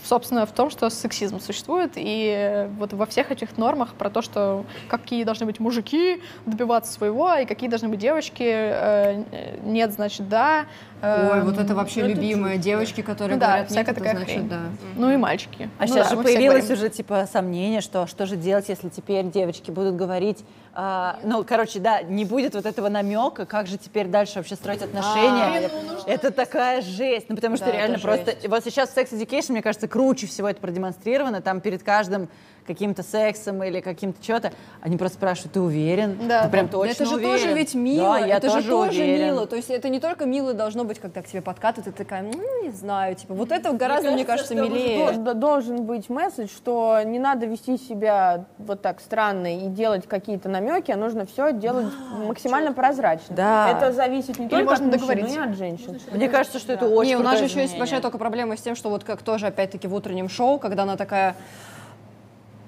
собственно, 0.05 0.47
в 0.47 0.53
том, 0.53 0.71
что 0.71 0.91
сексизм 0.91 1.41
существует, 1.41 1.93
и 1.97 2.69
вот 2.79 2.93
во 2.93 3.07
всех 3.07 3.31
этих 3.31 3.57
нормах 3.57 3.95
про 3.95 4.11
то, 4.11 4.23
что 4.23 4.65
какие 4.89 5.25
должны 5.25 5.47
быть 5.47 5.61
мужики 5.61 6.21
добиваться 6.47 6.93
своего, 6.93 7.35
и 7.35 7.45
какие 7.45 7.69
должны 7.69 7.89
быть 7.89 8.01
девочки, 8.01 8.43
э, 8.43 9.25
э, 9.31 9.59
нет, 9.63 9.93
значит, 9.93 10.29
да. 10.29 10.67
Э, 11.03 11.31
Ой, 11.33 11.43
вот 11.43 11.59
это 11.59 11.75
вообще 11.75 12.03
любимые 12.03 12.59
девочки, 12.59 13.01
которые 13.03 13.35
Ну 13.35 13.41
да, 13.41 13.47
говорят, 13.47 13.71
нет, 13.71 13.71
всякая 13.71 13.91
это 13.93 14.01
такая 14.01 14.17
значит, 14.17 14.35
хрень. 14.35 14.49
да. 14.49 14.61
Ну 14.97 15.11
и 15.13 15.17
мальчики. 15.17 15.69
А 15.79 15.83
Ну 15.83 15.89
сейчас 15.89 16.11
да, 16.11 16.17
же 16.17 16.23
появилось 16.23 16.71
уже 16.71 16.89
типа 16.89 17.29
сомнение, 17.31 17.81
что 17.81 18.07
что 18.07 18.27
же 18.27 18.37
делать, 18.37 18.69
если 18.69 18.89
теперь 18.89 19.27
девочки 19.31 19.71
будут 19.71 19.97
говорить, 19.97 20.45
а, 20.75 21.19
ну, 21.23 21.45
короче, 21.45 21.81
да, 21.81 22.01
не 22.03 22.25
будет 22.25 22.55
вот 22.55 22.65
этого 22.65 22.89
намека, 22.89 23.45
как 23.45 23.67
же 23.67 23.77
теперь 23.77 24.07
дальше 24.07 24.37
вообще 24.37 24.55
строить 24.55 24.81
отношения. 24.81 25.71
это 26.07 26.31
такая 26.31 26.81
жесть, 26.81 27.27
ну 27.29 27.37
потому 27.37 27.57
что 27.57 27.67
Да, 27.67 27.73
реально 27.73 27.97
это 27.97 28.03
просто, 28.03 28.35
вот 28.49 28.65
сейчас 28.65 28.89
в 28.91 28.97
Sex 28.97 29.13
Education, 29.13 29.53
мне 29.53 29.63
кажется, 29.63 29.87
круче 29.87 30.27
всего 30.27 30.49
это 30.49 30.61
продемонстрировано, 30.61 31.43
там 31.43 31.61
перед 31.61 31.83
каждым 31.83 32.29
каким-то 32.67 33.03
сексом 33.03 33.63
или 33.63 33.81
каким-то 33.81 34.23
что-то, 34.23 34.53
они 34.81 34.97
просто 34.97 35.17
спрашивают, 35.19 35.53
ты 35.53 35.61
уверен? 35.61 36.17
Да, 36.29 36.45
ты 36.45 36.49
прям 36.51 36.67
да. 36.67 36.73
Да 36.73 36.79
точно 36.79 36.93
это 36.93 37.05
же 37.07 37.15
уверен?» 37.17 37.33
тоже 37.33 37.53
ведь 37.55 37.75
мило, 37.75 38.19
Да, 38.19 38.27
я 38.27 38.37
это 38.37 38.49
же 38.49 38.55
тоже 38.57 38.69
тоже 38.69 39.01
уверен. 39.03 39.25
мило. 39.27 39.47
То 39.47 39.57
есть 39.57 39.71
это 39.71 39.89
не 39.89 40.01
только 40.01 40.27
мило 40.27 40.55
должно 40.55 40.85
быть, 40.85 40.99
когда 40.99 41.23
к 41.23 41.27
тебе 41.27 41.43
подкатывают, 41.43 41.89
и 41.89 41.91
ты 41.91 42.05
такая, 42.05 42.23
ну, 42.23 42.63
не 42.63 42.71
знаю, 42.71 43.15
типа, 43.15 43.35
вот 43.35 43.53
это 43.53 43.73
гораздо, 43.73 44.11
мне 44.13 44.25
кажется, 44.25 44.55
милее. 44.55 45.13
Д- 45.13 45.35
Должен 45.35 45.85
быть 45.85 46.09
месседж, 46.09 46.49
что 46.49 47.01
не 47.05 47.19
надо 47.19 47.47
вести 47.47 47.77
себя 47.79 48.45
вот 48.59 48.83
так 48.83 49.01
странно 49.01 49.57
и 49.57 49.69
делать 49.69 50.07
какие-то 50.07 50.49
намеки, 50.49 50.91
а 50.91 50.97
нужно 50.97 51.27
все 51.27 51.53
делать 51.53 51.87
максимально 52.27 52.73
прозрачно. 52.73 53.35
Да. 53.35 53.71
Это 53.71 53.93
зависит 53.93 54.39
не 54.39 54.49
только 54.49 54.65
можно 54.65 54.89
от 54.89 55.01
мужчин, 55.01 55.21
но 55.23 55.27
и 55.29 55.39
от 55.51 55.57
женщин. 55.57 55.99
Мне 56.13 56.29
кажется, 56.29 56.59
что 56.59 56.73
это 56.73 56.87
очень 56.87 57.11
Не, 57.11 57.17
у 57.17 57.23
нас 57.23 57.39
же 57.39 57.45
еще 57.45 57.61
есть 57.61 57.79
большая 57.79 58.01
только 58.01 58.19
проблема 58.19 58.57
с 58.57 58.61
тем, 58.61 58.77
что 58.77 58.91
вот 58.91 59.05
как 59.05 59.23
тоже 59.23 59.47
опять-таки 59.47 59.89
в 59.89 59.95
утреннем 59.95 60.29
шоу, 60.29 60.59
когда 60.59 60.83
она 60.85 60.97
такая, 60.97 61.31
«М, 61.31 61.35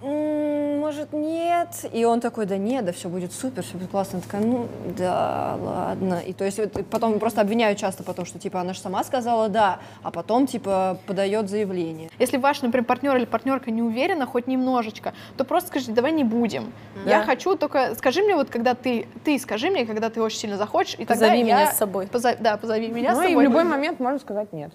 может 0.08 1.12
нет, 1.12 1.68
и 1.92 2.04
он 2.04 2.20
такой, 2.20 2.46
да 2.46 2.56
нет, 2.56 2.84
да 2.84 2.92
все 2.92 3.08
будет 3.08 3.32
супер, 3.32 3.62
все 3.62 3.76
будет 3.76 3.90
классно, 3.90 4.18
Она 4.18 4.22
такая, 4.22 4.42
ну 4.42 4.68
да, 4.96 5.56
ладно, 5.60 6.20
и 6.24 6.32
то 6.32 6.44
есть 6.44 6.58
вот 6.58 6.72
потом 6.90 7.18
просто 7.18 7.40
обвиняют 7.40 7.78
часто 7.78 8.02
потом, 8.02 8.24
что 8.26 8.38
типа 8.38 8.60
она 8.60 8.74
же 8.74 8.80
сама 8.80 9.02
сказала 9.04 9.48
да, 9.48 9.78
а 10.02 10.10
потом 10.10 10.46
типа 10.46 10.98
подает 11.06 11.48
заявление. 11.48 12.10
Если 12.18 12.36
ваш, 12.36 12.62
например, 12.62 12.84
партнер 12.84 13.16
или 13.16 13.24
партнерка 13.24 13.70
не 13.70 13.82
уверена 13.82 14.26
хоть 14.26 14.46
немножечко, 14.46 15.14
то 15.36 15.44
просто 15.44 15.68
скажите, 15.70 15.92
давай 15.92 16.12
не 16.12 16.24
будем. 16.24 16.72
Я 17.06 17.22
хочу 17.22 17.56
только, 17.56 17.94
скажи 17.94 18.22
мне 18.22 18.34
вот, 18.34 18.50
когда 18.50 18.74
ты, 18.74 19.06
ты 19.24 19.38
скажи 19.38 19.70
мне, 19.70 19.86
когда 19.86 20.10
ты 20.10 20.20
очень 20.22 20.38
сильно 20.38 20.56
захочешь, 20.56 20.94
и 20.94 21.04
тогда 21.04 21.14
Позови 21.26 21.38
я- 21.38 21.44
меня 21.44 21.66
с 21.72 21.78
собой. 21.78 22.06
позови- 22.06 22.36
да, 22.40 22.56
позови 22.56 22.88
меня 22.88 23.12
Ну 23.14 23.20
с 23.20 23.24
и 23.24 23.26
в 23.26 23.28
собой. 23.30 23.44
любой 23.44 23.64
момент 23.64 24.00
можно 24.00 24.18
сказать 24.18 24.52
нет. 24.52 24.72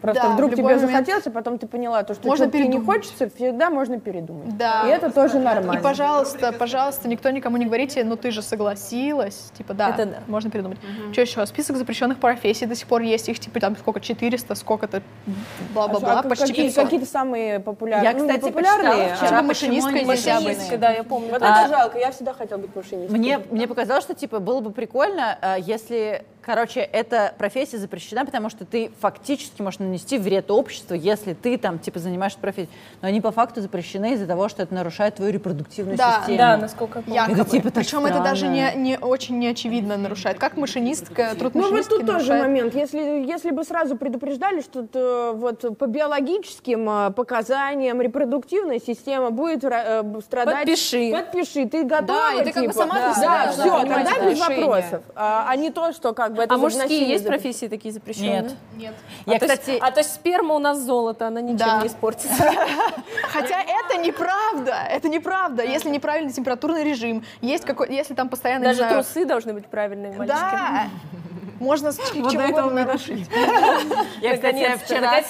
Просто 0.00 0.22
Да, 0.22 0.28
вдруг 0.30 0.52
тебе 0.52 0.62
момент. 0.62 0.82
захотелось, 0.82 1.26
а 1.26 1.30
потом 1.30 1.58
ты 1.58 1.66
поняла, 1.66 2.02
то, 2.04 2.14
что 2.14 2.26
Можно 2.28 2.46
тебе 2.48 2.68
не 2.68 2.78
хочется, 2.80 3.28
всегда 3.28 3.68
можно 3.70 3.98
передумать. 3.98 4.56
Да. 4.56 4.84
И 4.86 4.90
это 4.90 5.10
тоже 5.10 5.38
нормально. 5.40 5.80
И, 5.80 5.82
пожалуйста, 5.82 6.52
пожалуйста, 6.52 7.08
никто 7.08 7.30
никому 7.30 7.56
не 7.56 7.66
говорите, 7.66 8.04
ну 8.04 8.16
ты 8.16 8.30
же 8.30 8.40
согласилась. 8.42 9.50
Типа, 9.56 9.74
да, 9.74 9.90
Это 9.90 10.06
да. 10.06 10.16
можно 10.28 10.50
передумать. 10.50 10.78
Что 11.12 11.20
еще? 11.22 11.46
Список 11.46 11.76
запрещенных 11.76 12.18
профессий 12.18 12.66
до 12.66 12.74
сих 12.76 12.86
пор 12.86 13.02
есть. 13.02 13.28
Их 13.28 13.40
типа 13.40 13.58
там 13.60 13.76
сколько, 13.76 14.00
400, 14.00 14.54
сколько-то, 14.54 15.02
бла-бла-бла, 15.74 16.20
А 16.20 16.22
почти 16.22 16.46
какие, 16.48 16.66
500. 16.66 16.84
какие-то 16.84 17.06
самые 17.06 17.60
популярные? 17.60 18.12
Я, 18.12 18.16
ну, 18.18 18.26
кстати, 18.26 18.40
популярные, 18.44 18.90
почитала 18.90 19.12
а- 19.12 19.16
вчера, 19.26 19.42
машинисткой 19.42 20.04
нельзя 20.04 20.40
быть. 20.40 20.80
да, 20.80 20.90
я 20.92 21.02
помню. 21.02 21.30
Вот 21.30 21.42
А- 21.42 21.62
это 21.64 21.68
жалко, 21.76 21.98
я 21.98 22.10
всегда 22.12 22.32
хотела 22.34 22.58
быть 22.58 22.74
машинисткой. 22.74 23.18
Мне, 23.18 23.40
мне 23.50 23.66
показалось, 23.66 24.04
что 24.04 24.14
типа 24.14 24.38
было 24.38 24.60
бы 24.60 24.70
прикольно, 24.70 25.36
а, 25.40 25.56
если, 25.58 26.24
короче, 26.48 26.80
эта 26.80 27.34
профессия 27.36 27.76
запрещена, 27.76 28.24
потому 28.24 28.48
что 28.48 28.64
ты 28.64 28.90
фактически 29.00 29.60
можешь 29.60 29.80
нанести 29.80 30.16
вред 30.16 30.50
обществу, 30.50 30.94
если 30.94 31.34
ты 31.34 31.58
там 31.58 31.78
типа 31.78 31.98
занимаешься 31.98 32.38
профессией. 32.38 32.74
Но 33.02 33.08
они 33.08 33.20
по 33.20 33.30
факту 33.32 33.60
запрещены 33.60 34.14
из-за 34.14 34.26
того, 34.26 34.48
что 34.48 34.62
это 34.62 34.72
нарушает 34.72 35.16
твою 35.16 35.30
репродуктивную 35.30 35.98
Да, 35.98 36.20
систему. 36.20 36.38
Да, 36.38 36.56
насколько 36.56 37.00
я 37.00 37.02
помню. 37.04 37.20
Якобы. 37.20 37.40
Это 37.42 37.50
типа 37.50 37.64
так 37.70 37.74
Причем 37.74 38.06
это 38.06 38.20
даже 38.20 38.46
странно. 38.46 38.74
не, 38.76 38.90
не 38.92 38.98
очень 38.98 39.38
неочевидно 39.38 39.98
нарушает. 39.98 40.38
Как 40.38 40.56
машинистка, 40.56 41.34
труд 41.38 41.54
Ну 41.54 41.70
вот 41.70 41.86
тут 41.86 42.00
тоже 42.06 42.12
нарушает. 42.32 42.42
момент. 42.42 42.74
Если, 42.74 42.98
если 43.28 43.50
бы 43.50 43.62
сразу 43.64 43.96
предупреждали, 43.96 44.62
что 44.62 44.86
т- 44.86 45.32
вот 45.32 45.76
по 45.76 45.86
биологическим 45.86 46.88
э, 46.88 47.10
показаниям 47.10 48.00
репродуктивная 48.00 48.80
система 48.80 49.30
будет 49.30 49.64
э, 49.64 50.02
страдать... 50.24 50.60
Подпиши. 50.66 51.10
Подпиши. 51.12 51.66
Ты 51.68 51.84
готова, 51.84 52.06
Да, 52.06 52.40
и 52.40 52.44
ты 52.44 52.52
как 52.52 52.64
бы 52.64 52.72
типа? 52.72 52.72
сама 52.72 52.94
Да, 52.94 53.14
должна 53.14 53.48
все, 53.52 53.80
тогда 53.86 54.30
без 54.30 54.40
вопросов. 54.40 55.02
А, 55.14 55.46
а 55.48 55.56
не 55.56 55.70
то, 55.70 55.92
что 55.92 56.14
как 56.14 56.37
бы 56.38 56.44
это 56.44 56.54
А 56.54 56.58
мужские 56.58 57.08
есть 57.08 57.26
профессии 57.26 57.66
такие 57.66 57.92
запрещенные? 57.92 58.42
Нет. 58.42 58.54
Нет. 58.76 58.94
Я, 59.26 59.36
а, 59.36 59.38
то 59.38 59.44
есть, 59.46 59.60
кстати, 59.60 59.78
а 59.80 59.90
то 59.90 60.00
есть 60.00 60.14
сперма 60.14 60.54
у 60.54 60.58
нас 60.58 60.78
золото, 60.80 61.26
она 61.26 61.40
ничем 61.40 61.58
Да. 61.58 61.82
не 61.82 61.88
испортится. 61.88 62.34
Хотя 63.28 63.60
это 63.62 63.98
неправда, 64.00 64.74
это 64.90 65.08
неправда. 65.08 65.62
Если 65.64 65.90
неправильный 65.90 66.32
температурный 66.32 66.84
режим, 66.84 67.24
есть 67.40 67.64
какой, 67.64 67.90
если 67.90 68.14
там 68.14 68.28
постоянно, 68.28 68.64
Даже 68.64 68.88
трусы 68.88 69.24
должны 69.24 69.52
быть 69.52 69.66
правильные, 69.66 70.16
мальчики. 70.16 70.36
Да. 70.38 70.88
Можно 71.60 71.92
с 71.92 71.96
чего 72.10 72.28
угодно 72.28 72.84
нарушить. 72.84 73.28
я, 74.20 74.34
кстати, 74.34 74.78
вчера, 74.84 75.20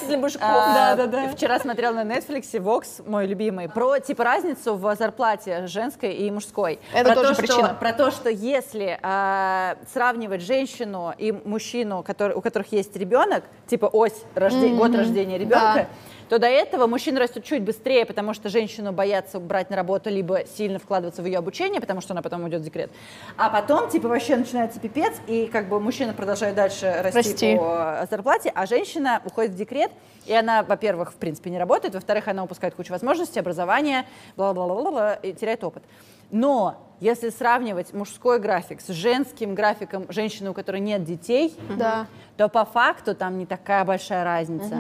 а, 0.41 0.95
Да, 0.97 0.97
да, 0.97 1.07
да. 1.07 1.29
вчера 1.29 1.59
смотрела 1.59 1.93
на 1.93 2.05
Netflix 2.05 2.51
Vox, 2.53 3.09
мой 3.09 3.27
любимый, 3.27 3.69
про 3.69 3.99
типа 3.99 4.25
разницу 4.25 4.75
в 4.75 4.95
зарплате 4.97 5.67
женской 5.67 6.15
и 6.15 6.31
мужской. 6.31 6.79
Это 6.93 7.13
про 7.13 7.15
тоже 7.15 7.35
то, 7.35 7.41
причина. 7.41 7.67
Что, 7.69 7.75
про 7.75 7.93
то, 7.93 8.11
что 8.11 8.31
если 8.31 8.99
а, 9.03 9.77
сравнивать 9.93 10.43
женщину 10.43 11.15
и 11.17 11.33
мужчину, 11.33 12.03
который, 12.03 12.37
у 12.37 12.41
которых 12.41 12.73
есть 12.73 12.95
ребенок, 12.97 13.45
типа 13.67 13.87
ось 13.87 14.25
год 14.35 14.95
рождения 14.95 15.39
ребенка, 15.39 15.89
то 16.29 16.39
до 16.39 16.47
этого 16.47 16.87
мужчина 16.87 17.21
растет 17.21 17.45
чуть 17.45 17.63
быстрее, 17.63 18.05
потому 18.05 18.35
что 18.35 18.49
женщину 18.49 18.93
боятся 18.93 19.41
брать 19.41 19.71
на 19.71 19.77
работу, 19.77 20.11
либо 20.11 20.45
сильно 20.47 20.79
вкладываться 20.79 21.23
в 21.23 21.27
ее 21.27 21.39
обучение, 21.39 21.81
потому 21.81 22.01
что 22.01 22.13
она 22.13 22.23
потом 22.23 22.45
уйдет 22.45 22.61
в 22.61 22.65
декрет. 22.65 22.91
А 23.37 23.49
потом, 23.51 23.89
типа, 23.89 24.09
вообще 24.09 24.37
начинается 24.37 24.79
пипец, 24.81 25.15
и 25.27 25.47
как 25.47 25.69
бы 25.69 25.81
мужчина 25.81 26.13
продолжает 26.13 26.55
дальше 26.55 26.95
расти, 27.03 27.19
Расти. 27.19 27.57
по 27.57 28.07
зарплате, 28.11 28.53
а 28.55 28.67
женщина 28.67 29.23
уходит 29.25 29.53
в 29.53 29.57
декрет, 29.57 29.91
и 30.27 30.35
она, 30.35 30.63
во-первых, 30.63 31.13
в 31.13 31.17
принципе, 31.17 31.51
не 31.51 31.59
работает, 31.59 31.95
во-вторых, 31.95 32.29
она 32.29 32.45
упускает 32.45 32.75
кучу 32.75 32.93
возможностей, 32.93 33.41
образования, 33.41 34.05
бла-бла-бла-бла, 34.37 35.15
и 35.15 35.33
теряет 35.33 35.65
опыт. 35.65 35.83
Но 36.31 36.85
если 37.01 37.31
сравнивать 37.31 37.93
мужской 37.93 38.41
график 38.41 38.81
с 38.81 38.89
женским 38.89 39.55
графиком 39.55 40.07
женщины, 40.11 40.51
у 40.51 40.55
которой 40.55 40.81
нет 40.81 41.05
детей, 41.05 41.55
Да. 41.77 42.07
то 42.37 42.49
по 42.49 42.65
факту 42.65 43.15
там 43.15 43.39
не 43.39 43.47
такая 43.47 43.85
большая 43.85 44.25
разница. 44.25 44.77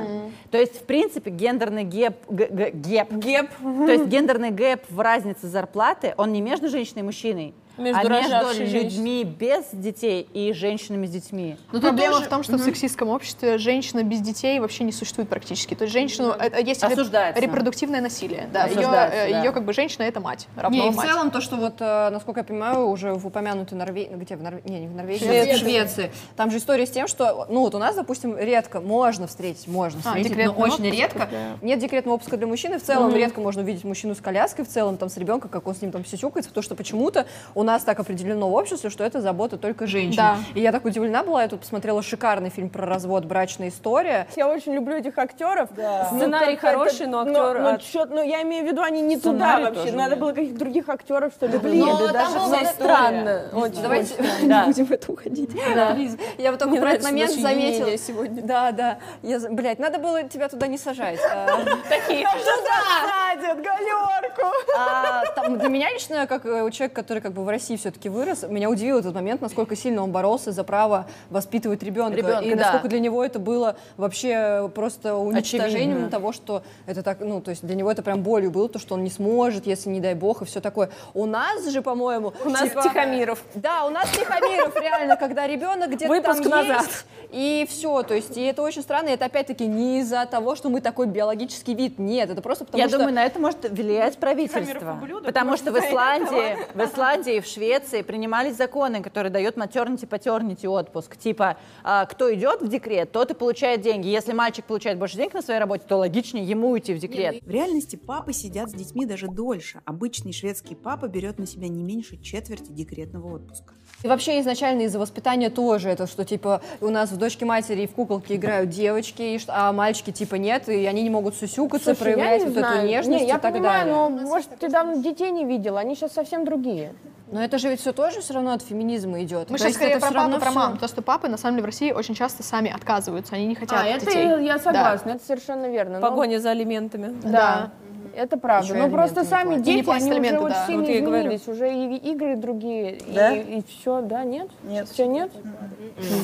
То 0.50 0.58
есть, 0.58 0.80
в 0.80 0.84
принципе, 0.84 1.30
гендерный 1.30 1.84
gap, 1.84 2.16
г- 2.28 2.48
г- 2.48 2.70
gap, 2.72 3.12
Gap. 3.12 3.50
то 3.60 3.92
есть 3.92 4.06
гендерный 4.06 4.50
gap 4.50 4.84
в 4.90 4.98
разнице 5.00 5.46
зарплаты, 5.46 6.14
он 6.16 6.32
не 6.32 6.40
между 6.40 6.68
женщиной 6.68 7.00
и 7.00 7.04
мужчиной, 7.04 7.54
Между 7.78 8.00
а 8.00 8.20
между 8.52 8.64
людьми 8.78 9.24
без 9.24 9.64
детей 9.72 10.28
и 10.34 10.52
женщинами 10.52 11.06
с 11.06 11.10
детьми. 11.10 11.56
Но 11.72 11.80
проблема 11.80 12.20
в 12.20 12.26
том, 12.26 12.42
что 12.42 12.56
в 12.56 12.60
сексистском 12.60 13.08
обществе 13.08 13.58
женщина 13.58 14.02
без 14.02 14.20
детей 14.20 14.58
вообще 14.60 14.84
не 14.84 14.92
существует 14.92 15.28
практически. 15.28 15.74
То 15.74 15.84
есть 15.84 15.92
женщину 15.92 16.30
это 16.30 16.60
есть 16.60 16.82
реп- 16.82 16.92
Осуждается. 16.92 17.40
репродуктивное 17.40 18.00
насилие. 18.00 18.48
Да, 18.52 18.66
ее, 18.66 18.80
э, 18.80 18.82
да. 19.30 19.42
ее 19.42 19.52
как 19.52 19.64
бы 19.64 19.72
женщина 19.72 20.02
это 20.02 20.20
мать, 20.20 20.48
Не, 20.56 20.62
равно 20.62 20.86
и 20.88 20.90
в 20.90 20.96
мать. 20.96 21.06
целом 21.08 21.30
то, 21.30 21.40
что 21.40 21.56
вот, 21.56 21.74
э, 21.80 22.10
насколько 22.10 22.40
я 22.40 22.44
понимаю, 22.44 22.86
уже 22.88 23.12
в 23.14 23.26
упомянутой 23.26 23.78
Норвегии, 23.78 24.14
где 24.16 24.36
в 24.36 24.42
Норвегии, 24.42 24.68
не, 24.70 24.80
не 24.80 24.86
в 24.88 24.94
Норвегии, 24.94 25.24
Швеции. 25.24 25.52
в 25.52 25.58
Швеции, 25.58 26.10
там 26.36 26.50
же 26.50 26.58
история 26.58 26.86
с 26.86 26.90
тем, 26.90 27.06
что, 27.06 27.46
ну 27.48 27.60
вот 27.60 27.74
у 27.74 27.78
нас, 27.78 27.94
допустим, 27.94 28.36
редко 28.36 28.80
можно 28.80 29.26
встретить, 29.26 29.68
можно 29.68 30.00
А, 30.04 30.08
встретить, 30.08 30.30
но 30.30 30.36
декретный 30.36 30.62
очень 30.64 30.74
отпуск 30.86 30.92
редко. 30.94 31.26
для- 31.26 31.56
Нет 31.62 31.78
декретного 31.78 32.16
отпуска 32.16 32.36
для 32.36 32.46
мужчины, 32.46 32.78
в 32.78 32.82
целом 32.82 33.14
редко 33.14 33.40
можно 33.40 33.62
увидеть 33.62 33.84
мужчину 33.84 34.14
с 34.14 34.18
коляской, 34.20 34.64
в 34.64 34.68
целом 34.68 34.96
там 34.96 35.08
с 35.08 35.16
ребенком, 35.16 35.50
как 35.50 35.66
он 35.66 35.74
с 35.74 35.82
ним 35.82 35.92
там 35.92 36.04
сисюкается, 36.04 36.50
потому 36.50 36.62
что 36.62 36.74
почему-то 36.74 37.26
у 37.54 37.62
нас 37.68 37.82
так 37.84 38.00
определено 38.00 38.48
в 38.48 38.54
обществе, 38.54 38.90
что 38.90 39.04
это 39.04 39.20
забота 39.20 39.56
только 39.58 39.86
женщин. 39.86 40.16
Да. 40.16 40.36
И 40.54 40.60
я 40.60 40.72
так 40.72 40.84
удивлена 40.84 41.22
была, 41.22 41.42
я 41.42 41.48
тут 41.48 41.60
посмотрела 41.60 42.02
шикарный 42.02 42.50
фильм 42.50 42.70
про 42.70 42.86
развод, 42.86 43.24
брачная 43.26 43.68
история. 43.68 44.26
Я 44.36 44.48
очень 44.48 44.72
люблю 44.74 44.96
этих 44.96 45.16
актеров. 45.18 45.68
Ну, 45.76 46.16
Сценарий 46.18 46.54
это- 46.54 46.66
хороший, 46.66 47.06
но 47.06 47.20
актер 47.20 47.60
Ну, 47.60 47.68
от- 47.68 47.82
чё- 47.82 48.06
ну, 48.06 48.22
я 48.22 48.42
имею 48.42 48.64
в 48.64 48.68
виду, 48.68 48.82
они 48.82 49.00
не 49.02 49.16
туда 49.16 49.30
Сценарий 49.38 49.64
вообще. 49.64 49.80
тоже 49.82 49.96
Надо 49.96 50.10
нет. 50.10 50.18
было 50.20 50.32
каких-то 50.32 50.58
других 50.58 50.88
актеров, 50.88 51.32
что 51.34 51.46
ли. 51.46 51.58
Блин, 51.58 51.86
Но 51.86 52.06
да 52.06 52.12
даже 52.12 52.38
было. 52.38 52.64
Странно. 52.64 53.42
Очень. 53.52 53.82
Давайте 53.82 54.14
Да. 54.42 54.60
не 54.62 54.66
будем 54.72 54.86
в 54.86 54.92
это 54.92 55.12
уходить. 55.12 55.50
Лиз, 55.54 56.16
Я 56.38 56.50
вот 56.50 56.58
только 56.60 56.70
Мне 56.72 56.80
про 56.80 56.90
этот 56.92 57.04
момент 57.04 57.32
заметила. 57.32 57.96
сегодня. 57.98 58.42
Да, 58.42 58.72
да. 58.72 58.98
Я, 59.22 59.38
блядь, 59.50 59.78
надо 59.78 59.98
было 59.98 60.22
тебя 60.22 60.48
туда 60.48 60.66
не 60.66 60.78
сажать. 60.78 61.18
А, 61.30 61.46
Такие. 61.88 62.26
Садят 62.28 63.58
галерку. 63.58 64.46
а, 64.76 65.48
Для 65.48 65.68
меня 65.68 65.90
лично, 65.92 66.26
как 66.26 66.44
э, 66.46 66.62
у 66.62 66.70
человека, 66.70 66.94
который 67.02 67.20
как 67.20 67.32
бы 67.32 67.44
в 67.44 67.48
России 67.58 67.76
все-таки 67.76 68.08
вырос, 68.08 68.44
меня 68.48 68.70
удивил 68.70 68.98
этот 68.98 69.14
момент, 69.14 69.40
насколько 69.40 69.74
сильно 69.74 70.02
он 70.02 70.12
боролся 70.12 70.52
за 70.52 70.62
право 70.62 71.06
воспитывать 71.28 71.82
ребенка. 71.82 72.16
Ребенка, 72.16 72.44
и 72.44 72.54
да. 72.54 72.56
насколько 72.56 72.88
для 72.88 73.00
него 73.00 73.24
это 73.24 73.40
было 73.40 73.76
вообще 73.96 74.70
просто 74.74 75.16
уничтожением 75.16 75.90
Очевидно. 75.90 76.10
того, 76.10 76.32
что 76.32 76.62
это 76.86 77.02
так, 77.02 77.18
ну, 77.20 77.40
то 77.40 77.50
есть 77.50 77.66
для 77.66 77.74
него 77.74 77.90
это 77.90 78.02
прям 78.02 78.22
болью 78.22 78.52
было, 78.52 78.68
то, 78.68 78.78
что 78.78 78.94
он 78.94 79.02
не 79.02 79.10
сможет, 79.10 79.66
если 79.66 79.90
не 79.90 80.00
дай 80.00 80.14
бог, 80.14 80.42
и 80.42 80.44
все 80.44 80.60
такое. 80.60 80.90
У 81.14 81.26
нас 81.26 81.68
же, 81.68 81.82
по-моему, 81.82 82.32
У 82.44 82.50
нас 82.50 82.62
типа, 82.62 82.82
Тихомиров. 82.82 83.42
Да, 83.54 83.84
у 83.86 83.90
нас 83.90 84.08
Тихомиров, 84.10 84.80
реально, 84.80 85.16
когда 85.16 85.46
ребенок 85.46 85.90
где-то 85.90 86.22
там 86.22 86.40
назад. 86.40 86.82
есть, 86.82 87.06
и 87.30 87.66
все, 87.68 88.02
то 88.04 88.14
есть, 88.14 88.36
и 88.36 88.42
это 88.42 88.62
очень 88.62 88.82
странно, 88.82 89.08
и 89.08 89.12
это 89.12 89.24
опять-таки 89.24 89.66
не 89.66 90.00
из-за 90.00 90.24
того, 90.26 90.54
что 90.54 90.70
мы 90.70 90.80
такой 90.80 91.06
биологический 91.06 91.74
вид, 91.74 91.98
нет, 91.98 92.30
это 92.30 92.40
просто 92.40 92.64
потому 92.64 92.80
Я 92.80 92.88
что... 92.88 92.98
думаю, 92.98 93.14
на 93.14 93.24
это 93.24 93.38
может 93.40 93.68
влиять 93.68 94.16
правительство. 94.18 95.00
Потому 95.24 95.56
что 95.56 95.72
в 95.72 95.78
Исландии, 95.78 96.56
в 96.74 96.80
Исландии 96.80 97.37
в 97.40 97.46
Швеции 97.46 98.02
принимались 98.02 98.56
законы, 98.56 99.02
которые 99.02 99.30
дают 99.32 99.56
матернити 99.56 100.06
патернити 100.06 100.66
отпуск. 100.66 101.16
Типа, 101.16 101.56
а, 101.84 102.06
кто 102.06 102.32
идет 102.34 102.62
в 102.62 102.68
декрет, 102.68 103.12
тот 103.12 103.30
и 103.30 103.34
получает 103.34 103.80
деньги. 103.80 104.08
Если 104.08 104.32
мальчик 104.32 104.64
получает 104.64 104.98
больше 104.98 105.16
денег 105.16 105.34
на 105.34 105.42
своей 105.42 105.60
работе, 105.60 105.84
то 105.86 105.96
логичнее 105.96 106.44
ему 106.44 106.70
уйти 106.70 106.94
в 106.94 106.98
декрет. 106.98 107.42
В 107.42 107.50
реальности 107.50 107.96
папы 107.96 108.32
сидят 108.32 108.70
с 108.70 108.72
детьми 108.74 109.06
даже 109.06 109.28
дольше. 109.28 109.80
Обычный 109.84 110.32
шведский 110.32 110.74
папа 110.74 111.08
берет 111.08 111.38
на 111.38 111.46
себя 111.46 111.68
не 111.68 111.82
меньше 111.82 112.16
четверти 112.20 112.70
декретного 112.70 113.34
отпуска. 113.36 113.74
И 114.04 114.06
вообще 114.06 114.38
изначально 114.40 114.82
из-за 114.82 114.98
воспитания 115.00 115.50
тоже 115.50 115.88
это, 115.88 116.06
что 116.06 116.24
типа 116.24 116.62
у 116.80 116.88
нас 116.88 117.10
в 117.10 117.16
дочке 117.16 117.44
матери 117.44 117.82
и 117.82 117.86
в 117.88 117.92
куколке 117.92 118.36
играют 118.36 118.70
девочки, 118.70 119.40
а 119.48 119.72
мальчики 119.72 120.12
типа 120.12 120.36
нет, 120.36 120.68
и 120.68 120.86
они 120.86 121.02
не 121.02 121.10
могут 121.10 121.34
сусюкаться, 121.34 121.94
Слушай, 121.94 122.10
я 122.10 122.14
проявлять 122.16 122.40
не 122.42 122.46
вот 122.46 122.58
знаю. 122.58 122.78
эту 122.78 122.86
нежность 122.86 123.22
Не, 123.22 123.28
я 123.28 123.36
и 123.38 123.40
так 123.40 123.52
понимаю, 123.52 123.86
далее. 123.92 123.94
но 123.94 124.26
может 124.28 124.50
ты 124.58 124.68
давно 124.68 125.02
детей 125.02 125.30
не 125.32 125.44
видела, 125.44 125.80
они 125.80 125.96
сейчас 125.96 126.12
совсем 126.12 126.44
другие. 126.44 126.94
Но 127.30 127.42
это 127.42 127.58
же 127.58 127.68
ведь 127.68 127.80
все 127.80 127.92
тоже 127.92 128.20
все 128.20 128.34
равно 128.34 128.52
от 128.52 128.62
феминизма 128.62 129.22
идет. 129.22 129.50
Мы 129.50 129.58
То 129.58 129.64
сейчас 129.64 129.74
скорее 129.74 129.92
это 129.92 130.00
про 130.00 130.06
папу, 130.08 130.16
равно 130.16 130.38
про 130.40 130.50
маму. 130.50 130.76
То, 130.78 130.88
что 130.88 131.02
папы, 131.02 131.28
на 131.28 131.36
самом 131.36 131.56
деле, 131.56 131.62
в 131.64 131.66
России 131.66 131.92
очень 131.92 132.14
часто 132.14 132.42
сами 132.42 132.70
отказываются, 132.74 133.34
они 133.36 133.46
не 133.46 133.54
хотят 133.54 133.80
А, 133.82 133.86
это 133.86 134.06
детей. 134.06 134.44
я 134.46 134.58
согласна, 134.58 135.10
это 135.10 135.24
совершенно 135.24 135.66
верно. 135.68 136.00
но- 136.00 136.08
Погоня 136.08 136.38
за 136.38 136.50
алиментами. 136.50 137.14
Да. 137.22 137.70
Это 138.16 138.36
правда. 138.36 138.66
Еще 138.66 138.76
и 138.76 138.82
Но 138.82 138.90
просто 138.90 139.24
сами 139.24 139.48
платят. 139.48 139.62
дети, 139.64 139.88
они 139.90 140.10
уже 140.10 140.38
очень 140.38 140.48
да. 140.48 140.66
сильно 140.66 140.80
Вот 140.80 140.88
и 140.88 140.98
изменились. 140.98 141.46
Уже 141.48 141.72
и 141.72 141.96
игры 142.12 142.36
другие. 142.36 142.98
Да? 143.14 143.32
И, 143.32 143.62
все, 143.62 144.00
да, 144.00 144.24
нет? 144.24 144.48
Нет. 144.64 144.88
Все 144.88 145.06
нет? 145.06 145.30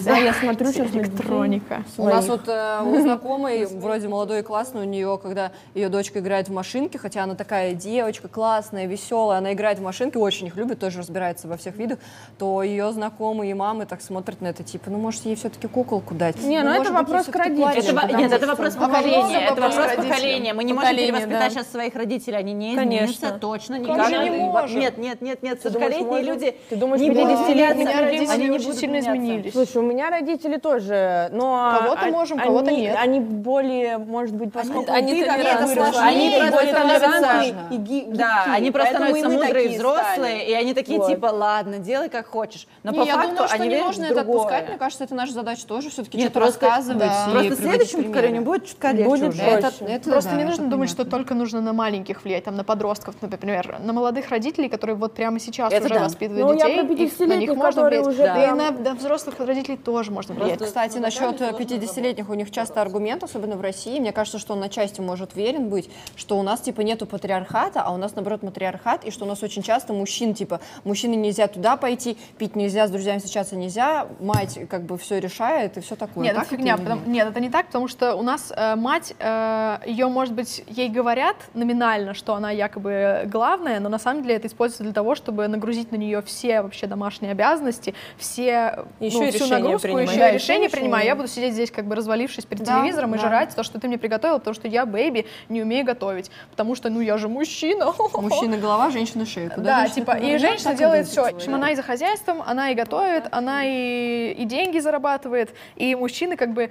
Да, 0.05 0.17
я 0.19 0.33
смотрю 0.33 0.73
сейчас 0.73 0.91
Электроника. 0.95 1.83
У 1.99 2.05
нас 2.05 2.29
вот 2.29 2.43
э, 2.49 2.81
у 2.85 3.01
знакомой, 3.01 3.67
вроде 3.67 4.09
молодой 4.09 4.41
и 4.41 4.43
классный, 4.43 4.83
у 4.83 4.85
нее, 4.85 5.19
когда 5.23 5.53
ее 5.75 5.89
дочка 5.89 6.21
играет 6.21 6.49
в 6.49 6.53
машинки, 6.53 6.97
хотя 6.97 7.25
она 7.25 7.35
такая 7.35 7.73
девочка, 7.75 8.29
классная, 8.29 8.87
веселая, 8.87 9.39
она 9.39 9.53
играет 9.53 9.79
в 9.79 9.83
машинки, 9.83 10.17
очень 10.17 10.47
их 10.47 10.57
любит, 10.57 10.79
тоже 10.79 10.99
разбирается 10.99 11.49
во 11.49 11.57
всех 11.57 11.77
видах, 11.77 11.99
то 12.39 12.63
ее 12.63 12.93
знакомые 12.93 13.51
и 13.51 13.55
мамы 13.55 13.87
так 13.87 14.01
смотрят 14.03 14.41
на 14.41 14.49
это, 14.49 14.63
типа, 14.63 14.91
ну, 14.91 14.99
может, 14.99 15.25
ей 15.25 15.35
все-таки 15.37 15.67
куколку 15.67 16.15
дать? 16.15 16.41
Не, 16.43 16.63
ну, 16.63 16.71
это 16.71 16.79
быть, 16.81 16.89
ей 16.89 16.95
вопрос 16.95 17.27
к 17.27 17.37
родителям. 17.37 17.69
Это, 17.71 17.95
потому 17.95 18.19
нет, 18.19 18.33
это 18.33 18.47
вопрос 18.47 18.75
А 18.77 18.81
во 18.81 18.87
поколения. 18.89 19.41
Это 19.41 19.61
вопрос 19.61 19.87
поколения. 19.97 20.55
Мы 20.55 20.65
не 20.65 20.73
можем 20.73 20.97
перевоспитать 20.97 21.53
сейчас 21.53 21.71
своих 21.71 21.95
родителей. 21.95 22.37
Они 22.37 22.53
не 22.53 22.75
Конечно. 22.77 23.15
изменятся 23.15 23.39
точно 23.41 23.77
Конечно, 23.81 24.09
никак. 24.09 24.31
не 24.31 24.31
можем. 24.45 24.79
Нет, 24.81 24.99
нет, 24.99 25.21
нет, 25.23 25.43
нет. 25.43 25.61
Ты 25.61 25.71
думаешь, 25.71 25.95
Сорокалетние 25.95 26.25
можем? 26.25 26.27
люди 26.35 26.57
Ты 26.69 26.77
думаешь, 26.77 27.01
не 27.03 27.11
будут 27.11 27.25
можем? 27.25 27.45
вселяться. 27.45 27.77
У 27.77 27.81
меня 27.81 28.01
родители 28.01 28.29
Они 28.33 28.45
не 28.45 28.51
очень 28.51 28.65
будут 28.65 28.79
сильно 28.79 28.93
меняться. 28.95 29.11
изменились. 29.13 29.55
Слушай, 29.65 29.85
у 29.85 29.91
меня 29.91 30.11
родители 30.11 30.57
тоже, 30.59 31.29
но... 31.33 31.77
Кого-то 31.81 32.07
можем, 32.07 32.39
кого-то 32.39 32.69
они- 32.71 32.83
нет. 32.83 32.97
Они 33.01 33.21
более, 33.21 33.99
может 33.99 34.35
быть, 34.35 34.53
поскольку 34.53 34.93
они 34.93 35.23
ты 35.23 35.27
толерантны. 35.27 35.67
выросла, 35.75 36.01
Они 36.03 36.31
более 36.31 36.51
просто 36.51 36.69
становятся- 36.69 37.01
толерантные 37.11 37.55
и 37.71 37.77
ги- 37.77 38.05
Да, 38.09 38.35
гибкие, 38.45 38.55
они 38.55 38.71
просто 38.71 38.95
становятся 38.95 39.29
мудрые, 39.29 39.69
взрослые, 39.71 40.15
стали. 40.17 40.51
и 40.51 40.53
они 40.53 40.75
такие 40.75 40.99
Вот. 40.99 41.09
типа, 41.09 41.27
ладно, 41.27 41.79
делай 41.79 42.09
как 42.09 42.27
хочешь. 42.27 42.67
Но 42.83 42.91
Не, 42.93 42.99
по 43.01 43.05
я 43.05 43.15
факту 43.15 43.31
думаю, 43.31 43.47
что 43.49 43.55
они 43.57 43.65
не 43.65 43.71
верят 43.75 43.87
нужно 43.87 44.05
это 44.05 44.15
другое. 44.17 44.37
отпускать. 44.39 44.69
Мне 44.69 44.79
кажется, 44.79 45.05
это 45.05 45.15
наша 45.15 45.33
задача 45.33 45.67
тоже 45.67 45.91
все-таки 45.91 46.19
Нет, 46.19 46.31
что-то 46.31 46.41
просто- 46.41 46.67
рассказывать. 46.67 47.11
Просто 47.31 47.57
следующему 47.57 48.03
примеры. 48.03 48.13
поколению 48.15 48.43
будет 48.43 48.67
чутка 48.67 48.91
легче 48.91 49.05
Будет 49.09 49.29
уже. 49.31 49.43
проще. 49.43 49.57
Это, 49.59 49.85
это 49.87 50.11
Просто 50.11 50.31
да, 50.31 50.37
не 50.37 50.45
нужно 50.45 50.67
думать, 50.69 50.91
что 50.91 51.05
только 51.05 51.35
нужно 51.35 51.61
на 51.61 51.73
маленьких 51.73 52.25
влиять, 52.25 52.45
там, 52.45 52.57
на 52.57 52.65
подростков, 52.65 53.15
например, 53.21 53.77
на 53.83 53.93
молодых 53.93 54.29
родителей, 54.31 54.69
которые 54.69 54.97
вот 54.97 55.15
прямо 55.15 55.39
сейчас 55.41 55.73
уже 55.73 55.99
воспитывают 55.99 56.47
Ну, 56.47 56.53
я 56.53 56.67
детей, 56.67 56.83
на 56.83 56.83
них 56.83 56.99
50-летних, 57.13 57.55
можно 57.57 57.85
влиять. 57.85 58.07
уже 58.07 58.23
Да. 58.25 58.45
И 58.45 58.51
на 58.53 58.71
на 58.71 58.95
взрослых 58.95 59.37
родителей 59.39 59.54
тоже 59.63 60.11
можно 60.11 60.35
влиять. 60.35 60.61
Кстати, 60.61 60.99
насчет 60.99 61.41
э, 61.41 61.51
50-летних, 61.51 62.29
у 62.29 62.35
них 62.35 62.51
часто 62.51 62.81
аргумент, 62.83 63.23
особенно 63.23 63.57
в 63.57 63.61
России, 63.61 63.99
мне 63.99 64.13
кажется, 64.13 64.39
что 64.39 64.55
он 64.55 64.61
на 64.61 64.69
части 64.69 65.01
может 65.01 65.35
верен 65.35 65.69
быть, 65.69 65.91
что 66.17 66.39
у 66.39 66.43
нас, 66.43 66.61
типа, 66.61 66.81
нету 66.81 67.07
патриархата, 67.07 67.83
а 67.83 67.93
у 67.93 67.97
нас, 67.97 68.15
наоборот, 68.15 68.43
матриархат, 68.43 69.05
и 69.05 69.11
что 69.11 69.25
у 69.25 69.29
нас 69.29 69.43
очень 69.43 69.63
часто 69.63 69.93
мужчин, 69.93 70.35
типа, 70.35 70.61
мужчины 70.85 71.15
нельзя 71.15 71.49
туда 71.49 71.77
пойти, 71.77 72.17
пить 72.39 72.57
нельзя, 72.57 72.87
с 72.87 72.91
друзьями 72.91 73.19
встречаться 73.19 73.57
нельзя, 73.57 74.09
мать, 74.21 74.59
как 74.69 74.85
бы, 74.85 74.99
все 74.99 75.21
решает, 75.21 75.77
и 75.77 75.81
все 75.81 75.97
такое. 75.97 76.25
Нет, 76.25 76.35
Так 76.35 76.47
это 76.47 76.57
фигня. 76.57 76.77
потому- 76.77 77.03
нет? 77.07 77.29
это 77.29 77.41
не 77.41 77.51
так, 77.51 77.67
потому 77.67 77.89
что 77.89 78.15
у 78.15 78.23
нас 78.23 78.53
э, 78.55 78.77
мать, 78.77 79.15
э, 79.19 79.79
ее, 79.87 80.09
может 80.09 80.35
быть, 80.35 80.65
ей 80.69 80.89
говорят 80.89 81.37
номинально, 81.55 82.15
что 82.15 82.35
она 82.35 82.51
якобы 82.51 83.23
главная, 83.27 83.81
но 83.81 83.89
на 83.89 83.99
самом 83.99 84.23
деле 84.23 84.37
это 84.37 84.49
используется 84.49 84.83
для 84.85 84.93
того, 84.93 85.15
чтобы 85.15 85.49
нагрузить 85.49 85.93
на 85.93 85.97
нее 85.97 86.23
все 86.23 86.63
вообще 86.63 86.87
домашние 86.87 87.33
обязанности, 87.33 87.95
все 88.17 88.85
Еще 89.01 89.19
ну, 89.19 89.25
и 89.25 89.31
решения 89.45 89.63
нагрузку, 89.63 89.87
принимать. 89.89 90.09
еще 90.11 90.19
Да, 90.19 90.31
и 90.31 90.35
решения. 90.35 90.69
принимаю. 90.71 91.05
Я 91.07 91.17
буду 91.17 91.29
сидеть 91.29 91.53
здесь, 91.55 91.71
как 91.71 91.85
бы 91.87 91.95
развалившись 91.95 92.45
перед 92.45 92.65
Да, 92.65 92.79
телевизором 92.81 93.15
и 93.15 93.19
да. 93.19 93.27
жрать 93.27 93.55
то, 93.55 93.63
что 93.63 93.81
ты 93.81 93.89
мне 93.89 93.99
приготовила, 93.99 94.39
потому 94.39 94.55
что 94.55 94.69
я 94.69 94.87
бэйби, 94.87 95.27
не 95.49 95.63
умею 95.63 95.85
готовить, 95.85 96.31
потому 96.51 96.75
что, 96.75 96.91
ну, 96.91 97.01
я 97.01 97.19
же 97.19 97.29
мужчина. 97.29 97.93
Мужчина 98.15 98.57
голова, 98.59 98.91
женщина 98.91 99.27
шея. 99.27 99.51
Куда 99.51 99.63
Да, 99.65 99.79
женщина 99.87 99.95
типа, 99.95 100.13
и 100.19 100.39
женщина 100.39 100.71
так 100.71 100.79
делает 100.79 101.07
все. 101.07 101.25
В 101.25 101.35
общем, 101.37 101.55
она 101.55 101.71
и 101.71 101.75
за 101.77 101.83
хозяйством, 101.83 102.43
она 102.47 102.71
и 102.71 102.75
готовит, 102.75 103.25
она 103.31 103.63
и, 103.65 104.33
и 104.37 104.45
деньги 104.45 104.79
зарабатывает, 104.79 105.51
и 105.77 105.95
мужчины 105.95 106.37
как 106.37 106.53
бы 106.53 106.71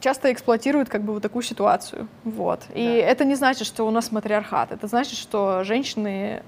часто 0.00 0.32
эксплуатируют 0.32 0.88
как 0.88 1.02
бы 1.02 1.12
вот 1.14 1.22
такую 1.22 1.42
ситуацию. 1.42 2.08
Вот. 2.24 2.60
И 2.74 2.84
это 2.84 3.24
не 3.24 3.36
значит, 3.36 3.66
что 3.66 3.84
у 3.86 3.90
нас 3.90 4.10
матриархат. 4.10 4.72
Это 4.72 4.86
значит, 4.88 5.16
что 5.16 5.62
женщины, 5.64 6.42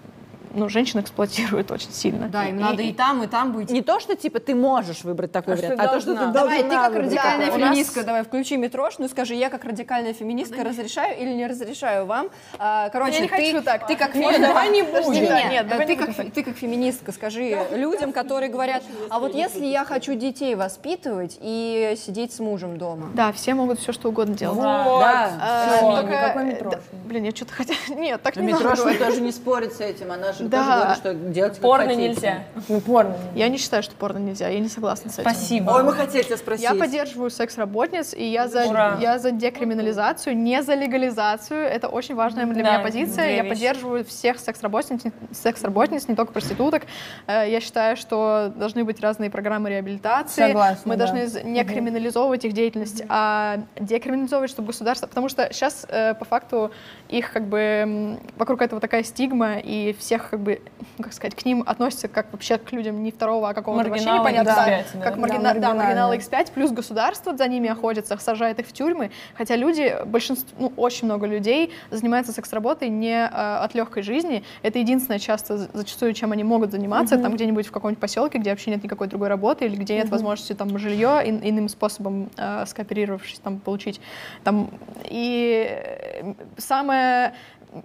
ну, 0.54 0.68
женщин 0.68 1.00
эксплуатируют 1.00 1.70
очень 1.70 1.92
сильно. 1.92 2.28
Да, 2.28 2.46
им 2.46 2.58
надо 2.58 2.82
и 2.82 2.92
там, 2.92 3.22
и 3.22 3.26
там 3.26 3.52
быть. 3.52 3.70
Не 3.70 3.82
то, 3.82 4.00
что 4.00 4.16
типа 4.16 4.40
ты 4.40 4.54
можешь 4.54 5.04
выбрать 5.04 5.32
такой 5.32 5.54
А 5.54 5.56
вариант, 5.56 5.80
а 5.80 5.88
то, 5.88 6.00
что 6.00 6.12
ты 6.14 6.18
должна. 6.18 6.32
Давай, 6.32 6.62
ты 6.62 6.70
как 6.70 6.94
радикальная 6.94 7.46
Да, 7.48 7.54
у 7.54 7.58
нас- 7.58 7.68
феминистка, 7.70 8.04
давай 8.04 8.24
включи 8.24 8.56
метрошную, 8.56 9.08
скажи, 9.08 9.34
я 9.34 9.50
как 9.50 9.64
радикальная 9.64 10.12
феминистка 10.14 10.64
разрешаю 10.64 11.20
или 11.20 11.32
не 11.32 11.46
разрешаю 11.46 12.06
вам. 12.06 12.28
А, 12.58 12.88
короче, 12.90 13.14
Я 13.14 13.20
не 13.20 13.28
ты, 13.28 13.34
хочу 13.36 13.62
так. 13.62 13.86
ты 13.86 13.96
как 13.96 14.14
Нет, 14.14 14.40
давай 14.40 14.70
не 14.70 14.82
будем. 14.82 15.22
Нет, 15.24 15.66
ты, 15.86 15.96
как, 15.96 16.32
ты 16.32 16.42
феминистка, 16.52 17.12
скажи 17.12 17.58
людям, 17.72 18.12
которые 18.12 18.50
говорят, 18.50 18.82
а 19.10 19.18
вот 19.18 19.34
если 19.34 19.66
я 19.66 19.84
хочу 19.84 20.14
детей 20.14 20.54
воспитывать 20.54 21.38
и 21.40 21.94
сидеть 21.96 22.32
с 22.32 22.38
мужем 22.38 22.78
дома. 22.78 23.08
Да, 23.14 23.32
все 23.32 23.54
могут 23.54 23.80
все 23.80 23.92
что 23.92 24.08
угодно 24.08 24.34
делать. 24.34 24.58
Да. 24.58 25.80
Только- 25.80 26.32
да, 26.34 26.42
метроши. 26.42 26.80
блин, 27.04 27.24
я 27.24 27.30
что-то 27.30 27.52
хотела... 27.54 27.78
Нет, 27.98 28.22
так 28.22 28.36
не 28.36 28.52
надо 28.52 28.64
Митрошина 28.64 28.94
тоже 28.94 29.20
не 29.20 29.32
спорит 29.32 29.72
с 29.74 29.80
этим, 29.80 30.12
она 30.12 30.32
же 30.32 30.43
же 30.44 30.50
Да. 30.50 30.58
тоже 30.58 30.70
говорят, 30.76 30.96
что 30.98 31.14
делать 31.14 31.58
Порно 31.60 31.84
хотите. 31.86 32.08
нельзя. 32.08 32.38
Ну, 32.68 32.80
порно. 32.80 33.14
Я 33.34 33.48
не 33.48 33.58
считаю, 33.58 33.82
что 33.82 33.94
порно 33.94 34.18
нельзя, 34.18 34.48
я 34.48 34.58
не 34.60 34.68
согласна 34.68 35.10
с 35.10 35.14
этим. 35.18 35.22
Спасибо. 35.30 35.70
Ой, 35.70 35.82
мы 35.82 35.92
хотели 35.92 36.22
тебя 36.22 36.36
спросить. 36.36 36.64
Я 36.64 36.74
поддерживаю 36.74 37.30
секс-работниц, 37.30 38.14
и 38.14 38.24
я 38.24 38.48
за, 38.48 38.66
Ура. 38.66 38.98
я 39.00 39.18
за 39.18 39.30
декриминализацию, 39.30 40.36
не 40.36 40.62
за 40.62 40.74
легализацию. 40.74 41.60
Это 41.60 41.88
очень 41.88 42.14
важная 42.14 42.46
для 42.46 42.54
Да, 42.62 42.70
меня 42.72 42.80
позиция. 42.80 43.30
Я 43.30 43.42
вещи. 43.42 43.48
поддерживаю 43.48 44.04
всех 44.04 44.38
секс-работниц, 44.38 45.02
секс-работниц, 45.32 46.08
не 46.08 46.14
только 46.14 46.32
проституток. 46.32 46.82
Э, 47.26 47.44
Я 47.50 47.60
считаю, 47.60 47.96
что 47.96 48.52
должны 48.56 48.84
быть 48.84 49.00
разные 49.00 49.30
программы 49.30 49.70
реабилитации. 49.70 50.46
Согласна, 50.48 50.82
Мы 50.84 50.96
да. 50.96 51.06
должны 51.06 51.42
не 51.44 51.64
криминализовывать 51.64 52.44
их 52.44 52.52
деятельность, 52.52 53.02
а 53.08 53.58
декриминализовывать, 53.78 54.50
чтобы 54.50 54.68
государство... 54.68 55.06
Потому 55.06 55.28
что 55.28 55.48
сейчас, 55.52 55.86
по 55.88 56.24
факту, 56.24 56.70
их 57.08 57.32
как 57.32 57.46
бы... 57.46 58.18
Вокруг 58.36 58.62
этого 58.62 58.80
такая 58.80 59.02
стигма, 59.04 59.58
и 59.58 59.94
всех 59.98 60.33
как 60.34 60.40
бы, 60.40 60.60
как 61.00 61.12
сказать, 61.12 61.34
к 61.36 61.44
ним 61.44 61.62
относятся 61.64 62.08
как 62.08 62.26
вообще 62.32 62.58
к 62.58 62.72
людям 62.72 63.02
не 63.04 63.12
второго, 63.12 63.48
а 63.48 63.54
какого-то 63.54 63.88
вообще 63.88 64.10
непонятно. 64.12 64.52
да, 64.54 64.80
X5, 64.80 64.84
да. 64.94 65.00
как 65.00 65.14
Да, 65.14 65.20
маргина- 65.20 65.42
да, 65.42 65.48
маргинальные. 65.52 65.84
маргиналы 65.84 66.16
X5, 66.16 66.52
плюс 66.52 66.70
государство 66.72 67.36
за 67.36 67.46
ними 67.48 67.68
охотится, 67.70 68.16
сажает 68.18 68.58
их 68.58 68.66
в 68.66 68.72
тюрьмы. 68.72 69.10
Хотя 69.36 69.54
люди, 69.56 69.96
большинство, 70.06 70.56
ну, 70.58 70.72
очень 70.76 71.04
много 71.06 71.26
людей 71.26 71.70
занимаются 71.90 72.32
секс-работой 72.32 72.88
не 72.88 73.14
э, 73.14 73.26
от 73.28 73.74
легкой 73.74 74.02
жизни. 74.02 74.42
Это 74.62 74.78
единственное 74.80 75.20
часто, 75.20 75.56
за- 75.58 75.68
зачастую, 75.72 76.12
чем 76.14 76.32
они 76.32 76.42
могут 76.42 76.72
заниматься, 76.72 77.16
там 77.16 77.32
где-нибудь 77.34 77.66
в 77.66 77.70
каком-нибудь 77.70 78.00
поселке, 78.00 78.38
где 78.38 78.50
вообще 78.50 78.72
нет 78.72 78.82
никакой 78.82 79.06
другой 79.06 79.28
работы, 79.28 79.66
или 79.66 79.76
где 79.76 79.94
нет 79.96 80.08
возможности 80.08 80.52
там 80.54 80.76
жилье 80.78 81.20
ин- 81.24 81.40
иным 81.44 81.68
способом 81.68 82.30
э, 82.36 82.64
скооперировавшись 82.66 83.38
там 83.38 83.58
получить. 83.60 84.00
Там, 84.42 84.70
и 85.04 85.66
э, 85.70 86.34
самое 86.58 87.34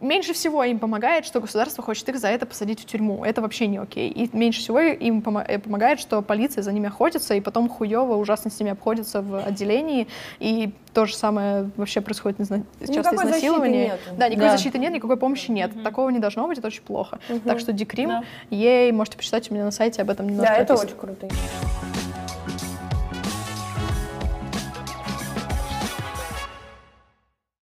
меньше 0.02 0.34
всего 0.34 0.64
им 0.64 0.80
помогает, 0.80 1.26
что 1.26 1.42
государство 1.42 1.84
хочет 1.84 2.08
их 2.10 2.20
за 2.20 2.28
это 2.28 2.46
посадить 2.46 2.80
в 2.82 2.86
тюрьму. 2.86 3.24
Это 3.26 3.42
вообще 3.42 3.68
не 3.68 3.78
окей. 3.78 4.10
И 4.10 4.30
меньше 4.36 4.60
всего 4.62 4.80
им 4.80 5.24
э, 5.48 5.60
помогает, 5.60 6.00
что 6.00 6.22
полиция 6.22 6.62
за 6.62 6.72
ними 6.72 6.88
охотится, 6.88 7.34
и 7.34 7.42
потом 7.42 7.70
хуево 7.70 8.16
ужасно 8.16 8.52
с 8.52 8.60
ними 8.60 8.72
обходится 8.72 9.22
в 9.22 9.40
отделении. 9.44 10.08
И 10.40 10.72
то 10.94 11.06
же 11.06 11.16
самое 11.16 11.70
вообще 11.78 12.02
происходит, 12.02 12.40
не 12.40 12.46
знаю, 12.46 12.66
часто 12.80 12.94
Никакой 12.94 13.18
защиты 13.18 13.38
изнасилование. 13.38 13.84
нету. 13.86 14.00
Да, 14.18 14.28
никакой 14.28 14.48
Да. 14.50 14.58
защиты 14.58 14.78
нет, 14.78 14.94
никакой 14.94 15.18
помощи 15.18 15.52
нет. 15.52 15.72
Такого 15.84 16.10
не 16.10 16.20
должно 16.20 16.48
быть, 16.48 16.58
это 16.58 16.68
очень 16.68 16.84
плохо. 16.84 17.20
Так 17.46 17.60
что 17.60 17.74
Декрим, 17.74 18.10
Да. 18.10 18.24
ей, 18.50 18.92
можете 18.92 19.18
почитать 19.18 19.50
у 19.50 19.54
меня 19.54 19.66
на 19.66 19.72
сайте 19.72 20.02
об 20.02 20.10
этом 20.10 20.28
немножко 20.30 20.54
Да, 20.54 20.58
это 20.60 20.74
описано. 20.74 20.92
очень 20.92 21.00
круто. 21.00 21.28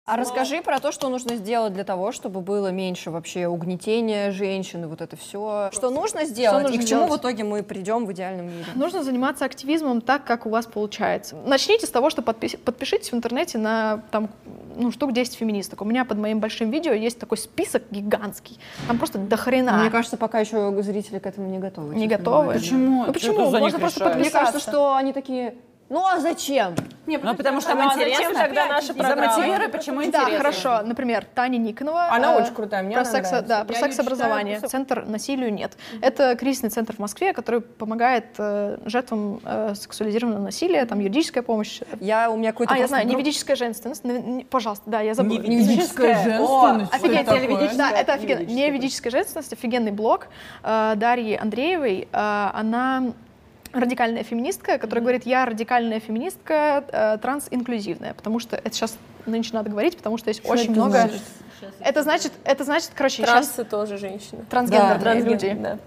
А 0.07 0.17
расскажи 0.17 0.61
про 0.61 0.81
то, 0.81 0.93
что 0.93 1.09
нужно 1.09 1.37
сделать 1.37 1.73
для 1.73 1.83
того, 1.83 2.13
чтобы 2.13 2.43
было 2.43 2.71
меньше 2.71 3.11
вообще 3.11 3.49
угнетения 3.49 4.33
женщин 4.33 4.85
и 4.85 4.87
вот 4.87 5.01
это 5.01 5.17
все. 5.17 5.71
Что 5.73 5.89
нужно 5.89 6.27
сделать 6.27 6.65
нужно 6.65 6.75
и 6.75 6.79
к 6.79 6.87
чему 6.87 7.07
делать? 7.07 7.13
в 7.13 7.23
итоге 7.23 7.45
мы 7.45 7.63
придем 7.63 8.05
в 8.05 8.13
идеальном 8.13 8.49
мире? 8.49 8.67
Нужно 8.75 9.03
заниматься 9.03 9.47
активизмом 9.47 10.03
так, 10.03 10.25
как 10.25 10.45
у 10.45 10.51
вас 10.51 10.67
получается. 10.67 11.37
Начните 11.47 11.87
с 11.87 11.91
того, 11.91 12.11
что 12.11 12.21
подпис- 12.21 12.59
подпишитесь 12.59 13.13
в 13.13 13.15
интернете 13.15 13.57
на 13.57 14.03
там, 14.11 14.29
ну, 14.77 14.93
штук 14.93 15.15
10 15.15 15.37
феминисток. 15.37 15.81
У 15.81 15.87
меня 15.87 16.05
под 16.05 16.19
моим 16.19 16.39
большим 16.39 16.71
видео 16.71 16.93
есть 16.93 17.19
такой 17.19 17.39
список 17.39 17.85
гигантский. 17.91 18.59
Там 18.87 18.99
просто 18.99 19.17
до 19.17 19.39
хрена. 19.39 19.79
Мне 19.79 19.91
кажется, 19.91 20.19
пока 20.19 20.39
еще 20.39 20.83
зрители 20.83 21.19
к 21.19 21.25
этому 21.25 21.49
не 21.49 21.59
готовы. 21.59 21.95
Не 21.95 22.09
готовы? 22.09 22.53
Почему? 22.53 23.07
Ну 23.07 23.13
почему? 23.15 23.51
Можно 23.51 23.79
просто 23.79 24.01
решают? 24.01 24.17
Мне 24.17 24.25
подписаться. 24.25 24.53
кажется, 24.53 24.71
что 24.71 24.97
они 24.97 25.15
такие, 25.15 25.55
ну 25.95 26.05
а 26.05 26.19
зачем? 26.19 26.75
Ну, 27.07 27.35
потому 27.37 27.61
что 27.61 27.75
нам 27.77 27.89
а 27.91 27.95
зачем 27.95 28.09
интересно. 28.13 28.35
тогда 28.41 28.67
наши 28.67 28.95
программы? 28.95 29.33
Замотивируй, 29.35 29.69
почему 29.69 30.01
Да, 30.01 30.07
интересно. 30.07 30.37
хорошо. 30.39 30.81
Например, 30.85 31.25
Таня 31.35 31.59
Никонова. 31.59 32.09
Она 32.11 32.35
э, 32.35 32.43
очень 32.43 32.55
крутая, 32.55 32.83
мне 32.83 32.97
про 32.97 33.05
секс, 33.05 33.31
нравится. 33.31 33.49
Да, 33.49 33.65
про 33.65 33.75
секс-образование. 33.75 34.57
читаю. 34.57 34.71
Центр 34.71 35.05
насилию 35.07 35.53
нет. 35.53 35.77
Это 36.01 36.35
кризисный 36.35 36.71
центр 36.71 36.97
в 36.97 36.99
Москве, 36.99 37.33
который 37.33 37.61
помогает 37.61 38.25
э, 38.39 38.79
жертвам 38.87 39.41
э, 39.45 39.75
сексуализированного 39.77 40.43
насилия, 40.43 40.85
там 40.87 40.99
юридическая 40.99 41.43
помощь. 41.45 41.81
Я, 42.01 42.31
у 42.31 42.37
меня 42.37 42.51
какой-то 42.51 42.75
А, 42.75 42.79
я 42.79 42.89
знаю, 42.89 43.07
друг- 43.07 43.17
невидическая 43.21 43.55
женственность. 43.55 44.03
Не- 44.05 44.45
Пожалуйста, 44.45 44.91
да, 44.91 45.01
я 45.01 45.15
забыла. 45.15 45.41
Невидическая 45.43 46.25
женственность. 46.25 46.93
Офигеть, 46.95 47.27
Что 47.27 47.35
я 47.37 47.41
такое? 47.43 47.75
Да, 47.77 47.91
это 47.91 48.15
офигенно. 48.15 48.41
Не 48.45 48.71
ведическая 48.71 49.11
женственность, 49.11 49.53
офигенный 49.53 49.93
блог 49.93 50.27
э, 50.65 50.95
Дарьи 50.97 51.37
Андреевой. 51.37 52.09
Э, 52.13 52.51
она 52.55 53.13
радикальная 53.75 54.23
феминистка, 54.23 54.79
которая 54.79 55.03
говорит, 55.03 55.27
я 55.27 55.45
радикальная 55.45 56.01
феминистка, 56.01 56.85
э, 56.91 57.19
трансинклюзивная, 57.21 58.15
потому 58.15 58.39
что 58.39 58.57
это 58.57 58.73
сейчас 58.73 58.97
нынче 59.27 59.51
надо 59.53 59.71
говорить, 59.71 59.97
потому 59.97 60.17
что 60.17 60.29
есть 60.29 60.49
очень 60.49 60.71
много... 60.71 61.11
Это 61.81 62.03
значит, 62.03 62.33
это 62.45 62.65
значит, 62.65 62.91
короче, 62.95 63.17
сейчас 63.17 63.29
Трансы 63.31 63.65
тоже 63.65 63.99
женщины. 63.99 64.45
трансгендерные 64.51 65.23
Да, 65.23 65.31
люди. 65.31 65.57
да. 65.61 65.79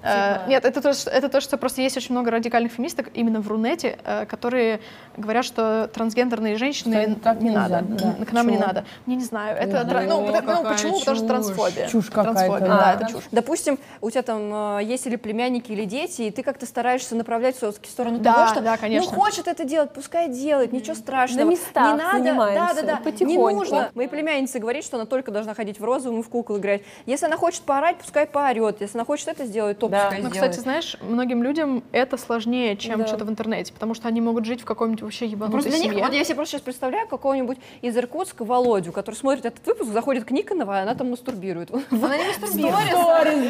Э, 0.46 0.50
Нет, 0.50 0.66
это 0.66 0.82
то, 0.82 0.94
что, 0.94 1.10
это 1.10 1.30
то, 1.30 1.42
что 1.42 1.58
просто 1.58 1.82
есть 1.82 1.98
очень 1.98 2.12
много 2.14 2.32
радикальных 2.32 2.72
феминисток 2.72 3.10
именно 3.14 3.42
в 3.42 3.48
Рунете, 3.48 3.98
э, 4.04 4.26
которые 4.26 4.80
говорят, 5.16 5.46
что 5.46 5.90
трансгендерные 5.94 6.56
женщины 6.58 7.12
Что 7.12 7.16
так 7.22 7.42
не 7.42 7.50
нельзя, 7.50 7.68
надо, 7.68 7.84
да. 7.88 8.26
к 8.26 8.32
нам 8.32 8.48
не 8.48 8.54
Почему? 8.54 8.68
надо. 8.68 8.86
Мне 9.06 9.16
не 9.18 9.24
знаю. 9.24 9.58
Это 9.58 9.84
Да. 9.84 10.02
ну, 10.02 10.22
ну, 10.28 10.34
какая 10.34 10.64
почему? 10.64 11.00
Потому 11.00 11.00
что 11.00 11.16
чушь. 11.16 11.28
трансфобия. 11.28 11.88
Чушь 11.88 12.06
какая-то, 12.08 12.34
Трансфобия, 12.34 12.68
да. 12.68 12.78
да, 12.78 12.94
это 12.94 13.12
чушь. 13.12 13.24
Допустим, 13.32 13.80
у 14.02 14.10
тебя 14.10 14.22
там 14.22 14.78
э, 14.80 14.84
есть 14.84 15.06
или 15.08 15.16
племянники, 15.16 15.72
или 15.72 15.84
дети, 15.86 16.22
и 16.24 16.32
ты 16.32 16.44
как-то 16.44 16.66
стараешься 16.66 17.16
направлять 17.16 17.58
все-таки 17.58 17.88
в 17.88 17.92
сторону 17.92 18.20
Да, 18.20 18.34
того, 18.34 18.48
что 18.48 18.62
да, 18.62 18.78
конечно. 18.78 19.12
ну 19.12 19.20
хочет 19.20 19.48
это 19.48 19.66
делать, 19.66 19.92
пускай 19.92 20.30
делает, 20.30 20.72
ничего 20.72 20.96
страшного. 20.96 21.46
На 21.46 21.50
местах 21.50 21.92
не 21.94 21.98
надо, 22.04 22.18
занимаемся, 22.20 22.76
да, 22.76 22.82
да, 22.82 22.88
да, 22.88 22.98
не 23.00 23.04
потихоньку. 23.04 23.60
нужно. 23.60 23.90
Моей 23.96 24.08
племяннице 24.08 24.60
говорит, 24.60 24.86
что 24.86 24.96
она 24.98 25.06
только 25.06 25.32
должна 25.32 25.54
ходить 25.54 25.67
в 25.80 25.84
розовом 25.84 26.22
и 26.22 26.24
в 26.24 26.30
куклы 26.30 26.58
играть. 26.60 26.82
Если 27.06 27.26
она 27.26 27.36
хочет 27.38 27.62
поорать, 27.64 27.98
пускай 27.98 28.26
поорет. 28.26 28.82
Если 28.82 28.98
она 28.98 29.06
хочет 29.06 29.28
это 29.28 29.46
сделать, 29.46 29.78
то 29.80 29.88
Да. 29.90 30.04
пускай 30.06 30.22
Ну, 30.24 30.30
сделает. 30.30 30.52
кстати, 30.52 30.64
знаешь, 30.64 30.98
многим 31.02 31.44
людям 31.44 31.84
это 31.92 32.18
сложнее, 32.18 32.78
чем 32.78 33.00
Да. 33.00 33.08
что-то 33.08 33.26
в 33.26 33.30
интернете, 33.30 33.74
потому 33.74 33.94
что 33.94 34.08
они 34.08 34.22
могут 34.22 34.46
жить 34.46 34.62
в 34.62 34.66
каком-нибудь 34.66 35.02
вообще 35.04 35.26
Ну, 35.26 35.32
ебанутой 35.32 35.52
Просто 35.54 35.70
для 35.72 35.80
них, 35.80 35.92
семье. 35.92 36.04
вот 36.06 36.14
я 36.14 36.24
себе 36.24 36.36
просто 36.36 36.54
сейчас 36.54 36.62
представляю 36.62 37.08
какого-нибудь 37.08 37.58
из 37.82 37.98
Иркутска 37.98 38.46
Володю, 38.46 38.92
который 38.94 39.16
смотрит 39.16 39.46
этот 39.46 39.66
выпуск, 39.66 39.92
заходит 39.92 40.24
к 40.26 40.32
Никоновой, 40.32 40.80
а 40.80 40.84
она 40.84 40.96
там 40.96 41.10
мастурбирует. 41.12 41.70
Она 41.92 42.18
не 42.18 42.28
мастурбирует. 42.28 42.76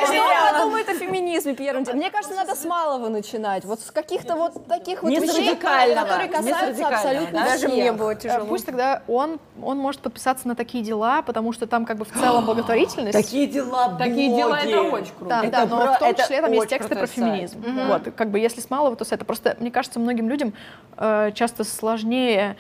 Что 0.07 0.22
он 0.22 0.55
подумает 0.55 0.88
о 0.88 0.95
феминизме 0.95 1.55
первым 1.55 1.84
делом? 1.84 1.99
Мне 1.99 2.11
кажется, 2.11 2.36
надо 2.36 2.55
с 2.55 2.64
малого 2.64 3.09
начинать. 3.09 3.64
Вот 3.64 3.80
с 3.80 3.91
каких-то 3.91 4.36
вот 4.36 4.66
таких 4.66 5.03
вот 5.03 5.11
вещей, 5.12 5.55
которые 5.57 6.28
касаются 6.28 6.86
абсолютно 6.88 7.41
да? 7.41 7.45
Даже 7.45 7.68
мне 7.68 7.93
было 7.93 8.11
Э, 8.11 8.16
тяжело. 8.16 8.47
Пусть 8.47 8.66
тогда 8.66 9.03
он, 9.09 9.38
он 9.62 9.78
может 9.78 10.01
подписаться 10.01 10.49
на 10.49 10.55
такие 10.55 10.79
дела, 10.82 11.22
потому 11.22 11.52
что 11.52 11.66
там 11.66 11.84
как 11.84 11.96
бы 11.98 12.04
в 12.04 12.12
целом 12.12 12.44
благотворительность. 12.46 13.12
Такие 13.12 13.46
дела, 13.46 13.96
Такие 13.98 14.28
дела 14.36 14.56
блоги. 14.56 14.68
это 14.70 14.82
очень 14.82 15.12
круто. 15.18 15.28
Да, 15.28 15.42
Это 15.42 15.50
да, 15.52 15.66
но 15.66 15.82
про- 15.82 15.92
в 15.94 15.98
том 15.98 16.08
это 16.10 16.22
числе 16.22 16.40
там 16.42 16.52
есть 16.52 16.68
тексты 16.68 16.94
про 16.96 17.06
феминизм. 17.06 17.62
Вот, 17.88 18.02
как 18.16 18.30
бы 18.30 18.38
если 18.38 18.60
с 18.60 18.70
малого, 18.70 18.96
то 18.96 19.04
с 19.04 19.12
это. 19.12 19.24
Просто 19.24 19.56
мне 19.60 19.70
кажется, 19.70 19.98
многим 20.00 20.28
людям 20.28 20.52
э, 20.96 21.32
часто 21.34 21.64
сложнее 21.64 22.56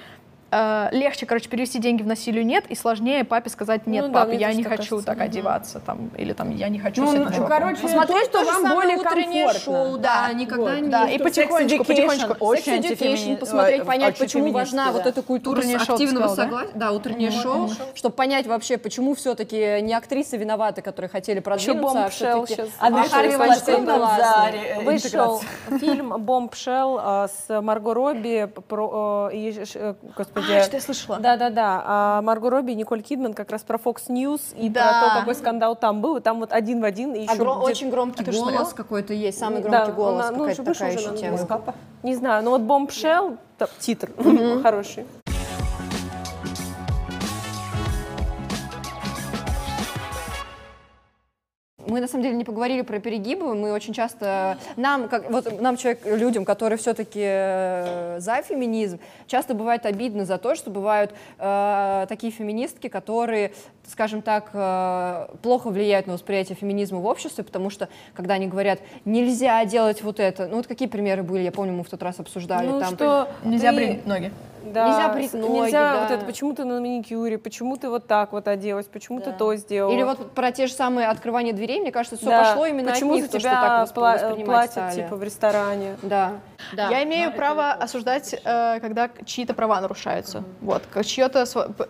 э, 0.50 0.88
легче, 0.92 1.26
короче, 1.26 1.48
перевести 1.48 1.78
деньги 1.78 2.02
в 2.02 2.06
насилию 2.06 2.44
нет, 2.44 2.64
и 2.68 2.74
сложнее 2.74 3.24
папе 3.24 3.50
сказать 3.50 3.86
нет, 3.86 4.06
Ну 4.06 4.12
да, 4.12 4.20
пап, 4.20 4.28
мне 4.28 4.38
я 4.38 4.46
тоже 4.48 4.58
не 4.58 4.64
хочу 4.64 4.76
кажется. 4.78 5.06
так 5.06 5.20
одеваться, 5.20 5.80
там, 5.80 6.10
или 6.16 6.32
там 6.32 6.54
я 6.54 6.68
не 6.68 6.78
хочу 6.78 7.02
Ну, 7.02 7.10
с 7.10 7.14
этим 7.14 7.24
ну, 7.24 7.32
чуваком. 7.32 7.48
короче, 7.48 7.82
Посмотреть 7.82 8.30
то, 8.30 8.38
то, 8.44 8.44
что 8.44 8.62
вам 8.62 8.74
более 8.74 8.96
утреннее 8.96 9.44
комфортно. 9.46 9.72
шоу, 9.72 9.98
да, 9.98 10.32
никогда 10.32 10.80
не... 10.80 10.88
да, 10.88 11.08
и 11.08 11.18
потихонечку, 11.18 11.84
потихонечку. 11.84 12.34
очень 12.40 12.72
Sex 12.74 12.80
Education, 12.80 12.98
антифемини- 12.98 13.36
посмотреть, 13.36 13.84
понять, 13.84 14.18
почему 14.18 14.52
важна 14.52 14.92
вот 14.92 15.04
да. 15.04 15.10
эта 15.10 15.22
культура 15.22 15.60
активного 15.60 16.28
да? 16.28 16.34
согласия. 16.34 16.70
Да, 16.74 16.92
утреннее 16.92 17.30
шоу, 17.30 17.70
чтобы 17.94 18.14
понять 18.14 18.46
вообще, 18.46 18.78
почему 18.78 19.14
все-таки 19.14 19.80
не 19.82 19.94
актрисы 19.94 20.36
виноваты, 20.36 20.82
которые 20.82 21.08
хотели 21.08 21.40
продвинуться, 21.40 22.06
а 22.06 22.08
все-таки... 22.10 22.54
щас 22.56 22.68
А 22.78 22.90
вышел, 24.84 25.42
да. 25.68 25.78
фильм 25.78 26.22
«Бомбшелл» 26.22 26.98
а, 27.00 27.28
с 27.28 27.60
Марго 27.60 27.94
Робби 27.94 28.50
про... 28.68 29.30
э, 29.32 29.94
э, 30.40 30.46
Господи... 30.46 30.58
А, 30.58 30.62
что 30.64 30.76
я 30.76 30.82
слышала? 30.82 31.18
Да-да-да. 31.18 31.82
А 31.84 32.22
Марго 32.22 32.50
Робби 32.50 32.72
и 32.72 32.74
Николь 32.74 33.02
Кидман 33.02 33.34
как 33.34 33.50
раз 33.50 33.62
про 33.62 33.76
Fox 33.78 34.08
News 34.08 34.40
и 34.56 34.68
Да. 34.68 34.80
про 35.00 35.08
то, 35.14 35.20
какой 35.20 35.34
скандал 35.34 35.76
там 35.76 36.00
был. 36.00 36.16
И 36.16 36.20
там 36.20 36.40
вот 36.40 36.52
один 36.52 36.80
в 36.80 36.84
один. 36.84 37.14
И 37.14 37.20
А 37.26 37.32
еще 37.32 37.42
гро- 37.42 37.56
где- 37.58 37.66
очень 37.66 37.90
громкий 37.90 38.24
ты 38.24 38.32
голос 38.32 38.72
какой-то 38.72 39.12
есть, 39.14 39.38
самый 39.38 39.62
Да, 39.62 39.68
громкий 39.68 39.90
он, 39.90 39.96
голос, 39.96 40.26
ну, 40.30 40.38
какая-то 40.38 40.62
уже 40.62 40.84
вышел 40.84 41.12
уже 41.12 41.26
на. 41.46 41.74
Не 42.02 42.14
знаю, 42.14 42.42
но 42.44 42.50
вот 42.50 42.62
«Бомбшелл», 42.62 43.36
та- 43.58 43.68
титр 43.78 44.10
хороший. 44.62 45.04
Мы 51.90 52.00
на 52.00 52.06
самом 52.08 52.22
деле 52.22 52.36
не 52.36 52.44
поговорили 52.44 52.82
про 52.82 52.98
перегибы. 53.00 53.54
Мы 53.54 53.72
очень 53.72 53.92
часто 53.92 54.56
нам, 54.76 55.08
как 55.08 55.30
вот 55.30 55.60
нам 55.60 55.76
человек, 55.76 56.00
людям, 56.06 56.44
которые 56.44 56.78
все-таки 56.78 57.20
за 58.20 58.42
феминизм, 58.46 59.00
часто 59.26 59.54
бывает 59.54 59.84
обидно 59.86 60.24
за 60.24 60.38
то, 60.38 60.54
что 60.54 60.70
бывают 60.70 61.12
э, 61.38 62.06
такие 62.08 62.32
феминистки, 62.32 62.88
которые, 62.88 63.52
скажем 63.88 64.22
так, 64.22 64.50
э, 64.52 65.26
плохо 65.42 65.68
влияют 65.70 66.06
на 66.06 66.12
восприятие 66.14 66.56
феминизма 66.56 66.98
в 67.00 67.06
обществе, 67.06 67.42
потому 67.44 67.70
что 67.70 67.88
когда 68.14 68.34
они 68.34 68.46
говорят 68.46 68.78
нельзя 69.04 69.64
делать 69.64 70.02
вот 70.02 70.20
это, 70.20 70.46
ну 70.46 70.56
вот 70.56 70.66
какие 70.68 70.88
примеры 70.88 71.22
были, 71.22 71.42
я 71.42 71.52
помню, 71.52 71.72
мы 71.72 71.82
в 71.84 71.88
тот 71.90 72.02
раз 72.02 72.20
обсуждали 72.20 72.68
Ну, 72.68 72.80
там. 72.80 72.94
что 72.94 73.28
Нельзя 73.44 73.70
ты- 73.70 73.76
брить 73.76 74.06
ноги. 74.06 74.30
Да, 74.64 74.86
Нельзя 74.88 75.08
брить 75.14 75.32
ноги, 75.34 75.50
Нельзя 75.64 75.94
да. 75.94 76.00
вот 76.02 76.10
это, 76.10 76.24
почему 76.26 76.52
ты 76.54 76.64
на 76.64 76.80
маникюре, 76.80 77.38
почему 77.38 77.76
ты 77.76 77.88
вот 77.88 78.06
так 78.06 78.32
вот 78.32 78.46
оделась, 78.48 78.86
почему 78.86 79.20
ты 79.20 79.32
то 79.32 79.54
сделала. 79.56 79.92
Или 79.92 80.02
вот 80.02 80.32
про 80.32 80.52
те 80.52 80.66
же 80.66 80.72
самые 80.74 81.08
открывания 81.08 81.52
дверей, 81.52 81.80
мне 81.80 81.92
кажется, 81.92 82.16
все 82.16 82.26
Да. 82.26 82.44
пошло 82.44 82.66
именно 82.66 82.92
Почему 82.92 83.10
от 83.12 83.16
них, 83.16 83.24
за 83.26 83.32
то, 83.32 83.38
что 83.40 83.48
тебя 83.48 83.60
так 83.60 83.88
пла- 83.96 84.44
платят, 84.44 84.72
стали. 84.72 84.94
типа, 84.96 85.16
в 85.16 85.22
ресторане? 85.22 85.96
Да. 86.02 86.32
Я 86.76 87.02
имею 87.04 87.32
право 87.32 87.72
осуждать, 87.72 88.34
э, 88.44 88.80
когда 88.80 89.10
чьи-то 89.24 89.54
права 89.54 89.80
нарушаются. 89.80 90.44
Вот. 90.60 90.82
Как 90.92 91.04
чье-то 91.06 91.44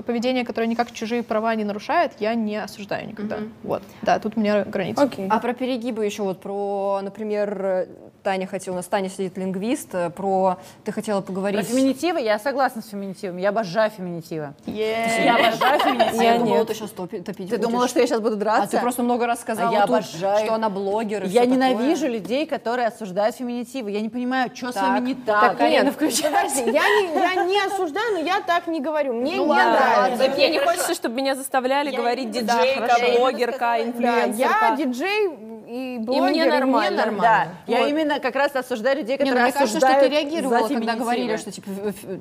поведение, 0.06 0.44
которое 0.44 0.66
никак 0.66 0.92
чужие 0.92 1.22
права 1.22 1.54
не 1.54 1.64
нарушает, 1.64 2.12
я 2.20 2.34
не 2.34 2.56
осуждаю 2.56 3.08
никогда. 3.08 3.38
Вот. 3.62 3.82
Да, 4.02 4.18
тут 4.18 4.36
у 4.36 4.40
меня 4.40 4.64
граница. 4.64 5.02
Окей. 5.02 5.26
А 5.30 5.38
про 5.38 5.52
перегибы 5.54 6.04
еще 6.04 6.22
вот 6.22 6.40
про, 6.40 7.00
например, 7.02 7.88
Таня 8.22 8.46
хотела, 8.46 8.74
у 8.74 8.76
нас 8.76 8.86
Таня 8.86 9.08
сидит 9.08 9.38
лингвист, 9.38 9.94
э, 9.94 10.10
про 10.10 10.58
ты 10.84 10.92
хотела 10.92 11.20
Про 11.20 11.26
поговорить. 11.28 11.66
феминитивы 11.66 12.20
я 12.20 12.38
согласна 12.38 12.82
с 12.82 12.88
феминитивом. 12.88 13.38
Я 13.38 13.48
обожаю 13.48 13.90
феминитивы. 13.90 14.52
Е-е-е. 14.66 15.24
Я 15.24 15.36
обожаю 15.36 15.80
феминитивы. 15.80 16.22
Я 16.24 16.38
думала, 16.38 16.64
ты 16.66 16.74
сейчас 16.74 16.90
топи- 16.92 17.22
топить 17.22 17.48
Ты 17.48 17.56
будешь. 17.56 17.60
думала, 17.70 17.88
что 17.88 18.00
я 18.00 18.06
сейчас 18.06 18.20
буду 18.20 18.34
А 18.36 18.38
драться? 18.38 18.70
ты 18.76 18.78
просто 18.80 19.02
много 19.02 19.26
раз 19.26 19.40
сказала 19.40 19.70
А 19.70 19.72
я 19.72 19.86
тут, 19.86 19.96
обожаю. 19.96 20.44
что 20.44 20.54
она 20.54 20.68
блогер 20.68 21.24
и 21.24 21.28
Я 21.28 21.46
ненавижу 21.46 22.02
такое. 22.02 22.10
людей, 22.18 22.46
которые 22.46 22.88
осуждают 22.88 23.36
феминитивы. 23.36 23.90
Я 23.90 24.00
не 24.02 24.10
понимаю, 24.10 24.50
что 24.68 24.72
с 24.72 24.82
вами 24.82 25.06
не 25.08 25.14
так. 25.14 25.40
Так, 25.40 25.58
Карина, 25.58 25.84
нет, 25.84 25.94
я 26.00 26.88
не, 26.88 27.14
я 27.14 27.44
не 27.44 27.60
осуждаю, 27.66 28.12
но 28.14 28.18
я 28.20 28.40
так 28.40 28.66
не 28.66 28.80
говорю. 28.80 29.12
Мне 29.14 29.36
Ну 29.36 29.44
не 29.44 29.50
ладно, 29.50 29.72
нравится. 29.72 30.22
ладно. 30.22 30.36
Мне 30.36 30.48
не 30.50 30.58
хочется, 30.58 30.94
чтобы 30.94 31.14
меня 31.16 31.34
заставляли 31.34 31.90
говорить 31.94 32.26
не- 32.26 32.40
диджейка, 32.42 32.96
блогерка, 33.18 33.58
Да, 33.58 33.76
я 33.76 33.84
инфлюенсерка. 33.84 34.76
диджей 34.76 35.28
и 35.70 35.98
блогер, 35.98 36.30
мне 36.30 36.44
нормально. 36.46 36.96
Да, 36.96 37.06
нормально. 37.06 37.54
я 37.68 37.78
Вот. 37.80 37.88
именно 37.88 38.18
как 38.18 38.34
раз 38.34 38.56
осуждаю 38.56 38.98
людей, 38.98 39.16
ну, 39.18 39.24
которые 39.24 39.44
мне 39.44 39.52
кажется, 39.52 39.78
что 39.78 40.00
ты 40.00 40.08
реагировала, 40.08 40.66
когда 40.66 40.96
говорили, 40.96 41.36
что, 41.36 41.52
типа, 41.52 41.68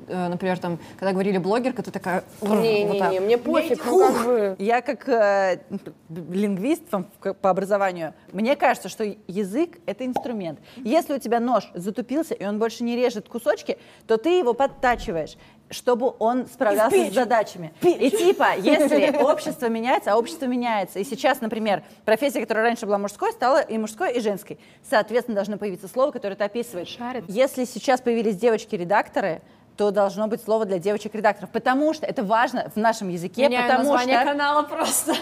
э, 0.08 0.28
например, 0.28 0.58
там, 0.58 0.78
когда 0.98 1.12
говорили 1.12 1.38
блогерка, 1.38 1.82
ты 1.82 1.90
такая... 1.90 2.22
Не, 2.40 2.48
вот 2.86 2.92
не, 2.92 2.98
так. 2.98 3.12
не, 3.12 3.20
мне 3.20 3.38
пофиг, 3.38 3.84
ну 3.84 3.98
как 3.98 4.24
бы. 4.24 4.56
Я 4.58 4.82
как 4.82 5.08
э, 5.08 5.58
лингвист 6.08 6.84
по 7.40 7.50
образованию, 7.50 8.14
мне 8.32 8.54
кажется, 8.54 8.88
что 8.88 9.04
язык— 9.26 9.78
это 9.86 10.06
инструмент. 10.06 10.60
Если 10.76 11.12
у 11.12 11.18
тебя 11.18 11.40
нож 11.40 11.70
затупился, 11.74 12.34
и 12.34 12.44
он 12.44 12.60
больше 12.60 12.84
не 12.84 12.94
режет 12.94 13.28
кусочки, 13.28 13.78
то 14.06 14.16
ты 14.16 14.38
его 14.38 14.54
подтачиваешь 14.54 15.36
чтобы 15.70 16.14
он 16.18 16.46
справлялся 16.46 17.10
с 17.10 17.14
задачами. 17.14 17.72
И 17.82 18.10
типа, 18.10 18.56
если 18.58 19.16
общество 19.22 19.66
меняется, 19.66 20.12
а 20.12 20.16
общество 20.16 20.46
меняется, 20.46 20.98
и 20.98 21.04
сейчас, 21.04 21.40
например, 21.40 21.82
профессия, 22.04 22.40
которая 22.40 22.64
раньше 22.64 22.86
была 22.86 22.98
мужской, 22.98 23.32
стала 23.32 23.60
и 23.60 23.78
мужской, 23.78 24.12
и 24.12 24.20
женской, 24.20 24.58
соответственно, 24.88 25.36
должно 25.36 25.58
появиться 25.58 25.88
слово, 25.88 26.10
которое 26.10 26.34
это 26.34 26.44
описывает. 26.44 26.88
Шарит. 26.88 27.24
Если 27.28 27.64
сейчас 27.64 28.00
появились 28.00 28.36
девочки-редакторы, 28.36 29.42
то 29.76 29.90
должно 29.90 30.26
быть 30.26 30.42
слово 30.42 30.66
для 30.66 30.78
девочек-редакторов, 30.78 31.50
потому 31.50 31.94
что 31.94 32.04
это 32.04 32.22
важно 32.22 32.70
в 32.74 32.76
нашем 32.76 33.08
языке, 33.08 33.48
Меняю 33.48 33.66
потому 33.66 33.92
название 33.92 34.16
что... 34.18 34.26
канала 34.26 34.62
просто. 34.62 35.14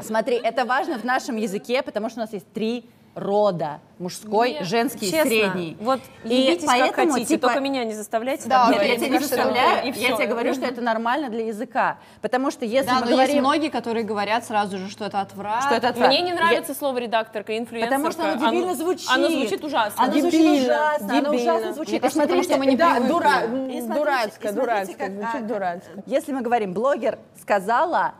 Смотри, 0.00 0.40
это 0.42 0.64
важно 0.64 0.98
в 0.98 1.04
нашем 1.04 1.36
языке, 1.36 1.82
потому 1.82 2.08
что 2.08 2.18
у 2.18 2.22
нас 2.22 2.32
есть 2.32 2.50
три 2.52 2.84
рода. 3.14 3.80
Мужской, 3.98 4.54
Мне, 4.56 4.64
женский, 4.64 5.10
честно, 5.12 5.30
средний. 5.30 5.76
Вот 5.78 6.00
И 6.24 6.34
ебитесь 6.34 6.64
как 6.66 6.76
поэтому, 6.80 7.12
хотите, 7.12 7.34
типа, 7.36 7.46
только 7.48 7.60
меня 7.60 7.84
не 7.84 7.94
заставляйте. 7.94 8.48
Да, 8.48 8.68
Нет, 8.72 8.82
я 8.82 8.96
тебя 8.96 9.08
не 9.10 9.18
заставляю, 9.20 9.84
и 9.84 9.86
я 9.88 9.92
всё. 9.92 10.16
тебе 10.16 10.26
говорю, 10.26 10.54
что 10.54 10.64
это 10.64 10.80
нормально 10.80 11.28
для 11.28 11.46
языка. 11.46 11.98
Потому 12.20 12.50
что 12.50 12.64
если 12.64 12.88
Да, 12.88 12.94
мы 12.94 13.00
но 13.02 13.06
есть 13.06 13.16
говорим... 13.16 13.38
многие, 13.44 13.68
которые 13.68 14.02
говорят 14.04 14.44
сразу 14.44 14.76
же, 14.78 14.90
что 14.90 15.04
это 15.04 15.20
отврат. 15.20 15.62
Что 15.64 15.74
это 15.76 15.88
отврат. 15.90 16.08
Мне 16.08 16.22
не 16.22 16.32
нравится 16.32 16.74
слово 16.74 16.98
редакторка, 16.98 17.56
инфлюенсерка. 17.56 17.94
Потому 17.94 18.10
что 18.12 18.32
оно 18.32 18.46
дебильно 18.50 18.74
звучит. 18.74 19.08
Оно 19.08 19.28
звучит 19.28 19.64
ужасно. 19.64 20.02
Оно 20.04 20.12
звучит 20.18 20.32
Дебильно, 20.40 20.62
ужасно, 20.64 21.06
оно 21.18 21.32
дебильно. 21.32 21.52
ужасно 21.54 21.72
звучит. 21.74 21.92
Мне 21.92 22.00
кажется, 22.00 22.22
потому 22.22 22.42
что 22.42 22.56
мы 22.56 22.66
не 22.66 22.76
Да, 22.76 23.00
дура, 23.00 23.30
И 23.42 23.80
смотрите, 23.80 23.82
дурацко, 23.94 24.48
и 24.48 24.50
смотрите, 24.50 24.52
дурацко, 24.60 24.94
как, 24.96 25.12
звучит 25.12 25.46
дурацко. 25.46 25.90
Если 26.06 26.32
мы 26.32 26.40
говорим 26.40 26.72
блогер 26.72 27.18
сказала, 27.40 28.14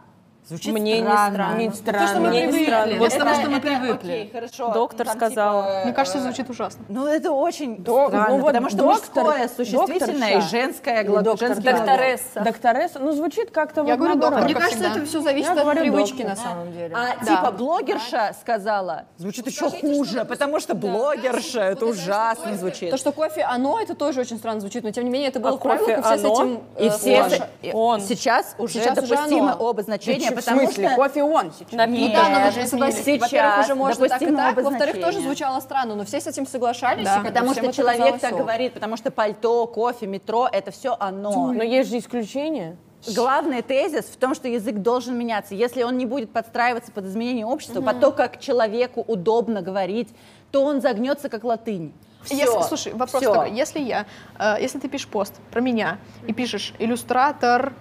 звучит 0.46 0.72
Мне 0.72 1.00
не 1.00 1.06
странно. 1.06 1.30
странно. 1.34 1.56
Не 1.58 1.68
То, 1.68 1.74
что 1.74 1.82
странно. 1.84 2.20
мы 2.20 2.28
Мне 2.28 2.40
привыкли. 2.42 2.58
не 2.58 2.66
странно. 2.66 2.94
Вот 2.98 3.06
Это 3.08 3.18
потому, 3.18 3.34
что 3.40 3.50
мы 3.50 3.60
привыкли. 3.60 4.12
Окей, 4.12 4.30
хорошо. 4.32 4.72
Доктор 4.72 5.06
Там, 5.06 5.16
сказала. 5.16 5.62
типа, 5.64 5.84
Мне 5.84 5.92
кажется, 5.94 6.20
звучит 6.20 6.50
ужасно. 6.50 6.84
Ну, 6.88 7.06
это 7.06 7.30
очень 7.32 7.76
До- 7.76 8.08
странно, 8.08 8.26
ну 8.30 8.36
вот 8.38 8.46
потому 8.46 8.68
что 8.68 8.78
доктор- 8.78 9.24
мужское 9.24 9.48
существительное 9.48 10.38
и 10.38 10.40
женское 10.40 11.04
глагол. 11.04 11.36
Докторесса. 11.36 12.40
Докторесса, 12.40 12.98
ну 12.98 13.12
звучит 13.12 13.50
как-то 13.50 13.80
Я 13.82 13.86
вот 13.86 13.96
говорю 13.98 14.14
наоборот. 14.16 14.30
доктор. 14.40 14.44
Мне 14.44 14.54
кажется, 14.54 14.78
всегда. 14.84 14.96
это 14.98 15.06
все 15.06 15.20
зависит 15.20 15.54
Я 15.54 15.62
от 15.62 15.78
привычки 15.78 16.22
доктор. 16.22 16.28
на 16.30 16.36
самом 16.36 16.72
деле. 16.72 16.94
А 16.94 17.24
Да. 17.24 17.36
типа 17.36 17.52
блогерша 17.52 18.34
сказала, 18.40 19.04
звучит 19.18 19.46
еще 19.46 19.70
хуже, 19.70 20.24
потому 20.24 20.60
что 20.60 20.74
блогерша, 20.74 21.60
это 21.60 21.86
ужасно 21.86 22.56
звучит. 22.56 22.90
То, 22.90 22.96
что 22.96 23.12
кофе 23.12 23.42
оно, 23.42 23.80
это 23.80 23.94
тоже 23.94 24.20
очень 24.20 24.38
странно 24.38 24.60
звучит, 24.60 24.82
но 24.84 24.90
тем 24.90 25.04
не 25.04 25.10
менее 25.10 25.28
это 25.28 25.40
было 25.40 25.52
А 25.52 25.56
в 25.56 25.60
правилах, 25.60 25.88
и 25.88 25.94
кофе 26.02 26.02
все 26.02 26.18
с 26.18 26.24
этим 26.32 26.60
И 26.78 26.86
э, 26.86 26.90
все 26.90 27.46
и 27.62 27.72
Он. 27.72 28.00
сейчас 28.00 28.54
уже 28.58 28.80
допустимы 28.92 29.54
оба 29.58 29.82
значения, 29.82 30.31
В 30.32 30.36
потому 30.36 30.60
смысле, 30.62 30.88
что 30.88 30.96
кофе 30.96 31.22
он 31.22 31.52
сейчас. 31.52 31.72
Напиток. 31.72 32.08
Ну 32.08 32.12
да, 32.12 32.28
но 32.28 32.38
Нет, 32.38 32.54
вы 32.54 32.60
же 32.60 32.66
согласитесь, 32.66 33.04
сейчас 33.04 33.20
во-первых, 33.20 33.64
уже 33.64 33.74
можно 33.74 34.08
так 34.08 34.22
и 34.22 34.26
допустимо 34.26 34.54
так, 34.54 34.64
во-вторых, 34.64 35.00
тоже 35.00 35.20
звучало 35.20 35.60
странно, 35.60 35.94
но 35.94 36.04
все 36.04 36.20
с 36.20 36.26
этим 36.26 36.46
соглашались, 36.46 37.04
Да. 37.04 37.22
Потому 37.24 37.54
что 37.54 37.72
человек 37.72 38.20
так 38.20 38.36
говорит, 38.36 38.74
потому 38.74 38.96
что 38.96 39.10
пальто, 39.10 39.66
кофе, 39.66 40.06
метро— 40.06 40.48
это 40.52 40.70
все 40.70 40.96
оно. 40.98 41.52
Но 41.52 41.62
есть 41.62 41.90
же 41.90 41.98
исключения. 41.98 42.76
Главный 43.16 43.62
тезис 43.62 44.04
в 44.04 44.16
том, 44.16 44.34
что 44.34 44.46
язык 44.46 44.76
должен 44.76 45.18
меняться. 45.18 45.54
Если 45.54 45.82
он 45.82 45.98
не 45.98 46.06
будет 46.06 46.32
подстраиваться 46.32 46.92
под 46.92 47.06
изменение 47.06 47.44
общества, 47.44 47.80
под 47.80 48.00
то, 48.00 48.12
как 48.12 48.38
человеку 48.40 49.04
удобно 49.06 49.60
говорить, 49.60 50.08
то 50.52 50.62
он 50.62 50.80
загнется 50.80 51.28
как 51.28 51.44
латынь. 51.44 51.92
Всё. 52.22 52.36
Если, 52.36 52.62
слушай, 52.68 52.92
вопрос 52.92 53.22
Всё. 53.22 53.32
такой. 53.32 53.52
Если 53.52 53.80
я, 53.80 54.06
э, 54.38 54.56
если 54.60 54.78
ты 54.78 54.88
пишешь 54.88 55.08
пост 55.08 55.34
про 55.50 55.60
меня 55.60 55.98
и 56.28 56.32
пишешь 56.32 56.72
иллюстратор, 56.78 57.72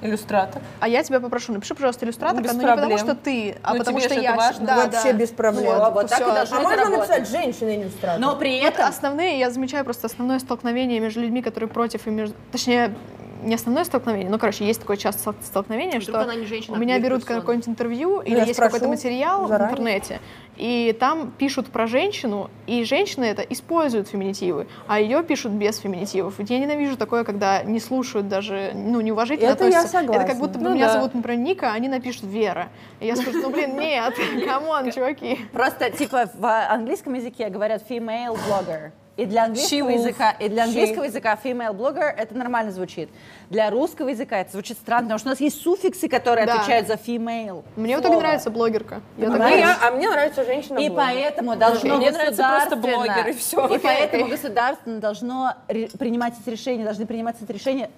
Иллюстратор. 0.00 0.62
а 0.80 0.88
я 0.88 1.02
тебя 1.02 1.18
попрошу, 1.20 1.52
напиши, 1.52 1.74
пожалуйста, 1.74 2.04
иллюстратор, 2.06 2.42
Без 2.42 2.52
но 2.52 2.60
не 2.60 2.66
потому 2.66 2.78
проблем. 2.78 2.98
что 2.98 3.14
ты, 3.16 3.56
а 3.62 3.72
Ну, 3.74 3.78
потому 3.80 4.00
что 4.00 4.14
я... 4.14 4.34
важно. 4.36 4.66
Да, 4.66 4.76
Вообще 4.84 5.12
да. 5.12 5.18
без 5.18 5.30
проблем. 5.30 5.76
Вот, 5.78 5.92
вот 5.92 6.08
так 6.08 6.20
и 6.20 6.24
должно 6.24 6.56
А 6.56 6.60
можно 6.60 6.84
работать. 6.84 7.08
написать 7.08 7.28
женщина-иллюстратор? 7.30 8.20
Но 8.20 8.36
при 8.36 8.60
Вот 8.60 8.74
этом... 8.74 8.86
основные, 8.88 9.38
я 9.38 9.50
замечаю 9.50 9.84
просто 9.84 10.06
основное 10.06 10.38
столкновение 10.38 11.00
между 11.00 11.20
людьми, 11.20 11.42
которые 11.42 11.68
против 11.68 12.06
и 12.06 12.10
между... 12.10 12.34
Точнее, 12.52 12.94
не 13.42 13.54
основное 13.54 13.84
столкновение, 13.84 14.28
ну, 14.30 14.38
короче, 14.38 14.64
есть 14.66 14.80
такое 14.80 14.96
часто 14.96 15.20
стол- 15.20 15.34
столкновение, 15.44 16.00
что 16.00 16.20
она 16.20 16.34
не 16.34 16.44
женщина, 16.44 16.74
у 16.74 16.76
а 16.76 16.80
меня 16.80 16.96
квир 16.98 17.10
берут 17.10 17.24
какое-нибудь 17.24 17.68
интервью 17.68 18.20
или 18.20 18.36
я 18.36 18.44
есть 18.44 18.58
какой-то 18.58 18.88
материал 18.88 19.44
в 19.44 19.48
заранее. 19.48 19.70
интернете, 19.72 20.20
и 20.58 20.94
там 20.98 21.30
пишут 21.30 21.68
про 21.68 21.86
женщину, 21.86 22.50
и 22.66 22.84
женщины 22.84 23.24
это 23.24 23.42
используют 23.42 24.08
феминитивы, 24.08 24.66
а 24.86 25.00
ее 25.00 25.22
пишут 25.22 25.52
без 25.52 25.78
феминитивов. 25.78 26.34
Я 26.38 26.58
ненавижу 26.58 26.96
такое, 26.96 27.24
когда 27.24 27.62
не 27.62 27.80
слушают 27.80 28.28
даже, 28.28 28.72
ну, 28.74 29.00
неуважительно 29.00 29.50
Это 29.50 29.68
я 29.68 29.80
относятся. 29.80 29.98
Это 29.98 30.06
как 30.12 30.20
согласна. 30.20 30.40
будто 30.40 30.58
бы 30.58 30.64
Ну 30.64 30.74
меня 30.74 30.86
да. 30.88 30.92
зовут, 30.94 31.14
например, 31.14 31.38
Ника, 31.38 31.70
а 31.70 31.74
они 31.74 31.88
напишут 31.88 32.24
Вера. 32.24 32.68
И 33.00 33.06
я 33.06 33.16
скажу, 33.16 33.40
ну, 33.40 33.50
блин, 33.50 33.78
нет, 33.78 34.14
come 34.46 34.71
on, 34.71 34.90
чуваки. 34.90 35.38
Просто, 35.52 35.90
типа, 35.90 36.28
в 36.34 36.44
английском 36.44 37.14
языке 37.14 37.48
говорят 37.48 37.82
female 37.88 38.36
blogger. 38.48 38.90
И 39.18 39.26
для 39.26 39.46
английского 39.46 39.88
She 39.88 39.92
языка, 39.94 40.30
и 40.30 40.48
для 40.48 40.62
She. 40.62 40.66
английского 40.68 41.02
языка 41.02 41.36
female 41.42 41.74
blogger 41.76 42.04
это 42.16 42.36
нормально 42.36 42.70
звучит. 42.70 43.08
Для 43.50 43.68
русского 43.68 44.10
языка 44.10 44.38
это 44.38 44.52
звучит 44.52 44.78
странно, 44.78 45.02
потому 45.06 45.18
что 45.18 45.28
у 45.28 45.32
нас 45.32 45.40
есть 45.40 45.60
суффиксы, 45.60 46.08
которые 46.08 46.46
Да. 46.46 46.54
отвечают 46.54 46.86
за 46.86 46.94
female. 46.94 47.64
Мне 47.74 47.96
в 47.96 48.00
слово. 48.00 48.12
итоге 48.14 48.26
нравится 48.26 48.50
блогерка. 48.50 49.00
Я 49.16 49.30
так 49.32 49.40
А, 49.40 49.48
я- 49.50 49.76
а 49.82 49.90
мне 49.90 50.08
нравится 50.08 50.44
женщина 50.44 50.78
И 50.78 50.88
поэтому 50.88 51.56
должно 51.56 51.96
Мне 51.96 52.12
нравится 52.12 52.44
просто 52.48 52.76
блогер, 52.76 53.26
и 53.28 53.32
всё. 53.32 53.66
И 53.66 53.78
поэтому 53.78 54.28
государственно 54.28 55.00
должно 55.00 55.54
принимать 55.66 56.34
эти 56.40 56.50
решения, 56.50 56.84
должны 56.84 57.04
приниматься 57.04 57.42
эти 57.42 57.50
решения 57.50 57.90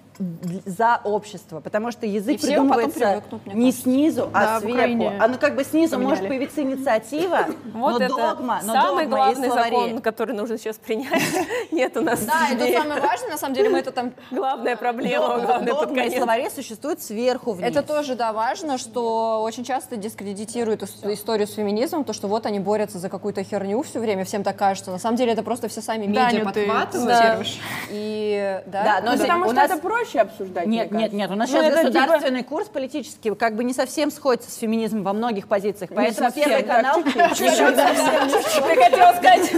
за 0.65 1.01
общество, 1.03 1.59
потому 1.61 1.91
что 1.91 2.05
язык 2.07 2.35
И 2.35 2.37
все 2.37 2.47
придумывается 2.47 3.23
не 3.45 3.71
снизу, 3.71 4.29
Да, 4.33 4.57
а 4.57 4.59
сверху. 4.59 5.11
А 5.19 5.27
ну 5.27 5.37
как 5.39 5.55
бы 5.55 5.63
снизу 5.63 5.97
может 5.99 6.19
поменяли. 6.19 6.27
появиться 6.27 6.61
инициатива, 6.63 7.45
Вот 7.73 7.99
но 7.99 8.05
это 8.05 8.15
догма, 8.15 8.59
но 8.63 8.73
самый 8.73 9.05
догма 9.05 9.17
главный 9.17 9.49
закон, 9.49 10.01
который 10.01 10.35
нужно 10.35 10.57
сейчас 10.57 10.77
принять. 10.77 11.10
Нет 11.71 11.95
у 11.97 12.01
нас 12.01 12.19
Да, 12.21 12.47
идеи. 12.53 12.73
самое 12.73 13.01
важное, 13.01 13.29
на 13.31 13.37
самом 13.37 13.53
деле, 13.55 13.69
мы 13.69 13.79
это 13.79 13.91
там 13.91 14.13
главная 14.31 14.75
проблема, 14.75 15.25
Удобные 15.35 15.45
главное 15.47 15.73
под 15.73 15.89
конец. 15.95 16.17
словари 16.17 16.49
существуют 16.53 17.01
сверху 17.01 17.51
вниз. 17.53 17.67
Это 17.69 17.81
тоже, 17.83 18.15
да, 18.15 18.33
важно, 18.33 18.77
что 18.77 19.41
очень 19.41 19.63
часто 19.63 19.95
дискредитируют 19.97 20.83
ис- 20.83 21.13
историю 21.13 21.47
с 21.47 21.53
феминизмом, 21.53 22.03
то, 22.03 22.13
что 22.13 22.27
вот 22.27 22.45
они 22.45 22.59
борются 22.59 22.97
за 22.99 23.09
какую-то 23.09 23.43
херню 23.43 23.81
все 23.83 23.99
время, 23.99 24.25
всем 24.25 24.43
так 24.43 24.55
кажется. 24.57 24.91
На 24.91 24.99
самом 24.99 25.17
деле 25.17 25.33
это 25.33 25.43
просто 25.43 25.67
все 25.67 25.81
сами 25.81 26.05
медиа 26.05 26.43
подхватывают. 26.45 27.47
И, 27.89 28.61
да, 28.67 28.83
Да, 28.83 29.01
но 29.03 29.11
Ну, 29.13 29.17
потому 29.19 29.41
у 29.45 29.47
что 29.47 29.55
нас- 29.55 29.71
это 29.71 29.79
проще 29.81 30.19
обсуждать. 30.21 30.65
мне 30.65 30.77
Нет, 30.79 30.91
нет, 30.91 31.13
нет, 31.13 31.31
у 31.31 31.35
нас 31.35 31.49
Ну, 31.49 31.55
сейчас 31.57 31.65
это 31.73 31.77
типа- 31.91 31.99
государственный 31.99 32.43
курс 32.43 32.67
политический, 32.67 33.33
как 33.35 33.55
бы 33.55 33.63
не 33.63 33.73
совсем 33.73 34.11
сходится 34.11 34.49
с 34.51 34.55
феминизмом 34.55 35.03
во 35.03 35.13
многих 35.13 35.47
позициях. 35.47 35.91
Поэтому 35.93 36.29
совсем, 36.29 36.49
Первый 36.49 36.63
канал... 36.63 37.03
чуть-чуть. 37.03 37.75
Ты 38.71 38.75
хотела 38.81 39.13
сказать, 39.13 39.51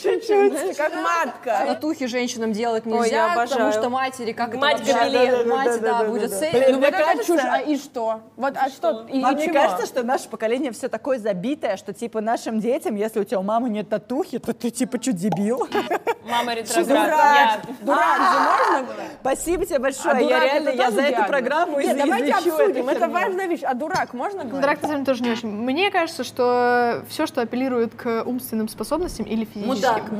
Чуть-чуть, 0.00 0.76
как 0.90 1.02
матка. 1.02 1.64
татухи 1.66 2.06
женщинам 2.06 2.52
делать 2.52 2.84
Ой, 2.86 2.92
я 2.92 2.98
нельзя, 3.00 3.28
потому 3.28 3.42
обожаю. 3.42 3.72
что 3.72 3.90
матери, 3.90 4.32
как 4.32 4.54
Мать 4.54 4.80
это 4.80 4.92
вообще- 4.92 5.10
Габелен. 5.18 5.48
мать, 5.48 5.80
да, 5.80 6.04
будет 6.04 6.28
Блин, 6.30 6.40
сейф. 6.40 6.68
ну 6.70 6.78
вот 6.80 6.88
это 6.94 7.24
чушь, 7.24 7.40
а 7.44 7.60
и 7.60 7.76
что? 7.76 8.20
Вот, 8.36 8.54
а 8.56 8.68
что? 8.68 9.06
И, 9.08 9.22
А 9.22 9.32
и 9.32 9.34
мне 9.34 9.44
чего? 9.46 9.54
кажется, 9.54 9.86
что 9.86 10.02
наше 10.02 10.28
поколение 10.28 10.72
все 10.72 10.88
такое 10.88 11.18
забитое, 11.18 11.76
что 11.76 11.92
типа 11.92 12.20
нашим 12.20 12.60
детям, 12.60 12.94
если 12.96 13.20
у 13.20 13.24
тебя 13.24 13.38
у 13.40 13.42
мамы 13.42 13.68
нет 13.70 13.88
татухи, 13.88 14.38
то 14.38 14.52
ты 14.52 14.70
типа 14.70 15.00
что, 15.00 15.12
дебил? 15.12 15.66
Мама 16.28 16.54
ретроград. 16.54 16.86
Дурак! 16.86 17.10
Я- 17.34 17.60
Дурак 17.80 18.16
же 18.18 18.78
можно? 18.78 19.04
Спасибо 19.20 19.66
тебе 19.66 19.76
А 19.76 19.80
большое. 19.80 20.14
Я 20.16 20.20
дурак 20.22 20.42
реально, 20.44 20.68
это 20.70 20.78
я 20.82 20.90
за 20.90 21.00
эту 21.02 21.24
программу 21.24 21.80
Нет, 21.80 21.96
давайте 21.96 22.32
обсудим, 22.32 22.88
это 22.88 23.08
важная 23.08 23.46
вещь. 23.46 23.60
А 23.62 23.74
дурак 23.74 24.14
можно 24.14 24.44
говорить? 24.44 24.60
Драк 24.62 24.82
на 24.82 24.88
самом 24.88 25.04
деле 25.04 25.06
тоже 25.06 25.22
не 25.24 25.30
очень. 25.32 25.48
Мне 25.48 25.90
кажется, 25.90 26.24
что 26.24 27.02
все, 27.08 27.26
что 27.26 27.40
апеллирует 27.42 27.94
к 27.94 28.22
умственным 28.24 28.68
способностям 28.68 29.26
или 29.26 29.44
физическим. 29.44 29.66
Мудак. 29.68 30.16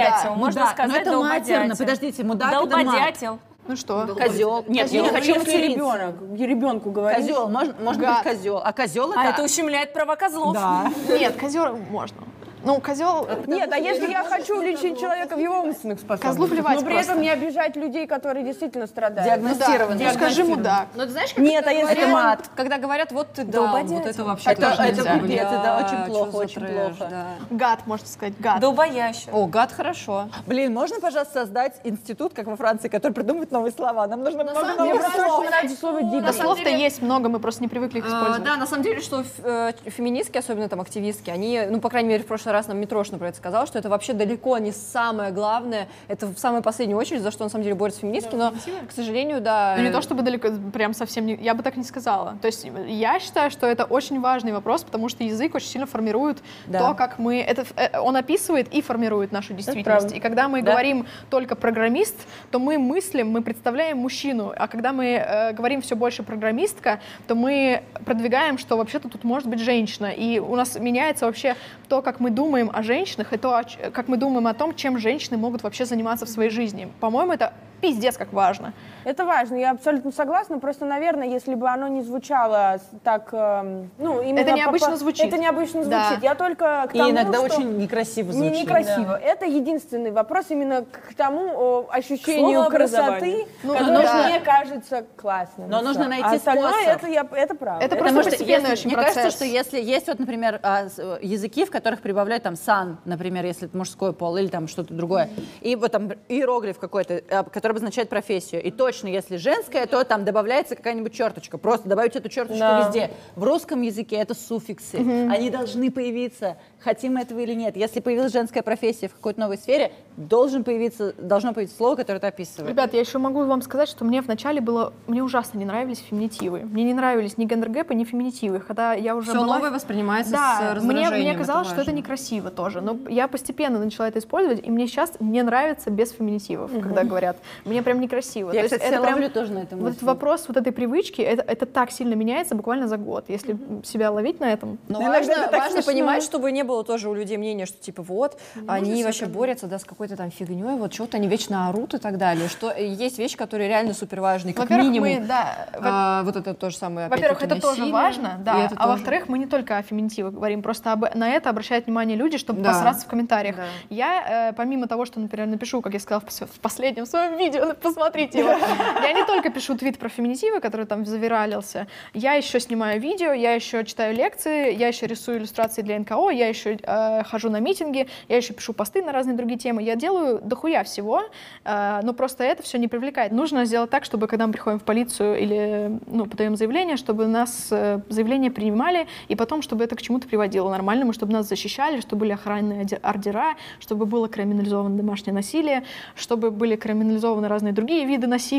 Долбодятел. 0.00 0.30
Да, 0.30 0.36
Можно 0.36 0.60
мудак. 0.60 0.74
сказать 0.74 0.90
Но 0.92 0.96
это 0.96 1.10
матерно. 1.22 1.46
долбодятел. 1.74 1.76
Подождите, 1.86 2.24
мудак 2.24 2.48
это. 2.52 2.66
Долбодятел. 2.66 3.38
Ну 3.68 3.76
что? 3.76 4.06
Козел. 4.16 4.64
Нет, 4.68 4.90
я 4.92 5.02
не 5.02 5.08
Ну, 5.08 5.12
хочу 5.14 5.26
если 5.34 5.38
материться. 5.40 5.72
ребенок, 5.74 6.14
ребенку 6.38 6.90
говорить. 6.92 7.26
Козел, 7.26 7.48
можно, 7.48 7.74
может 7.80 8.00
Гад. 8.00 8.22
быть 8.24 8.32
козел. 8.36 8.60
А 8.64 8.72
козел 8.72 9.10
это... 9.12 9.20
А 9.20 9.24
это 9.24 9.42
ущемляет 9.42 9.92
права 9.92 10.14
козлов. 10.14 10.54
Да. 10.54 10.90
Нет, 11.08 11.36
козел 11.36 11.76
можно. 11.90 12.18
Ну, 12.66 12.80
козел... 12.80 13.28
Нет, 13.46 13.72
а 13.72 13.78
если 13.78 14.10
я 14.10 14.24
хочу 14.24 14.60
лечить 14.60 14.98
человека 14.98 15.36
в 15.36 15.38
его 15.38 15.60
умственных 15.60 16.00
способностях, 16.00 16.30
Козлу 16.32 16.48
плевать 16.48 16.80
но 16.80 16.84
при 16.84 16.94
просто. 16.94 17.12
этом 17.12 17.22
не 17.22 17.30
обижать 17.30 17.76
людей, 17.76 18.08
которые 18.08 18.44
действительно 18.44 18.88
страдают. 18.88 19.24
Диагностировано. 19.24 19.94
Ну, 20.04 20.10
скажи 20.12 20.42
мудак. 20.44 20.88
Но 20.96 21.04
ты 21.04 21.12
знаешь, 21.12 21.32
как 21.32 21.38
Нет, 21.44 21.62
это 21.62 21.70
а 21.70 21.72
если 21.72 21.94
говорят, 21.94 22.12
мат? 22.12 22.50
Когда 22.56 22.78
говорят, 22.78 23.12
вот 23.12 23.28
ты 23.34 23.44
даун, 23.44 23.86
вот 23.86 24.04
это 24.06 24.24
вообще 24.24 24.50
Это- 24.50 24.70
тоже 24.70 24.82
это 24.82 24.96
нельзя. 24.96 25.18
пипец, 25.20 25.46
это 25.46 25.84
очень 25.86 26.10
плохо, 26.12 26.36
очень 26.36 26.60
трэш, 26.62 26.96
плохо. 26.96 27.10
да. 27.10 27.26
Гад, 27.50 27.86
можно 27.86 28.08
сказать, 28.08 28.34
гад. 28.40 28.58
Долбоящер. 28.58 29.30
О, 29.32 29.46
гад, 29.46 29.70
хорошо. 29.70 30.28
Блин, 30.48 30.74
можно, 30.74 30.98
пожалуйста, 30.98 31.40
создать 31.42 31.74
институт, 31.84 32.34
как 32.34 32.46
во 32.48 32.56
Франции, 32.56 32.88
который 32.88 33.12
придумывает 33.12 33.52
новые 33.52 33.70
слова? 33.70 34.08
Нам 34.08 34.24
нужно 34.24 34.42
много 34.42 34.60
Мне 34.82 34.94
новых 34.94 35.14
слов. 35.14 35.38
очень 35.38 35.50
нравится 35.50 35.76
слово 35.78 36.02
Да 36.02 36.08
«дебил». 36.10 36.32
слов-то 36.32 36.68
есть 36.68 37.00
много, 37.00 37.28
мы 37.28 37.38
просто 37.38 37.62
не 37.62 37.68
привыкли 37.68 37.98
их 37.98 38.06
А, 38.06 38.08
использовать. 38.08 38.42
Да, 38.42 38.56
на 38.56 38.66
самом 38.66 38.82
деле, 38.82 39.00
что 39.00 39.22
э, 39.44 39.72
феминистки, 39.84 40.36
особенно 40.38 40.68
там 40.68 40.80
активистки, 40.80 41.30
они, 41.30 41.62
ну, 41.70 41.80
по 41.80 41.90
крайней 41.90 42.08
мере, 42.08 42.24
в 42.24 42.26
прошлый 42.26 42.54
раз 42.54 42.55
нам 42.66 42.78
Митрошина 42.78 43.18
про 43.18 43.28
это 43.28 43.36
сказал, 43.36 43.66
что 43.66 43.78
это 43.78 43.88
вообще 43.88 44.12
далеко 44.12 44.58
не 44.58 44.72
самое 44.72 45.30
главное, 45.32 45.88
это 46.08 46.26
в 46.26 46.38
самую 46.38 46.62
последнюю 46.62 46.98
очередь, 46.98 47.22
за 47.22 47.30
что 47.30 47.44
на 47.44 47.50
самом 47.50 47.64
деле 47.64 47.74
борются 47.74 48.00
феминистки, 48.00 48.34
но, 48.34 48.52
к 48.88 48.92
сожалению, 48.92 49.40
да. 49.40 49.74
Ну, 49.76 49.82
не 49.82 49.90
э, 49.90 49.92
то 49.92 50.00
чтобы 50.00 50.22
далеко, 50.22 50.48
прям 50.72 50.94
совсем 50.94 51.26
не... 51.26 51.34
Я 51.36 51.54
бы 51.54 51.62
так 51.62 51.76
не 51.76 51.84
сказала. 51.84 52.36
То 52.40 52.46
есть 52.46 52.66
я 52.88 53.20
считаю, 53.20 53.50
что 53.50 53.66
это 53.66 53.84
очень 53.84 54.20
важный 54.20 54.52
вопрос, 54.52 54.82
потому 54.82 55.08
что 55.08 55.22
язык 55.24 55.54
очень 55.54 55.68
сильно 55.68 55.86
формирует 55.86 56.38
Да. 56.66 56.78
то, 56.78 56.94
как 56.94 57.18
мы... 57.18 57.40
Это, 57.40 57.64
э, 57.76 57.98
он 57.98 58.16
описывает 58.16 58.72
и 58.72 58.80
формирует 58.80 59.32
нашу 59.32 59.52
действительность. 59.52 60.12
И 60.14 60.20
когда 60.20 60.48
мы 60.48 60.62
Да. 60.62 60.70
говорим 60.72 61.06
только 61.30 61.54
программист, 61.56 62.16
то 62.50 62.58
мы 62.58 62.78
мыслим, 62.78 63.30
мы 63.30 63.42
представляем 63.42 63.98
мужчину. 63.98 64.52
А 64.56 64.68
когда 64.68 64.92
мы 64.92 65.04
э, 65.06 65.52
говорим 65.52 65.82
все 65.82 65.96
больше 65.96 66.22
программистка, 66.22 67.00
то 67.26 67.34
мы 67.34 67.82
продвигаем, 68.04 68.58
что 68.58 68.76
вообще-то 68.76 69.08
тут 69.08 69.24
может 69.24 69.48
быть 69.48 69.60
женщина. 69.60 70.06
И 70.06 70.38
у 70.38 70.56
нас 70.56 70.78
меняется 70.78 71.26
вообще 71.26 71.56
то, 71.88 72.02
как 72.02 72.20
мы 72.20 72.30
думаем 72.30 72.45
о 72.54 72.82
женщинах, 72.82 73.32
и 73.32 73.36
то, 73.36 73.62
как 73.92 74.08
мы 74.08 74.16
думаем 74.16 74.46
о 74.46 74.54
том, 74.54 74.74
чем 74.74 74.98
женщины 74.98 75.36
могут 75.36 75.62
вообще 75.62 75.84
заниматься 75.84 76.26
в 76.26 76.28
своей 76.28 76.50
жизни. 76.50 76.88
По-моему, 77.00 77.32
это 77.32 77.52
пиздец 77.80 78.16
как 78.16 78.32
важно. 78.32 78.72
Это 79.06 79.24
важно, 79.24 79.54
я 79.54 79.70
абсолютно 79.70 80.10
согласна. 80.10 80.58
Просто, 80.58 80.84
наверное, 80.84 81.28
если 81.28 81.54
бы 81.54 81.68
оно 81.68 81.86
не 81.86 82.02
звучало 82.02 82.80
так, 83.04 83.28
эм, 83.30 83.88
ну, 83.98 84.20
именно 84.20 84.40
Это 84.40 84.50
необычно 84.50 84.90
по- 84.90 84.96
звучит. 84.96 85.26
Это 85.28 85.38
необычно 85.38 85.84
Да. 85.84 86.06
звучит. 86.08 86.24
Я 86.24 86.34
только 86.34 86.88
к 86.90 86.94
И 86.94 86.98
тому, 86.98 87.10
иногда 87.12 87.38
что... 87.38 87.44
очень 87.44 87.78
некрасиво 87.78 88.32
Не, 88.32 88.48
звучит. 88.48 88.62
некрасиво. 88.64 89.16
Это 89.16 89.44
единственный 89.46 90.10
вопрос 90.10 90.46
именно 90.50 90.84
к 90.84 91.14
тому 91.16 91.86
ощущению 91.88 92.62
Слову 92.62 92.70
красоты. 92.70 93.46
Ну, 93.62 93.74
которое 93.74 94.02
да. 94.02 94.24
мне 94.28 94.40
кажется 94.40 95.04
классным. 95.16 95.70
Но 95.70 95.82
И 95.82 95.84
нужно 95.84 96.08
найти 96.08 96.24
а 96.24 96.32
остальное 96.32 96.72
способ. 96.72 96.96
Это, 97.04 97.06
я, 97.06 97.28
это 97.30 97.54
правда. 97.54 97.84
Это 97.84 97.94
Это 97.94 98.02
просто 98.02 98.14
Потому 98.16 98.22
что 98.22 98.30
постепенный 98.30 98.70
если- 98.70 98.72
очень 98.72 98.86
мне 98.88 98.96
кажется, 98.96 99.20
процесс. 99.20 99.34
что 99.36 99.44
если 99.44 99.80
есть 99.80 100.08
вот, 100.08 100.18
например, 100.18 100.58
а, 100.64 100.86
э, 100.98 101.18
языки, 101.22 101.64
в 101.64 101.70
которых 101.70 102.00
прибавляют 102.00 102.42
там 102.42 102.56
сан, 102.56 102.98
например, 103.04 103.44
если 103.46 103.68
это 103.68 103.76
мужской 103.78 104.12
пол 104.12 104.36
или 104.36 104.48
там 104.48 104.66
что-то 104.66 104.92
другое, 104.94 105.30
и 105.60 105.76
вот 105.76 105.92
там 105.92 106.10
иероглиф 106.28 106.80
какой-то, 106.80 107.22
а, 107.30 107.44
который 107.44 107.70
обозначает 107.74 108.08
профессию, 108.08 108.60
и 108.60 108.72
точно, 108.72 108.95
если 109.04 109.36
женское, 109.36 109.86
то 109.86 110.02
там 110.04 110.24
добавляется 110.24 110.76
какая-нибудь 110.76 111.12
черточка, 111.12 111.58
просто 111.58 111.88
добавить 111.88 112.16
эту 112.16 112.28
черточку 112.28 112.58
Да. 112.60 112.86
везде. 112.86 113.10
В 113.34 113.44
русском 113.44 113.82
языке 113.82 114.16
это 114.16 114.34
суффиксы, 114.34 114.96
они 114.96 115.50
должны 115.50 115.90
появиться, 115.90 116.56
хотим 116.80 117.14
мы 117.14 117.20
этого 117.22 117.40
или 117.40 117.54
нет. 117.54 117.76
Если 117.76 118.00
появилась 118.00 118.32
женская 118.32 118.62
профессия 118.62 119.08
в 119.08 119.14
какой-то 119.14 119.40
новой 119.40 119.58
сфере, 119.58 119.92
должен 120.16 120.64
появиться, 120.64 121.12
должно 121.18 121.52
появиться 121.52 121.76
слово, 121.76 121.96
которое 121.96 122.18
это 122.18 122.28
описывает. 122.28 122.70
Ребят, 122.70 122.94
я 122.94 123.00
еще 123.00 123.18
могу 123.18 123.44
вам 123.44 123.60
сказать, 123.62 123.88
что 123.88 124.04
мне 124.04 124.20
вначале 124.22 124.60
было, 124.60 124.92
мне 125.06 125.22
ужасно 125.22 125.58
не 125.58 125.64
нравились 125.64 125.98
феминитивы. 125.98 126.60
Мне 126.60 126.84
не 126.84 126.94
нравились 126.94 127.36
ни 127.36 127.44
гендергэпы, 127.44 127.94
ни 127.94 128.04
феминитивы. 128.04 128.60
Когда 128.60 128.94
я 128.94 129.14
уже 129.16 129.30
Все 129.30 129.40
была... 129.40 129.56
новое 129.56 129.70
воспринимается 129.70 130.30
с 130.30 130.34
Да, 130.34 130.58
мне, 130.60 130.74
раздражением. 130.74 131.28
мне 131.30 131.34
казалось, 131.38 131.68
что 131.68 131.80
это 131.82 131.92
некрасиво 131.92 132.50
тоже. 132.50 132.80
Но 132.80 132.96
я 133.08 133.28
постепенно 133.28 133.78
начала 133.78 134.08
это 134.08 134.18
использовать, 134.18 134.66
и 134.66 134.70
мне 134.70 134.86
сейчас 134.86 135.12
мне 135.20 135.42
нравится 135.42 135.90
без 135.90 136.12
феминитивов, 136.12 136.70
когда 136.72 137.04
говорят. 137.04 137.36
Мне 137.64 137.82
прям 137.82 138.00
некрасиво. 138.00 138.52
Я, 138.52 138.62
То 138.62 138.68
кстати, 138.68 138.82
это 138.88 139.00
прям- 139.02 139.14
ловлю 139.14 139.30
тоже 139.30 139.52
на 139.52 139.58
этом 139.60 139.78
Вот 139.80 140.02
вопрос 140.02 140.44
вот 140.48 140.56
этой 140.56 140.72
привычки, 140.72 141.22
это, 141.22 141.42
это 141.42 141.66
так 141.66 141.90
сильно 141.90 142.14
меняется 142.14 142.54
буквально 142.54 142.88
за 142.88 142.96
год. 142.96 143.24
Если 143.28 143.56
себя 143.84 144.10
ловить 144.10 144.40
на 144.40 144.52
этом, 144.52 144.78
Но 144.88 145.00
иногда 145.00 145.18
важно, 145.18 145.32
это 145.32 145.50
важно 145.56 145.70
смешно. 145.82 145.92
понимать, 145.92 146.22
чтобы 146.22 146.52
не 146.52 146.62
было 146.64 146.84
тоже 146.84 147.08
у 147.08 147.14
людей 147.14 147.36
мнения, 147.36 147.66
что 147.66 147.78
типа 147.80 148.02
вот, 148.02 148.38
они 148.66 149.04
вообще 149.04 149.26
борются 149.26 149.66
да, 149.66 149.78
с 149.78 149.84
какой-то 149.84 150.16
там 150.16 150.30
фигней, 150.30 150.62
вот 150.76 150.92
что-то 150.94 151.16
они 151.16 151.28
вечно 151.28 151.68
орут 151.68 151.94
и 151.94 151.98
так 151.98 152.18
далее. 152.18 152.48
Что 152.48 152.70
э, 152.70 152.86
есть 152.86 153.18
вещи, 153.18 153.36
которые 153.36 153.68
реально 153.68 153.94
супер 153.94 154.20
важны, 154.20 154.52
как 154.52 154.64
во-первых, 154.64 154.86
минимум. 154.86 155.08
мы, 155.08 155.20
да, 155.26 155.68
а, 155.72 156.22
вот 156.24 156.36
это 156.36 156.54
то 156.54 156.70
же 156.70 156.76
самое. 156.76 157.08
Во-первых, 157.08 157.42
это 157.42 157.54
тоже 157.60 157.80
насилие, 157.80 157.92
важно, 157.92 158.36
и 158.40 158.44
да. 158.44 158.52
А 158.64 158.68
тоже- 158.68 158.88
во-вторых, 158.90 159.28
мы 159.28 159.38
не 159.38 159.46
только 159.46 159.76
о 159.78 159.82
феминитивах 159.82 160.32
говорим, 160.32 160.62
просто 160.62 160.92
об- 160.92 161.14
на 161.14 161.28
это 161.30 161.50
обращают 161.50 161.86
внимание 161.86 162.16
люди, 162.16 162.38
чтобы 162.38 162.62
Да. 162.62 162.70
посраться 162.72 163.06
в 163.06 163.08
комментариях. 163.08 163.56
Да. 163.56 163.64
Я, 163.90 164.48
э, 164.50 164.52
помимо 164.54 164.86
того, 164.86 165.04
что, 165.04 165.20
например, 165.20 165.46
напишу, 165.48 165.80
как 165.82 165.92
я 165.94 166.00
сказала 166.00 166.22
в, 166.26 166.30
в 166.30 166.60
последнем 166.60 167.06
своем 167.06 167.36
видео, 167.36 167.74
посмотрите 167.80 168.38
его, 168.40 168.50
я 169.02 169.12
не 169.12 169.24
только 169.24 169.50
пишу 169.50 169.76
твит 169.76 169.98
про 169.98 170.08
феминитивы, 170.08 170.60
который 170.60 170.86
там 170.86 171.04
завиралился, 171.04 171.86
я 172.14 172.34
еще 172.34 172.60
снимаю 172.60 173.00
видео, 173.00 173.32
я 173.32 173.52
еще 173.54 173.84
читаю 173.84 174.14
лекции, 174.14 174.74
я 174.74 174.88
еще 174.88 175.06
рисую 175.06 175.38
иллюстрации 175.38 175.82
для 175.82 175.98
НКО, 175.98 176.30
я 176.30 176.48
еще 176.48 176.78
э, 176.82 177.22
хожу 177.24 177.50
на 177.50 177.60
митинги, 177.60 178.08
я 178.28 178.36
еще 178.36 178.52
пишу 178.52 178.72
посты 178.72 179.02
на 179.02 179.12
разные 179.12 179.36
другие 179.36 179.58
темы. 179.58 179.82
Я 179.82 179.96
делаю 179.96 180.40
дохуя 180.42 180.84
всего, 180.84 181.22
э, 181.64 182.00
но 182.02 182.12
просто 182.12 182.44
это 182.44 182.62
все 182.62 182.78
не 182.78 182.88
привлекает. 182.88 183.32
Нужно 183.32 183.64
сделать 183.64 183.90
так, 183.90 184.04
чтобы 184.04 184.26
когда 184.26 184.46
мы 184.46 184.52
приходим 184.52 184.78
в 184.78 184.84
полицию 184.84 185.38
или 185.38 185.98
ну, 186.06 186.26
подаем 186.26 186.56
заявление, 186.56 186.96
чтобы 186.96 187.26
нас 187.26 187.68
э, 187.70 188.00
заявление 188.08 188.50
принимали, 188.50 189.06
и 189.28 189.36
потом, 189.36 189.62
чтобы 189.62 189.84
это 189.84 189.96
к 189.96 190.02
чему-то 190.02 190.26
приводило 190.28 190.70
нормальному, 190.70 191.12
чтобы 191.12 191.32
нас 191.32 191.48
защищали, 191.48 192.00
чтобы 192.00 192.20
были 192.20 192.32
охранные 192.32 192.86
ордера, 193.02 193.56
чтобы 193.80 194.06
было 194.06 194.28
криминализовано 194.28 194.96
домашнее 194.96 195.34
насилие, 195.34 195.84
чтобы 196.14 196.50
были 196.50 196.76
криминализованы 196.76 197.48
разные 197.48 197.72
другие 197.72 198.04
виды 198.06 198.26
насилия, 198.26 198.55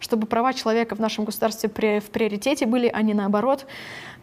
чтобы 0.00 0.26
права 0.26 0.52
человека 0.52 0.94
в 0.94 1.00
нашем 1.00 1.24
государстве 1.24 1.68
в 1.68 2.10
приоритете 2.10 2.66
были, 2.66 2.90
а 2.92 3.02
не 3.02 3.14
наоборот. 3.14 3.66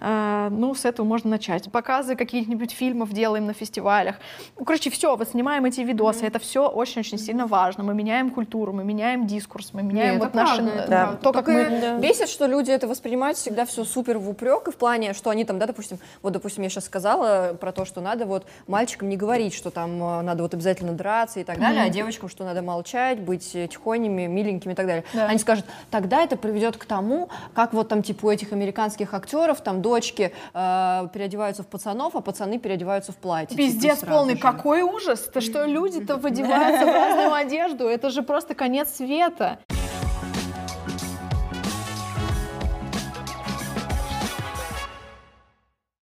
Э, 0.01 0.49
Ну, 0.51 0.73
с 0.73 0.85
этого 0.85 1.05
можно 1.05 1.29
начать. 1.29 1.71
Показы 1.71 2.15
каких-нибудь 2.15 2.71
фильмов 2.71 3.11
делаем 3.11 3.45
на 3.45 3.53
фестивалях. 3.53 4.15
Ну, 4.57 4.65
короче, 4.65 4.89
все, 4.89 5.15
вот 5.15 5.29
снимаем 5.29 5.65
эти 5.65 5.81
видосы. 5.81 6.25
Это 6.25 6.39
все 6.39 6.67
очень-очень 6.67 7.17
сильно 7.17 7.45
важно. 7.47 7.83
Мы 7.83 7.93
меняем 7.93 8.31
культуру, 8.31 8.73
мы 8.73 8.83
меняем 8.83 9.27
дискурс, 9.27 9.69
мы 9.73 9.83
меняем 9.83 10.15
Не, 10.15 10.19
вот 10.19 10.33
наши, 10.33 10.55
правда, 10.63 10.85
Да. 10.87 11.03
правда. 11.03 11.17
то, 11.17 11.33
как 11.33 11.45
Только 11.45 11.51
мы... 11.51 11.99
Бесит, 11.99 12.29
что 12.29 12.47
люди 12.47 12.71
это 12.71 12.87
воспринимают 12.87 13.37
всегда 13.37 13.65
все 13.65 13.83
супер 13.83 14.17
в 14.17 14.29
упрек, 14.29 14.67
и 14.67 14.71
в 14.71 14.75
плане, 14.75 15.13
что 15.13 15.29
они 15.29 15.45
там, 15.45 15.59
да, 15.59 15.65
допустим, 15.67 15.99
вот, 16.21 16.33
допустим, 16.33 16.63
я 16.63 16.69
сейчас 16.69 16.85
сказала 16.85 17.53
про 17.59 17.71
то, 17.71 17.85
что 17.85 18.01
надо 18.01 18.25
вот 18.25 18.45
мальчикам 18.67 19.09
не 19.09 19.17
говорить, 19.17 19.53
что 19.53 19.69
там 19.69 20.01
э, 20.01 20.21
надо 20.21 20.43
вот 20.43 20.53
обязательно 20.53 20.93
драться 20.93 21.39
и 21.39 21.43
так 21.43 21.59
далее, 21.59 21.83
а 21.83 21.89
девочкам, 21.89 22.29
что 22.29 22.43
надо 22.43 22.61
молчать, 22.61 23.19
быть 23.19 23.55
э, 23.55 23.67
тихоней, 23.67 23.99
тихонями, 23.99 24.27
миленькими 24.27 24.73
и 24.73 24.75
так 24.75 24.85
далее. 24.87 25.03
Да. 25.13 25.27
Они 25.27 25.39
скажут, 25.39 25.65
тогда 25.89 26.21
это 26.23 26.37
приведет 26.37 26.77
к 26.77 26.85
тому, 26.85 27.29
как 27.53 27.73
вот 27.73 27.87
там 27.87 28.03
типа 28.03 28.25
у 28.27 28.29
этих 28.31 28.51
американских 28.53 29.13
актеров 29.13 29.61
там 29.61 29.81
дочки 29.89 30.31
э, 30.53 31.07
переодеваются 31.13 31.63
в 31.63 31.67
пацанов, 31.67 32.15
а 32.15 32.21
пацаны 32.21 32.59
переодеваются 32.59 33.11
в 33.11 33.15
платье. 33.15 33.57
Типа, 33.57 33.57
Пиздец 33.57 33.99
полный, 33.99 34.35
же. 34.35 34.39
какой 34.41 34.81
ужас! 34.81 35.19
То 35.33 35.41
что 35.41 35.65
люди-то 35.65 36.17
выдеваются 36.17 36.85
в 36.85 36.93
разную 36.93 37.33
одежду, 37.33 37.87
это 37.87 38.09
же 38.09 38.21
просто 38.21 38.53
конец 38.53 38.89
света. 38.95 39.59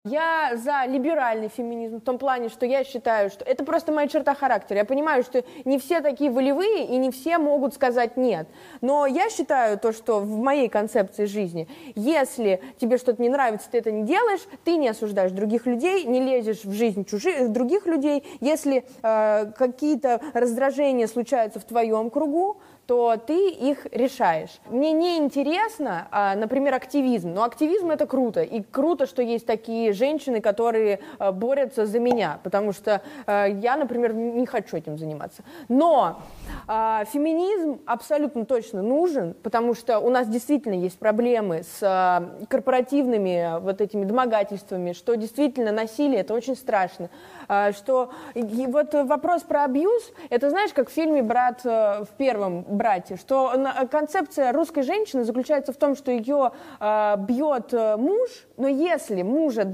Я 0.06 0.52
за 0.54 0.86
либеральный 0.86 1.50
феминизм 1.50 1.98
в 1.98 2.04
том 2.04 2.20
плане, 2.20 2.50
что 2.50 2.68
я 2.68 2.84
считаю, 2.84 3.32
что 3.32 3.44
это 3.44 3.66
просто 3.66 3.92
моя 3.92 4.08
черта 4.08 4.36
характера. 4.36 4.78
Я 4.78 4.86
понимаю, 4.86 5.24
что 5.24 5.44
не 5.66 5.80
все 5.80 6.00
такие 6.02 6.30
волевые 6.30 6.86
и 6.86 6.98
не 6.98 7.10
все 7.10 7.40
могут 7.40 7.74
сказать 7.74 8.16
нет. 8.16 8.48
Но 8.82 9.08
я 9.08 9.32
считаю 9.32 9.80
то, 9.80 9.92
что 9.92 10.20
в 10.20 10.38
моей 10.38 10.70
концепции 10.70 11.26
жизни, 11.26 11.68
если 11.96 12.62
тебе 12.78 13.00
что-то 13.00 13.20
не 13.20 13.30
нравится, 13.30 13.68
ты 13.72 13.80
это 13.80 13.92
не 13.92 14.04
делаешь, 14.04 14.42
ты 14.64 14.78
не 14.78 14.90
осуждаешь 14.90 15.32
других 15.32 15.66
людей, 15.66 16.04
не 16.04 16.22
лезешь 16.22 16.66
в 16.66 16.72
жизнь 16.72 17.04
чужих, 17.06 17.50
других 17.50 17.88
людей. 17.88 18.24
Если 18.42 18.86
э, 19.02 19.52
какие-то 19.58 20.22
раздражения 20.36 21.08
случаются 21.08 21.60
в 21.60 21.64
твоем 21.64 22.12
кругу, 22.12 22.58
то 22.88 23.18
ты 23.18 23.50
их 23.50 23.88
решаешь. 23.92 24.60
Мне 24.70 24.92
не 24.92 25.18
интересно, 25.18 26.08
а, 26.12 26.36
например, 26.36 26.74
активизм. 26.74 27.34
Но 27.34 27.44
активизм 27.44 27.90
это 27.90 28.06
круто. 28.06 28.42
И 28.42 28.62
круто, 28.62 29.08
что 29.08 29.22
есть 29.22 29.46
такие 29.46 29.94
женщины, 29.94 30.40
которые 30.40 31.00
а, 31.18 31.32
борются 31.32 31.86
за 31.86 32.00
меня. 32.00 32.40
Потому 32.44 32.74
что 32.74 33.02
а, 33.26 33.46
я, 33.46 33.76
например, 33.76 34.14
не 34.14 34.46
хочу 34.46 34.78
этим 34.78 34.98
заниматься. 34.98 35.44
Но 35.70 36.22
феминизм 36.68 37.80
абсолютно 37.86 38.46
точно 38.46 38.82
нужен, 38.82 39.36
потому 39.44 39.74
что 39.76 40.00
у 40.00 40.10
нас 40.10 40.28
действительно 40.28 40.74
есть 40.74 40.98
проблемы 40.98 41.64
с 41.64 42.24
корпоративными 42.50 43.60
вот 43.62 43.82
этими 43.82 44.06
домогательствами, 44.06 44.94
что 44.94 45.16
действительно 45.16 45.72
насилие 45.72 46.22
это 46.22 46.34
очень 46.34 46.56
страшно. 46.56 47.10
А, 47.48 47.72
что 47.72 48.12
и 48.34 48.68
вот 48.68 48.94
вопрос 48.94 49.44
про 49.44 49.66
абьюз, 49.66 50.12
это 50.30 50.50
знаешь, 50.50 50.74
как 50.74 50.90
в 50.90 50.94
фильме 50.94 51.22
«Брат» 51.22 51.62
э, 51.66 52.04
в 52.04 52.10
первом 52.18 52.64
«Брате», 52.64 53.18
что 53.18 53.54
концепция 53.92 54.52
русской 54.52 54.84
женщины 54.84 55.24
заключается 55.24 55.74
в 55.74 55.78
том, 55.78 55.96
что 55.96 56.12
ее 56.12 56.52
а, 56.80 57.16
бьет 57.18 57.74
э, 57.74 57.98
муж, 57.98 58.30
но 58.58 58.68
если 58.68 59.22
мужа 59.22 59.66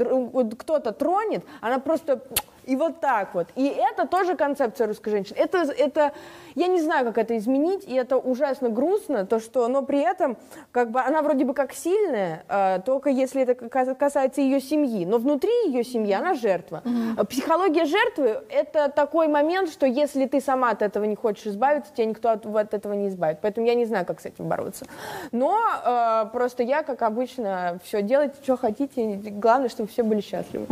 кто-то 0.58 0.92
тронет, 0.92 1.44
она 1.62 1.80
просто 1.80 2.22
и 2.66 2.76
вот 2.76 3.00
так 3.00 3.34
вот. 3.34 3.48
И 3.56 3.66
это 3.68 4.08
тоже 4.08 4.36
концепция 4.36 4.88
русской 4.88 5.10
женщины. 5.12 5.38
Это, 5.38 5.58
это, 5.60 6.12
я 6.56 6.68
не 6.68 6.82
знаю, 6.82 7.06
как 7.06 7.18
это 7.18 7.38
изменить, 7.38 7.84
и 7.88 7.94
это 7.96 8.18
ужасно 8.18 8.70
грустно, 8.70 9.26
то 9.26 9.40
что, 9.40 9.68
но 9.68 9.82
при 9.82 10.00
этом, 10.00 10.38
как 10.72 10.92
бы, 10.92 11.00
она 11.02 11.22
вроде 11.22 11.46
бы 11.46 11.54
как 11.54 11.74
сильная, 11.74 12.44
э, 12.48 12.80
только 12.86 13.10
если 13.10 13.42
это 13.44 13.56
ка- 13.56 13.96
касается 13.96 14.42
ее 14.42 14.60
семьи, 14.62 15.06
но 15.06 15.18
внутри 15.18 15.52
ее 15.68 15.84
семьи 15.84 16.14
она 16.14 16.34
жертва. 16.34 16.82
Э, 17.18 17.24
Психология 17.26 17.86
жертвы– 17.86 18.42
это 18.50 18.90
такой 18.90 19.28
момент, 19.28 19.70
что 19.70 19.86
если 19.86 20.26
ты 20.26 20.42
сама 20.42 20.70
от 20.72 20.82
этого 20.82 21.04
не 21.06 21.16
хочешь 21.16 21.48
избавиться, 21.48 21.92
тебя 21.94 22.06
никто 22.06 22.30
от, 22.30 22.46
от 22.46 22.74
этого 22.74 22.94
не 22.94 23.08
избавит. 23.08 23.40
Поэтому 23.42 23.66
я 23.68 23.76
не 23.76 23.86
знаю, 23.86 24.06
как 24.06 24.20
с 24.22 24.26
этим 24.26 24.46
бороться. 24.48 24.86
Но 25.32 25.58
э, 25.86 26.26
просто 26.32 26.64
я, 26.64 26.84
как 26.84 27.02
обычно, 27.02 27.80
все 27.84 28.02
делайте, 28.02 28.36
что 28.44 28.58
хотите, 28.58 29.20
главное, 29.32 29.70
чтобы 29.70 29.90
все 29.90 30.04
были 30.04 30.22
счастливы. 30.22 30.66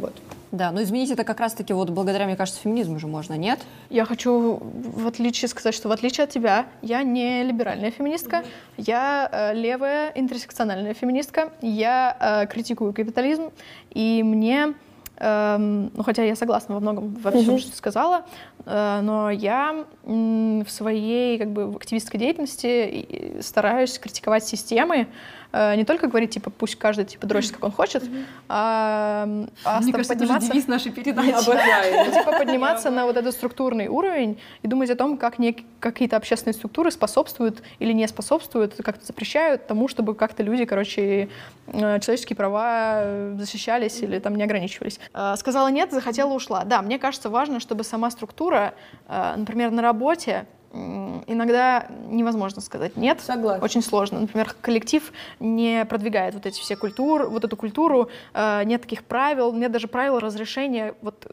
Вот. 0.00 0.12
Да, 0.52 0.72
но 0.72 0.82
изменить 0.82 1.10
это 1.10 1.22
как 1.22 1.38
раз-таки 1.38 1.72
вот 1.72 1.90
благодаря, 1.90 2.26
мне 2.26 2.36
кажется, 2.36 2.60
феминизму 2.60 2.98
же 2.98 3.06
можно, 3.06 3.34
нет? 3.34 3.60
Я 3.88 4.04
хочу 4.04 4.58
в 4.60 5.06
отличие 5.06 5.48
сказать, 5.48 5.74
что 5.74 5.88
в 5.88 5.92
отличие 5.92 6.24
от 6.24 6.30
тебя, 6.30 6.66
я 6.82 7.04
не 7.04 7.44
либеральная 7.44 7.92
феминистка, 7.92 8.42
я 8.76 9.28
э, 9.30 9.54
левая 9.54 10.10
интерсекциональная 10.14 10.94
феминистка, 10.94 11.52
я 11.62 12.16
э, 12.20 12.46
критикую 12.48 12.92
капитализм, 12.92 13.50
и 13.90 14.24
мне, 14.24 14.74
эм, 15.18 15.92
ну 15.94 16.02
хотя 16.02 16.24
я 16.24 16.34
согласна 16.34 16.74
во 16.74 16.80
многом 16.80 17.14
во 17.14 17.30
всем, 17.30 17.56
что 17.58 17.70
ты 17.70 17.76
сказала, 17.76 18.24
э, 18.66 19.00
но 19.02 19.30
я 19.30 19.84
м, 20.04 20.64
в 20.64 20.70
своей 20.70 21.38
как 21.38 21.50
бы 21.52 21.66
в 21.70 21.76
активистской 21.76 22.18
деятельности 22.18 23.40
стараюсь 23.40 23.96
критиковать 24.00 24.44
системы, 24.44 25.06
э, 25.52 25.76
не 25.76 25.84
только 25.84 26.06
говорить 26.06 26.30
типа 26.30 26.50
пусть 26.50 26.76
каждый 26.76 27.04
типа 27.04 27.26
дрочит 27.26 27.52
как 27.52 27.64
он 27.64 27.72
хочет, 27.72 28.04
а, 28.48 29.28
а 29.64 29.80
Мне 29.80 29.92
кажется, 29.92 30.14
это 30.14 30.24
же 30.24 30.28
подниматься 30.28 30.52
девиз 30.52 30.68
нашей 30.68 30.92
передачи. 30.92 31.30
Обожаю. 31.30 32.12
типа 32.12 32.32
подниматься 32.38 32.90
на 32.90 33.06
вот 33.06 33.16
этот 33.16 33.34
структурный 33.34 33.88
уровень 33.88 34.38
и 34.62 34.68
думать 34.68 34.90
о 34.90 34.96
том, 34.96 35.16
как 35.16 35.34
какие-то 35.80 36.16
общественные 36.16 36.54
структуры 36.54 36.90
способствуют 36.90 37.62
или 37.78 37.92
не 37.92 38.06
способствуют, 38.08 38.74
как-то 38.82 39.06
запрещают 39.06 39.66
тому, 39.66 39.88
чтобы 39.88 40.14
как-то 40.14 40.42
люди, 40.42 40.64
короче, 40.64 41.28
э, 41.66 42.00
человеческие 42.00 42.36
права 42.36 43.00
э, 43.02 43.36
защищались 43.38 44.02
или 44.02 44.18
там 44.18 44.36
не 44.36 44.42
ограничивались. 44.42 45.00
Э, 45.14 45.34
Сказала 45.36 45.68
нет, 45.68 45.92
захотела, 45.92 46.32
ушла. 46.32 46.64
Да, 46.64 46.82
мне 46.82 46.98
кажется 46.98 47.30
важно, 47.30 47.60
чтобы 47.60 47.84
сама 47.84 48.10
структура, 48.10 48.74
э, 49.08 49.34
например, 49.36 49.70
на 49.70 49.82
работе, 49.82 50.46
иногда 50.72 51.86
невозможно 52.06 52.60
сказать 52.60 52.96
нет. 52.96 53.20
Согласна. 53.20 53.64
Очень 53.64 53.82
сложно. 53.82 54.20
Например, 54.20 54.54
коллектив 54.60 55.12
не 55.40 55.84
продвигает 55.84 56.34
вот 56.34 56.46
эти 56.46 56.60
все 56.60 56.76
культуры, 56.76 57.26
вот 57.26 57.44
эту 57.44 57.56
культуру, 57.56 58.08
э, 58.34 58.62
нет 58.64 58.82
таких 58.82 59.04
правил, 59.04 59.52
нет 59.52 59.72
даже 59.72 59.88
правил 59.88 60.18
разрешения 60.18 60.94
вот 61.02 61.26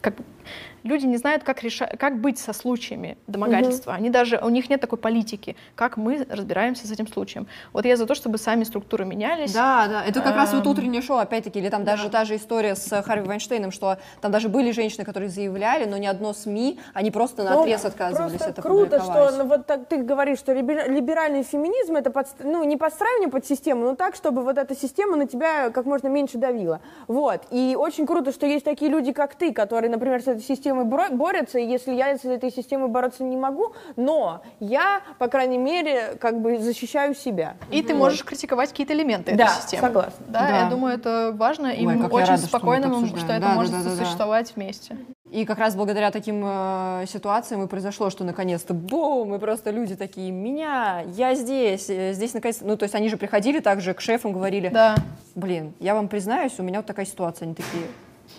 как 0.00 0.14
люди 0.82 1.06
не 1.06 1.16
знают, 1.16 1.44
как, 1.44 1.62
реша- 1.62 1.96
как 1.96 2.20
быть 2.20 2.38
со 2.38 2.52
случаями 2.52 3.16
домогательства. 3.26 3.94
Они 3.94 4.10
даже, 4.10 4.38
у 4.42 4.48
них 4.48 4.68
нет 4.70 4.80
такой 4.80 4.98
политики, 4.98 5.56
как 5.74 5.96
мы 5.96 6.26
разбираемся 6.28 6.86
с 6.86 6.90
этим 6.90 7.06
случаем. 7.08 7.46
Вот 7.72 7.84
я 7.84 7.96
за 7.96 8.06
то, 8.06 8.14
чтобы 8.14 8.38
сами 8.38 8.64
структуры 8.64 9.04
менялись. 9.04 9.52
Да, 9.52 9.86
да, 9.88 10.04
это 10.04 10.20
как 10.20 10.36
раз 10.36 10.52
вот 10.52 10.64
Эм, 10.66 10.72
утреннее 10.72 11.02
шоу, 11.02 11.18
опять-таки, 11.18 11.58
или 11.58 11.68
там 11.68 11.84
даже 11.84 12.08
та 12.08 12.24
же 12.24 12.36
история 12.36 12.74
с 12.74 13.02
Харви 13.02 13.26
Вайнштейном, 13.26 13.70
что 13.70 13.98
там 14.20 14.32
даже 14.32 14.48
были 14.48 14.70
женщины, 14.72 15.04
которые 15.04 15.28
заявляли, 15.28 15.84
но 15.84 15.96
ни 15.98 16.06
одно 16.06 16.32
СМИ, 16.32 16.78
они 16.94 17.10
просто 17.10 17.42
на 17.44 17.54
Ну, 17.54 17.60
отрез 17.62 17.84
отказывались 17.84 18.32
просто 18.32 18.50
это 18.50 18.62
круто, 18.62 19.00
что 19.00 19.30
ну, 19.36 19.44
вот 19.46 19.66
так 19.66 19.86
ты 19.88 19.98
говоришь, 20.02 20.38
что 20.38 20.52
либер- 20.52 20.90
либеральный 20.90 21.42
феминизм 21.42 21.96
это 21.96 22.10
подст- 22.10 22.42
ну, 22.42 22.64
не 22.64 22.76
подстраивание 22.76 23.28
под 23.28 23.44
систему, 23.46 23.84
но 23.84 23.94
так, 23.96 24.14
чтобы 24.14 24.42
вот 24.42 24.58
эта 24.58 24.74
система 24.74 25.16
на 25.16 25.26
тебя 25.26 25.70
как 25.70 25.84
можно 25.86 26.08
меньше 26.08 26.38
давила. 26.38 26.80
Вот. 27.08 27.42
И 27.50 27.76
очень 27.78 28.06
круто, 28.06 28.32
что 28.32 28.46
есть 28.46 28.64
такие 28.64 28.90
люди, 28.90 29.12
как 29.12 29.34
ты, 29.34 29.52
которые, 29.52 29.90
например, 29.90 30.20
с 30.22 30.26
этой 30.28 30.42
системой 30.42 30.71
боро- 30.80 31.14
борются, 31.14 31.58
и 31.58 31.66
если 31.66 31.94
я 31.94 32.16
с 32.16 32.24
этой 32.24 32.50
системой 32.50 32.88
бороться 32.88 33.22
не 33.22 33.36
могу, 33.36 33.72
но 33.96 34.42
я, 34.60 35.02
по 35.18 35.28
крайней 35.28 35.58
мере, 35.58 36.16
как 36.20 36.40
бы 36.40 36.58
защищаю 36.58 37.14
себя. 37.14 37.56
И 37.70 37.82
ты 37.82 37.94
можешь 37.94 38.24
критиковать 38.24 38.70
какие-то 38.70 38.94
элементы 38.94 39.36
Да, 39.36 39.44
этой 39.44 39.54
системы. 39.62 39.80
согласна. 39.82 40.24
Да, 40.28 40.40
Да. 40.48 40.58
я 40.64 40.70
думаю, 40.70 40.94
это 40.94 41.32
важно, 41.34 41.66
и 41.68 41.86
Ой, 41.86 41.96
очень 41.96 42.18
рада, 42.20 42.36
что 42.36 42.42
мы 42.42 42.48
спокойно, 42.48 42.86
обсуждаем. 42.88 43.16
что 43.18 43.32
это 43.32 43.40
Да, 43.42 43.48
да, 43.48 43.54
может 43.54 43.72
да, 43.72 43.78
да, 43.78 43.84
да. 43.84 43.90
сосуществовать 43.90 44.52
вместе. 44.56 44.96
И 45.30 45.46
как 45.46 45.58
раз 45.58 45.74
благодаря 45.74 46.10
таким 46.10 46.42
э, 46.44 47.04
ситуациям 47.08 47.62
и 47.64 47.66
произошло, 47.66 48.10
что 48.10 48.22
наконец-то 48.22 48.74
бум, 48.74 49.34
и 49.34 49.38
просто 49.38 49.70
люди 49.70 49.94
такие, 49.96 50.30
меня, 50.30 51.04
я 51.14 51.34
здесь, 51.34 51.88
э, 51.88 52.12
здесь 52.12 52.34
наконец 52.34 52.58
ну 52.60 52.76
то 52.76 52.82
есть 52.82 52.94
они 52.94 53.08
же 53.08 53.16
приходили 53.16 53.60
также 53.60 53.94
к 53.94 54.00
шефам, 54.02 54.34
говорили, 54.34 54.68
Да. 54.68 54.94
блин, 55.34 55.72
я 55.80 55.94
вам 55.94 56.08
признаюсь, 56.08 56.52
у 56.58 56.62
меня 56.62 56.80
вот 56.80 56.86
такая 56.86 57.06
ситуация, 57.06 57.46
они 57.46 57.54
такие, 57.54 57.84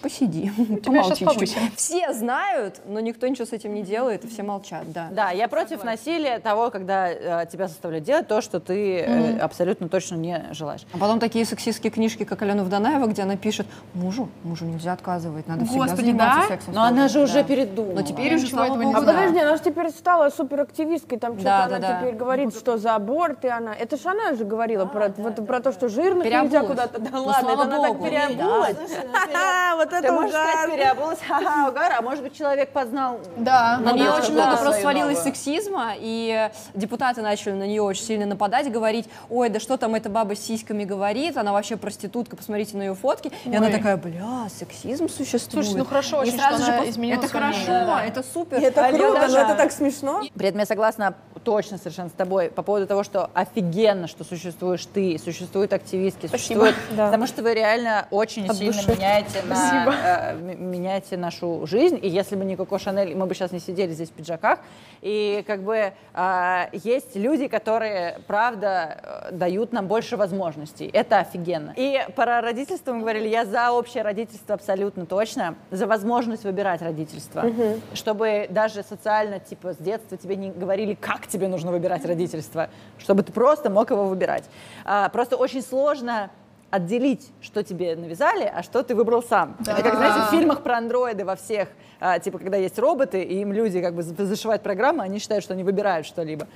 посиди, 0.02 0.52
помолчи 0.84 1.10
щас 1.10 1.20
чуть-чуть». 1.20 1.54
повысим. 1.56 1.72
Все 1.76 2.14
знают, 2.14 2.82
но 2.86 3.00
никто 3.00 3.28
ничего 3.28 3.46
с 3.46 3.54
этим 3.54 3.74
не 3.74 3.84
делает, 3.84 4.24
и 4.26 4.28
все 4.28 4.44
молчат, 4.44 4.92
да. 4.92 5.10
Да, 5.12 5.32
я 5.32 5.48
против 5.48 5.84
насилия 5.84 6.40
того, 6.40 6.70
когда 6.70 7.10
э, 7.10 7.46
тебя 7.52 7.68
заставляют 7.68 8.06
делать 8.06 8.28
то, 8.28 8.42
что 8.42 8.60
ты 8.60 9.00
э, 9.00 9.38
абсолютно 9.40 9.90
точно 9.90 10.16
не 10.16 10.46
желаешь. 10.52 10.82
А 10.94 10.98
потом 10.98 11.20
такие 11.20 11.46
сексистские 11.46 11.92
книжки, 11.92 12.24
как 12.24 12.42
Алена 12.42 12.64
Вданаева, 12.64 13.08
где 13.08 13.24
она 13.24 13.38
пишет, 13.38 13.68
мужу, 13.94 14.30
мужу 14.44 14.66
нельзя 14.66 14.94
отказывать, 14.94 15.48
надо 15.48 15.66
всегда 15.66 15.84
Господи, 15.86 16.06
заниматься 16.06 16.40
да? 16.42 16.48
сексом. 16.48 16.74
Но 16.74 16.82
она 16.84 17.04
мужем». 17.04 17.10
же 17.10 17.20
уже 17.22 17.34
Да. 17.34 17.44
передумала. 17.44 17.94
Но 17.96 18.02
теперь 18.02 18.36
уже, 18.36 18.48
слава 18.48 18.66
этого 18.66 18.84
богу, 18.84 18.98
А 18.98 19.02
да. 19.02 19.08
подожди, 19.14 19.40
она 19.40 19.58
же 19.58 19.64
теперь 19.64 19.90
стала 19.90 20.30
суперактивисткой, 20.30 21.20
там 21.20 21.34
что-то 21.34 21.44
Да, 21.46 21.64
она 21.66 21.80
да, 21.80 21.88
да. 21.88 22.00
теперь 22.00 22.16
говорит, 22.16 22.56
что 22.56 22.78
за 22.78 22.96
аборт, 22.96 23.46
и 23.46 23.48
она... 23.48 23.74
Это 23.74 23.98
же 23.98 24.10
она 24.10 24.36
же 24.36 24.46
говорила 24.46 24.86
про, 24.86 25.10
вот, 25.18 25.46
про 25.46 25.60
то, 25.60 25.72
что 25.72 25.90
жирных 25.90 26.26
нельзя 26.26 26.64
куда-то... 26.64 27.00
Да 27.00 27.10
Ну, 27.12 27.26
ладно, 27.26 27.50
это 27.50 27.62
она 27.64 27.82
так 27.82 28.02
переобулась. 28.04 28.78
Ха-ха, 29.74 29.76
Вот 29.76 29.90
Ты 29.90 29.96
это 29.96 30.12
можешь 30.14 30.32
сказать, 30.32 30.66
угар. 30.66 30.78
переобулась, 30.78 31.20
ха-ха, 31.28 31.70
угар, 31.70 31.94
а 31.98 32.02
может 32.02 32.24
быть, 32.24 32.38
человек 32.38 32.70
познал... 32.70 33.20
Да. 33.38 33.78
На 33.80 33.92
нее 33.94 34.06
да, 34.06 34.18
очень 34.18 34.36
да, 34.36 34.46
много 34.46 34.62
просто 34.62 34.82
свалилось 34.82 35.20
сексизма, 35.20 35.94
и 35.98 36.50
депутаты 36.74 37.22
начали 37.22 37.54
на 37.54 37.64
нее 37.64 37.82
очень 37.82 38.04
сильно 38.04 38.26
нападать, 38.26 38.72
говорить, 38.72 39.08
ой, 39.30 39.50
да 39.50 39.60
что 39.60 39.78
там 39.78 39.96
эта 39.96 40.10
баба 40.10 40.36
с 40.36 40.40
сиськами 40.40 40.84
говорит, 40.84 41.38
она 41.38 41.52
вообще 41.52 41.78
проститутка, 41.78 42.36
посмотрите 42.36 42.78
на 42.78 42.84
ее 42.84 42.96
фотки. 42.96 43.32
И 43.46 43.56
она 43.56 43.70
такая, 43.70 43.98
бля, 43.98 44.48
сексизм 44.58 45.10
существует. 45.10 45.66
Слушай, 45.66 45.78
ну 45.78 45.86
хорошо 45.86 46.18
очень, 46.18 46.38
сразу 46.38 46.64
что 46.64 46.66
же 46.66 46.72
она 46.74 46.90
изменила 46.90 47.20
Это 47.20 47.28
хорошо, 47.28 47.68
да. 47.68 48.06
это 48.06 48.24
супер. 48.24 48.58
Это 48.58 48.90
круто, 48.90 49.28
но 49.28 49.38
это 49.40 49.56
так 49.56 49.72
смешно. 49.72 50.22
При 50.36 50.48
этом 50.48 50.60
я 50.60 50.66
согласна 50.66 51.16
точно 51.44 51.78
совершенно 51.78 52.10
с 52.10 52.14
тобой 52.14 52.50
по 52.50 52.64
поводу 52.64 52.88
того, 52.88 53.04
что 53.04 53.30
офигенно, 53.34 54.08
что 54.08 54.24
существуешь 54.24 54.86
ты, 54.86 55.18
существуют 55.24 55.74
активистки, 55.74 56.28
существуют, 56.28 56.76
Да. 56.96 57.06
потому 57.08 57.28
что 57.28 57.44
вы 57.44 57.54
реально 57.54 58.08
очень 58.12 58.48
От 58.48 58.58
сильно 58.58 58.74
души. 58.74 58.92
меняете, 58.92 59.42
на, 59.44 59.94
э, 60.04 60.36
меняете 60.36 61.18
нашу 61.18 61.66
жизнь, 61.68 62.00
и 62.02 62.08
если 62.10 62.36
бы 62.36 62.46
не 62.46 62.56
Коко 62.56 62.80
Шанель, 62.80 63.16
мы 63.16 63.26
бы 63.26 63.36
сейчас 63.36 63.52
не 63.52 63.60
сидели 63.60 63.92
здесь 63.92 64.10
в 64.10 64.14
пиджаках, 64.14 64.60
и 65.02 65.44
как 65.48 65.64
бы 65.64 65.94
а, 66.14 66.70
есть 66.72 67.16
люди, 67.16 67.48
которые, 67.48 68.20
правда, 68.28 68.98
э, 69.30 69.32
дают 69.34 69.74
нам 69.74 69.88
больше 69.88 70.18
возможностей, 70.18 70.90
это 70.92 71.20
офигенно. 71.20 71.74
И 71.76 72.00
про 72.16 72.42
родительство 72.42 72.94
мы 72.94 73.02
говорили, 73.02 73.28
я 73.28 73.46
за 73.46 73.72
общее 73.72 74.04
родительство 74.04 74.56
абсолютно 74.56 75.06
точно, 75.06 75.56
за 75.72 75.88
возможность 75.88 76.44
выбирать 76.44 76.82
родительство, 76.82 77.46
чтобы 77.94 78.48
даже 78.50 78.84
социально, 78.84 79.40
типа, 79.40 79.74
с 79.74 79.78
детства 79.78 80.18
тебе 80.18 80.36
не 80.36 80.52
говорили, 80.52 80.94
как 80.94 81.28
тебе 81.34 81.48
нужно 81.48 81.72
выбирать 81.72 82.06
родительство, 82.06 82.70
чтобы 83.00 83.24
ты 83.24 83.32
просто 83.34 83.70
мог 83.70 83.90
его 83.92 84.06
выбирать. 84.06 84.46
А, 84.86 85.10
просто 85.10 85.36
очень 85.36 85.62
сложно 85.62 86.30
отделить, 86.70 87.30
что 87.42 87.64
тебе 87.64 87.96
навязали, 87.96 88.52
а 88.56 88.64
что 88.64 88.82
ты 88.84 88.96
выбрал 88.96 89.22
сам. 89.22 89.56
Это 89.62 89.82
как, 89.84 89.96
знаете, 89.96 90.20
в 90.28 90.30
фильмах 90.32 90.62
про 90.64 90.78
андроиды 90.78 91.26
во 91.26 91.36
всех, 91.36 91.68
а, 92.00 92.18
типа, 92.20 92.40
когда 92.40 92.58
есть 92.58 92.80
роботы, 92.80 93.22
и 93.22 93.42
им 93.42 93.52
люди 93.54 93.82
как 93.82 93.94
бы 93.94 94.02
за- 94.04 94.26
зашивают 94.26 94.64
программы, 94.64 95.04
они 95.04 95.20
считают, 95.20 95.44
что 95.44 95.54
они 95.54 95.64
выбирают 95.64 96.06
что-либо. 96.08 96.48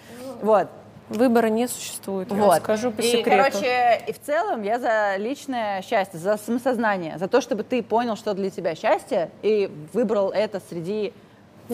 Вот. 0.41 0.67
Выбора 1.09 1.47
не 1.47 1.67
существует, 1.67 2.29
я 2.29 2.35
Вот. 2.35 2.57
скажу 2.57 2.91
по 2.91 2.99
и, 2.99 3.03
секрету. 3.05 3.29
короче, 3.53 4.01
и 4.07 4.11
в 4.11 4.19
целом 4.21 4.61
я 4.63 4.77
за 4.77 5.15
личное 5.17 5.81
счастье, 5.81 6.19
за 6.19 6.35
самосознание, 6.37 7.17
за 7.17 7.27
то, 7.29 7.39
чтобы 7.39 7.63
ты 7.63 7.81
понял, 7.81 8.17
что 8.17 8.33
для 8.33 8.49
тебя 8.49 8.75
счастье, 8.75 9.29
и 9.41 9.71
выбрал 9.93 10.31
это 10.31 10.61
среди 10.69 11.13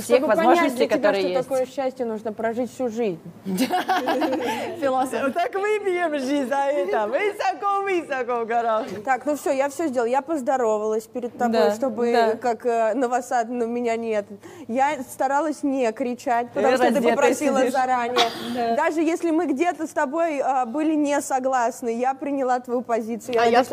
всех 0.02 0.18
Чтобы 0.18 0.28
понять 0.28 0.45
возможностей, 0.45 0.86
тебя, 0.86 0.95
которые 0.95 1.22
что 1.22 1.30
есть. 1.30 1.48
такое 1.48 1.65
счастье, 1.65 2.06
нужно 2.06 2.34
прожить 2.34 2.74
всю 2.74 2.90
жизнь. 2.90 3.20
Философ. 3.45 5.34
Так 5.34 5.53
выпьем 5.53 6.20
жизнь 6.20 6.48
за 6.48 6.56
это. 6.56 7.07
Высоко-высоко 7.07 8.44
в 8.44 8.48
горах. 8.48 8.88
Так, 9.06 9.26
ну 9.26 9.36
все, 9.36 9.52
я 9.52 9.70
все 9.70 9.88
сделала. 9.88 10.07
Я 10.07 10.22
поздоровалась 10.22 11.06
перед 11.06 11.38
тобой, 11.38 11.72
чтобы 11.76 12.40
как 12.41 12.65
э, 12.65 12.94
новосад, 12.94 13.49
но 13.49 13.65
меня 13.65 13.95
нет. 13.95 14.26
Я 14.68 15.02
старалась 15.10 15.64
не 15.64 15.91
кричать, 15.91 16.49
потому 16.53 16.76
что 16.78 16.94
ты 16.94 17.02
попросила 17.02 17.70
заранее. 17.70 18.30
Даже 18.76 19.02
если 19.02 19.32
мы 19.32 19.45
где-то 19.48 19.88
с 19.88 19.91
тобой 19.91 20.40
а, 20.40 20.65
были 20.65 20.94
не 20.95 21.20
согласны, 21.22 21.98
я 21.98 22.14
приняла 22.14 22.60
твою 22.60 22.82
позицию. 22.82 23.36
А 23.40 23.45
я. 23.45 23.64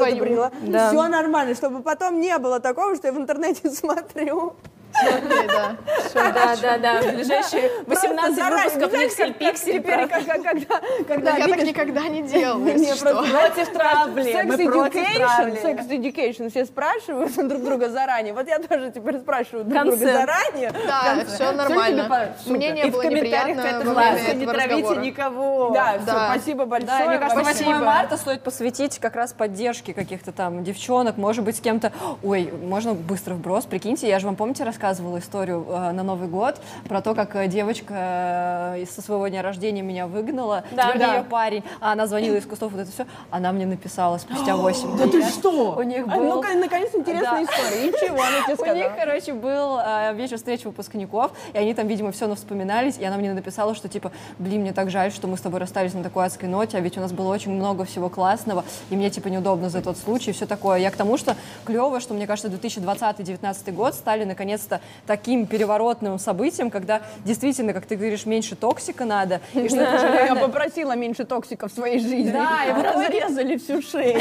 Да. 0.63 0.89
Все 0.89 1.09
нормально, 1.09 1.55
чтобы 1.55 1.83
потом 1.83 2.21
не 2.21 2.37
было 2.39 2.61
такого, 2.61 2.95
что 2.97 3.09
я 3.09 3.13
в 3.13 3.19
интернете 3.19 3.71
смотрю. 3.71 4.55
Окей, 4.93 5.47
да. 5.47 5.77
Да, 6.15 6.57
да, 6.61 6.79
да. 6.79 7.03
В 7.03 7.15
ближайшие 7.15 7.71
18 7.87 8.37
Заранее, 8.37 8.65
выпусков 8.65 8.93
Пиксель 8.93 9.35
Пиксель. 9.35 9.81
Теперь, 9.81 10.07
когда, 10.09 10.81
когда 11.07 11.37
Я 11.37 11.49
так 11.49 11.63
никогда 11.63 12.09
не 12.09 12.23
делала, 12.29 12.65
Против 12.65 13.73
травли. 13.73 14.33
Против 14.33 14.95
education, 14.95 15.63
sex 15.63 15.89
education, 15.89 16.51
все 16.51 16.65
спрашивают 16.65 17.35
друг 17.49 17.63
друга 17.63 17.89
заранее. 17.89 18.33
Вот 18.35 18.47
я 18.49 18.59
тоже 18.59 18.91
теперь 18.91 19.19
спрашиваю 19.19 19.65
друг 19.65 19.83
друга 19.83 19.97
заранее. 19.97 20.73
Да, 20.87 21.25
все 21.27 21.53
нормально. 21.53 22.33
Мне 22.47 22.71
не 22.71 22.87
было 22.87 23.03
комментариях 23.03 23.57
неприятно 23.57 23.93
классу 23.93 24.37
не 24.37 24.47
травите 24.47 24.97
никого. 24.97 25.71
Да, 25.71 25.99
спасибо 26.03 26.65
большое. 26.65 27.09
Мне 27.09 27.19
кажется, 27.19 27.45
Вообще. 27.45 27.65
8 27.65 27.85
марта 27.85 28.17
стоит 28.17 28.43
посвятить 28.43 28.99
как 28.99 29.17
раз 29.17 29.33
поддержке 29.33 29.95
каких-то 29.95 30.33
там 30.33 30.65
девчонок, 30.65 31.17
может 31.17 31.45
быть, 31.45 31.57
с 31.57 31.61
кем-то... 31.61 31.93
Ой, 32.23 32.53
можно 32.63 32.95
быстро 32.95 33.35
вброс, 33.35 33.65
прикиньте, 33.65 34.09
я 34.09 34.19
же 34.19 34.27
вам, 34.27 34.37
помните, 34.37 34.65
рассказывала 34.65 35.19
историю 35.19 35.67
э, 35.69 35.93
на 36.01 36.05
Новый 36.05 36.29
год 36.29 36.61
про 36.89 37.03
то, 37.03 37.15
как 37.15 37.37
э, 37.37 37.47
девочка 37.47 38.75
э, 38.77 38.85
со 38.91 39.03
своего 39.03 39.29
дня 39.29 39.43
рождения 39.43 39.83
меня 39.83 40.07
выгнала, 40.07 40.65
Да. 40.73 40.93
Да. 40.95 41.17
ее 41.17 41.25
парень, 41.25 41.63
а 41.81 41.93
она 41.93 42.07
звонила 42.07 42.37
из 42.37 42.47
кустов, 42.47 42.73
вот 42.73 42.81
это 42.81 42.91
все, 42.91 43.05
она 43.31 43.53
мне 43.53 43.67
написала 43.67 44.17
спустя 44.19 44.57
8 44.61 44.97
Да 44.97 45.07
ты 45.07 45.23
что? 45.29 45.75
У 45.77 45.83
них 45.83 46.05
А, 46.09 46.17
был... 46.17 46.25
Ну-ка, 46.37 46.55
наконец, 46.55 46.91
интересная 46.95 47.45
история. 47.45 47.89
И 47.89 47.93
чего 47.93 48.17
она 48.21 48.43
тебе 48.47 48.55
У 48.71 48.75
них, 48.75 48.85
сказала? 48.87 48.99
короче, 48.99 49.33
был 49.35 49.79
э, 49.79 50.15
вечер 50.15 50.37
встреч 50.39 50.65
выпускников, 50.65 51.33
и 51.53 51.59
они 51.59 51.75
там, 51.75 51.87
видимо, 51.87 52.13
все 52.13 52.35
вспоминались, 52.35 52.97
и 52.99 53.05
она 53.05 53.17
мне 53.17 53.33
написала, 53.35 53.75
что, 53.75 53.89
типа, 53.89 54.11
блин, 54.39 54.63
мне 54.63 54.73
так 54.73 54.89
жаль, 54.91 55.13
что 55.13 55.27
мы 55.27 55.37
с 55.37 55.41
тобой 55.41 55.61
расстались 55.61 55.93
на 55.95 56.03
такой 56.03 56.25
адской 56.25 56.49
ноте, 56.49 56.79
а 56.79 56.81
ведь 56.81 56.97
у 56.97 57.01
нас 57.01 57.13
было 57.13 57.33
очень 57.33 57.51
много 57.53 57.85
всего 57.85 58.09
классного, 58.09 58.65
и 58.89 58.97
мне, 58.97 59.11
типа, 59.11 59.29
неудобно 59.29 59.69
за 59.69 59.83
тот 59.83 59.99
случай, 59.99 60.31
и 60.31 60.33
все 60.33 60.47
такое. 60.47 60.79
Я 60.79 60.91
к 60.91 60.97
тому, 60.97 61.19
что 61.19 61.37
клево, 61.67 62.01
что, 62.01 62.15
мне 62.15 62.27
кажется, 62.27 62.49
2020-2019 62.49 63.73
год 63.73 63.95
стали, 63.95 64.25
наконец-то, 64.25 64.81
таким 65.07 65.47
переворотным 65.91 66.19
событием, 66.19 66.71
когда 66.71 67.01
действительно, 67.25 67.73
как 67.73 67.87
ты 67.87 67.97
говоришь, 67.97 68.27
меньше 68.27 68.57
токсика 68.57 69.05
надо, 69.05 69.41
и 69.55 69.69
что 69.69 69.77
Я 70.27 70.35
попросила 70.37 70.93
меньше 70.97 71.25
токсика 71.25 71.69
в 71.69 71.73
своей 71.73 71.99
жизни. 71.99 72.31
Да, 72.31 72.65
и 72.67 72.73
разрезали 72.83 73.57
всю 73.57 73.83
шею. 73.83 74.21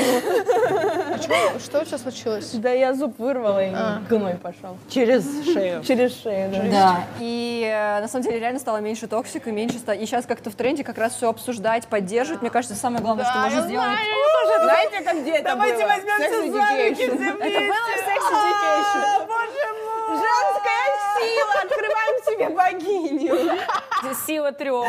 Что 1.63 1.81
у 1.81 1.85
тебя 1.85 1.97
случилось? 1.97 2.51
Да 2.53 2.69
я 2.71 2.93
зуб 2.93 3.19
вырвала 3.19 3.63
и 3.63 3.71
А. 3.73 4.01
гной 4.09 4.35
пошел. 4.35 4.77
Через 4.89 5.23
шею. 5.45 5.83
Через 5.83 6.21
шею, 6.21 6.51
да. 6.51 6.59
Да. 6.71 7.03
И 7.19 7.63
э, 7.71 8.01
на 8.01 8.07
самом 8.07 8.23
деле 8.23 8.39
реально 8.39 8.59
стало 8.59 8.77
меньше 8.77 9.07
токсика, 9.07 9.51
меньше 9.51 9.77
ста- 9.77 9.93
И 9.93 10.05
сейчас 10.05 10.25
как-то 10.25 10.49
в 10.49 10.55
тренде 10.55 10.83
как 10.83 10.97
раз 10.97 11.13
все 11.15 11.29
обсуждать, 11.29 11.87
поддерживать. 11.87 12.41
Мне 12.41 12.49
кажется, 12.51 12.75
самое 12.75 13.01
главное, 13.03 13.25
что 13.25 13.37
можно 13.39 13.61
сделать. 13.61 13.89
Знаете, 14.63 15.01
как 15.03 15.21
где 15.21 15.31
это 15.37 15.49
Давайте 15.49 15.85
возьмемся 15.85 16.29
за 16.29 16.45
руки 16.45 17.03
Это 17.03 17.59
было 17.59 17.85
в 17.89 18.01
Sex 18.07 18.21
Education. 18.33 19.27
Боже 19.27 19.67
мой! 19.83 20.17
Женская 20.17 20.87
сила! 21.19 21.58
Открываем 21.63 22.23
себе 22.25 22.49
богиню. 22.49 23.59
Сила 24.25 24.51
трех. 24.51 24.87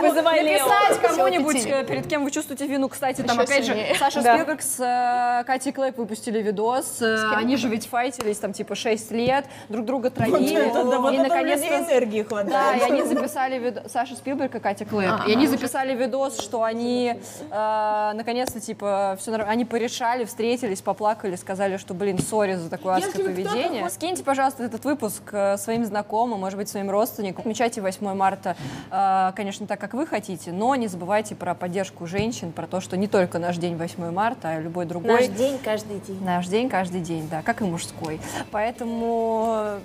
Вызывай 0.00 0.42
Лео. 0.42 0.66
Написать 0.66 1.00
кому-нибудь, 1.00 1.64
э, 1.66 1.84
перед 1.84 2.06
кем 2.06 2.24
вы 2.24 2.30
чувствуете 2.30 2.66
вину. 2.66 2.88
Кстати, 2.88 3.22
там 3.22 3.38
опять 3.40 3.64
же 3.64 3.76
Саша 3.98 4.22
Да. 4.22 4.34
Спилберг 4.34 4.60
с 4.62 4.78
э, 4.80 5.44
Катей 5.44 5.72
Клэп 5.72 5.96
выпустили 5.96 6.40
видос. 6.42 7.00
Э, 7.00 7.32
Они 7.34 7.56
же 7.56 7.68
ведь 7.68 7.86
файтились 7.88 8.38
там 8.38 8.52
типа 8.52 8.74
6 8.74 9.10
лет, 9.12 9.46
друг 9.68 9.86
друга 9.86 10.10
травили. 10.10 10.54
Это- 10.68 10.84
да, 10.84 11.12
и 11.12 11.18
наконец-то 11.18 11.78
энергии 11.78 12.22
Да, 12.22 12.28
хватает. 12.28 12.82
и 12.82 12.84
они 12.84 13.02
записали 13.02 13.58
видос, 13.58 13.92
Саша 13.92 14.14
Спилберг 14.14 14.54
и 14.54 14.60
Катя 14.60 14.84
Клэп, 14.84 15.26
и 15.26 15.32
они 15.32 15.46
записали 15.46 15.94
видос, 15.94 16.38
что 16.40 16.62
они 16.62 17.18
наконец-то, 17.50 18.60
типа, 18.60 19.16
все 19.18 19.34
они 19.34 19.64
порешали, 19.64 20.24
встретились, 20.24 20.82
поплакали, 20.82 21.36
сказали, 21.36 21.76
что, 21.76 21.94
блин, 21.94 22.18
сори 22.18 22.54
за 22.54 22.68
такое 22.70 22.96
адское 22.96 23.24
поведение. 23.24 23.88
Скиньте, 23.90 24.22
пожалуйста, 24.22 24.64
этот 24.64 24.84
выпуск 24.84 25.22
своим 25.56 25.84
знакомым, 25.84 25.93
может 26.36 26.58
быть, 26.58 26.68
своим 26.68 26.90
родственникам. 26.90 27.40
Отмечайте 27.40 27.80
8 27.80 28.14
марта, 28.14 28.56
э, 28.90 29.32
конечно, 29.36 29.66
так, 29.66 29.80
как 29.80 29.94
вы 29.94 30.06
хотите, 30.06 30.52
но 30.52 30.74
не 30.74 30.88
забывайте 30.88 31.34
про 31.34 31.54
поддержку 31.54 32.06
женщин, 32.06 32.52
про 32.52 32.66
то, 32.66 32.80
что 32.80 32.96
не 32.96 33.06
только 33.06 33.38
наш 33.38 33.56
день 33.56 33.76
8 33.76 34.10
марта, 34.10 34.48
а 34.48 34.60
и 34.60 34.62
любой 34.62 34.86
другой. 34.86 35.28
день 35.28 35.58
каждый 35.62 36.00
день. 36.00 36.22
Наш 36.24 36.46
день 36.46 36.68
каждый 36.68 37.00
день, 37.00 37.28
да, 37.30 37.42
как 37.42 37.60
и 37.60 37.64
мужской. 37.64 38.20
Поэтому 38.50 39.78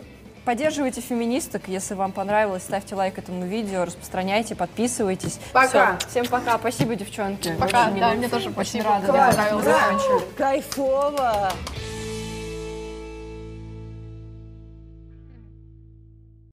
поддерживайте 0.45 1.01
феминисток, 1.01 1.63
если 1.67 1.93
вам 1.93 2.11
понравилось, 2.11 2.63
ставьте 2.63 2.95
лайк 2.95 3.17
этому 3.17 3.45
видео, 3.45 3.85
распространяйте, 3.85 4.55
подписывайтесь. 4.55 5.39
Пока. 5.53 5.97
Всё. 5.97 6.09
Всем 6.09 6.27
пока. 6.27 6.57
Спасибо, 6.57 6.95
девчонки. 6.95 7.53
Пока, 7.59 7.87
Очень 7.87 7.99
да, 7.99 8.13
мне 8.13 8.27
тоже 8.29 8.45
Очень 8.49 8.53
спасибо. 8.53 8.85
рада. 8.89 9.07
Класс, 9.07 9.35
да, 9.35 9.43
понравилось. 9.43 9.65
закончили. 9.65 10.27
Кайфово. 10.37 11.51